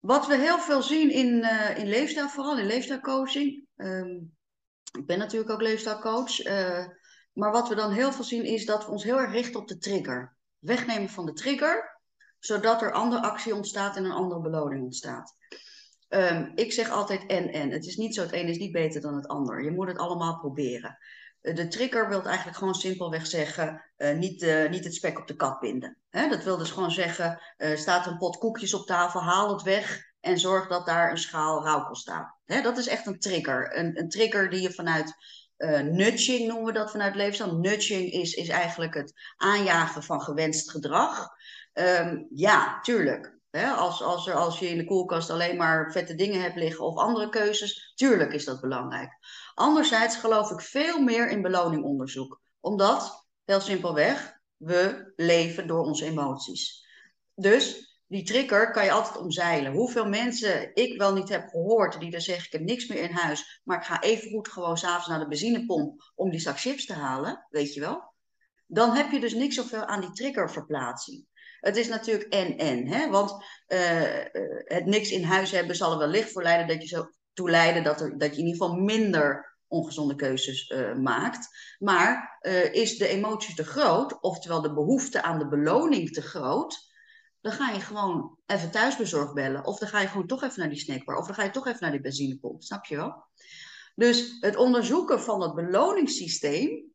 Wat 0.00 0.26
we 0.26 0.36
heel 0.36 0.58
veel 0.58 0.82
zien 0.82 1.10
in, 1.10 1.42
eh, 1.42 1.78
in 1.78 1.86
leefstijl, 1.88 2.28
vooral 2.28 2.58
in 2.58 2.66
leefstijlcoaching. 2.66 3.64
ehm, 3.76 4.14
ik 4.98 5.06
ben 5.06 5.18
natuurlijk 5.18 5.50
ook 5.50 5.60
leefstijlcoach. 5.60 6.40
eh, 6.40 6.86
maar 7.32 7.50
wat 7.52 7.68
we 7.68 7.74
dan 7.74 7.92
heel 7.92 8.12
veel 8.12 8.24
zien 8.24 8.44
is 8.44 8.66
dat 8.66 8.84
we 8.84 8.90
ons 8.90 9.04
heel 9.04 9.18
erg 9.18 9.32
richten 9.32 9.60
op 9.60 9.68
de 9.68 9.78
trigger. 9.78 10.36
Wegnemen 10.58 11.08
van 11.08 11.26
de 11.26 11.32
trigger, 11.32 12.00
zodat 12.38 12.82
er 12.82 12.92
andere 12.92 13.22
actie 13.22 13.54
ontstaat 13.54 13.96
en 13.96 14.04
een 14.04 14.10
andere 14.10 14.40
beloning 14.40 14.82
ontstaat. 14.82 15.34
Ehm, 16.08 16.50
ik 16.54 16.72
zeg 16.72 16.90
altijd 16.90 17.26
en 17.26 17.52
en. 17.52 17.70
Het 17.70 17.86
is 17.86 17.96
niet 17.96 18.14
zo, 18.14 18.22
het 18.22 18.32
een 18.32 18.48
is 18.48 18.58
niet 18.58 18.72
beter 18.72 19.00
dan 19.00 19.14
het 19.14 19.28
ander. 19.28 19.64
Je 19.64 19.70
moet 19.70 19.88
het 19.88 19.98
allemaal 19.98 20.38
proberen. 20.38 20.98
Eh, 21.40 21.54
De 21.54 21.68
trigger 21.68 22.08
wil 22.08 22.24
eigenlijk 22.24 22.56
gewoon 22.56 22.74
simpelweg 22.74 23.26
zeggen, 23.26 23.84
eh, 23.96 24.16
niet, 24.16 24.42
eh, 24.42 24.70
niet 24.70 24.84
het 24.84 24.94
spek 24.94 25.18
op 25.18 25.26
de 25.26 25.36
kat 25.36 25.60
binden. 25.60 25.96
Dat 26.10 26.44
wil 26.44 26.56
dus 26.56 26.70
gewoon 26.70 26.90
zeggen, 26.90 27.40
staat 27.74 28.06
een 28.06 28.18
pot 28.18 28.38
koekjes 28.38 28.74
op 28.74 28.86
tafel, 28.86 29.22
haal 29.22 29.52
het 29.52 29.62
weg 29.62 30.02
en 30.20 30.38
zorg 30.38 30.68
dat 30.68 30.86
daar 30.86 31.10
een 31.10 31.18
schaal 31.18 31.64
rauwkool 31.64 31.94
staat. 31.94 32.38
Dat 32.44 32.78
is 32.78 32.88
echt 32.88 33.06
een 33.06 33.18
trigger. 33.18 33.78
Een, 33.78 33.98
een 33.98 34.08
trigger 34.08 34.50
die 34.50 34.60
je 34.60 34.72
vanuit 34.72 35.14
nudging 35.84 36.48
noemen 36.48 36.64
we 36.64 36.72
dat 36.72 36.90
vanuit 36.90 37.14
leefstijl. 37.14 37.56
Nudging 37.58 38.10
is, 38.12 38.34
is 38.34 38.48
eigenlijk 38.48 38.94
het 38.94 39.12
aanjagen 39.36 40.02
van 40.02 40.20
gewenst 40.20 40.70
gedrag. 40.70 41.28
Ehm, 41.72 42.24
ja, 42.30 42.80
tuurlijk. 42.80 43.35
Als, 43.64 44.02
als, 44.02 44.30
als 44.30 44.58
je 44.58 44.68
in 44.68 44.78
de 44.78 44.84
koelkast 44.84 45.30
alleen 45.30 45.56
maar 45.56 45.92
vette 45.92 46.14
dingen 46.14 46.40
hebt 46.40 46.56
liggen 46.56 46.84
of 46.84 46.96
andere 46.96 47.28
keuzes, 47.28 47.92
tuurlijk 47.94 48.32
is 48.32 48.44
dat 48.44 48.60
belangrijk. 48.60 49.10
Anderzijds 49.54 50.16
geloof 50.16 50.50
ik 50.50 50.60
veel 50.60 51.00
meer 51.00 51.30
in 51.30 51.42
beloningonderzoek. 51.42 52.40
Omdat, 52.60 53.26
heel 53.44 53.60
simpelweg, 53.60 54.38
we 54.56 55.12
leven 55.16 55.66
door 55.66 55.84
onze 55.84 56.04
emoties. 56.04 56.86
Dus 57.34 57.96
die 58.06 58.24
trigger 58.24 58.70
kan 58.70 58.84
je 58.84 58.92
altijd 58.92 59.16
omzeilen. 59.16 59.72
Hoeveel 59.72 60.08
mensen 60.08 60.74
ik 60.74 60.98
wel 60.98 61.12
niet 61.14 61.28
heb 61.28 61.48
gehoord 61.48 62.00
die 62.00 62.10
dan 62.10 62.20
zeggen: 62.20 62.44
Ik 62.46 62.52
heb 62.52 62.62
niks 62.62 62.86
meer 62.86 63.02
in 63.02 63.10
huis, 63.10 63.60
maar 63.64 63.78
ik 63.78 63.84
ga 63.84 64.02
even 64.02 64.30
goed 64.30 64.48
gewoon 64.48 64.78
s'avonds 64.78 65.08
naar 65.08 65.18
de 65.18 65.28
benzinepomp 65.28 66.12
om 66.14 66.30
die 66.30 66.40
zak 66.40 66.60
chips 66.60 66.86
te 66.86 66.92
halen, 66.92 67.46
weet 67.50 67.74
je 67.74 67.80
wel? 67.80 68.14
Dan 68.66 68.94
heb 68.94 69.10
je 69.10 69.20
dus 69.20 69.34
niks 69.34 69.54
zoveel 69.54 69.84
aan 69.84 70.00
die 70.00 70.12
triggerverplaatsing. 70.12 71.26
Het 71.66 71.76
is 71.76 71.88
natuurlijk 71.88 72.32
en-en, 72.32 73.10
want 73.10 73.30
uh, 73.68 74.24
het 74.64 74.86
niks 74.86 75.10
in 75.10 75.24
huis 75.24 75.50
hebben 75.50 75.76
zal 75.76 75.92
er 75.92 75.98
wellicht 75.98 76.32
voor 76.32 76.42
leiden 76.42 76.66
dat 76.66 76.82
je 76.82 76.96
zo 76.96 77.10
toe 77.32 77.50
leiden 77.50 77.84
dat, 77.84 78.00
er, 78.00 78.18
dat 78.18 78.34
je 78.34 78.40
in 78.40 78.46
ieder 78.46 78.62
geval 78.62 78.76
minder 78.76 79.56
ongezonde 79.68 80.14
keuzes 80.14 80.70
uh, 80.70 80.94
maakt. 80.94 81.48
Maar 81.78 82.38
is 82.72 82.98
de 82.98 83.08
emotie 83.08 83.54
te 83.54 83.64
groot, 83.64 84.22
oftewel 84.22 84.62
de 84.62 84.74
behoefte 84.74 85.22
aan 85.22 85.38
de 85.38 85.48
beloning 85.48 86.12
te 86.12 86.22
groot, 86.22 86.86
dan 87.40 87.52
ga 87.52 87.70
je 87.70 87.80
gewoon 87.80 88.38
even 88.46 88.70
thuisbezorgd 88.70 89.34
bellen. 89.34 89.64
Of 89.64 89.78
dan 89.78 89.88
ga 89.88 90.00
je 90.00 90.08
gewoon 90.08 90.26
toch 90.26 90.42
even 90.42 90.60
naar 90.60 90.68
die 90.68 90.78
snackbar. 90.78 91.16
Of 91.16 91.26
dan 91.26 91.34
ga 91.34 91.42
je 91.42 91.50
toch 91.50 91.66
even 91.66 91.78
naar 91.80 91.90
die 91.90 92.00
benzinepomp. 92.00 92.62
Snap 92.62 92.84
je 92.84 92.96
wel? 92.96 93.24
Dus 93.94 94.36
het 94.40 94.56
onderzoeken 94.56 95.20
van 95.20 95.42
het 95.42 95.54
beloningssysteem 95.54 96.94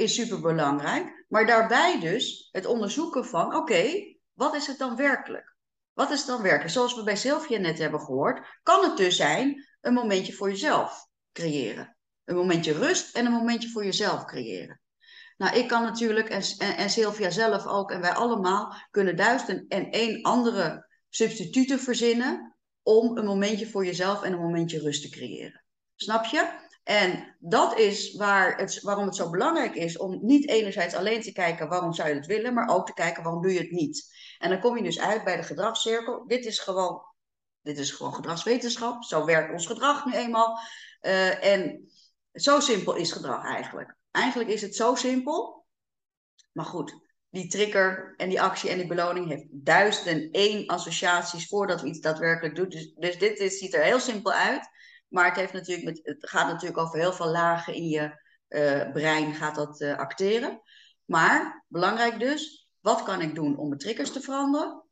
is 0.00 0.14
super 0.14 0.40
belangrijk. 0.40 1.24
Maar 1.28 1.46
daarbij 1.46 2.00
dus 2.00 2.48
het 2.52 2.66
onderzoeken 2.66 3.24
van, 3.24 3.54
oké, 3.54 4.16
wat 4.32 4.54
is 4.54 4.66
het 4.66 4.78
dan 4.78 4.96
werkelijk? 4.96 5.56
Wat 5.92 6.10
is 6.10 6.18
het 6.18 6.26
dan 6.26 6.42
werkelijk? 6.42 6.70
Zoals 6.70 6.94
we 6.94 7.02
bij 7.02 7.16
Sylvia 7.16 7.58
net 7.58 7.78
hebben 7.78 8.00
gehoord, 8.00 8.60
kan 8.62 8.84
het 8.84 8.96
dus 8.96 9.16
zijn 9.16 9.68
een 9.80 9.92
momentje 9.92 10.32
voor 10.32 10.48
jezelf 10.48 11.06
creëren. 11.32 11.96
Een 12.24 12.36
momentje 12.36 12.72
rust 12.72 13.16
en 13.16 13.26
een 13.26 13.32
momentje 13.32 13.68
voor 13.68 13.84
jezelf 13.84 14.24
creëren. 14.24 14.80
Nou, 15.36 15.56
ik 15.56 15.68
kan 15.68 15.82
natuurlijk, 15.82 16.28
en, 16.28 16.42
en, 16.58 16.76
en 16.76 16.90
Sylvia 16.90 17.30
zelf 17.30 17.66
ook, 17.66 17.90
en 17.90 18.00
wij 18.00 18.12
allemaal, 18.12 18.74
kunnen 18.90 19.16
duizend 19.16 19.68
en 19.68 19.90
één 19.90 20.22
andere 20.22 20.86
substituten 21.08 21.78
verzinnen 21.78 22.56
om 22.82 23.16
een 23.16 23.24
momentje 23.24 23.66
voor 23.66 23.84
jezelf 23.84 24.22
en 24.22 24.32
een 24.32 24.40
momentje 24.40 24.80
rust 24.80 25.02
te 25.02 25.08
creëren. 25.08 25.64
Snap 25.96 26.24
je? 26.24 26.68
En 26.82 27.36
dat 27.38 27.78
is 27.78 28.14
waar 28.14 28.56
het, 28.56 28.80
waarom 28.80 29.04
het 29.04 29.16
zo 29.16 29.30
belangrijk 29.30 29.74
is 29.74 29.98
om 29.98 30.18
niet 30.22 30.48
enerzijds 30.48 30.94
alleen 30.94 31.22
te 31.22 31.32
kijken 31.32 31.68
waarom 31.68 31.92
zou 31.92 32.08
je 32.08 32.14
het 32.14 32.26
willen, 32.26 32.54
maar 32.54 32.68
ook 32.68 32.86
te 32.86 32.94
kijken 32.94 33.22
waarom 33.22 33.42
doe 33.42 33.52
je 33.52 33.58
het 33.58 33.70
niet. 33.70 34.12
En 34.38 34.50
dan 34.50 34.60
kom 34.60 34.76
je 34.76 34.82
dus 34.82 35.00
uit 35.00 35.24
bij 35.24 35.36
de 35.36 35.42
gedragscirkel. 35.42 36.26
Dit 36.26 36.44
is 36.44 36.58
gewoon, 36.58 37.02
dit 37.62 37.78
is 37.78 37.90
gewoon 37.90 38.14
gedragswetenschap. 38.14 39.04
Zo 39.04 39.24
werkt 39.24 39.52
ons 39.52 39.66
gedrag 39.66 40.04
nu 40.04 40.12
eenmaal. 40.12 40.58
Uh, 41.02 41.44
en 41.44 41.90
zo 42.32 42.60
simpel 42.60 42.94
is 42.94 43.12
gedrag 43.12 43.44
eigenlijk. 43.44 43.96
Eigenlijk 44.10 44.50
is 44.50 44.62
het 44.62 44.76
zo 44.76 44.94
simpel. 44.94 45.66
Maar 46.52 46.64
goed, 46.64 46.94
die 47.30 47.48
trigger 47.48 48.14
en 48.16 48.28
die 48.28 48.42
actie 48.42 48.70
en 48.70 48.78
die 48.78 48.86
beloning 48.86 49.28
heeft 49.28 49.46
duizenden 49.50 50.30
één 50.30 50.66
associaties 50.66 51.48
voordat 51.48 51.80
we 51.80 51.88
iets 51.88 52.00
daadwerkelijk 52.00 52.54
doen. 52.54 52.68
Dus, 52.68 52.92
dus 52.94 53.18
dit 53.18 53.52
ziet 53.52 53.74
er 53.74 53.82
heel 53.82 54.00
simpel 54.00 54.32
uit. 54.32 54.68
Maar 55.10 55.24
het, 55.24 55.36
heeft 55.36 55.52
natuurlijk 55.52 56.00
het 56.02 56.28
gaat 56.28 56.46
natuurlijk 56.46 56.80
over 56.80 56.98
heel 56.98 57.12
veel 57.12 57.30
lagen 57.30 57.74
in 57.74 57.88
je 57.88 58.22
uh, 58.48 58.92
brein 58.92 59.34
gaat 59.34 59.54
dat 59.54 59.80
uh, 59.80 59.96
acteren. 59.96 60.62
Maar 61.04 61.64
belangrijk 61.68 62.18
dus, 62.18 62.68
wat 62.80 63.02
kan 63.02 63.20
ik 63.20 63.34
doen 63.34 63.56
om 63.56 63.68
mijn 63.68 63.80
triggers 63.80 64.12
te 64.12 64.20
veranderen? 64.20 64.84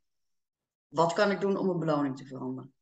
Wat 0.87 1.13
kan 1.13 1.31
ik 1.31 1.41
doen 1.41 1.57
om 1.57 1.65
mijn 1.65 1.79
beloning 1.79 2.17
te 2.17 2.25
veranderen? 2.25 2.73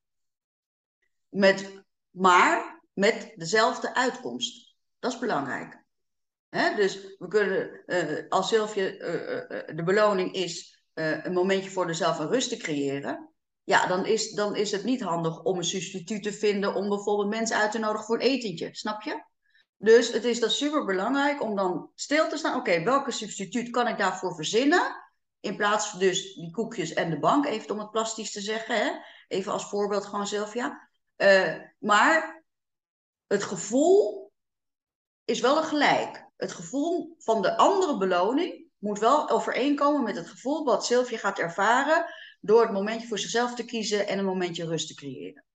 Met, 1.29 1.83
maar 2.09 2.81
met 2.93 3.33
dezelfde 3.35 3.95
uitkomst. 3.95 4.75
Dat 4.99 5.11
is 5.13 5.19
belangrijk. 5.19 5.85
Dus 6.49 7.15
we 7.17 7.27
kunnen, 7.27 7.83
uh, 7.85 8.29
als 8.29 8.47
Sylvia 8.47 8.89
de 9.73 9.81
beloning 9.85 10.33
is 10.33 10.83
een 10.93 11.33
momentje 11.33 11.69
voor 11.69 11.85
jezelf 11.85 12.17
rust 12.17 12.49
te 12.49 12.57
creëren, 12.57 13.33
ja, 13.67 13.87
dan 13.87 14.05
is, 14.05 14.31
dan 14.31 14.55
is 14.55 14.71
het 14.71 14.83
niet 14.83 15.01
handig 15.01 15.43
om 15.43 15.57
een 15.57 15.63
substituut 15.63 16.23
te 16.23 16.33
vinden 16.33 16.75
om 16.75 16.89
bijvoorbeeld 16.89 17.29
mensen 17.29 17.57
uit 17.57 17.71
te 17.71 17.79
nodigen 17.79 18.05
voor 18.05 18.15
een 18.15 18.27
etentje, 18.27 18.69
snap 18.71 19.01
je? 19.01 19.23
Dus 19.77 20.11
het 20.11 20.23
is 20.23 20.39
dan 20.39 20.49
super 20.49 20.85
belangrijk 20.85 21.41
om 21.41 21.55
dan 21.55 21.91
stil 21.95 22.29
te 22.29 22.37
staan. 22.37 22.59
Oké, 22.59 22.83
welke 22.83 23.11
substituut 23.11 23.69
kan 23.69 23.87
ik 23.87 23.97
daarvoor 23.97 24.35
verzinnen? 24.35 24.95
In 25.39 25.55
plaats 25.55 25.87
van 25.87 25.99
dus 25.99 26.33
die 26.33 26.51
koekjes 26.51 26.93
en 26.93 27.09
de 27.09 27.19
bank, 27.19 27.45
even 27.45 27.71
om 27.71 27.79
het 27.79 27.91
plastisch 27.91 28.31
te 28.31 28.41
zeggen. 28.41 28.75
Hè? 28.75 28.91
Even 29.27 29.51
als 29.51 29.69
voorbeeld 29.69 30.05
gewoon, 30.05 30.27
Sylvia. 30.27 30.89
Uh, 31.17 31.55
maar 31.79 32.43
het 33.27 33.43
gevoel 33.43 34.31
is 35.25 35.39
wel 35.39 35.63
gelijk. 35.63 36.25
Het 36.37 36.51
gevoel 36.51 37.15
van 37.17 37.41
de 37.41 37.57
andere 37.57 37.97
beloning 37.97 38.65
moet 38.77 38.99
wel 38.99 39.29
overeenkomen 39.29 40.03
met 40.03 40.15
het 40.15 40.29
gevoel 40.29 40.65
wat 40.65 40.85
Sylvia 40.85 41.17
gaat 41.17 41.39
ervaren 41.39 42.05
door 42.39 42.61
het 42.61 42.71
momentje 42.71 43.07
voor 43.07 43.19
zichzelf 43.19 43.55
te 43.55 43.65
kiezen 43.65 44.07
en 44.07 44.17
een 44.17 44.25
momentje 44.25 44.65
rust 44.65 44.87
te 44.87 44.95
creëren. 44.95 45.45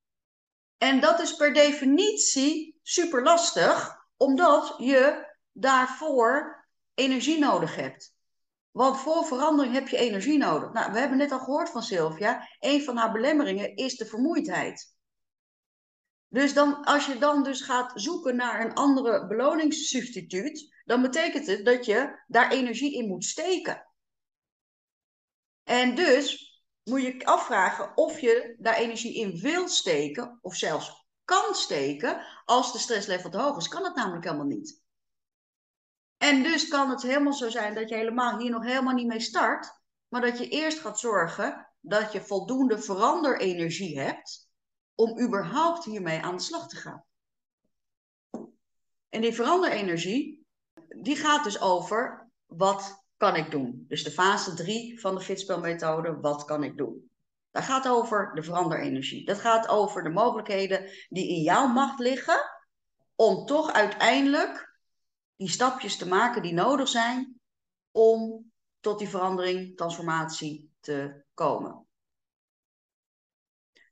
En 0.78 1.01
dat 1.01 1.20
is 1.20 1.37
per 1.37 1.55
definitie 1.55 2.78
super 2.83 3.22
lastig, 3.22 4.07
omdat 4.16 4.74
je 4.78 5.30
daarvoor 5.53 6.64
energie 6.95 7.39
nodig 7.39 7.76
hebt. 7.76 8.14
Want 8.70 8.99
voor 8.99 9.24
verandering 9.24 9.74
heb 9.74 9.89
je 9.89 9.97
energie 9.97 10.39
nodig. 10.39 10.72
Nou, 10.72 10.93
we 10.93 10.99
hebben 10.99 11.18
net 11.18 11.33
al 11.33 11.39
gehoord 11.39 11.70
van 11.70 11.83
Sylvia, 11.83 12.49
een 12.61 12.83
van 12.83 12.97
haar 12.97 13.12
belemmeringen 13.12 13.76
is 13.76 13.97
de 13.97 14.07
vermoeidheid. 14.07 14.95
Dus 16.28 16.55
dan, 16.55 16.85
als 16.85 17.07
je 17.07 17.18
dan 17.18 17.43
dus 17.43 17.61
gaat 17.61 17.93
zoeken 17.95 18.37
naar 18.37 18.64
een 18.64 18.74
andere 18.74 19.26
beloningssubstituut, 19.26 20.74
dan 20.85 21.03
betekent 21.03 21.47
het 21.47 21.64
dat 21.64 21.87
je 21.87 22.22
daar 22.26 22.51
energie 22.51 22.95
in 22.95 23.09
moet 23.09 23.24
steken. 23.24 23.87
En 25.62 25.95
dus 25.95 26.51
moet 26.85 27.03
je 27.03 27.26
afvragen 27.26 27.97
of 27.97 28.20
je 28.20 28.57
daar 28.59 28.76
energie 28.76 29.14
in 29.14 29.41
wil 29.41 29.68
steken, 29.68 30.39
of 30.43 30.55
zelfs 30.55 31.07
kan 31.24 31.55
steken, 31.55 32.26
als 32.45 32.72
de 32.72 32.78
stresslevel 32.78 33.30
te 33.30 33.39
hoog 33.39 33.57
is. 33.57 33.68
Kan 33.68 33.85
het 33.85 33.95
namelijk 33.95 34.24
helemaal 34.24 34.47
niet. 34.47 34.83
En 36.16 36.43
dus 36.43 36.68
kan 36.68 36.91
het 36.91 37.03
helemaal 37.03 37.33
zo 37.33 37.49
zijn 37.51 37.74
dat 37.74 37.89
je 37.89 37.95
helemaal 37.95 38.39
hier 38.39 38.51
nog 38.51 38.64
helemaal 38.64 38.95
niet 38.95 39.07
mee 39.07 39.20
start, 39.20 39.80
maar 40.09 40.20
dat 40.20 40.39
je 40.39 40.49
eerst 40.49 40.78
gaat 40.78 40.99
zorgen 40.99 41.68
dat 41.80 42.12
je 42.12 42.20
voldoende 42.20 42.78
veranderenergie 42.78 44.01
hebt, 44.01 44.49
om 44.95 45.20
überhaupt 45.20 45.85
hiermee 45.85 46.22
aan 46.22 46.37
de 46.37 46.43
slag 46.43 46.68
te 46.68 46.76
gaan. 46.76 47.05
En 49.09 49.20
die 49.20 49.35
veranderenergie, 49.35 50.47
die 50.89 51.16
gaat 51.16 51.45
dus 51.45 51.61
over 51.61 52.30
wat 52.47 53.01
kan 53.23 53.37
ik 53.37 53.51
doen. 53.51 53.85
Dus 53.89 54.05
de 54.05 54.11
fase 54.11 54.55
3 54.55 55.01
van 55.01 55.14
de 55.14 55.20
fitspelmethode, 55.20 56.20
wat 56.20 56.45
kan 56.45 56.64
ik 56.64 56.77
doen. 56.77 57.11
Dat 57.51 57.62
gaat 57.62 57.89
over 57.89 58.35
de 58.35 58.43
veranderenergie. 58.43 59.25
Dat 59.25 59.39
gaat 59.39 59.68
over 59.68 60.03
de 60.03 60.09
mogelijkheden 60.09 60.91
die 61.09 61.29
in 61.29 61.43
jouw 61.43 61.66
macht 61.66 61.99
liggen 61.99 62.41
om 63.14 63.47
toch 63.47 63.73
uiteindelijk 63.73 64.77
die 65.37 65.49
stapjes 65.49 65.97
te 65.97 66.09
maken 66.09 66.43
die 66.43 66.53
nodig 66.53 66.89
zijn 66.89 67.41
om 67.91 68.51
tot 68.81 68.99
die 68.99 69.09
verandering, 69.09 69.77
transformatie 69.77 70.73
te 70.81 71.25
komen. 71.35 71.87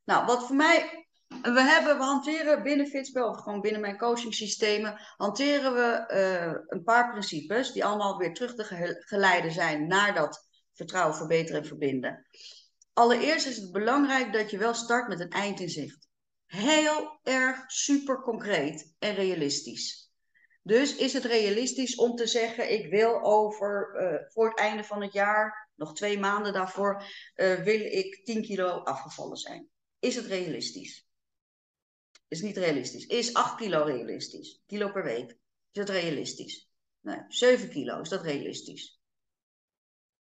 Nou, 0.04 0.26
wat 0.26 0.46
voor 0.46 0.56
mij, 0.56 1.08
we, 1.42 1.60
hebben, 1.60 1.98
we 1.98 2.04
hanteren 2.04 2.62
binnen 2.62 2.86
Fitspel, 2.86 3.28
of 3.28 3.40
gewoon 3.40 3.60
binnen 3.60 3.80
mijn 3.80 3.98
coachingsystemen, 3.98 5.00
hanteren 5.16 5.74
we 5.74 6.12
uh, 6.14 6.60
een 6.66 6.82
paar 6.82 7.10
principes 7.10 7.72
die 7.72 7.84
allemaal 7.84 8.16
weer 8.16 8.34
terug 8.34 8.54
te 8.54 8.96
geleiden 9.06 9.52
zijn 9.52 9.86
naar 9.86 10.14
dat 10.14 10.48
vertrouwen 10.72 11.16
verbeteren 11.16 11.60
en 11.60 11.66
verbinden. 11.66 12.26
Allereerst 12.92 13.46
is 13.46 13.56
het 13.56 13.72
belangrijk 13.72 14.32
dat 14.32 14.50
je 14.50 14.58
wel 14.58 14.74
start 14.74 15.08
met 15.08 15.20
een 15.20 15.30
eind 15.30 15.60
in 15.60 15.68
zicht. 15.68 16.08
Heel 16.46 17.18
erg 17.22 17.64
super 17.66 18.20
concreet 18.20 18.94
en 18.98 19.14
realistisch. 19.14 20.10
Dus 20.62 20.96
is 20.96 21.12
het 21.12 21.24
realistisch 21.24 21.96
om 21.96 22.16
te 22.16 22.26
zeggen: 22.26 22.72
ik 22.72 22.90
wil 22.90 23.22
over 23.22 23.94
uh, 23.94 24.28
voor 24.28 24.48
het 24.48 24.58
einde 24.58 24.84
van 24.84 25.02
het 25.02 25.12
jaar, 25.12 25.70
nog 25.74 25.94
twee 25.94 26.18
maanden 26.18 26.52
daarvoor, 26.52 27.02
uh, 27.36 27.54
wil 27.54 27.80
ik 27.80 28.24
10 28.24 28.42
kilo 28.42 28.68
afgevallen 28.68 29.36
zijn? 29.36 29.68
Is 29.98 30.16
het 30.16 30.26
realistisch? 30.26 31.09
Is 32.30 32.42
niet 32.42 32.56
realistisch. 32.56 33.06
Is 33.06 33.34
8 33.34 33.56
kilo 33.56 33.82
realistisch? 33.84 34.62
Kilo 34.66 34.90
per 34.92 35.04
week. 35.04 35.30
Is 35.30 35.84
dat 35.84 35.88
realistisch? 35.88 36.70
Nee, 37.00 37.24
7 37.28 37.68
kilo, 37.68 38.00
is 38.00 38.08
dat 38.08 38.22
realistisch? 38.22 39.00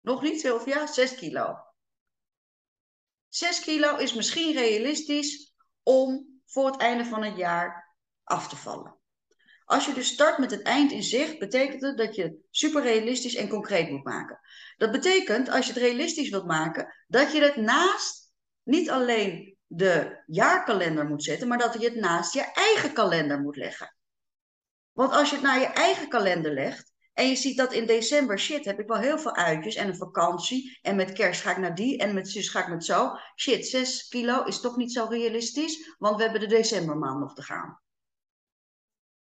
Nog 0.02 0.22
niet, 0.22 0.40
Sylvia? 0.40 0.88
6 0.88 1.16
kilo. 1.16 1.58
6 3.28 3.60
kilo 3.60 3.98
is 3.98 4.14
misschien 4.14 4.54
realistisch 4.54 5.54
om 5.84 6.42
voor 6.46 6.66
het 6.66 6.80
einde 6.80 7.06
van 7.06 7.24
het 7.24 7.38
jaar 7.38 7.96
af 8.24 8.50
te 8.50 8.56
vallen. 8.56 8.98
Als 9.66 9.86
je 9.86 9.94
dus 9.94 10.08
start 10.08 10.38
met 10.38 10.52
het 10.52 10.62
eind 10.62 10.92
in 10.92 11.04
zicht, 11.04 11.40
betekent 11.40 11.82
het 11.82 11.98
dat 11.98 12.16
je 12.16 12.40
super 12.50 12.82
realistisch 12.82 13.36
en 13.36 13.50
concreet 13.50 13.90
moet 13.90 14.04
maken. 14.04 14.40
Dat 14.78 14.92
betekent, 14.92 15.50
als 15.50 15.66
je 15.66 15.74
het 15.74 15.82
realistisch 15.82 16.30
wilt 16.30 16.46
maken, 16.46 16.94
dat 17.08 17.32
je 17.32 17.42
het 17.42 17.56
naast 17.56 18.32
niet 18.64 18.90
alleen 18.90 19.58
de 19.72 20.24
jaarkalender 20.26 21.06
moet 21.06 21.24
zetten, 21.24 21.48
maar 21.48 21.58
dat 21.58 21.74
je 21.74 21.86
het 21.86 21.96
naast 21.96 22.34
je 22.34 22.52
eigen 22.54 22.94
kalender 22.94 23.42
moet 23.42 23.56
leggen. 23.56 23.96
Want 24.92 25.12
als 25.12 25.30
je 25.30 25.36
het 25.36 25.44
naar 25.44 25.60
je 25.60 25.66
eigen 25.66 26.10
kalender 26.10 26.54
legt 26.54 26.94
en 27.14 27.28
je 27.28 27.36
ziet 27.36 27.58
dat 27.58 27.74
in 27.74 27.86
december, 27.86 28.40
shit, 28.40 28.66
heb 28.66 28.80
ik 28.80 28.88
wel 28.88 28.98
heel 28.98 29.20
veel 29.20 29.36
uitjes 29.36 29.76
en 29.76 29.88
een 29.88 29.96
vakantie 29.96 30.80
en 30.82 30.96
met 30.96 31.12
kerst 31.12 31.42
ga 31.42 31.52
ik 31.52 31.58
naar 31.58 31.76
die 31.76 31.98
en 31.98 32.14
met 32.14 32.30
zus 32.30 32.50
ga 32.50 32.62
ik 32.62 32.70
met 32.70 32.86
zo. 32.86 33.12
Shit, 33.36 33.68
6 33.68 34.08
kilo 34.08 34.44
is 34.44 34.60
toch 34.60 34.76
niet 34.76 34.94
zo 34.94 35.06
realistisch, 35.06 35.96
want 35.98 36.16
we 36.16 36.22
hebben 36.22 36.42
de 36.42 36.48
decembermaand 36.48 37.20
nog 37.20 37.36
te 37.36 37.42
gaan. 37.42 37.82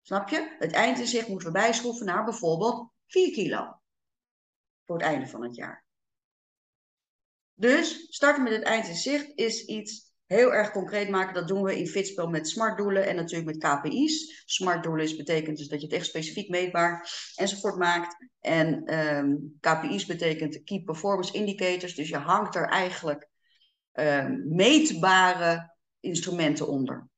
Snap 0.02 0.28
je? 0.28 0.56
Het 0.58 0.72
eindinzicht 0.72 1.28
moeten 1.28 1.46
we 1.46 1.52
bijschroeven 1.52 2.06
naar 2.06 2.24
bijvoorbeeld 2.24 2.92
4 3.06 3.32
kilo. 3.32 3.80
Voor 4.84 4.96
het 4.96 5.06
einde 5.06 5.26
van 5.26 5.42
het 5.42 5.54
jaar. 5.54 5.84
Dus 7.54 8.06
starten 8.08 8.42
met 8.42 8.52
het 8.52 8.62
eindinzicht 8.62 9.32
is 9.34 9.64
iets 9.64 10.09
heel 10.36 10.54
erg 10.54 10.70
concreet 10.70 11.08
maken. 11.08 11.34
Dat 11.34 11.48
doen 11.48 11.62
we 11.62 11.78
in 11.78 11.86
Fitspel 11.86 12.28
met 12.28 12.48
smartdoelen 12.48 13.06
en 13.06 13.16
natuurlijk 13.16 13.56
met 13.56 13.72
KPI's. 13.72 14.42
Smartdoelen 14.46 15.04
is, 15.04 15.16
betekent 15.16 15.56
dus 15.56 15.68
dat 15.68 15.80
je 15.80 15.86
het 15.86 15.94
echt 15.94 16.06
specifiek 16.06 16.48
meetbaar 16.48 17.10
enzovoort 17.34 17.76
maakt. 17.76 18.16
En 18.40 18.84
ehm, 18.84 19.36
KPI's 19.60 20.06
betekent 20.06 20.64
Key 20.64 20.82
Performance 20.82 21.32
Indicators. 21.32 21.94
Dus 21.94 22.08
je 22.08 22.16
hangt 22.16 22.54
er 22.54 22.68
eigenlijk 22.68 23.28
um, 23.92 24.44
meetbare 24.48 25.74
instrumenten 26.00 26.68
onder. 26.68 27.08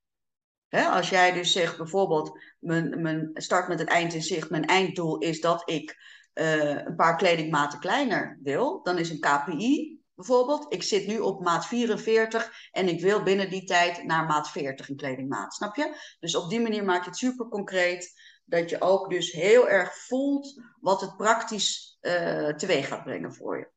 als 0.69 1.09
jij 1.09 1.33
dus 1.33 1.53
zegt 1.53 1.77
bijvoorbeeld, 1.77 2.39
mijn, 2.59 3.03
mijn 3.03 3.31
start 3.35 3.69
met 3.69 3.79
het 3.79 3.89
eind 3.89 4.15
in 4.15 4.23
zicht, 4.23 4.51
mijn 4.51 4.67
einddoel 4.67 5.19
is 5.19 5.41
dat 5.41 5.71
ik 5.71 5.97
uh, 6.35 6.85
een 6.85 6.97
paar 6.97 7.17
kledingmaten 7.17 7.79
kleiner 7.79 8.39
wil, 8.43 8.83
dan 8.83 8.99
is 8.99 9.11
een 9.11 9.21
KPI 9.21 10.02
Bijvoorbeeld, 10.27 10.73
ik 10.73 10.83
zit 10.83 11.07
nu 11.07 11.19
op 11.19 11.41
maat 11.41 11.67
44 11.67 12.69
en 12.71 12.89
ik 12.89 13.01
wil 13.01 13.23
binnen 13.23 13.51
die 13.51 13.65
tijd 13.65 14.05
naar 14.05 14.27
maat 14.27 14.51
40 14.51 14.89
een 14.89 14.97
kledingmaat. 14.97 15.55
Snap 15.55 15.77
je? 15.77 16.15
Dus 16.21 16.35
op 16.35 16.51
die 16.51 16.61
manier 16.61 16.85
maak 16.85 17.03
je 17.03 17.09
het 17.09 17.19
super 17.19 17.49
concreet. 17.49 18.21
Dat 18.45 18.71
je 18.71 18.81
ook 18.81 19.11
dus 19.11 19.33
heel 19.33 19.69
erg 19.69 19.97
voelt 19.97 20.63
wat 20.81 21.01
het 21.01 21.17
praktisch 21.17 21.99
uh, 22.01 22.49
teweeg 22.49 22.89
gaat 22.89 23.05
brengen 23.05 23.35
voor 23.35 23.59
je. 23.59 23.71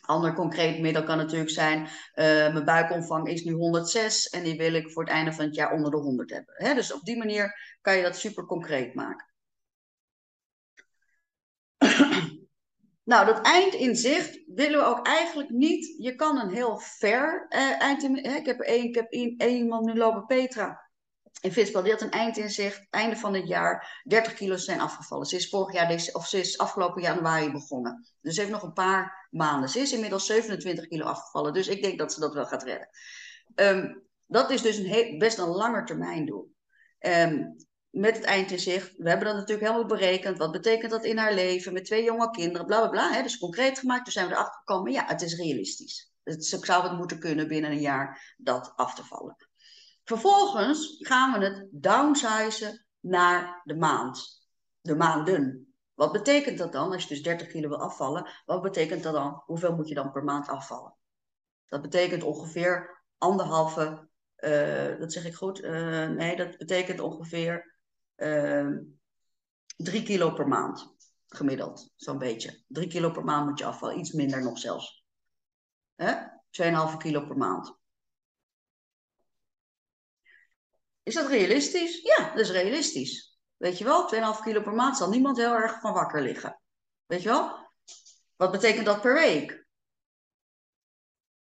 Ander 0.00 0.34
concreet 0.34 0.80
middel 0.80 1.04
kan 1.04 1.16
natuurlijk 1.16 1.50
zijn, 1.50 1.80
uh, 1.80 1.88
mijn 2.52 2.64
buikomvang 2.64 3.28
is 3.28 3.44
nu 3.44 3.52
106 3.52 4.28
en 4.28 4.42
die 4.42 4.56
wil 4.56 4.72
ik 4.72 4.90
voor 4.90 5.02
het 5.02 5.12
einde 5.12 5.32
van 5.32 5.44
het 5.44 5.54
jaar 5.54 5.72
onder 5.72 5.90
de 5.90 5.96
100 5.96 6.30
hebben. 6.30 6.54
Hè? 6.56 6.74
Dus 6.74 6.92
op 6.92 7.02
die 7.02 7.18
manier 7.18 7.76
kan 7.80 7.96
je 7.96 8.02
dat 8.02 8.16
super 8.16 8.46
concreet 8.46 8.94
maken. 8.94 9.28
Nou, 13.10 13.26
dat 13.26 13.40
eindinzicht 13.40 14.40
willen 14.46 14.78
we 14.78 14.84
ook 14.84 15.06
eigenlijk 15.06 15.50
niet. 15.50 15.94
Je 15.98 16.14
kan 16.14 16.38
een 16.38 16.50
heel 16.50 16.78
ver 16.78 17.46
uh, 17.48 17.82
eind 17.82 18.02
in, 18.02 18.16
Ik 18.16 18.46
heb, 18.46 18.60
een, 18.60 18.84
ik 18.84 18.94
heb 18.94 19.06
een, 19.08 19.42
iemand 19.42 19.86
nu 19.86 19.94
lopen, 19.94 20.26
Petra, 20.26 20.90
in 21.40 21.52
Fitspel. 21.52 21.82
Die 21.82 21.92
had 21.92 22.00
een 22.00 22.10
eindinzicht, 22.10 22.86
einde 22.90 23.16
van 23.16 23.34
het 23.34 23.48
jaar, 23.48 24.02
30 24.04 24.34
kilo 24.34 24.56
zijn 24.56 24.80
afgevallen. 24.80 25.26
Ze 25.26 25.36
is 25.36 25.48
vorig 25.48 25.74
jaar, 25.74 26.10
of 26.12 26.26
ze 26.26 26.38
is 26.38 26.58
afgelopen 26.58 27.02
januari 27.02 27.50
begonnen. 27.52 28.08
Dus 28.20 28.34
ze 28.34 28.40
heeft 28.40 28.52
nog 28.52 28.62
een 28.62 28.72
paar 28.72 29.28
maanden. 29.30 29.68
Ze 29.68 29.80
is 29.80 29.92
inmiddels 29.92 30.26
27 30.26 30.86
kilo 30.86 31.04
afgevallen. 31.04 31.52
Dus 31.52 31.68
ik 31.68 31.82
denk 31.82 31.98
dat 31.98 32.12
ze 32.12 32.20
dat 32.20 32.34
wel 32.34 32.46
gaat 32.46 32.62
redden. 32.62 32.88
Um, 33.54 34.02
dat 34.26 34.50
is 34.50 34.62
dus 34.62 34.76
een 34.76 35.18
best 35.18 35.38
een 35.38 35.48
langer 35.48 35.84
termijn 35.84 36.26
doel. 36.26 36.52
Um, 36.98 37.56
met 37.90 38.16
het 38.16 38.24
eind 38.24 38.50
in 38.50 38.58
zicht. 38.58 38.96
We 38.96 39.08
hebben 39.08 39.26
dat 39.26 39.36
natuurlijk 39.36 39.66
helemaal 39.66 39.88
berekend. 39.88 40.38
Wat 40.38 40.52
betekent 40.52 40.90
dat 40.90 41.04
in 41.04 41.18
haar 41.18 41.34
leven 41.34 41.72
met 41.72 41.84
twee 41.84 42.04
jonge 42.04 42.30
kinderen, 42.30 42.66
bla 42.66 42.80
bla 42.80 42.88
bla. 42.88 43.12
Hè? 43.12 43.22
Dus 43.22 43.38
concreet 43.38 43.78
gemaakt. 43.78 44.04
Toen 44.04 44.12
zijn 44.12 44.26
we 44.28 44.32
erachter 44.32 44.58
gekomen, 44.58 44.92
ja, 44.92 45.06
het 45.06 45.22
is 45.22 45.36
realistisch. 45.36 46.12
Het 46.22 46.44
zou 46.44 46.82
het 46.82 46.96
moeten 46.96 47.18
kunnen 47.18 47.48
binnen 47.48 47.70
een 47.70 47.80
jaar 47.80 48.34
dat 48.38 48.72
af 48.76 48.94
te 48.94 49.04
vallen. 49.04 49.36
Vervolgens 50.04 50.96
gaan 50.98 51.38
we 51.38 51.44
het 51.44 51.68
downsizen 51.70 52.86
naar 53.00 53.60
de 53.64 53.76
maand. 53.76 54.44
De 54.80 54.96
maanden. 54.96 55.74
Wat 55.94 56.12
betekent 56.12 56.58
dat 56.58 56.72
dan? 56.72 56.92
Als 56.92 57.02
je 57.02 57.08
dus 57.08 57.22
30 57.22 57.46
kilo 57.46 57.68
wil 57.68 57.80
afvallen, 57.80 58.30
wat 58.44 58.62
betekent 58.62 59.02
dat 59.02 59.14
dan? 59.14 59.42
Hoeveel 59.46 59.76
moet 59.76 59.88
je 59.88 59.94
dan 59.94 60.12
per 60.12 60.24
maand 60.24 60.48
afvallen? 60.48 60.94
Dat 61.66 61.82
betekent 61.82 62.22
ongeveer 62.22 63.02
anderhalve, 63.18 64.08
uh, 64.36 64.98
dat 64.98 65.12
zeg 65.12 65.24
ik 65.24 65.34
goed, 65.34 65.60
uh, 65.60 66.08
nee, 66.08 66.36
dat 66.36 66.56
betekent 66.58 67.00
ongeveer 67.00 67.79
drie 69.76 70.02
kilo 70.02 70.32
per 70.32 70.48
maand. 70.48 70.98
Gemiddeld, 71.28 71.92
zo'n 71.96 72.18
beetje. 72.18 72.64
Drie 72.68 72.88
kilo 72.88 73.10
per 73.10 73.24
maand 73.24 73.48
moet 73.48 73.58
je 73.58 73.64
afvallen. 73.64 73.98
Iets 73.98 74.12
minder 74.12 74.42
nog 74.42 74.58
zelfs. 74.58 75.04
2,5 75.96 76.96
kilo 76.98 77.26
per 77.26 77.36
maand. 77.36 77.78
Is 81.02 81.14
dat 81.14 81.28
realistisch? 81.28 82.00
Ja, 82.02 82.28
dat 82.28 82.38
is 82.38 82.50
realistisch. 82.50 83.38
Weet 83.56 83.78
je 83.78 83.84
wel, 83.84 84.34
2,5 84.36 84.42
kilo 84.42 84.62
per 84.62 84.74
maand 84.74 84.96
zal 84.96 85.10
niemand 85.10 85.36
heel 85.36 85.54
erg 85.54 85.80
van 85.80 85.92
wakker 85.92 86.22
liggen. 86.22 86.60
Weet 87.06 87.22
je 87.22 87.28
wel? 87.28 87.70
Wat 88.36 88.50
betekent 88.50 88.86
dat 88.86 89.00
per 89.00 89.14
week? 89.14 89.66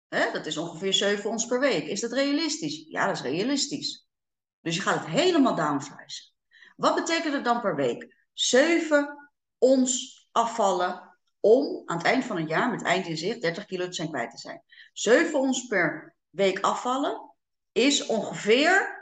Hè? 0.07 0.31
Dat 0.31 0.45
is 0.45 0.57
ongeveer 0.57 0.93
7 0.93 1.29
ons 1.29 1.45
per 1.45 1.59
week. 1.59 1.87
Is 1.87 1.99
dat 1.99 2.11
realistisch? 2.11 2.85
Ja, 2.87 3.05
dat 3.07 3.15
is 3.15 3.21
realistisch. 3.21 4.07
Dus 4.61 4.75
je 4.75 4.81
gaat 4.81 4.99
het 4.99 5.07
helemaal 5.07 5.55
downsize. 5.55 6.32
Wat 6.75 6.95
betekent 6.95 7.33
het 7.33 7.43
dan 7.43 7.61
per 7.61 7.75
week? 7.75 8.15
7 8.33 9.29
ons 9.57 10.21
afvallen 10.31 11.17
om 11.39 11.81
aan 11.85 11.97
het 11.97 12.05
eind 12.05 12.25
van 12.25 12.37
het 12.37 12.49
jaar, 12.49 12.69
met 12.69 12.83
eind 12.83 13.07
in 13.07 13.17
zicht, 13.17 13.41
30 13.41 13.65
kilo 13.65 13.85
te 13.85 13.93
zijn 13.93 14.09
kwijt 14.09 14.31
te 14.31 14.37
zijn. 14.37 14.63
7 14.93 15.39
ons 15.39 15.67
per 15.67 16.15
week 16.29 16.59
afvallen 16.59 17.33
is 17.71 18.05
ongeveer 18.05 19.01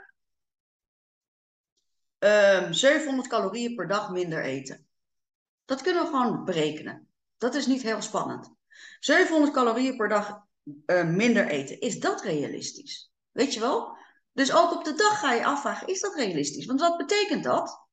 um, 2.18 2.28
ehm, 2.28 2.72
700 2.72 3.28
calorieën 3.28 3.74
per 3.74 3.88
dag 3.88 4.10
minder 4.10 4.42
eten. 4.42 4.86
Dat 5.64 5.82
kunnen 5.82 6.02
we 6.02 6.08
gewoon 6.08 6.44
berekenen. 6.44 7.08
Dat 7.38 7.54
is 7.54 7.66
niet 7.66 7.82
heel 7.82 8.02
spannend. 8.02 8.54
700 9.00 9.52
calorieën 9.52 9.96
per 9.96 10.08
dag 10.08 10.42
uh, 10.86 11.04
minder 11.04 11.46
eten. 11.46 11.80
Is 11.80 12.00
dat 12.00 12.22
realistisch? 12.22 13.10
Weet 13.30 13.54
je 13.54 13.60
wel? 13.60 13.96
Dus 14.32 14.52
ook 14.52 14.72
op 14.72 14.84
de 14.84 14.94
dag 14.94 15.18
ga 15.18 15.32
je 15.32 15.44
afvragen, 15.44 15.86
is 15.86 16.00
dat 16.00 16.14
realistisch? 16.14 16.66
Want 16.66 16.80
wat 16.80 16.96
betekent 16.96 17.44
dat? 17.44 17.86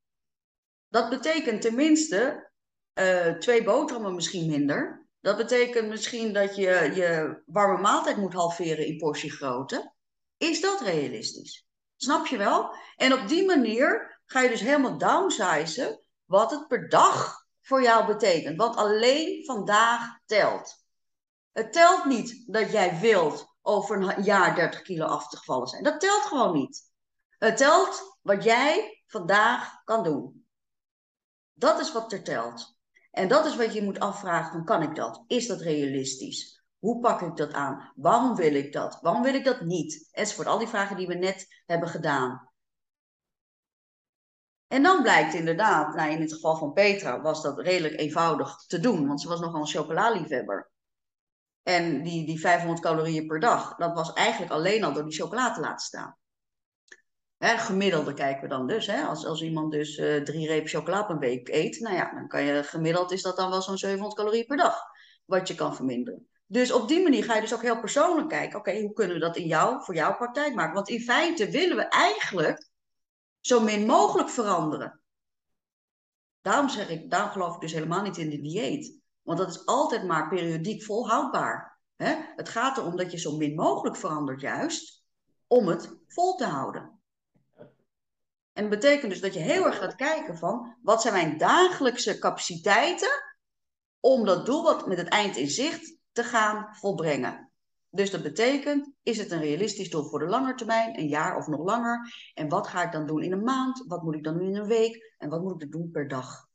Dat 0.88 1.10
betekent 1.10 1.62
tenminste 1.62 2.52
uh, 2.94 3.34
twee 3.34 3.64
boterhammen 3.64 4.16
misschien 4.16 4.50
minder. 4.50 5.08
Dat 5.20 5.38
betekent 5.38 5.88
misschien 5.88 6.34
dat 6.34 6.56
je 6.56 6.92
je 6.96 7.42
warme 7.46 7.82
maaltijd 7.82 8.18
moet 8.18 8.34
halveren 8.34 8.86
in 8.86 8.98
portiegrootte. 8.98 9.94
Is 10.38 10.62
dat 10.62 10.82
realistisch? 10.82 11.68
Snap 11.96 12.26
je 12.26 12.38
wel? 12.38 12.76
En 12.96 13.14
op 13.14 13.28
die 13.28 13.46
manier 13.46 14.20
ga 14.26 14.42
je 14.42 14.50
dus 14.50 14.62
helemaal 14.62 14.98
downsizen 14.98 16.02
wat 16.26 16.52
het 16.52 16.68
per 16.68 16.90
dag 16.90 17.46
voor 17.62 17.82
jou 17.82 18.06
betekent. 18.06 18.58
Want 18.58 18.76
alleen 18.76 19.46
vandaag 19.46 20.20
telt. 20.26 20.84
Het 21.52 21.74
telt 21.74 22.06
niet 22.06 22.44
dat 22.48 22.72
jij 22.72 23.00
wilt 23.00 23.49
over 23.70 24.02
een 24.02 24.24
jaar 24.24 24.56
30 24.56 24.82
kilo 24.82 25.06
af 25.06 25.28
te 25.28 25.38
gevallen 25.38 25.68
zijn. 25.68 25.84
Dat 25.84 26.00
telt 26.00 26.22
gewoon 26.22 26.54
niet. 26.54 26.92
Het 27.38 27.58
telt 27.58 28.18
wat 28.22 28.44
jij 28.44 29.04
vandaag 29.06 29.84
kan 29.84 30.04
doen. 30.04 30.48
Dat 31.54 31.80
is 31.80 31.92
wat 31.92 32.12
er 32.12 32.24
telt. 32.24 32.78
En 33.12 33.28
dat 33.28 33.46
is 33.46 33.56
wat 33.56 33.74
je 33.74 33.84
moet 33.84 34.00
afvragen: 34.00 34.66
kan 34.66 34.82
ik 34.82 34.96
dat? 34.96 35.24
Is 35.28 35.48
dat 35.48 35.62
realistisch? 35.62 36.64
Hoe 36.80 37.00
pak 37.00 37.22
ik 37.22 37.36
dat 37.36 37.54
aan? 37.54 37.92
Waarom 37.96 38.36
wil 38.36 38.54
ik 38.54 38.74
dat? 38.74 39.00
Waarom 39.02 39.22
wil 39.22 39.34
ik 39.34 39.44
dat 39.44 39.62
niet? 39.62 40.10
Enzovoort. 40.12 40.48
Al 40.48 40.58
die 40.58 40.68
vragen 40.68 40.98
die 40.98 41.08
we 41.08 41.16
net 41.16 41.64
hebben 41.66 41.90
gedaan. 41.90 42.50
En 44.68 44.84
dan 44.84 45.02
blijkt 45.02 45.34
inderdaad, 45.34 45.96
nou 45.96 46.12
in 46.12 46.22
het 46.22 46.34
geval 46.34 46.58
van 46.58 46.74
Petra 46.74 47.22
was 47.22 47.42
dat 47.42 47.60
redelijk 47.60 48.00
eenvoudig 48.00 48.56
te 48.56 48.80
doen, 48.80 49.08
want 49.08 49.22
ze 49.22 49.28
was 49.28 49.40
nogal 49.40 49.62
een 49.62 49.68
chocolaliefhebber. 49.68 50.72
En 51.70 52.04
die, 52.04 52.26
die 52.26 52.40
500 52.40 52.80
calorieën 52.80 53.28
per 53.28 53.40
dag, 53.40 53.76
dat 53.76 53.94
was 53.94 54.14
eigenlijk 54.14 54.52
alleen 54.52 54.84
al 54.84 54.94
door 54.94 55.04
die 55.04 55.20
chocolade 55.20 55.54
te 55.54 55.60
laten 55.60 55.86
staan. 55.86 56.18
Hè, 57.38 57.58
gemiddelde 57.58 58.14
kijken 58.14 58.42
we 58.42 58.48
dan 58.48 58.68
dus. 58.68 58.88
Hè? 58.88 59.02
Als, 59.02 59.26
als 59.26 59.42
iemand 59.42 59.72
dus 59.72 59.98
uh, 59.98 60.22
drie 60.22 60.48
repen 60.48 60.70
chocola 60.70 61.04
per 61.04 61.18
week 61.18 61.48
eet, 61.48 61.80
nou 61.80 61.96
ja, 61.96 62.14
dan 62.14 62.28
kan 62.28 62.44
je 62.44 62.64
gemiddeld 62.64 63.12
is 63.12 63.22
dat 63.22 63.36
dan 63.36 63.50
wel 63.50 63.62
zo'n 63.62 63.78
700 63.78 64.16
calorieën 64.16 64.46
per 64.46 64.58
dag, 64.58 64.82
wat 65.26 65.48
je 65.48 65.56
kan 65.56 65.76
verminderen. 65.76 66.28
Dus 66.46 66.72
op 66.72 66.88
die 66.88 67.04
manier 67.04 67.24
ga 67.24 67.36
je 67.36 67.42
dus 67.42 67.54
ook 67.54 67.62
heel 67.62 67.80
persoonlijk 67.80 68.30
kijken, 68.30 68.60
oké, 68.60 68.82
hoe 68.82 68.94
kunnen 68.94 69.16
we 69.16 69.22
dat 69.22 69.38
in 69.38 69.48
jou, 69.48 69.84
voor 69.84 69.96
jouw 69.96 70.16
praktijk 70.16 70.56
maken? 70.56 70.74
Want 70.74 70.90
in 70.90 71.02
feite 71.02 71.50
willen 71.50 71.76
we 71.76 71.88
eigenlijk 71.88 72.70
zo 73.40 73.60
min 73.60 73.86
mogelijk 73.86 74.30
veranderen. 74.30 75.02
Daarom 76.42 76.70
zeg 76.70 76.90
ik, 76.90 77.10
daarom 77.10 77.32
geloof 77.32 77.56
ik 77.56 77.62
dus 77.62 77.74
helemaal 77.74 78.02
niet 78.02 78.18
in 78.18 78.30
de 78.30 78.42
dieet. 78.42 78.99
Want 79.22 79.38
dat 79.38 79.50
is 79.50 79.66
altijd 79.66 80.04
maar 80.04 80.28
periodiek 80.28 80.84
volhoudbaar. 80.84 81.80
Hè? 81.96 82.16
Het 82.36 82.50
gaat 82.50 82.78
erom 82.78 82.98
dat 82.98 83.12
je 83.12 83.18
zo 83.18 83.38
min 83.38 83.56
mogelijk 83.56 83.96
verandert 83.96 84.42
juist, 84.42 85.04
om 85.48 85.68
het 85.68 85.98
vol 86.08 86.36
te 86.36 86.46
houden. 86.46 87.00
En 88.54 88.70
dat 88.70 88.80
betekent 88.80 89.12
dus 89.12 89.22
dat 89.22 89.34
je 89.34 89.40
heel 89.40 89.66
erg 89.66 89.78
gaat 89.78 89.96
kijken 89.96 90.38
van, 90.38 90.76
wat 90.82 91.02
zijn 91.02 91.14
mijn 91.14 91.38
dagelijkse 91.38 92.20
capaciteiten 92.20 93.10
om 94.00 94.26
dat 94.26 94.46
doel 94.46 94.64
wat 94.64 94.88
met 94.88 94.98
het 94.98 95.08
eind 95.08 95.36
in 95.36 95.50
zicht 95.50 95.98
te 96.12 96.24
gaan 96.24 96.76
volbrengen. 96.76 97.52
Dus 97.90 98.12
dat 98.12 98.24
betekent, 98.24 98.92
is 99.04 99.18
het 99.18 99.32
een 99.32 99.42
realistisch 99.42 99.90
doel 99.90 100.04
voor 100.04 100.20
de 100.20 100.28
lange 100.28 100.56
termijn, 100.56 101.00
een 101.00 101.08
jaar 101.08 101.38
of 101.38 101.48
nog 101.48 101.60
langer? 101.60 102.14
En 102.34 102.50
wat 102.50 102.68
ga 102.68 102.84
ik 102.84 102.92
dan 102.92 103.08
doen 103.08 103.24
in 103.24 103.32
een 103.32 103.44
maand? 103.44 103.84
Wat 103.88 104.04
moet 104.04 104.16
ik 104.16 104.24
dan 104.24 104.38
doen 104.38 104.48
in 104.48 104.56
een 104.56 104.68
week? 104.68 105.16
En 105.18 105.30
wat 105.30 105.42
moet 105.42 105.62
ik 105.62 105.72
doen 105.72 105.92
per 105.92 106.08
dag? 106.08 106.49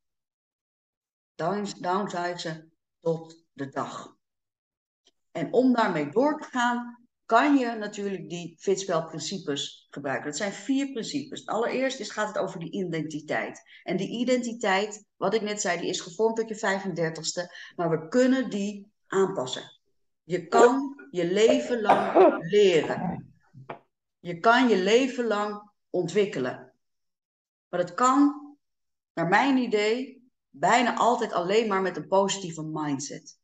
Downsize 1.35 2.69
tot 3.01 3.45
de 3.53 3.69
dag. 3.69 4.17
En 5.33 5.53
om 5.53 5.73
daarmee 5.73 6.11
door 6.11 6.41
te 6.41 6.49
gaan, 6.49 7.05
kan 7.27 7.57
je 7.57 7.67
natuurlijk 7.67 8.29
die 8.29 8.57
fitspelprincipes 8.59 9.87
gebruiken. 9.91 10.27
Dat 10.27 10.37
zijn 10.37 10.53
vier 10.53 10.93
principes. 10.93 11.47
Allereerst 11.47 12.01
is, 12.01 12.11
gaat 12.11 12.29
het 12.29 12.39
over 12.39 12.59
die 12.59 12.71
identiteit. 12.71 13.63
En 13.83 13.97
die 13.97 14.09
identiteit, 14.09 15.05
wat 15.17 15.35
ik 15.35 15.43
net 15.43 15.61
zei, 15.61 15.81
die 15.81 15.89
is 15.89 16.01
gevormd 16.01 16.37
tot 16.37 16.49
je 16.49 16.57
35ste, 16.57 17.73
maar 17.77 17.91
we 17.91 18.09
kunnen 18.09 18.51
die 18.51 18.93
aanpassen. 19.07 19.73
Je 20.23 20.47
kan 20.47 20.97
je 21.11 21.33
leven 21.33 21.81
lang 21.81 22.37
leren. 22.51 23.33
Je 24.21 24.39
kan 24.39 24.69
je 24.69 24.77
leven 24.77 25.27
lang 25.27 25.71
ontwikkelen. 25.91 26.73
Maar 27.69 27.81
het 27.81 27.95
kan, 27.95 28.41
naar 29.15 29.29
mijn 29.29 29.57
idee, 29.57 30.14
bijna 30.57 30.97
altijd 30.97 31.33
alleen 31.33 31.69
maar 31.69 31.83
met 31.83 31.97
een 31.97 32.09
positieve 32.09 32.63
mindset. 32.63 33.39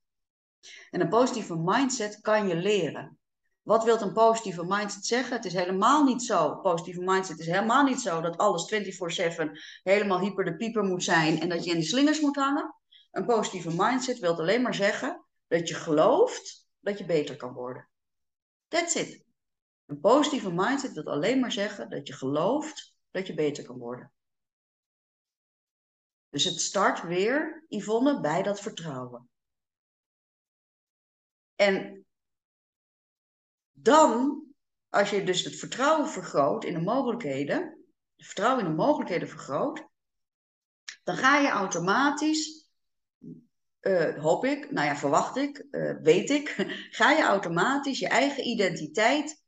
En 0.91 1.01
een 1.01 1.09
positieve 1.09 1.57
mindset 1.57 2.21
kan 2.21 2.49
je 2.49 2.57
leren. 2.57 3.19
Wat 3.63 3.85
wil 3.85 4.01
een 4.01 4.13
positieve 4.13 4.65
mindset 4.65 5.07
zeggen? 5.07 5.37
Het 5.37 5.45
is 5.45 5.53
helemaal 5.53 6.05
niet 6.05 6.23
zo. 6.23 6.55
Positieve 6.55 7.01
mindset 7.01 7.39
is 7.39 7.47
helemaal 7.47 7.85
niet 7.85 8.01
zo 8.01 8.21
dat 8.21 8.37
alles 8.37 8.65
24/7 8.65 9.59
helemaal 9.83 10.21
hyper 10.21 10.45
de 10.45 10.57
pieper 10.57 10.85
moet 10.85 11.05
zijn 11.05 11.41
en 11.41 11.49
dat 11.49 11.65
je 11.65 11.71
in 11.71 11.79
de 11.79 11.85
slingers 11.85 12.21
moet 12.21 12.37
hangen. 12.37 12.75
Een 13.11 13.27
positieve 13.27 13.71
mindset 13.77 14.19
wil 14.19 14.39
alleen 14.39 14.63
maar 14.63 14.75
zeggen 14.75 15.25
dat 15.49 15.69
je 15.69 15.75
gelooft 15.75 16.69
dat 16.81 16.99
je 16.99 17.05
beter 17.05 17.37
kan 17.37 17.53
worden. 17.53 17.89
That's 18.69 18.95
it. 18.95 19.25
Een 19.87 20.01
positieve 20.01 20.53
mindset 20.53 20.93
wil 20.93 21.05
alleen 21.05 21.41
maar 21.41 21.53
zeggen 21.53 21.91
dat 21.91 22.07
je 22.07 22.13
gelooft 22.13 22.95
dat 23.11 23.27
je 23.27 23.35
beter 23.35 23.65
kan 23.65 23.79
worden. 23.79 24.13
Dus 26.31 26.45
het 26.45 26.61
start 26.61 27.03
weer, 27.03 27.64
Yvonne, 27.68 28.20
bij 28.20 28.43
dat 28.43 28.61
vertrouwen. 28.61 29.28
En 31.55 32.07
dan, 33.72 34.45
als 34.89 35.11
je 35.11 35.24
dus 35.24 35.45
het 35.45 35.57
vertrouwen 35.57 36.09
vergroot 36.09 36.64
in 36.64 36.74
de 36.74 36.81
mogelijkheden, 36.81 37.59
het 38.16 38.26
vertrouwen 38.26 38.64
in 38.64 38.70
de 38.70 38.76
mogelijkheden 38.76 39.28
vergroot, 39.28 39.89
dan 41.03 41.16
ga 41.16 41.39
je 41.39 41.49
automatisch, 41.49 42.68
uh, 43.81 44.18
hoop 44.18 44.45
ik, 44.45 44.70
nou 44.70 44.87
ja, 44.87 44.97
verwacht 44.97 45.37
ik, 45.37 45.66
uh, 45.70 45.97
weet 46.03 46.31
ik, 46.31 46.49
ga 46.99 47.11
je 47.11 47.22
automatisch 47.22 47.99
je 47.99 48.09
eigen 48.09 48.47
identiteit 48.47 49.43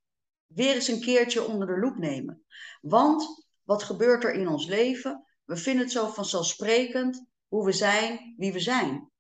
weer 0.47 0.75
eens 0.75 0.89
een 0.89 1.01
keertje 1.01 1.47
onder 1.47 1.67
de 1.67 1.79
loep 1.79 1.97
nemen. 1.97 2.45
Want 2.81 3.47
wat 3.63 3.83
gebeurt 3.83 4.25
er 4.25 4.33
in 4.33 4.49
ons 4.49 4.67
leven? 4.67 5.27
We 5.53 5.59
vinden 5.59 5.83
het 5.83 5.93
zo 5.93 6.07
vanzelfsprekend 6.07 7.27
hoe 7.49 7.65
we 7.65 7.73
zijn, 7.73 8.35
wie 8.37 8.53
we 8.53 8.61
zijn. 8.61 9.11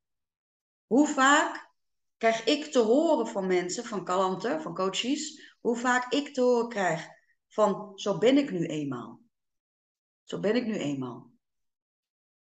Hoe 0.86 1.08
vaak 1.08 1.70
krijg 2.16 2.44
ik 2.44 2.64
te 2.64 2.78
horen 2.78 3.26
van 3.26 3.46
mensen, 3.46 3.84
van 3.84 4.04
klanten, 4.04 4.62
van 4.62 4.74
coaches, 4.74 5.54
hoe 5.60 5.76
vaak 5.76 6.12
ik 6.12 6.34
te 6.34 6.40
horen 6.40 6.68
krijg 6.68 7.08
van 7.48 7.92
zo 7.94 8.18
ben 8.18 8.38
ik 8.38 8.50
nu 8.50 8.66
eenmaal. 8.66 9.20
Zo 10.22 10.40
ben 10.40 10.56
ik 10.56 10.66
nu 10.66 10.74
eenmaal. 10.74 11.30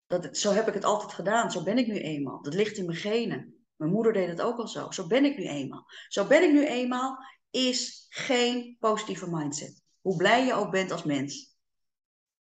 Dat, 0.08 0.38
zo 0.38 0.52
heb 0.52 0.68
ik 0.68 0.74
het 0.74 0.86
altijd 0.86 1.14
gedaan, 1.14 1.52
zo 1.52 1.64
ben 1.64 1.78
ik 1.78 1.88
nu 1.88 2.00
eenmaal. 2.00 2.42
Dat 2.42 2.54
ligt 2.54 2.78
in 2.78 2.86
mijn 2.86 2.98
genen. 2.98 3.66
Mijn 3.76 3.92
moeder 3.92 4.14
deed 4.14 4.28
het 4.28 4.42
ook 4.42 4.58
al 4.58 4.68
zo. 4.68 4.92
Zo 4.92 5.08
ben 5.08 5.26
ik 5.26 5.38
nu 5.38 5.48
eenmaal. 5.48 5.86
Zo 6.08 6.28
ben 6.28 6.44
ik 6.44 6.52
nu 6.52 6.66
eenmaal 6.66 7.18
is 7.50 8.06
geen 8.10 8.78
positieve 8.80 9.30
mindset. 9.30 9.84
Hoe 10.02 10.16
blij 10.16 10.46
je 10.46 10.54
ook 10.54 10.72
bent 10.72 10.92
als 10.92 11.04
mens. 11.04 11.49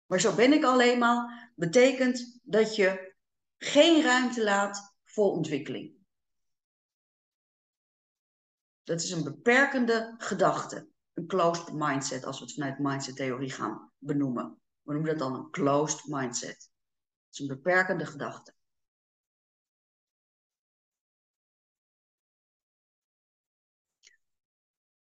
Maar 0.06 0.20
zo 0.20 0.34
ben 0.34 0.52
ik 0.52 0.64
alleen 0.64 0.98
maar 0.98 1.52
betekent 1.54 2.40
dat 2.42 2.76
je 2.76 3.14
geen 3.58 4.02
ruimte 4.02 4.44
laat 4.44 4.96
voor 5.04 5.30
ontwikkeling. 5.30 5.94
Dat 8.82 9.00
is 9.00 9.10
een 9.10 9.24
beperkende 9.24 10.14
gedachte. 10.18 10.88
Een 11.14 11.26
closed 11.26 11.72
mindset, 11.72 12.24
als 12.24 12.38
we 12.38 12.44
het 12.44 12.54
vanuit 12.54 12.78
mindset-theorie 12.78 13.50
gaan 13.50 13.92
benoemen. 13.98 14.60
We 14.82 14.92
noemen 14.92 15.10
dat 15.10 15.18
dan 15.18 15.34
een 15.34 15.50
closed 15.50 16.04
mindset. 16.04 16.70
Het 17.26 17.32
is 17.32 17.38
een 17.38 17.46
beperkende 17.46 18.06
gedachte. 18.06 18.54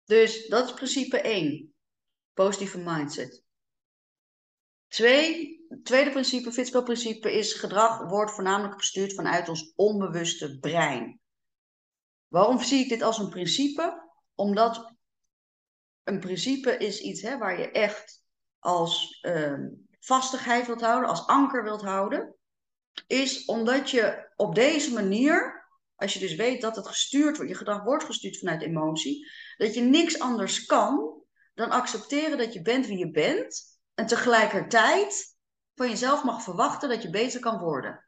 Dus 0.04 0.46
dat 0.48 0.66
is 0.68 0.74
principe 0.74 1.20
1. 1.20 1.74
Positieve 2.32 2.78
mindset. 2.78 3.45
Twee, 4.96 5.60
tweede 5.82 6.10
principe, 6.10 6.52
Fitspel-principe, 6.52 7.32
is 7.32 7.52
gedrag 7.52 8.08
wordt 8.08 8.32
voornamelijk 8.32 8.76
bestuurd 8.76 9.14
vanuit 9.14 9.48
ons 9.48 9.72
onbewuste 9.74 10.58
brein. 10.58 11.20
Waarom 12.28 12.62
zie 12.62 12.82
ik 12.82 12.88
dit 12.88 13.02
als 13.02 13.18
een 13.18 13.28
principe? 13.28 14.10
Omdat 14.34 14.94
een 16.02 16.20
principe 16.20 16.76
is 16.76 17.00
iets 17.00 17.22
hè, 17.22 17.38
waar 17.38 17.58
je 17.58 17.70
echt 17.70 18.22
als 18.58 19.18
uh, 19.22 19.58
vastigheid 20.00 20.66
wilt 20.66 20.80
houden, 20.80 21.08
als 21.08 21.26
anker 21.26 21.62
wilt 21.62 21.82
houden. 21.82 22.34
Is 23.06 23.44
omdat 23.44 23.90
je 23.90 24.32
op 24.36 24.54
deze 24.54 24.92
manier, 24.92 25.66
als 25.94 26.12
je 26.12 26.18
dus 26.18 26.34
weet 26.34 26.60
dat 26.60 26.76
het 26.76 26.88
gestuurd 26.88 27.36
wordt, 27.36 27.50
je 27.50 27.56
gedrag 27.56 27.82
wordt 27.82 28.04
gestuurd 28.04 28.38
vanuit 28.38 28.62
emotie, 28.62 29.30
dat 29.56 29.74
je 29.74 29.80
niks 29.80 30.18
anders 30.18 30.64
kan 30.64 31.22
dan 31.54 31.70
accepteren 31.70 32.38
dat 32.38 32.52
je 32.52 32.62
bent 32.62 32.86
wie 32.86 32.98
je 32.98 33.10
bent 33.10 33.75
en 33.96 34.06
tegelijkertijd 34.06 35.36
van 35.74 35.88
jezelf 35.88 36.24
mag 36.24 36.42
verwachten 36.42 36.88
dat 36.88 37.02
je 37.02 37.10
beter 37.10 37.40
kan 37.40 37.58
worden. 37.58 38.04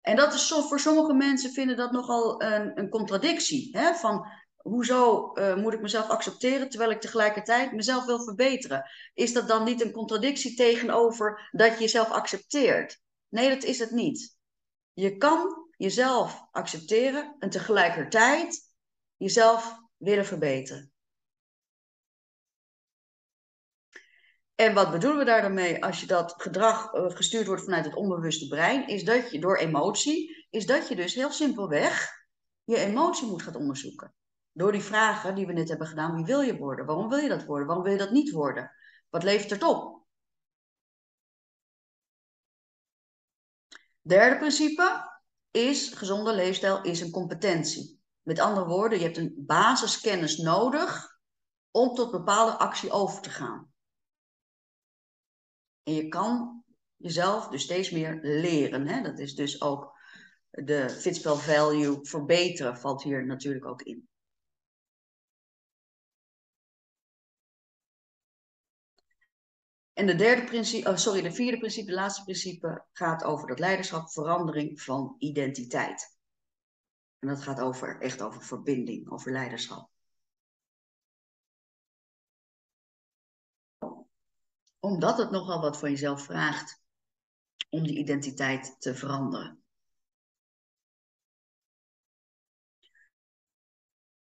En 0.00 0.16
dat 0.16 0.34
is 0.34 0.48
voor 0.48 0.80
sommige 0.80 1.14
mensen 1.14 1.52
vinden 1.52 1.76
dat 1.76 1.92
nogal 1.92 2.42
een, 2.42 2.78
een 2.78 2.88
contradictie. 2.88 3.76
Hè? 3.76 3.94
Van 3.94 4.26
hoezo 4.56 5.30
uh, 5.34 5.56
moet 5.56 5.72
ik 5.72 5.80
mezelf 5.80 6.08
accepteren 6.08 6.68
terwijl 6.68 6.90
ik 6.90 7.00
tegelijkertijd 7.00 7.72
mezelf 7.72 8.04
wil 8.04 8.22
verbeteren? 8.22 8.90
Is 9.14 9.32
dat 9.32 9.48
dan 9.48 9.64
niet 9.64 9.84
een 9.84 9.92
contradictie 9.92 10.56
tegenover 10.56 11.48
dat 11.50 11.72
je 11.72 11.80
jezelf 11.80 12.10
accepteert? 12.10 13.00
Nee, 13.28 13.48
dat 13.48 13.62
is 13.62 13.78
het 13.78 13.90
niet. 13.90 14.36
Je 14.92 15.16
kan 15.16 15.68
jezelf 15.76 16.46
accepteren 16.50 17.36
en 17.38 17.50
tegelijkertijd 17.50 18.60
jezelf 19.16 19.78
willen 19.96 20.26
verbeteren. 20.26 20.92
En 24.60 24.74
wat 24.74 24.90
bedoelen 24.90 25.18
we 25.18 25.24
daar 25.24 25.42
dan 25.42 25.54
mee 25.54 25.84
als 25.84 26.00
je 26.00 26.06
dat 26.06 26.34
gedrag 26.36 26.94
uh, 26.94 27.10
gestuurd 27.10 27.46
wordt 27.46 27.64
vanuit 27.64 27.84
het 27.84 27.94
onbewuste 27.94 28.48
brein? 28.48 28.88
Is 28.88 29.04
dat 29.04 29.30
je 29.30 29.40
door 29.40 29.56
emotie, 29.56 30.46
is 30.50 30.66
dat 30.66 30.88
je 30.88 30.96
dus 30.96 31.14
heel 31.14 31.30
simpelweg 31.30 32.10
je 32.64 32.76
emotie 32.76 33.26
moet 33.28 33.42
gaan 33.42 33.54
onderzoeken. 33.54 34.14
Door 34.52 34.72
die 34.72 34.82
vragen 34.82 35.34
die 35.34 35.46
we 35.46 35.52
net 35.52 35.68
hebben 35.68 35.86
gedaan, 35.86 36.14
wie 36.14 36.24
wil 36.24 36.40
je 36.40 36.56
worden? 36.56 36.86
Waarom 36.86 37.08
wil 37.08 37.18
je 37.18 37.28
dat 37.28 37.44
worden? 37.44 37.66
Waarom 37.66 37.84
wil 37.84 37.92
je 37.92 37.98
dat 37.98 38.10
niet 38.10 38.30
worden? 38.30 38.72
Wat 39.08 39.22
levert 39.22 39.50
het 39.50 39.62
op? 39.62 40.06
Derde 44.00 44.36
principe 44.36 45.10
is, 45.50 45.88
gezonde 45.88 46.34
leefstijl 46.34 46.82
is 46.82 47.00
een 47.00 47.10
competentie. 47.10 48.00
Met 48.22 48.38
andere 48.38 48.66
woorden, 48.66 48.98
je 48.98 49.04
hebt 49.04 49.16
een 49.16 49.34
basiskennis 49.36 50.36
nodig 50.36 51.18
om 51.70 51.94
tot 51.94 52.10
bepaalde 52.10 52.52
actie 52.52 52.90
over 52.90 53.22
te 53.22 53.30
gaan. 53.30 53.72
En 55.88 55.94
je 55.94 56.08
kan 56.08 56.64
jezelf 56.96 57.48
dus 57.48 57.62
steeds 57.62 57.90
meer 57.90 58.18
leren. 58.22 58.86
Hè? 58.86 59.02
Dat 59.02 59.18
is 59.18 59.34
dus 59.34 59.60
ook 59.60 59.98
de 60.50 60.90
fitspel 60.90 61.36
value 61.36 61.98
verbeteren, 62.02 62.78
valt 62.78 63.02
hier 63.02 63.26
natuurlijk 63.26 63.66
ook 63.66 63.82
in. 63.82 64.08
En 69.92 70.06
de, 70.06 70.14
derde 70.14 70.44
principe, 70.44 70.88
oh 70.88 70.96
sorry, 70.96 71.22
de 71.22 71.32
vierde 71.32 71.58
principe, 71.58 71.86
de 71.86 71.96
laatste 71.96 72.22
principe, 72.22 72.86
gaat 72.92 73.24
over 73.24 73.48
dat 73.48 73.58
leiderschap, 73.58 74.10
verandering 74.10 74.82
van 74.82 75.14
identiteit. 75.18 76.18
En 77.18 77.28
dat 77.28 77.42
gaat 77.42 77.60
over, 77.60 78.00
echt 78.00 78.22
over 78.22 78.42
verbinding, 78.42 79.10
over 79.10 79.32
leiderschap. 79.32 79.90
Omdat 84.80 85.18
het 85.18 85.30
nogal 85.30 85.60
wat 85.60 85.78
van 85.78 85.90
jezelf 85.90 86.22
vraagt 86.22 86.80
om 87.70 87.82
die 87.82 87.98
identiteit 87.98 88.76
te 88.78 88.94
veranderen. 88.94 89.62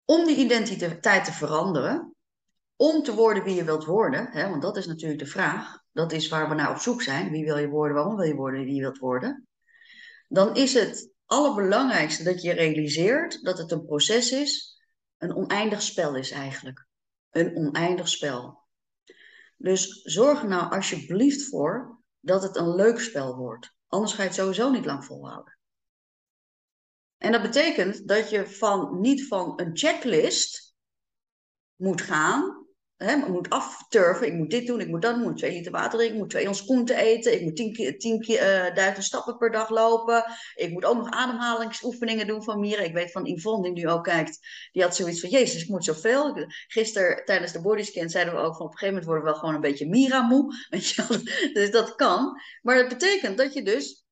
Om 0.05 0.25
die 0.25 0.35
identiteit 0.35 1.25
te 1.25 1.31
veranderen, 1.31 2.15
om 2.75 3.03
te 3.03 3.15
worden 3.15 3.43
wie 3.43 3.55
je 3.55 3.63
wilt 3.63 3.85
worden, 3.85 4.31
hè, 4.31 4.49
want 4.49 4.61
dat 4.61 4.77
is 4.77 4.85
natuurlijk 4.85 5.19
de 5.19 5.25
vraag, 5.25 5.83
dat 5.91 6.11
is 6.11 6.27
waar 6.27 6.49
we 6.49 6.55
naar 6.55 6.71
op 6.71 6.77
zoek 6.77 7.01
zijn, 7.01 7.31
wie 7.31 7.45
wil 7.45 7.57
je 7.57 7.67
worden, 7.67 7.95
waarom 7.95 8.15
wil 8.15 8.25
je 8.25 8.35
worden 8.35 8.63
wie 8.63 8.75
je 8.75 8.81
wilt 8.81 8.97
worden, 8.97 9.47
dan 10.27 10.55
is 10.55 10.73
het 10.73 11.11
allerbelangrijkste 11.25 12.23
dat 12.23 12.41
je 12.41 12.53
realiseert 12.53 13.43
dat 13.43 13.57
het 13.57 13.71
een 13.71 13.85
proces 13.85 14.31
is, 14.31 14.81
een 15.17 15.35
oneindig 15.35 15.81
spel 15.81 16.15
is 16.15 16.31
eigenlijk. 16.31 16.87
Een 17.29 17.55
oneindig 17.55 18.07
spel. 18.07 18.58
Dus 19.61 20.01
zorg 20.01 20.41
er 20.41 20.47
nou 20.47 20.71
alsjeblieft 20.71 21.49
voor 21.49 22.01
dat 22.19 22.43
het 22.43 22.55
een 22.55 22.75
leuk 22.75 22.99
spel 22.99 23.35
wordt. 23.35 23.75
Anders 23.87 24.13
ga 24.13 24.21
je 24.21 24.27
het 24.27 24.37
sowieso 24.37 24.69
niet 24.71 24.85
lang 24.85 25.05
volhouden. 25.05 25.57
En 27.17 27.31
dat 27.31 27.41
betekent 27.41 28.07
dat 28.07 28.29
je 28.29 28.47
van, 28.47 28.99
niet 28.99 29.27
van 29.27 29.59
een 29.61 29.77
checklist 29.77 30.75
moet 31.75 32.01
gaan 32.01 32.58
Hè, 32.99 33.15
ik 33.15 33.27
moet 33.27 33.49
afturven, 33.49 34.27
ik 34.27 34.33
moet 34.33 34.49
dit 34.49 34.67
doen, 34.67 34.79
ik 34.79 34.87
moet 34.87 35.01
dat 35.01 35.13
doen, 35.13 35.21
ik 35.21 35.29
moet 35.29 35.37
twee 35.37 35.51
liter 35.51 35.71
water 35.71 35.97
drinken, 35.97 36.15
ik 36.15 36.21
moet 36.21 36.29
twee 36.29 36.47
ons 36.47 36.61
groenten 36.61 36.95
eten, 36.95 37.33
ik 37.33 37.41
moet 37.41 37.55
tien, 37.55 37.97
tien 37.97 38.31
uh, 38.31 38.39
duizend 38.75 39.03
stappen 39.03 39.37
per 39.37 39.51
dag 39.51 39.69
lopen, 39.69 40.23
ik 40.55 40.71
moet 40.71 40.85
ook 40.85 40.97
nog 40.97 41.09
ademhalingsoefeningen 41.09 42.27
doen 42.27 42.43
van 42.43 42.59
Mira. 42.59 42.81
Ik 42.81 42.93
weet 42.93 43.11
van 43.11 43.25
Yvonne, 43.25 43.73
die 43.73 43.83
nu 43.83 43.89
ook 43.89 44.03
kijkt, 44.03 44.39
die 44.71 44.81
had 44.81 44.95
zoiets 44.95 45.19
van, 45.19 45.29
jezus, 45.29 45.63
ik 45.63 45.69
moet 45.69 45.85
zoveel. 45.85 46.47
Gisteren 46.67 47.25
tijdens 47.25 47.51
de 47.51 47.61
bodyscan 47.61 48.09
zeiden 48.09 48.33
we 48.33 48.39
ook 48.39 48.55
van, 48.55 48.65
op 48.65 48.71
een 48.71 48.77
gegeven 48.77 48.87
moment 48.87 49.05
worden 49.05 49.23
we 49.23 49.29
wel 49.29 49.39
gewoon 49.39 49.55
een 49.55 49.61
beetje 49.61 49.89
Mira-moe, 49.89 50.53
weet 50.69 50.89
je 50.89 51.51
dus 51.53 51.71
dat 51.71 51.95
kan. 51.95 52.41
Maar 52.61 52.75
dat 52.75 52.87
betekent 52.87 53.37
dat 53.37 53.53
je 53.53 53.63
dus 53.63 54.05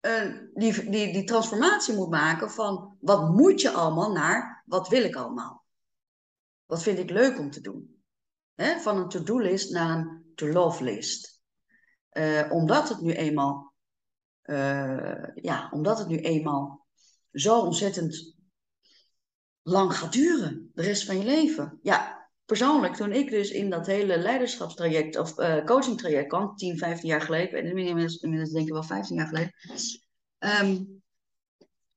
uh, 0.00 0.34
die, 0.54 0.90
die, 0.90 1.12
die 1.12 1.24
transformatie 1.24 1.94
moet 1.94 2.10
maken 2.10 2.50
van, 2.50 2.96
wat 3.00 3.30
moet 3.30 3.60
je 3.60 3.70
allemaal 3.70 4.12
naar, 4.12 4.62
wat 4.66 4.88
wil 4.88 5.04
ik 5.04 5.16
allemaal. 5.16 5.63
Wat 6.66 6.82
vind 6.82 6.98
ik 6.98 7.10
leuk 7.10 7.38
om 7.38 7.50
te 7.50 7.60
doen? 7.60 7.92
van 8.56 8.96
een 8.96 9.08
to-do-list 9.08 9.70
naar 9.70 9.98
een 9.98 10.32
to-love 10.34 10.84
list. 10.84 11.42
Uh, 12.12 12.50
omdat 12.50 12.88
het 12.88 13.00
nu 13.00 13.12
eenmaal, 13.12 13.74
uh, 14.44 15.24
ja, 15.34 15.68
omdat 15.70 15.98
het 15.98 16.08
nu 16.08 16.16
eenmaal 16.18 16.86
zo 17.32 17.60
ontzettend 17.60 18.36
lang 19.62 19.96
gaat 19.96 20.12
duren, 20.12 20.70
de 20.74 20.82
rest 20.82 21.04
van 21.04 21.18
je 21.18 21.24
leven. 21.24 21.78
Ja, 21.82 22.28
persoonlijk, 22.44 22.94
toen 22.94 23.12
ik 23.12 23.30
dus 23.30 23.50
in 23.50 23.70
dat 23.70 23.86
hele 23.86 24.18
leiderschapstraject 24.18 25.18
of 25.18 25.38
uh, 25.38 25.64
coachingtraject 25.64 26.28
kwam, 26.28 26.56
10, 26.56 26.78
15 26.78 27.08
jaar 27.08 27.20
geleden, 27.20 27.58
en 27.58 27.78
inmiddels, 27.78 28.52
denk 28.52 28.66
ik 28.66 28.72
wel 28.72 28.82
15 28.82 29.16
jaar 29.16 29.26
geleden, 29.26 29.52
um, 30.38 31.02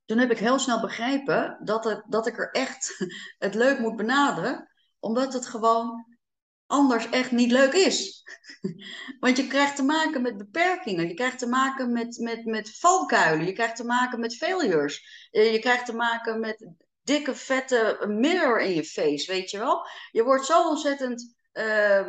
toen 0.07 0.17
heb 0.17 0.31
ik 0.31 0.37
heel 0.37 0.59
snel 0.59 0.81
begrepen 0.81 1.57
dat, 1.63 1.83
het, 1.83 2.03
dat 2.07 2.27
ik 2.27 2.37
er 2.37 2.51
echt 2.51 2.95
het 3.45 3.53
leuk 3.53 3.79
moet 3.79 3.95
benaderen, 3.95 4.71
omdat 4.99 5.33
het 5.33 5.45
gewoon 5.45 6.17
anders 6.65 7.09
echt 7.09 7.31
niet 7.31 7.51
leuk 7.51 7.73
is. 7.73 8.23
Want 9.19 9.37
je 9.37 9.47
krijgt 9.47 9.75
te 9.75 9.83
maken 9.83 10.21
met 10.21 10.37
beperkingen, 10.37 11.07
je 11.07 11.13
krijgt 11.13 11.39
te 11.39 11.47
maken 11.47 11.91
met, 11.91 12.17
met, 12.17 12.45
met 12.45 12.79
valkuilen, 12.79 13.45
je 13.45 13.53
krijgt 13.53 13.75
te 13.75 13.85
maken 13.85 14.19
met 14.19 14.37
failures, 14.37 15.27
eh, 15.31 15.51
je 15.51 15.59
krijgt 15.59 15.85
te 15.85 15.95
maken 15.95 16.39
met 16.39 16.71
dikke 17.01 17.35
vette 17.35 18.05
mirror 18.07 18.59
in 18.59 18.73
je 18.73 18.83
face, 18.83 19.31
weet 19.31 19.51
je 19.51 19.57
wel. 19.57 19.87
Je 20.11 20.23
wordt 20.23 20.45
zo 20.45 20.67
ontzettend 20.67 21.35
uh, 21.53 22.07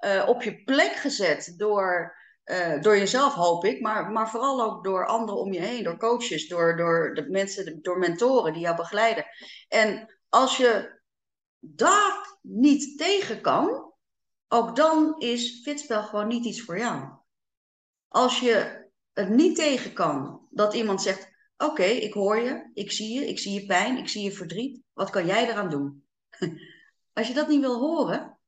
uh, 0.00 0.28
op 0.28 0.42
je 0.42 0.62
plek 0.64 0.92
gezet 0.92 1.54
door 1.56 2.17
uh, 2.48 2.82
door 2.82 2.98
jezelf 2.98 3.34
hoop 3.34 3.64
ik, 3.64 3.80
maar, 3.80 4.10
maar 4.10 4.30
vooral 4.30 4.62
ook 4.62 4.84
door 4.84 5.06
anderen 5.06 5.40
om 5.40 5.52
je 5.52 5.60
heen, 5.60 5.84
door 5.84 5.98
coaches, 5.98 6.48
door, 6.48 6.76
door 6.76 7.14
de 7.14 7.28
mensen, 7.28 7.82
door 7.82 7.98
mentoren 7.98 8.52
die 8.52 8.62
jou 8.62 8.76
begeleiden. 8.76 9.26
En 9.68 10.18
als 10.28 10.56
je 10.56 11.00
daar 11.58 12.38
niet 12.42 12.98
tegen 12.98 13.40
kan, 13.40 13.92
ook 14.48 14.76
dan 14.76 15.18
is 15.18 15.60
fitspel 15.62 16.02
gewoon 16.02 16.28
niet 16.28 16.44
iets 16.44 16.62
voor 16.62 16.78
jou. 16.78 17.08
Als 18.08 18.40
je 18.40 18.86
het 19.12 19.28
niet 19.28 19.56
tegen 19.56 19.92
kan 19.92 20.46
dat 20.50 20.74
iemand 20.74 21.02
zegt: 21.02 21.30
Oké, 21.56 21.84
ik 21.84 22.12
hoor 22.12 22.36
je, 22.36 22.70
ik 22.74 22.92
zie 22.92 23.20
je, 23.20 23.28
ik 23.28 23.38
zie 23.38 23.60
je 23.60 23.66
pijn, 23.66 23.96
ik 23.96 24.08
zie 24.08 24.22
je 24.22 24.32
verdriet, 24.32 24.82
wat 24.92 25.10
kan 25.10 25.26
jij 25.26 25.48
eraan 25.48 25.70
doen? 25.70 26.06
Als 27.12 27.28
je 27.28 27.34
dat 27.34 27.48
niet 27.48 27.60
wil 27.60 27.78
horen, 27.78 28.38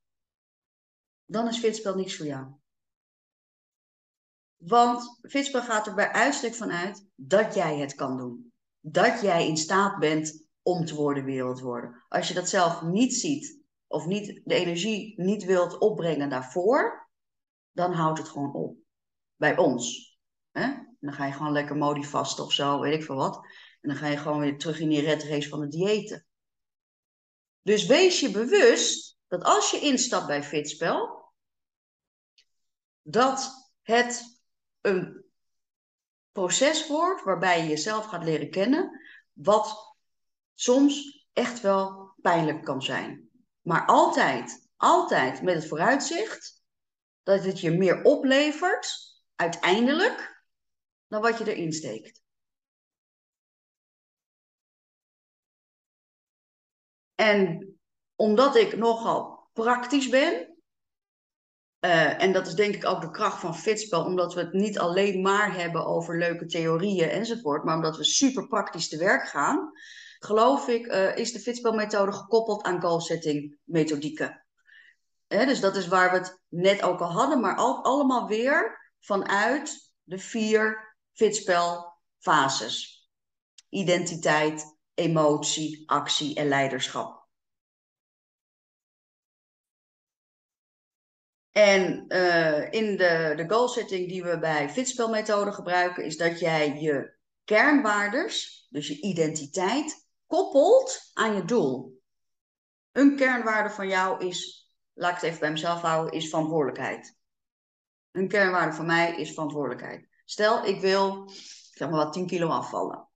dan 1.25 1.47
is 1.47 1.59
fitspel 1.59 1.95
niets 1.95 2.17
voor 2.17 2.25
jou. 2.25 2.60
Want 4.61 5.19
Fitspel 5.21 5.61
gaat 5.61 5.87
er 5.87 5.93
bij 5.93 6.11
uitstek 6.11 6.55
van 6.55 6.71
uit 6.71 7.05
dat 7.15 7.53
jij 7.53 7.77
het 7.77 7.95
kan 7.95 8.17
doen. 8.17 8.53
Dat 8.79 9.21
jij 9.21 9.47
in 9.47 9.57
staat 9.57 9.99
bent 9.99 10.47
om 10.61 10.85
te 10.85 10.95
worden 10.95 11.25
wilt 11.25 11.59
worden. 11.59 12.05
Als 12.07 12.27
je 12.27 12.33
dat 12.33 12.49
zelf 12.49 12.81
niet 12.81 13.13
ziet 13.13 13.59
of 13.87 14.05
niet, 14.05 14.41
de 14.45 14.53
energie 14.53 15.21
niet 15.21 15.43
wilt 15.43 15.77
opbrengen 15.77 16.29
daarvoor, 16.29 17.09
dan 17.71 17.93
houdt 17.93 18.19
het 18.19 18.29
gewoon 18.29 18.53
op. 18.53 18.77
Bij 19.35 19.57
ons. 19.57 20.17
Hè? 20.51 20.67
Dan 20.99 21.13
ga 21.13 21.25
je 21.25 21.33
gewoon 21.33 21.51
lekker 21.51 21.75
modi 21.75 22.03
vast 22.03 22.39
of 22.39 22.51
zo, 22.51 22.79
weet 22.79 22.93
ik 22.93 23.03
veel 23.03 23.15
wat. 23.15 23.35
En 23.81 23.89
dan 23.89 23.97
ga 23.97 24.07
je 24.07 24.17
gewoon 24.17 24.39
weer 24.39 24.57
terug 24.57 24.79
in 24.79 24.89
die 24.89 25.01
red 25.01 25.23
race 25.23 25.49
van 25.49 25.61
het 25.61 25.71
diëten. 25.71 26.25
Dus 27.61 27.85
wees 27.85 28.19
je 28.19 28.31
bewust 28.31 29.17
dat 29.27 29.43
als 29.43 29.71
je 29.71 29.79
instapt 29.79 30.27
bij 30.27 30.43
Fitspel, 30.43 31.31
dat 33.01 33.69
het 33.81 34.30
een 34.81 35.25
proces 36.31 36.87
wordt 36.87 37.23
waarbij 37.23 37.61
je 37.61 37.69
jezelf 37.69 38.05
gaat 38.05 38.23
leren 38.23 38.49
kennen, 38.49 39.01
wat 39.33 39.95
soms 40.53 41.25
echt 41.33 41.61
wel 41.61 42.13
pijnlijk 42.21 42.63
kan 42.63 42.81
zijn. 42.81 43.29
Maar 43.61 43.85
altijd, 43.85 44.69
altijd 44.77 45.41
met 45.41 45.55
het 45.55 45.67
vooruitzicht 45.67 46.63
dat 47.23 47.43
het 47.43 47.59
je 47.59 47.71
meer 47.71 48.03
oplevert, 48.03 49.19
uiteindelijk, 49.35 50.45
dan 51.07 51.21
wat 51.21 51.37
je 51.37 51.53
erin 51.53 51.73
steekt. 51.73 52.21
En 57.15 57.71
omdat 58.15 58.55
ik 58.55 58.77
nogal 58.77 59.49
praktisch 59.53 60.09
ben, 60.09 60.50
uh, 61.85 62.21
en 62.21 62.33
dat 62.33 62.47
is 62.47 62.53
denk 62.53 62.75
ik 62.75 62.85
ook 62.85 63.01
de 63.01 63.11
kracht 63.11 63.39
van 63.39 63.55
Fitspel, 63.55 64.03
omdat 64.03 64.33
we 64.33 64.39
het 64.39 64.53
niet 64.53 64.79
alleen 64.79 65.21
maar 65.21 65.55
hebben 65.55 65.85
over 65.85 66.17
leuke 66.17 66.45
theorieën 66.45 67.09
enzovoort, 67.09 67.63
maar 67.63 67.75
omdat 67.75 67.97
we 67.97 68.03
super 68.03 68.47
praktisch 68.47 68.89
te 68.89 68.97
werk 68.97 69.27
gaan, 69.27 69.71
geloof 70.19 70.67
ik, 70.67 70.85
uh, 70.85 71.15
is 71.15 71.31
de 71.31 71.39
Fitspel-methode 71.39 72.11
gekoppeld 72.11 72.63
aan 72.63 72.81
goal-setting 72.81 73.57
methodieken. 73.63 74.45
dus 75.27 75.59
dat 75.59 75.75
is 75.75 75.87
waar 75.87 76.11
we 76.11 76.17
het 76.17 76.41
net 76.47 76.81
ook 76.81 76.99
al 76.99 77.11
hadden, 77.11 77.39
maar 77.39 77.55
al, 77.55 77.83
allemaal 77.83 78.27
weer 78.27 78.79
vanuit 78.99 79.91
de 80.03 80.17
vier 80.17 80.95
Fitspel-fases. 81.13 83.09
Identiteit, 83.69 84.77
emotie, 84.93 85.83
actie 85.89 86.35
en 86.35 86.47
leiderschap. 86.47 87.20
En 91.51 92.05
uh, 92.07 92.71
in 92.71 92.97
de, 92.97 93.33
de 93.35 93.45
goal 93.47 93.67
setting 93.67 94.09
die 94.09 94.23
we 94.23 94.39
bij 94.39 94.69
fitspelmethode 94.69 95.51
gebruiken, 95.51 96.03
is 96.03 96.17
dat 96.17 96.39
jij 96.39 96.79
je 96.79 97.13
kernwaardes, 97.43 98.67
dus 98.69 98.87
je 98.87 99.01
identiteit, 99.01 100.07
koppelt 100.27 100.99
aan 101.13 101.35
je 101.35 101.45
doel. 101.45 102.01
Een 102.91 103.15
kernwaarde 103.15 103.69
van 103.69 103.87
jou 103.87 104.25
is, 104.27 104.69
laat 104.93 105.09
ik 105.09 105.15
het 105.15 105.23
even 105.23 105.39
bij 105.39 105.51
mezelf 105.51 105.81
houden, 105.81 106.13
is 106.13 106.29
verantwoordelijkheid. 106.29 107.19
Een 108.11 108.27
kernwaarde 108.27 108.75
van 108.75 108.85
mij 108.85 109.15
is 109.15 109.33
verantwoordelijkheid. 109.33 110.07
Stel, 110.25 110.65
ik 110.65 110.81
wil, 110.81 111.29
zeg 111.71 111.89
maar 111.89 112.03
wat, 112.03 112.13
10 112.13 112.27
kilo 112.27 112.47
afvallen. 112.47 113.09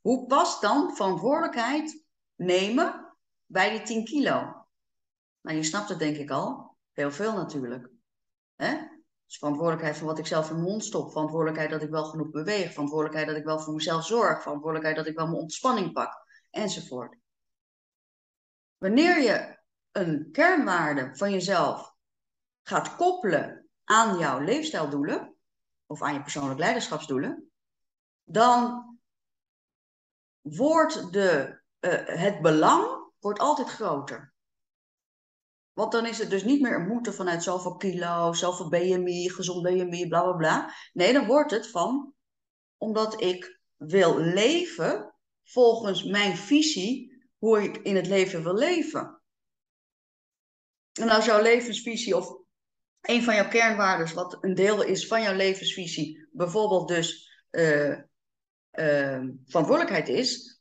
Hoe 0.00 0.26
past 0.26 0.60
dan 0.60 0.96
verantwoordelijkheid 0.96 2.04
nemen 2.34 3.16
bij 3.46 3.70
die 3.70 3.82
10 3.82 4.04
kilo? 4.04 4.66
Nou, 5.40 5.56
je 5.56 5.62
snapt 5.62 5.88
het 5.88 5.98
denk 5.98 6.16
ik 6.16 6.30
al. 6.30 6.69
Heel 7.00 7.12
veel 7.12 7.32
natuurlijk. 7.32 7.90
Hè? 8.56 8.76
Dus 9.26 9.38
verantwoordelijkheid 9.38 9.96
van 9.96 10.06
wat 10.06 10.18
ik 10.18 10.26
zelf 10.26 10.48
in 10.48 10.54
mijn 10.54 10.66
mond 10.66 10.84
stop. 10.84 11.10
Verantwoordelijkheid 11.10 11.70
dat 11.70 11.82
ik 11.82 11.90
wel 11.90 12.04
genoeg 12.04 12.30
beweeg. 12.30 12.72
Verantwoordelijkheid 12.72 13.26
dat 13.26 13.36
ik 13.36 13.44
wel 13.44 13.60
voor 13.60 13.74
mezelf 13.74 14.06
zorg. 14.06 14.42
Verantwoordelijkheid 14.42 14.96
dat 14.96 15.06
ik 15.06 15.16
wel 15.16 15.26
mijn 15.26 15.38
ontspanning 15.38 15.92
pak. 15.92 16.24
Enzovoort. 16.50 17.16
Wanneer 18.78 19.20
je 19.20 19.58
een 19.90 20.28
kernwaarde 20.32 21.16
van 21.16 21.30
jezelf 21.30 21.94
gaat 22.62 22.96
koppelen 22.96 23.68
aan 23.84 24.18
jouw 24.18 24.40
leefstijldoelen. 24.40 25.34
Of 25.86 26.02
aan 26.02 26.14
je 26.14 26.22
persoonlijk 26.22 26.58
leiderschapsdoelen. 26.58 27.50
Dan 28.24 28.84
wordt 30.40 31.12
de, 31.12 31.60
uh, 31.80 32.06
het 32.06 32.40
belang 32.40 33.12
wordt 33.18 33.38
altijd 33.38 33.68
groter. 33.68 34.32
Want 35.80 35.92
dan 35.92 36.06
is 36.06 36.18
het 36.18 36.30
dus 36.30 36.44
niet 36.44 36.60
meer 36.60 36.74
een 36.74 36.86
moeten 36.86 37.14
vanuit 37.14 37.42
zoveel 37.42 37.76
kilo, 37.76 38.32
zoveel 38.32 38.68
BMI, 38.68 39.30
gezond 39.30 39.62
BMI, 39.62 40.08
bla 40.08 40.22
bla 40.22 40.32
bla. 40.32 40.74
Nee, 40.92 41.12
dan 41.12 41.26
wordt 41.26 41.50
het 41.50 41.70
van, 41.70 42.14
omdat 42.76 43.20
ik 43.20 43.60
wil 43.76 44.18
leven 44.18 45.14
volgens 45.44 46.04
mijn 46.04 46.36
visie, 46.36 47.24
hoe 47.38 47.62
ik 47.62 47.76
in 47.76 47.96
het 47.96 48.06
leven 48.06 48.42
wil 48.42 48.54
leven. 48.54 49.22
En 50.92 51.08
als 51.08 51.24
jouw 51.24 51.42
levensvisie 51.42 52.16
of 52.16 52.36
een 53.00 53.22
van 53.22 53.34
jouw 53.34 53.48
kernwaarden, 53.48 54.14
wat 54.14 54.38
een 54.40 54.54
deel 54.54 54.82
is 54.82 55.06
van 55.06 55.22
jouw 55.22 55.34
levensvisie, 55.34 56.28
bijvoorbeeld 56.32 56.88
dus 56.88 57.30
uh, 57.50 57.98
uh, 58.72 59.24
verantwoordelijkheid 59.44 60.08
is, 60.08 60.60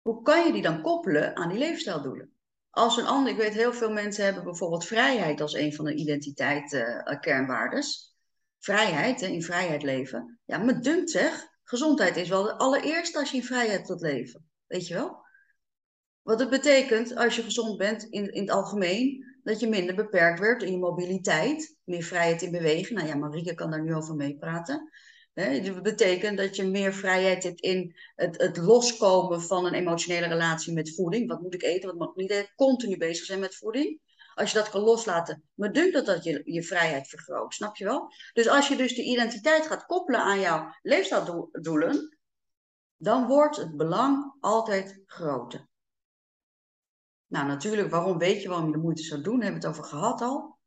hoe 0.00 0.22
kan 0.22 0.46
je 0.46 0.52
die 0.52 0.62
dan 0.62 0.82
koppelen 0.82 1.36
aan 1.36 1.48
die 1.48 1.58
leefstijldoelen? 1.58 2.37
Als 2.78 2.96
een 2.96 3.06
ander, 3.06 3.32
ik 3.32 3.38
weet 3.38 3.54
heel 3.54 3.72
veel 3.72 3.90
mensen 3.90 4.24
hebben 4.24 4.44
bijvoorbeeld 4.44 4.86
vrijheid 4.86 5.40
als 5.40 5.54
een 5.54 5.74
van 5.74 5.84
de 5.84 5.94
identiteit 5.94 6.72
uh, 6.72 7.20
kernwaardes. 7.20 8.16
Vrijheid, 8.58 9.22
in 9.22 9.42
vrijheid 9.42 9.82
leven. 9.82 10.40
Ja, 10.44 10.58
me 10.58 10.78
dunkt 10.78 11.10
zeg, 11.10 11.46
gezondheid 11.64 12.16
is 12.16 12.28
wel 12.28 12.42
de 12.42 12.58
allereerste 12.58 13.18
als 13.18 13.30
je 13.30 13.36
in 13.36 13.44
vrijheid 13.44 13.86
wilt 13.86 14.00
leven. 14.00 14.48
Weet 14.66 14.86
je 14.86 14.94
wel? 14.94 15.18
Wat 16.22 16.40
het 16.40 16.50
betekent 16.50 17.16
als 17.16 17.36
je 17.36 17.42
gezond 17.42 17.78
bent 17.78 18.02
in, 18.02 18.32
in 18.32 18.40
het 18.40 18.50
algemeen, 18.50 19.24
dat 19.42 19.60
je 19.60 19.68
minder 19.68 19.94
beperkt 19.94 20.38
wordt 20.38 20.62
in 20.62 20.72
je 20.72 20.78
mobiliteit, 20.78 21.76
meer 21.84 22.02
vrijheid 22.02 22.42
in 22.42 22.50
bewegen. 22.50 22.94
Nou 22.94 23.08
ja, 23.08 23.14
Marieke 23.14 23.54
kan 23.54 23.70
daar 23.70 23.82
nu 23.82 23.94
over 23.94 24.14
meepraten. 24.14 24.90
Dat 25.38 25.82
betekent 25.82 26.38
dat 26.38 26.56
je 26.56 26.64
meer 26.64 26.94
vrijheid 26.94 27.42
hebt 27.42 27.60
in 27.60 27.96
het, 28.14 28.40
het, 28.40 28.56
loskomen 28.56 29.42
van 29.42 29.66
een 29.66 29.74
emotionele 29.74 30.26
relatie 30.26 30.72
met 30.72 30.94
voeding. 30.94 31.28
Wat 31.28 31.40
moet 31.40 31.54
ik 31.54 31.62
eten, 31.62 31.88
wat 31.88 31.98
mag 31.98 32.08
ik 32.08 32.16
niet 32.16 32.30
eten? 32.30 32.52
Continu 32.56 32.96
bezig 32.96 33.24
zijn 33.24 33.40
met 33.40 33.56
voeding. 33.56 34.00
Als 34.34 34.52
je 34.52 34.58
dat 34.58 34.70
kan 34.70 34.80
loslaten, 34.80 35.42
me 35.54 35.70
dunkt 35.70 35.92
dat 35.92 36.06
dat 36.06 36.24
je, 36.24 36.40
je 36.44 36.62
vrijheid 36.62 37.08
vergroot. 37.08 37.54
Snap 37.54 37.76
je 37.76 37.84
wel? 37.84 38.12
Dus 38.32 38.48
als 38.48 38.68
je 38.68 38.76
dus 38.76 38.94
de 38.94 39.02
identiteit 39.02 39.66
gaat 39.66 39.86
koppelen 39.86 40.20
aan 40.20 40.40
jouw 40.40 40.74
leefstijldoelen, 40.82 42.18
dan 42.96 43.26
wordt 43.26 43.56
het 43.56 43.76
belang 43.76 44.34
altijd 44.40 45.02
groter. 45.06 45.68
Nou, 47.26 47.46
natuurlijk, 47.46 47.90
waarom 47.90 48.18
weet 48.18 48.42
je 48.42 48.48
waarom 48.48 48.66
je 48.66 48.72
de 48.72 48.78
moeite 48.78 49.02
zou 49.02 49.22
doen? 49.22 49.42
Hebben 49.42 49.60
we 49.60 49.66
het 49.66 49.76
over 49.76 49.84
gehad 49.90 50.20
al. 50.20 50.58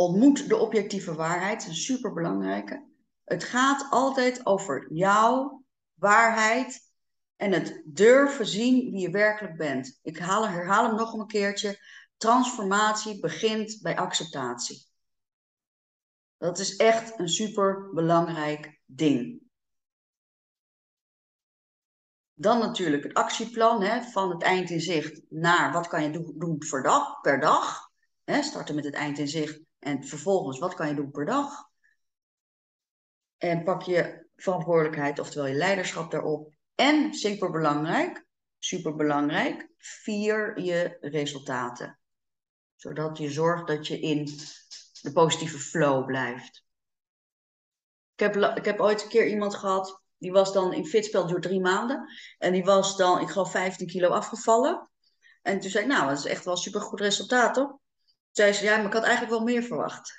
Ontmoet 0.00 0.48
de 0.48 0.56
objectieve 0.56 1.14
waarheid, 1.14 1.66
een 1.66 1.74
superbelangrijke. 1.74 2.84
Het 3.24 3.44
gaat 3.44 3.86
altijd 3.90 4.46
over 4.46 4.92
jouw 4.92 5.64
waarheid 5.94 6.90
en 7.36 7.52
het 7.52 7.82
durven 7.84 8.46
zien 8.46 8.90
wie 8.90 9.00
je 9.00 9.10
werkelijk 9.10 9.56
bent. 9.56 9.98
Ik 10.02 10.18
haal, 10.18 10.48
herhaal 10.48 10.84
hem 10.84 10.94
nog 10.94 11.12
een 11.12 11.26
keertje. 11.26 11.78
Transformatie 12.16 13.20
begint 13.20 13.78
bij 13.82 13.96
acceptatie. 13.96 14.86
Dat 16.36 16.58
is 16.58 16.76
echt 16.76 17.18
een 17.18 17.28
super 17.28 17.90
belangrijk 17.94 18.80
ding. 18.84 19.40
Dan 22.34 22.58
natuurlijk 22.58 23.02
het 23.02 23.14
actieplan 23.14 23.82
hè, 23.82 24.02
van 24.02 24.30
het 24.30 24.42
eind 24.42 24.70
in 24.70 24.80
zicht 24.80 25.22
naar 25.28 25.72
wat 25.72 25.88
kan 25.88 26.02
je 26.02 26.34
doen 26.36 26.82
dag. 26.82 27.20
Per 27.20 27.40
dag. 27.40 27.90
Hè, 28.24 28.42
starten 28.42 28.74
met 28.74 28.84
het 28.84 28.94
eind 28.94 29.18
in 29.18 29.28
zicht 29.28 29.66
en 29.78 30.04
vervolgens, 30.04 30.58
wat 30.58 30.74
kan 30.74 30.88
je 30.88 30.94
doen 30.94 31.10
per 31.10 31.24
dag? 31.24 31.68
En 33.36 33.64
pak 33.64 33.82
je 33.82 34.26
verantwoordelijkheid, 34.36 35.18
oftewel 35.18 35.46
je 35.46 35.54
leiderschap 35.54 36.10
daarop. 36.10 36.54
En 36.74 37.14
super 37.14 37.50
belangrijk, 37.50 38.26
super 38.58 38.94
belangrijk, 38.94 39.68
vier 39.78 40.60
je 40.60 40.96
resultaten. 41.00 41.98
Zodat 42.76 43.18
je 43.18 43.30
zorgt 43.30 43.66
dat 43.66 43.86
je 43.86 44.00
in 44.00 44.24
de 45.02 45.12
positieve 45.12 45.58
flow 45.58 46.06
blijft. 46.06 46.66
Ik 48.14 48.20
heb, 48.20 48.36
ik 48.56 48.64
heb 48.64 48.80
ooit 48.80 49.02
een 49.02 49.08
keer 49.08 49.28
iemand 49.28 49.54
gehad, 49.54 50.02
die 50.18 50.32
was 50.32 50.52
dan 50.52 50.72
in 50.72 50.86
fitspel 50.86 51.26
door 51.26 51.40
drie 51.40 51.60
maanden. 51.60 52.08
En 52.38 52.52
die 52.52 52.64
was 52.64 52.96
dan, 52.96 53.20
ik 53.20 53.28
geloof, 53.28 53.50
15 53.50 53.86
kilo 53.86 54.08
afgevallen. 54.08 54.90
En 55.42 55.60
toen 55.60 55.70
zei 55.70 55.84
ik, 55.84 55.90
nou, 55.90 56.08
dat 56.08 56.18
is 56.18 56.24
echt 56.24 56.44
wel 56.44 56.54
een 56.54 56.60
supergoed 56.60 57.00
resultaat, 57.00 57.54
toch? 57.54 57.78
Zei 58.38 58.52
ze, 58.52 58.64
ja, 58.64 58.76
maar 58.76 58.86
ik 58.86 58.92
had 58.92 59.02
eigenlijk 59.02 59.32
wel 59.32 59.44
meer 59.44 59.62
verwacht. 59.62 60.14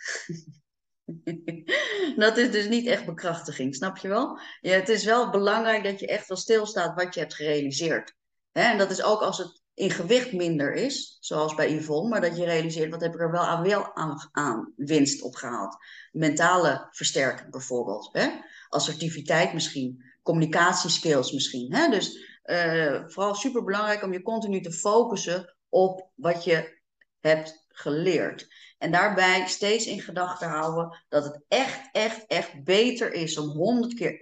dat 2.23 2.37
is 2.37 2.51
dus 2.51 2.67
niet 2.67 2.87
echt 2.87 3.05
bekrachtiging, 3.05 3.75
snap 3.75 3.97
je 3.97 4.07
wel? 4.07 4.39
Ja, 4.61 4.71
het 4.71 4.89
is 4.89 5.05
wel 5.05 5.29
belangrijk 5.29 5.83
dat 5.83 5.99
je 5.99 6.07
echt 6.07 6.27
wel 6.27 6.37
stilstaat 6.37 7.03
wat 7.03 7.13
je 7.13 7.19
hebt 7.19 7.35
gerealiseerd. 7.35 8.15
en 8.51 8.77
dat 8.77 8.91
is 8.91 9.03
ook 9.03 9.21
als 9.21 9.37
het 9.37 9.61
in 9.73 9.89
gewicht 9.89 10.33
minder 10.33 10.73
is, 10.73 11.17
zoals 11.19 11.55
bij 11.55 11.73
Yvonne, 11.73 12.09
maar 12.09 12.21
dat 12.21 12.37
je 12.37 12.45
realiseert 12.45 12.91
wat 12.91 13.01
heb 13.01 13.13
ik 13.13 13.19
er 13.19 13.31
wel 13.31 13.45
aan, 13.45 13.63
wel 13.63 13.95
aan, 13.95 14.29
aan 14.31 14.73
winst 14.75 15.21
opgehaald. 15.21 15.77
Mentale 16.11 16.87
versterking 16.91 17.51
bijvoorbeeld. 17.51 18.09
Hè? 18.11 18.29
Assertiviteit 18.69 19.53
misschien, 19.53 20.03
communicatieskills 20.23 21.31
misschien. 21.31 21.73
Hè? 21.73 21.89
Dus 21.89 22.39
uh, 22.45 23.03
vooral 23.05 23.35
super 23.35 23.63
belangrijk 23.63 24.03
om 24.03 24.13
je 24.13 24.21
continu 24.21 24.61
te 24.61 24.71
focussen 24.71 25.55
op 25.69 26.09
wat 26.15 26.43
je 26.43 26.77
hebt 27.19 27.67
geleerd. 27.79 28.47
En 28.77 28.91
daarbij 28.91 29.47
steeds 29.47 29.85
in 29.85 30.01
gedachten 30.01 30.49
houden 30.49 31.03
dat 31.09 31.23
het 31.23 31.41
echt, 31.47 31.89
echt, 31.91 32.25
echt 32.27 32.63
beter 32.63 33.13
is 33.13 33.37
om 33.37 33.49
100 33.49 33.93
keer 33.93 34.13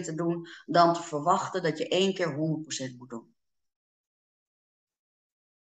1% 0.00 0.04
te 0.04 0.14
doen 0.14 0.46
dan 0.66 0.94
te 0.94 1.02
verwachten 1.02 1.62
dat 1.62 1.78
je 1.78 1.88
één 1.88 2.14
keer 2.14 2.34
100% 2.92 2.96
moet 2.96 3.10
doen. 3.10 3.34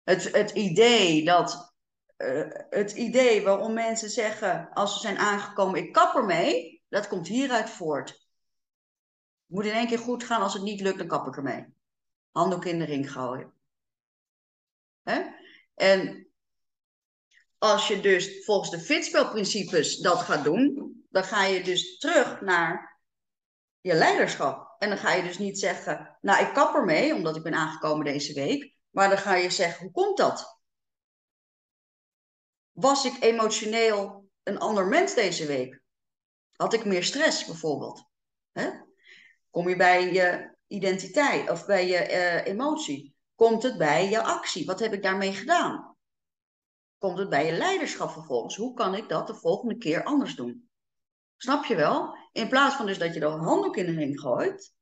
Het, 0.03 0.33
het 0.33 0.51
idee 0.51 1.25
dat 1.25 1.75
uh, 2.19 2.47
het 2.71 2.93
idee 2.93 3.43
waarom 3.43 3.73
mensen 3.73 4.11
zeggen 4.11 4.73
als 4.73 4.95
ze 4.95 5.01
zijn 5.01 5.19
aangekomen, 5.19 5.81
ik 5.81 5.93
kap 5.93 6.15
ermee, 6.15 6.83
dat 6.89 7.09
komt 7.09 7.29
hieruit 7.29 7.71
voort. 7.71 8.09
Het 8.09 8.21
moet 9.47 9.65
in 9.65 9.73
één 9.73 9.87
keer 9.87 9.99
goed 9.99 10.25
gaan, 10.25 10.43
als 10.43 10.55
het 10.55 10.63
niet 10.63 10.81
lukt, 10.81 10.99
dan 10.99 11.07
kap 11.07 11.27
ik 11.27 11.37
ermee. 11.37 11.67
Handdoek 12.31 12.65
in 12.65 12.79
de 12.79 12.85
ring 12.85 13.13
gooien. 13.13 13.53
Hè? 15.03 15.23
En 15.75 16.32
als 17.63 17.89
je 17.89 18.01
dus 18.01 18.45
volgens 18.45 18.71
de 18.71 18.81
fitspelprincipes 18.81 19.99
dat 19.99 20.19
gaat 20.19 20.45
doen, 20.45 20.93
dan 21.11 21.25
ga 21.25 21.45
je 21.45 21.63
dus 21.63 21.99
terug 21.99 22.41
naar 22.41 23.01
je 23.81 23.95
leiderschap. 23.95 24.75
En 24.79 24.89
dan 24.89 24.99
ga 24.99 25.13
je 25.13 25.23
dus 25.23 25.39
niet 25.39 25.59
zeggen, 25.59 26.19
nou 26.21 26.47
ik 26.47 26.55
kap 26.55 26.75
ermee, 26.75 27.15
omdat 27.15 27.37
ik 27.37 27.43
ben 27.43 27.55
aangekomen 27.55 28.05
deze 28.05 28.33
week. 28.33 28.75
Maar 28.91 29.09
dan 29.09 29.19
ga 29.19 29.35
je 29.35 29.51
zeggen, 29.51 29.83
hoe 29.83 29.93
komt 29.93 30.17
dat? 30.17 30.61
Was 32.73 33.05
ik 33.05 33.23
emotioneel 33.23 34.31
een 34.43 34.59
ander 34.59 34.87
mens 34.87 35.15
deze 35.15 35.47
week? 35.47 35.81
Had 36.53 36.73
ik 36.73 36.85
meer 36.85 37.05
stress 37.05 37.45
bijvoorbeeld? 37.45 38.11
Kom 39.51 39.69
je 39.69 39.77
bij 39.77 40.13
je 40.13 40.57
identiteit 40.67 41.51
of 41.51 41.67
bij 41.67 41.87
je 41.87 42.11
uh, 42.11 42.47
emotie? 42.47 43.17
Komt 43.35 43.63
het 43.63 43.79
bij 43.79 44.11
je 44.11 44.23
actie? 44.23 44.67
Wat 44.67 44.81
heb 44.81 44.93
ik 44.93 45.03
daarmee 45.03 45.33
gedaan? 45.33 45.92
Komt 47.03 47.19
het 47.19 47.29
bij 47.29 47.47
je 47.47 47.53
leiderschap 47.53 48.11
vervolgens. 48.11 48.57
Hoe 48.57 48.75
kan 48.75 48.95
ik 48.95 49.09
dat 49.09 49.27
de 49.27 49.35
volgende 49.35 49.77
keer 49.79 50.05
anders 50.05 50.35
doen? 50.35 50.71
Snap 51.37 51.65
je 51.65 51.77
wel? 51.77 52.17
In 52.33 52.49
plaats 52.49 52.77
van 52.77 52.87
dus 52.87 52.99
dat 52.99 53.15
je 53.15 53.21
de 53.21 53.27
handdoek 53.27 53.77
in 53.77 53.87
de 53.87 53.93
ring 53.93 54.21
gooit, 54.21 54.75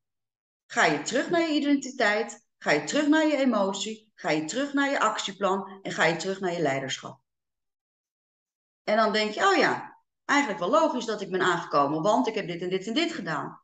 ga 0.66 0.84
je 0.84 1.02
terug 1.02 1.30
naar 1.30 1.40
je 1.40 1.54
identiteit, 1.54 2.46
ga 2.58 2.70
je 2.70 2.84
terug 2.84 3.08
naar 3.08 3.26
je 3.26 3.36
emotie, 3.36 4.10
ga 4.14 4.30
je 4.30 4.44
terug 4.44 4.72
naar 4.72 4.90
je 4.90 5.00
actieplan 5.00 5.80
en 5.82 5.92
ga 5.92 6.04
je 6.04 6.16
terug 6.16 6.40
naar 6.40 6.52
je 6.52 6.60
leiderschap. 6.60 7.20
En 8.84 8.96
dan 8.96 9.12
denk 9.12 9.32
je, 9.32 9.46
oh 9.46 9.56
ja, 9.56 10.02
eigenlijk 10.24 10.60
wel 10.60 10.70
logisch 10.70 11.04
dat 11.04 11.20
ik 11.20 11.30
ben 11.30 11.42
aangekomen, 11.42 12.02
want 12.02 12.26
ik 12.26 12.34
heb 12.34 12.46
dit 12.46 12.62
en 12.62 12.68
dit 12.68 12.86
en 12.86 12.94
dit 12.94 13.12
gedaan. 13.12 13.62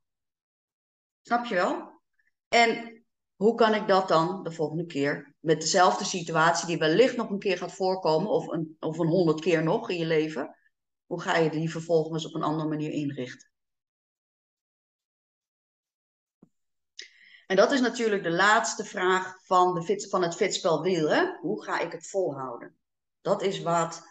Snap 1.22 1.44
je 1.44 1.54
wel? 1.54 2.02
En 2.48 2.95
hoe 3.36 3.54
kan 3.54 3.74
ik 3.74 3.88
dat 3.88 4.08
dan 4.08 4.42
de 4.42 4.52
volgende 4.52 4.86
keer 4.86 5.34
met 5.40 5.60
dezelfde 5.60 6.04
situatie 6.04 6.66
die 6.66 6.78
wellicht 6.78 7.16
nog 7.16 7.30
een 7.30 7.38
keer 7.38 7.58
gaat 7.58 7.74
voorkomen, 7.74 8.30
of 8.30 8.46
een, 8.46 8.76
of 8.80 8.98
een 8.98 9.08
honderd 9.08 9.40
keer 9.40 9.62
nog 9.62 9.90
in 9.90 9.98
je 9.98 10.06
leven, 10.06 10.56
hoe 11.06 11.20
ga 11.20 11.36
je 11.36 11.50
die 11.50 11.70
vervolgens 11.70 12.26
op 12.26 12.34
een 12.34 12.42
andere 12.42 12.68
manier 12.68 12.90
inrichten? 12.90 13.50
En 17.46 17.56
dat 17.56 17.72
is 17.72 17.80
natuurlijk 17.80 18.22
de 18.22 18.30
laatste 18.30 18.84
vraag 18.84 19.44
van, 19.44 19.74
de 19.74 19.82
fit, 19.82 20.08
van 20.08 20.22
het 20.22 20.34
fitspel 20.34 20.82
wielen. 20.82 21.38
Hoe 21.40 21.64
ga 21.64 21.80
ik 21.80 21.92
het 21.92 22.08
volhouden? 22.08 22.76
Dat 23.20 23.42
is 23.42 23.62
wat, 23.62 24.02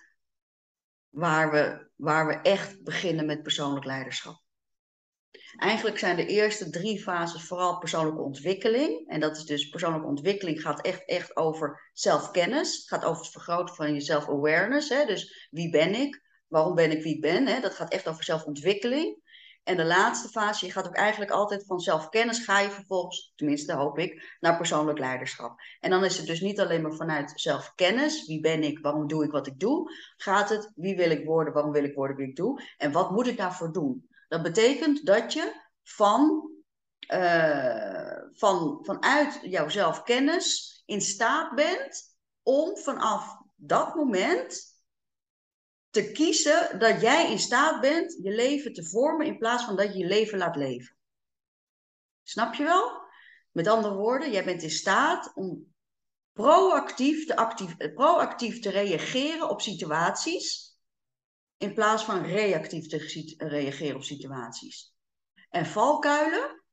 waar, 1.09 1.51
we, 1.51 1.89
waar 1.95 2.27
we 2.27 2.33
echt 2.33 2.83
beginnen 2.83 3.25
met 3.25 3.43
persoonlijk 3.43 3.85
leiderschap. 3.85 4.44
Eigenlijk 5.57 5.99
zijn 5.99 6.15
de 6.15 6.25
eerste 6.25 6.69
drie 6.69 7.01
fases 7.01 7.43
vooral 7.43 7.77
persoonlijke 7.77 8.21
ontwikkeling. 8.21 9.07
En 9.07 9.19
dat 9.19 9.37
is 9.37 9.43
dus 9.43 9.69
persoonlijke 9.69 10.07
ontwikkeling 10.07 10.61
gaat 10.61 10.81
echt, 10.81 11.05
echt 11.05 11.35
over 11.35 11.89
zelfkennis. 11.93 12.83
Gaat 12.87 13.05
over 13.05 13.21
het 13.23 13.31
vergroten 13.31 13.75
van 13.75 13.93
je 13.93 14.01
self-awareness. 14.01 14.87
Dus 14.87 15.47
wie 15.51 15.69
ben 15.69 15.95
ik? 15.95 16.23
Waarom 16.47 16.75
ben 16.75 16.91
ik 16.91 17.03
wie 17.03 17.15
ik 17.15 17.21
ben? 17.21 17.47
Hè? 17.47 17.59
Dat 17.59 17.73
gaat 17.73 17.91
echt 17.91 18.07
over 18.07 18.23
zelfontwikkeling. 18.23 19.23
En 19.65 19.77
de 19.77 19.85
laatste 19.85 20.27
fase, 20.27 20.65
je 20.65 20.71
gaat 20.71 20.87
ook 20.87 20.95
eigenlijk 20.95 21.31
altijd 21.31 21.65
van 21.65 21.79
zelfkennis, 21.79 22.43
ga 22.43 22.59
je 22.59 22.69
vervolgens, 22.69 23.33
tenminste 23.35 23.73
hoop 23.73 23.97
ik, 23.97 24.37
naar 24.39 24.57
persoonlijk 24.57 24.99
leiderschap. 24.99 25.59
En 25.79 25.89
dan 25.89 26.03
is 26.03 26.17
het 26.17 26.27
dus 26.27 26.41
niet 26.41 26.59
alleen 26.59 26.81
maar 26.81 26.93
vanuit 26.93 27.31
zelfkennis, 27.35 28.27
wie 28.27 28.39
ben 28.39 28.63
ik, 28.63 28.79
waarom 28.79 29.07
doe 29.07 29.23
ik 29.23 29.31
wat 29.31 29.47
ik 29.47 29.59
doe, 29.59 29.91
gaat 30.17 30.49
het, 30.49 30.71
wie 30.75 30.95
wil 30.95 31.09
ik 31.09 31.25
worden, 31.25 31.53
waarom 31.53 31.71
wil 31.71 31.83
ik 31.83 31.95
worden 31.95 32.15
wie 32.15 32.27
ik 32.27 32.35
doe, 32.35 32.61
en 32.77 32.91
wat 32.91 33.11
moet 33.11 33.27
ik 33.27 33.37
daarvoor 33.37 33.71
doen. 33.71 34.09
Dat 34.27 34.43
betekent 34.43 35.05
dat 35.05 35.33
je 35.33 35.61
van, 35.83 36.51
uh, 37.13 38.21
van, 38.31 38.79
vanuit 38.85 39.39
jouw 39.41 39.69
zelfkennis 39.69 40.81
in 40.85 41.01
staat 41.01 41.55
bent 41.55 42.17
om 42.43 42.77
vanaf 42.77 43.37
dat 43.55 43.95
moment 43.95 44.73
te 45.89 46.11
kiezen 46.11 46.79
dat 46.79 47.01
jij 47.01 47.31
in 47.31 47.39
staat 47.39 47.81
bent 47.81 48.17
je 48.21 48.31
leven 48.31 48.73
te 48.73 48.83
vormen 48.83 49.25
in 49.25 49.37
plaats 49.37 49.63
van 49.63 49.75
dat 49.75 49.93
je 49.93 49.99
je 49.99 50.05
leven 50.05 50.37
laat 50.37 50.55
leven. 50.55 50.97
Snap 52.23 52.53
je 52.53 52.63
wel? 52.63 53.03
Met 53.51 53.67
andere 53.67 53.93
woorden, 53.93 54.31
jij 54.31 54.43
bent 54.43 54.63
in 54.63 54.69
staat 54.69 55.31
om 55.35 55.73
proactief 56.33 57.25
te, 57.25 57.35
actief, 57.35 57.77
proactief 57.93 58.59
te 58.59 58.69
reageren 58.69 59.49
op 59.49 59.61
situaties 59.61 60.64
in 61.57 61.73
plaats 61.73 62.03
van 62.03 62.23
reactief 62.23 62.87
te 62.87 63.33
reageren 63.37 63.95
op 63.95 64.03
situaties. 64.03 64.95
En 65.49 65.65
valkuilen, 65.65 66.63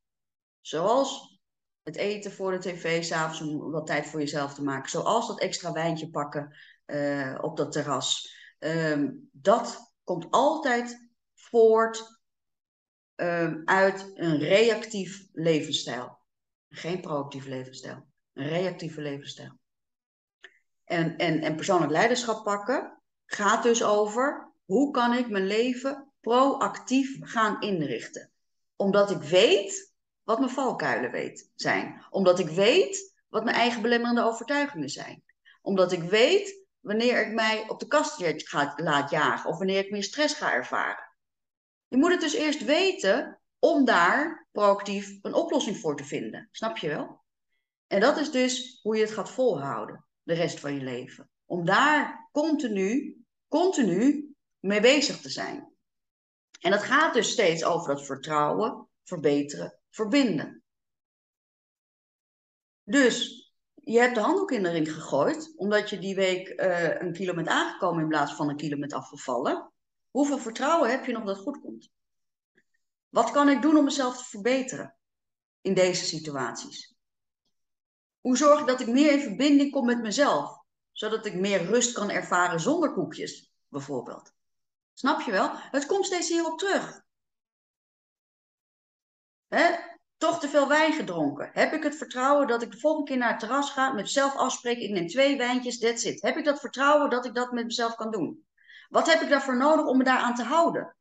zoals 0.61 1.41
het 1.83 1.97
eten 1.97 2.33
voor 2.33 2.53
de 2.53 2.59
tv 2.59 3.05
s'avonds 3.05 3.41
om 3.41 3.71
wat 3.71 3.87
tijd 3.87 4.07
voor 4.07 4.21
jezelf 4.21 4.55
te 4.55 4.63
maken, 4.63 4.91
zoals 4.91 5.27
dat 5.27 5.41
extra 5.41 5.73
wijntje 5.73 6.11
pakken 6.11 6.57
uh, 6.87 7.39
op 7.41 7.57
dat 7.57 7.73
terras. 7.73 8.37
Um, 8.59 9.29
dat 9.33 9.95
komt 10.05 10.27
altijd 10.31 11.11
voort 11.35 12.21
um, 13.15 13.63
uit 13.65 14.11
een 14.15 14.39
reactief 14.39 15.27
levensstijl. 15.33 16.21
Geen 16.69 17.01
proactief 17.01 17.47
levensstijl. 17.47 18.07
Een 18.33 18.49
reactieve 18.49 19.01
levensstijl. 19.01 19.61
En, 20.85 21.17
en, 21.17 21.41
en 21.41 21.57
persoonlijk 21.57 21.93
leiderschap 21.93 22.45
pakken 22.45 23.03
gaat 23.27 23.63
dus 23.63 23.85
over 23.85 24.52
hoe 24.73 24.91
kan 24.91 25.15
ik 25.15 25.29
mijn 25.29 25.47
leven 25.47 26.13
proactief 26.21 27.19
gaan 27.21 27.61
inrichten. 27.61 28.31
Omdat 28.77 29.11
ik 29.11 29.23
weet 29.23 29.95
wat 30.23 30.39
mijn 30.39 30.51
valkuilen 30.51 31.11
weet, 31.11 31.51
zijn. 31.55 32.07
Omdat 32.11 32.39
ik 32.39 32.49
weet 32.49 33.15
wat 33.29 33.45
mijn 33.45 33.57
eigen 33.57 33.83
belemmerende 33.83 34.23
overtuigingen 34.23 34.89
zijn. 34.89 35.25
Omdat 35.63 35.93
ik 35.93 36.03
weet 36.03 36.67
wanneer 36.81 37.27
ik 37.27 37.33
mij 37.33 37.69
op 37.69 37.81
de 37.81 37.87
kast 37.87 38.25
ga, 38.25 38.73
laat 38.77 39.11
jagen 39.11 39.51
of 39.51 39.59
wanneer 39.59 39.79
ik 39.79 39.91
meer 39.91 40.03
stress 40.03 40.35
ga 40.35 40.53
ervaren. 40.53 41.17
Je 41.89 41.97
moet 41.97 42.11
het 42.11 42.21
dus 42.21 42.35
eerst 42.35 42.65
weten 42.65 43.41
om 43.59 43.85
daar 43.85 44.49
proactief 44.53 45.19
een 45.23 45.35
oplossing 45.35 45.77
voor 45.77 45.97
te 45.97 46.05
vinden. 46.05 46.49
Snap 46.51 46.77
je 46.77 46.89
wel? 46.89 47.21
En 47.87 48.01
dat 48.01 48.19
is 48.19 48.31
dus 48.31 48.81
hoe 48.83 48.97
je 48.97 49.03
het 49.03 49.13
gaat 49.13 49.31
volhouden 49.31 50.05
de 50.23 50.35
rest 50.35 50.61
van 50.61 50.75
je 50.75 50.81
leven. 50.81 51.31
Om 51.45 51.65
daar 51.65 52.29
continu, 52.33 53.17
continu 53.49 54.32
mee 54.63 54.81
bezig 54.81 55.21
te 55.21 55.31
zijn. 55.31 55.73
En 56.61 56.71
dat 56.71 56.83
gaat 56.83 57.15
dus 57.15 57.31
steeds 57.31 57.65
over 57.65 57.95
dat 57.95 58.05
vertrouwen, 58.05 58.89
verbeteren, 59.03 59.79
verbinden. 59.91 60.63
Dus 62.83 63.43
je 63.75 63.99
hebt 63.99 64.15
de 64.15 64.21
handdoek 64.21 64.51
in 64.51 64.63
de 64.63 64.71
ring 64.71 64.93
gegooid, 64.93 65.53
omdat 65.57 65.91
je 65.91 65.99
die 65.99 66.15
week 66.15 66.49
uh, 66.49 67.01
een 67.01 67.13
kilo 67.13 67.45
aangekomen 67.45 68.03
in 68.03 68.09
plaats 68.09 68.35
van 68.35 68.49
een 68.49 68.57
kilo 68.57 68.87
afgevallen. 68.87 69.73
Hoeveel 70.11 70.39
vertrouwen 70.39 70.91
heb 70.91 71.05
je 71.05 71.13
nog 71.13 71.25
dat 71.25 71.39
goed 71.39 71.61
komt? 71.61 71.91
Wat 73.09 73.31
kan 73.31 73.49
ik 73.49 73.63
doen 73.63 73.77
om 73.77 73.85
mezelf 73.85 74.17
te 74.17 74.25
verbeteren 74.25 74.97
in 75.61 75.75
deze 75.75 76.05
situaties? 76.05 76.95
Hoe 78.21 78.37
zorg 78.37 78.65
dat 78.65 78.81
ik 78.81 78.87
meer 78.87 79.13
in 79.13 79.21
verbinding 79.21 79.73
kom 79.73 79.87
met 79.87 80.03
mezelf, 80.03 80.65
zodat 80.93 81.27
ik 81.27 81.35
meer 81.35 81.65
rust 81.65 81.93
kan 81.93 82.11
ervaren 82.11 82.61
zonder 82.61 82.93
koekjes, 82.93 83.53
bijvoorbeeld? 83.69 84.33
Snap 85.03 85.21
je 85.21 85.31
wel? 85.31 85.51
Het 85.55 85.87
komt 85.87 86.07
steeds 86.07 86.29
hierop 86.29 86.59
terug. 86.59 87.03
Hè? 89.49 89.75
toch 90.17 90.41
te 90.41 90.49
veel 90.49 90.69
wijn 90.69 90.93
gedronken? 90.93 91.51
Heb 91.53 91.73
ik 91.73 91.83
het 91.83 91.97
vertrouwen 91.97 92.47
dat 92.47 92.63
ik 92.63 92.71
de 92.71 92.79
volgende 92.79 93.09
keer 93.09 93.19
naar 93.19 93.31
het 93.31 93.41
terras 93.41 93.71
ga, 93.71 93.93
met 93.93 94.03
mezelf 94.03 94.37
afspreek, 94.37 94.79
ik 94.79 94.91
neem 94.91 95.07
twee 95.07 95.37
wijntjes, 95.37 95.79
that's 95.79 96.05
it. 96.05 96.23
Heb 96.23 96.37
ik 96.37 96.45
dat 96.45 96.61
vertrouwen 96.61 97.11
dat 97.11 97.25
ik 97.25 97.35
dat 97.35 97.53
met 97.53 97.65
mezelf 97.65 97.95
kan 97.95 98.11
doen? 98.11 98.47
Wat 98.89 99.13
heb 99.13 99.21
ik 99.21 99.29
daarvoor 99.29 99.57
nodig 99.57 99.87
om 99.87 99.97
me 99.97 100.05
daaraan 100.05 100.35
te 100.35 100.43
houden? 100.43 100.97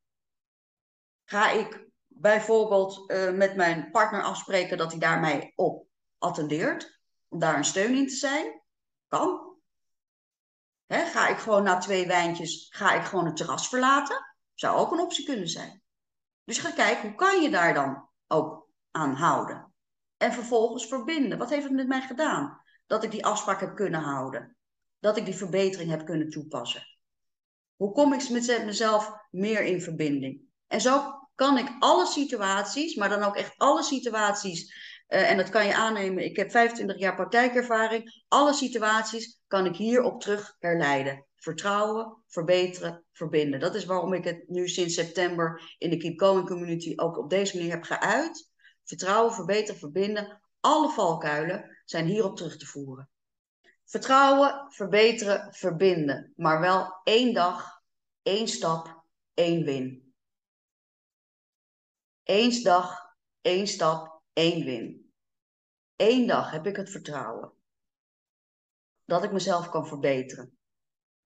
Ga 1.25 1.51
ik 1.51 1.87
bijvoorbeeld 2.07 3.11
uh, 3.11 3.31
met 3.31 3.55
mijn 3.55 3.91
partner 3.91 4.23
afspreken 4.23 4.77
dat 4.77 4.91
hij 4.91 4.99
daar 4.99 5.19
mij 5.19 5.53
op 5.55 5.85
attendeert, 6.17 6.99
om 7.27 7.39
daar 7.39 7.57
een 7.57 7.65
steun 7.65 7.95
in 7.95 8.07
te 8.07 8.15
zijn? 8.15 8.61
Kan. 9.07 9.50
Ga 10.91 11.27
ik 11.27 11.37
gewoon 11.37 11.63
na 11.63 11.77
twee 11.77 12.07
wijntjes, 12.07 12.67
ga 12.69 12.93
ik 12.93 13.03
gewoon 13.03 13.25
het 13.25 13.35
terras 13.35 13.69
verlaten? 13.69 14.35
Zou 14.53 14.77
ook 14.77 14.91
een 14.91 14.99
optie 14.99 15.25
kunnen 15.25 15.47
zijn. 15.47 15.81
Dus 16.43 16.57
ga 16.57 16.71
kijken, 16.71 17.01
hoe 17.01 17.17
kan 17.17 17.41
je 17.41 17.49
daar 17.49 17.73
dan 17.73 18.09
ook 18.27 18.67
aan 18.91 19.15
houden. 19.15 19.73
En 20.17 20.33
vervolgens 20.33 20.87
verbinden. 20.87 21.37
Wat 21.37 21.49
heeft 21.49 21.63
het 21.63 21.73
met 21.73 21.87
mij 21.87 22.01
gedaan? 22.01 22.61
Dat 22.87 23.03
ik 23.03 23.11
die 23.11 23.25
afspraak 23.25 23.59
heb 23.59 23.75
kunnen 23.75 24.01
houden. 24.01 24.55
Dat 24.99 25.17
ik 25.17 25.25
die 25.25 25.35
verbetering 25.35 25.89
heb 25.89 26.05
kunnen 26.05 26.29
toepassen. 26.29 26.87
Hoe 27.75 27.91
kom 27.91 28.13
ik 28.13 28.29
met 28.29 28.65
mezelf 28.65 29.11
meer 29.29 29.63
in 29.63 29.81
verbinding? 29.81 30.41
En 30.67 30.81
zo 30.81 31.19
kan 31.35 31.57
ik 31.57 31.75
alle 31.79 32.05
situaties, 32.05 32.95
maar 32.95 33.09
dan 33.09 33.23
ook 33.23 33.35
echt 33.35 33.53
alle 33.57 33.83
situaties, 33.83 34.90
en 35.11 35.37
dat 35.37 35.49
kan 35.49 35.65
je 35.65 35.75
aannemen, 35.75 36.23
ik 36.23 36.35
heb 36.35 36.51
25 36.51 36.97
jaar 36.97 37.15
praktijkervaring, 37.15 38.23
alle 38.27 38.53
situaties 38.53 39.39
kan 39.47 39.65
ik 39.65 39.75
hierop 39.75 40.21
terug 40.21 40.55
herleiden. 40.59 41.25
Vertrouwen, 41.35 42.23
verbeteren, 42.27 43.03
verbinden. 43.11 43.59
Dat 43.59 43.75
is 43.75 43.85
waarom 43.85 44.13
ik 44.13 44.23
het 44.23 44.43
nu 44.47 44.67
sinds 44.67 44.93
september 44.93 45.75
in 45.77 45.89
de 45.89 45.97
Keep 45.97 46.19
Going 46.19 46.47
Community 46.47 46.93
ook 46.95 47.17
op 47.17 47.29
deze 47.29 47.57
manier 47.57 47.71
heb 47.71 47.83
geuit. 47.83 48.49
Vertrouwen, 48.83 49.33
verbeteren, 49.33 49.79
verbinden. 49.79 50.41
Alle 50.59 50.89
valkuilen 50.89 51.81
zijn 51.85 52.05
hierop 52.05 52.37
terug 52.37 52.57
te 52.57 52.65
voeren. 52.65 53.09
Vertrouwen, 53.85 54.65
verbeteren, 54.69 55.53
verbinden. 55.53 56.33
Maar 56.35 56.59
wel 56.59 56.99
één 57.03 57.33
dag, 57.33 57.81
één 58.21 58.47
stap, 58.47 59.03
één 59.33 59.63
win. 59.63 60.13
Eén 62.23 62.63
dag, 62.63 63.15
één 63.41 63.67
stap, 63.67 64.21
één 64.33 64.65
win. 64.65 65.00
Eén 66.01 66.27
dag 66.27 66.51
heb 66.51 66.65
ik 66.65 66.75
het 66.75 66.89
vertrouwen 66.89 67.51
dat 69.05 69.23
ik 69.23 69.31
mezelf 69.31 69.69
kan 69.69 69.87
verbeteren. 69.87 70.57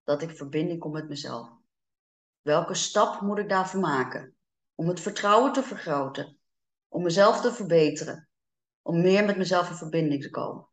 Dat 0.03 0.21
ik 0.21 0.29
verbinding 0.29 0.79
kom 0.79 0.91
met 0.91 1.07
mezelf. 1.07 1.49
Welke 2.41 2.73
stap 2.73 3.21
moet 3.21 3.37
ik 3.37 3.49
daarvoor 3.49 3.79
maken 3.79 4.35
om 4.75 4.87
het 4.87 4.99
vertrouwen 4.99 5.53
te 5.53 5.63
vergroten? 5.63 6.39
om 6.95 7.03
mezelf 7.03 7.41
te 7.41 7.53
verbeteren, 7.53 8.29
om 8.81 9.01
meer 9.01 9.25
met 9.25 9.37
mezelf 9.37 9.69
in 9.69 9.75
verbinding 9.75 10.21
te 10.21 10.29
komen. 10.29 10.67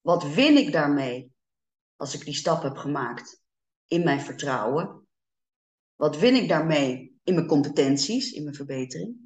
Wat 0.00 0.34
win 0.34 0.56
ik 0.56 0.72
daarmee 0.72 1.32
als 1.96 2.14
ik 2.14 2.24
die 2.24 2.34
stap 2.34 2.62
heb 2.62 2.76
gemaakt 2.76 3.42
in 3.86 4.04
mijn 4.04 4.20
vertrouwen? 4.20 5.06
Wat 5.96 6.18
win 6.18 6.34
ik 6.34 6.48
daarmee 6.48 7.20
in 7.24 7.34
mijn 7.34 7.46
competenties, 7.46 8.32
in 8.32 8.42
mijn 8.42 8.54
verbetering? 8.54 9.21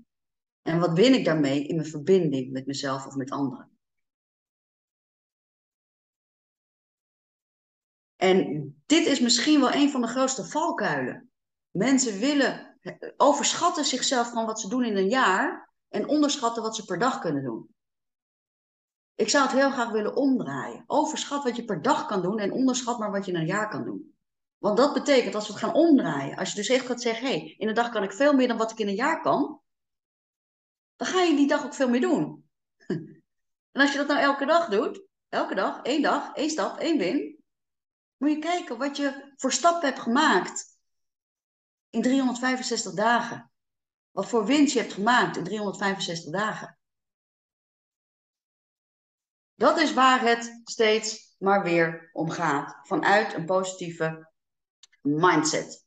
En 0.67 0.79
wat 0.79 0.93
win 0.93 1.15
ik 1.15 1.25
daarmee 1.25 1.67
in 1.67 1.77
mijn 1.77 1.89
verbinding 1.89 2.53
met 2.53 2.67
mezelf 2.67 3.07
of 3.07 3.15
met 3.15 3.31
anderen? 3.31 3.71
En 8.17 8.75
dit 8.87 9.07
is 9.07 9.21
misschien 9.21 9.61
wel 9.61 9.73
een 9.73 9.91
van 9.91 10.01
de 10.01 10.07
grootste 10.07 10.45
valkuilen. 10.45 11.31
Mensen 11.71 12.19
willen 12.19 12.79
overschatten 13.17 13.85
zichzelf 13.85 14.31
van 14.31 14.47
wat 14.47 14.61
ze 14.61 14.69
doen 14.69 14.85
in 14.85 14.97
een 14.97 15.09
jaar 15.09 15.73
en 15.89 16.09
onderschatten 16.09 16.63
wat 16.63 16.77
ze 16.77 16.85
per 16.85 16.99
dag 16.99 17.19
kunnen 17.19 17.45
doen. 17.45 17.75
Ik 19.15 19.29
zou 19.29 19.45
het 19.45 19.57
heel 19.57 19.71
graag 19.71 19.91
willen 19.91 20.17
omdraaien. 20.17 20.85
Overschat 20.87 21.45
wat 21.45 21.57
je 21.57 21.65
per 21.65 21.83
dag 21.83 22.07
kan 22.07 22.23
doen 22.23 22.39
en 22.39 22.53
onderschat 22.53 22.99
maar 22.99 23.11
wat 23.11 23.25
je 23.27 23.33
in 23.33 23.39
een 23.39 23.47
jaar 23.47 23.69
kan 23.69 23.85
doen. 23.85 24.17
Want 24.59 24.77
dat 24.77 24.95
betekent, 24.95 25.35
als 25.35 25.47
we 25.47 25.53
het 25.53 25.63
gaan 25.63 25.75
omdraaien, 25.75 26.37
als 26.37 26.51
je 26.51 26.57
dus 26.57 26.69
echt 26.69 26.87
gaat 26.87 27.03
zeggen, 27.03 27.27
hé, 27.27 27.39
hey, 27.39 27.55
in 27.59 27.69
een 27.69 27.75
dag 27.75 27.91
kan 27.91 28.03
ik 28.03 28.13
veel 28.13 28.33
meer 28.33 28.49
dan 28.49 28.57
wat 28.57 28.71
ik 28.71 28.79
in 28.79 28.89
een 28.89 28.95
jaar 28.95 29.23
kan, 29.23 29.61
dan 30.97 31.07
ga 31.07 31.21
je 31.21 31.37
die 31.37 31.49
dag 31.49 31.65
ook 31.65 31.75
veel 31.75 31.89
meer 31.89 32.01
doen. 32.01 32.45
En 33.73 33.83
als 33.83 33.93
je 33.93 33.99
dat 33.99 34.07
nou 34.07 34.21
elke 34.21 34.47
dag 34.47 34.69
doet, 34.69 35.03
elke 35.29 35.55
dag, 35.55 35.83
één 35.83 36.03
dag, 36.03 36.35
één 36.35 36.51
stap, 36.51 36.79
één 36.79 36.99
win, 36.99 37.45
moet 38.17 38.31
je 38.31 38.39
kijken 38.39 38.79
wat 38.79 38.97
je 38.97 39.33
voor 39.37 39.53
stap 39.53 39.83
hebt 39.83 39.99
gemaakt 39.99 40.79
in 41.91 42.03
365 42.03 42.93
dagen. 42.93 43.51
Wat 44.11 44.29
voor 44.29 44.47
winst 44.47 44.73
je 44.73 44.81
hebt 44.81 44.93
gemaakt 44.93 45.37
in 45.37 45.45
365 45.45 46.33
dagen. 46.33 46.79
Dat 49.55 49.79
is 49.79 49.95
waar 49.95 50.21
het 50.21 50.61
steeds 50.65 51.35
maar 51.39 51.63
weer 51.63 52.11
om 52.13 52.31
gaat. 52.31 52.79
Vanuit 52.83 53.35
een 53.35 53.45
positieve 53.45 54.33
mindset. 55.03 55.86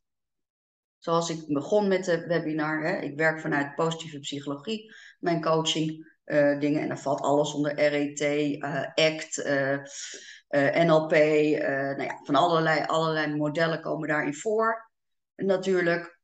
Zoals 1.00 1.30
ik 1.30 1.44
begon 1.48 1.88
met 1.88 2.06
de 2.06 2.28
webinar. 2.28 2.84
Hè, 2.84 2.98
ik 2.98 3.18
werk 3.18 3.40
vanuit 3.40 3.76
positieve 3.76 4.20
psychologie, 4.20 4.94
mijn 5.20 5.42
coaching 5.42 6.18
uh, 6.26 6.60
dingen. 6.60 6.82
En 6.82 6.88
dan 6.88 6.98
valt 6.98 7.22
alles 7.22 7.54
onder 7.54 7.76
RET, 7.76 8.22
uh, 8.22 8.82
ACT, 8.82 9.38
uh, 9.38 10.86
NLP. 10.86 11.12
nou 11.12 12.04
ja, 12.04 12.20
van 12.24 12.36
allerlei, 12.36 12.84
allerlei 12.86 13.36
modellen 13.36 13.82
komen 13.82 14.08
daarin 14.08 14.36
voor. 14.36 14.92
Natuurlijk. 15.36 16.18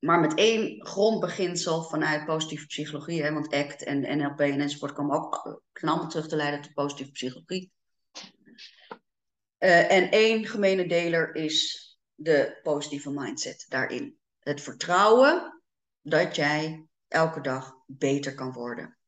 Maar 0.00 0.20
met 0.20 0.34
één 0.34 0.86
grondbeginsel 0.86 1.82
vanuit 1.82 2.24
positieve 2.24 2.66
psychologie. 2.66 3.22
Hè, 3.22 3.32
want 3.32 3.54
ACT 3.54 3.82
en 3.82 4.18
NLP 4.18 4.40
en 4.40 4.60
enzovoort 4.60 4.92
komen 4.92 5.16
ook 5.16 5.62
allemaal 5.72 6.08
terug 6.08 6.28
te 6.28 6.36
leiden 6.36 6.62
tot 6.62 6.74
positieve 6.74 7.10
psychologie. 7.10 7.72
en 9.58 10.10
één 10.10 10.46
gemene 10.46 10.86
deler 10.86 11.34
is 11.34 11.87
de 12.20 12.58
positieve 12.62 13.10
mindset 13.10 13.66
daarin. 13.68 14.18
Het 14.38 14.60
vertrouwen 14.60 15.62
dat 16.00 16.36
jij 16.36 16.86
elke 17.08 17.40
dag 17.40 17.74
beter 17.86 18.34
kan 18.34 18.52
worden. 18.52 18.98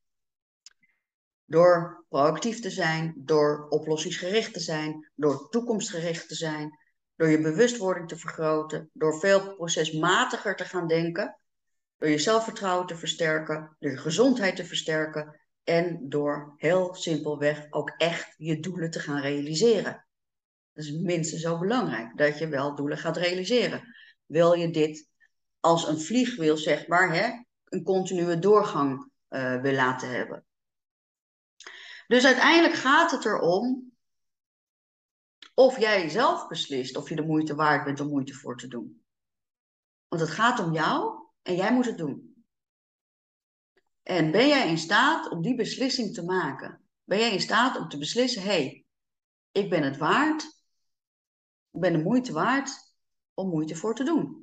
Door 1.45 2.05
proactief 2.09 2.59
te 2.59 2.69
zijn, 2.69 3.13
door 3.17 3.67
oplossingsgericht 3.69 4.53
te 4.53 4.59
zijn, 4.59 5.11
door 5.15 5.49
toekomstgericht 5.49 6.27
te 6.27 6.35
zijn, 6.35 6.79
door 7.15 7.27
je 7.27 7.41
bewustwording 7.41 8.07
te 8.07 8.17
vergroten, 8.17 8.89
door 8.93 9.19
veel 9.19 9.55
procesmatiger 9.55 10.55
te 10.55 10.65
gaan 10.65 10.87
denken, 10.87 11.39
door 11.97 12.09
je 12.09 12.17
zelfvertrouwen 12.17 12.87
te 12.87 12.95
versterken, 12.95 13.75
door 13.79 13.91
je 13.91 13.97
gezondheid 13.97 14.55
te 14.55 14.65
versterken 14.65 15.39
en 15.63 16.09
door 16.09 16.53
heel 16.57 16.93
simpelweg 16.93 17.67
ook 17.69 17.89
echt 17.97 18.33
je 18.37 18.59
doelen 18.59 18.91
te 18.91 18.99
gaan 18.99 19.21
realiseren. 19.21 20.05
Dat 20.73 20.85
is 20.85 20.91
minstens 20.91 21.41
zo 21.41 21.59
belangrijk, 21.59 22.17
dat 22.17 22.37
je 22.37 22.47
wel 22.47 22.75
doelen 22.75 22.97
gaat 22.97 23.17
realiseren. 23.17 23.95
Wil 24.25 24.53
je 24.53 24.69
dit 24.69 25.09
als 25.59 25.87
een 25.87 25.99
vliegwiel, 25.99 26.57
zeg 26.57 26.87
maar, 26.87 27.13
hè, 27.13 27.43
een 27.63 27.83
continue 27.83 28.39
doorgang 28.39 29.11
uh, 29.29 29.61
wil 29.61 29.73
laten 29.73 30.09
hebben. 30.09 30.45
Dus 32.07 32.25
uiteindelijk 32.25 32.73
gaat 32.73 33.11
het 33.11 33.25
erom 33.25 33.91
of 35.53 35.79
jij 35.79 36.09
zelf 36.09 36.47
beslist 36.47 36.95
of 36.95 37.09
je 37.09 37.15
de 37.15 37.25
moeite 37.25 37.55
waard 37.55 37.83
bent 37.83 37.99
om 37.99 38.07
moeite 38.07 38.33
voor 38.33 38.57
te 38.57 38.67
doen. 38.67 39.03
Want 40.07 40.21
het 40.21 40.31
gaat 40.31 40.59
om 40.59 40.73
jou 40.73 41.25
en 41.41 41.55
jij 41.55 41.73
moet 41.73 41.85
het 41.85 41.97
doen. 41.97 42.43
En 44.03 44.31
ben 44.31 44.47
jij 44.47 44.69
in 44.69 44.77
staat 44.77 45.29
om 45.29 45.41
die 45.41 45.55
beslissing 45.55 46.13
te 46.13 46.23
maken? 46.23 46.81
Ben 47.03 47.19
jij 47.19 47.33
in 47.33 47.41
staat 47.41 47.77
om 47.77 47.87
te 47.87 47.97
beslissen: 47.97 48.41
hé, 48.41 48.47
hey, 48.47 48.85
ik 49.51 49.69
ben 49.69 49.83
het 49.83 49.97
waard, 49.97 50.60
ik 51.71 51.79
ben 51.79 51.93
de 51.93 52.03
moeite 52.03 52.33
waard 52.33 52.95
om 53.33 53.49
moeite 53.49 53.75
voor 53.75 53.95
te 53.95 54.03
doen? 54.03 54.40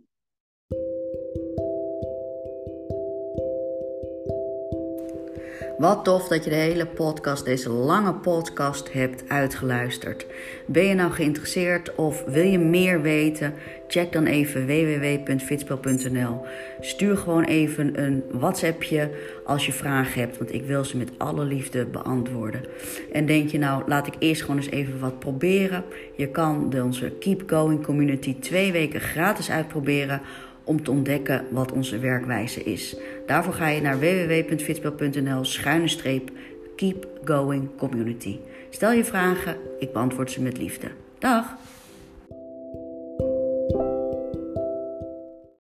Wat 5.78 6.04
tof 6.04 6.28
dat 6.28 6.44
je 6.44 6.50
de 6.50 6.56
hele 6.56 6.86
podcast, 6.86 7.44
deze 7.44 7.70
lange 7.70 8.14
podcast, 8.14 8.92
hebt 8.92 9.28
uitgeluisterd. 9.28 10.26
Ben 10.66 10.84
je 10.84 10.94
nou 10.94 11.12
geïnteresseerd 11.12 11.94
of 11.94 12.24
wil 12.24 12.44
je 12.44 12.58
meer 12.58 13.02
weten? 13.02 13.54
Check 13.88 14.12
dan 14.12 14.26
even 14.26 14.66
www.fitspel.nl. 14.66 16.46
Stuur 16.80 17.16
gewoon 17.16 17.44
even 17.44 18.02
een 18.04 18.24
WhatsAppje 18.30 19.10
als 19.44 19.66
je 19.66 19.72
vragen 19.72 20.20
hebt, 20.20 20.38
want 20.38 20.52
ik 20.52 20.64
wil 20.64 20.84
ze 20.84 20.96
met 20.96 21.10
alle 21.18 21.44
liefde 21.44 21.86
beantwoorden. 21.86 22.64
En 23.12 23.26
denk 23.26 23.48
je 23.48 23.58
nou, 23.58 23.82
laat 23.86 24.06
ik 24.06 24.14
eerst 24.18 24.40
gewoon 24.40 24.56
eens 24.56 24.70
even 24.70 24.98
wat 24.98 25.18
proberen. 25.18 25.84
Je 26.16 26.28
kan 26.28 26.74
onze 26.82 27.10
Keep 27.10 27.42
Going 27.46 27.84
Community 27.84 28.36
twee 28.40 28.72
weken 28.72 29.00
gratis 29.00 29.50
uitproberen 29.50 30.20
om 30.68 30.82
te 30.82 30.90
ontdekken 30.90 31.44
wat 31.50 31.72
onze 31.72 31.98
werkwijze 31.98 32.62
is. 32.62 32.96
Daarvoor 33.26 33.52
ga 33.52 33.68
je 33.68 33.80
naar 33.80 33.98
www.fitspel.nl 33.98 35.44
schuine 35.44 35.88
streep 35.88 36.30
keep 36.76 37.06
going 37.24 37.68
community. 37.76 38.38
Stel 38.70 38.92
je 38.92 39.04
vragen, 39.04 39.56
ik 39.78 39.92
beantwoord 39.92 40.30
ze 40.30 40.42
met 40.42 40.58
liefde. 40.58 40.88
Dag! 41.18 41.56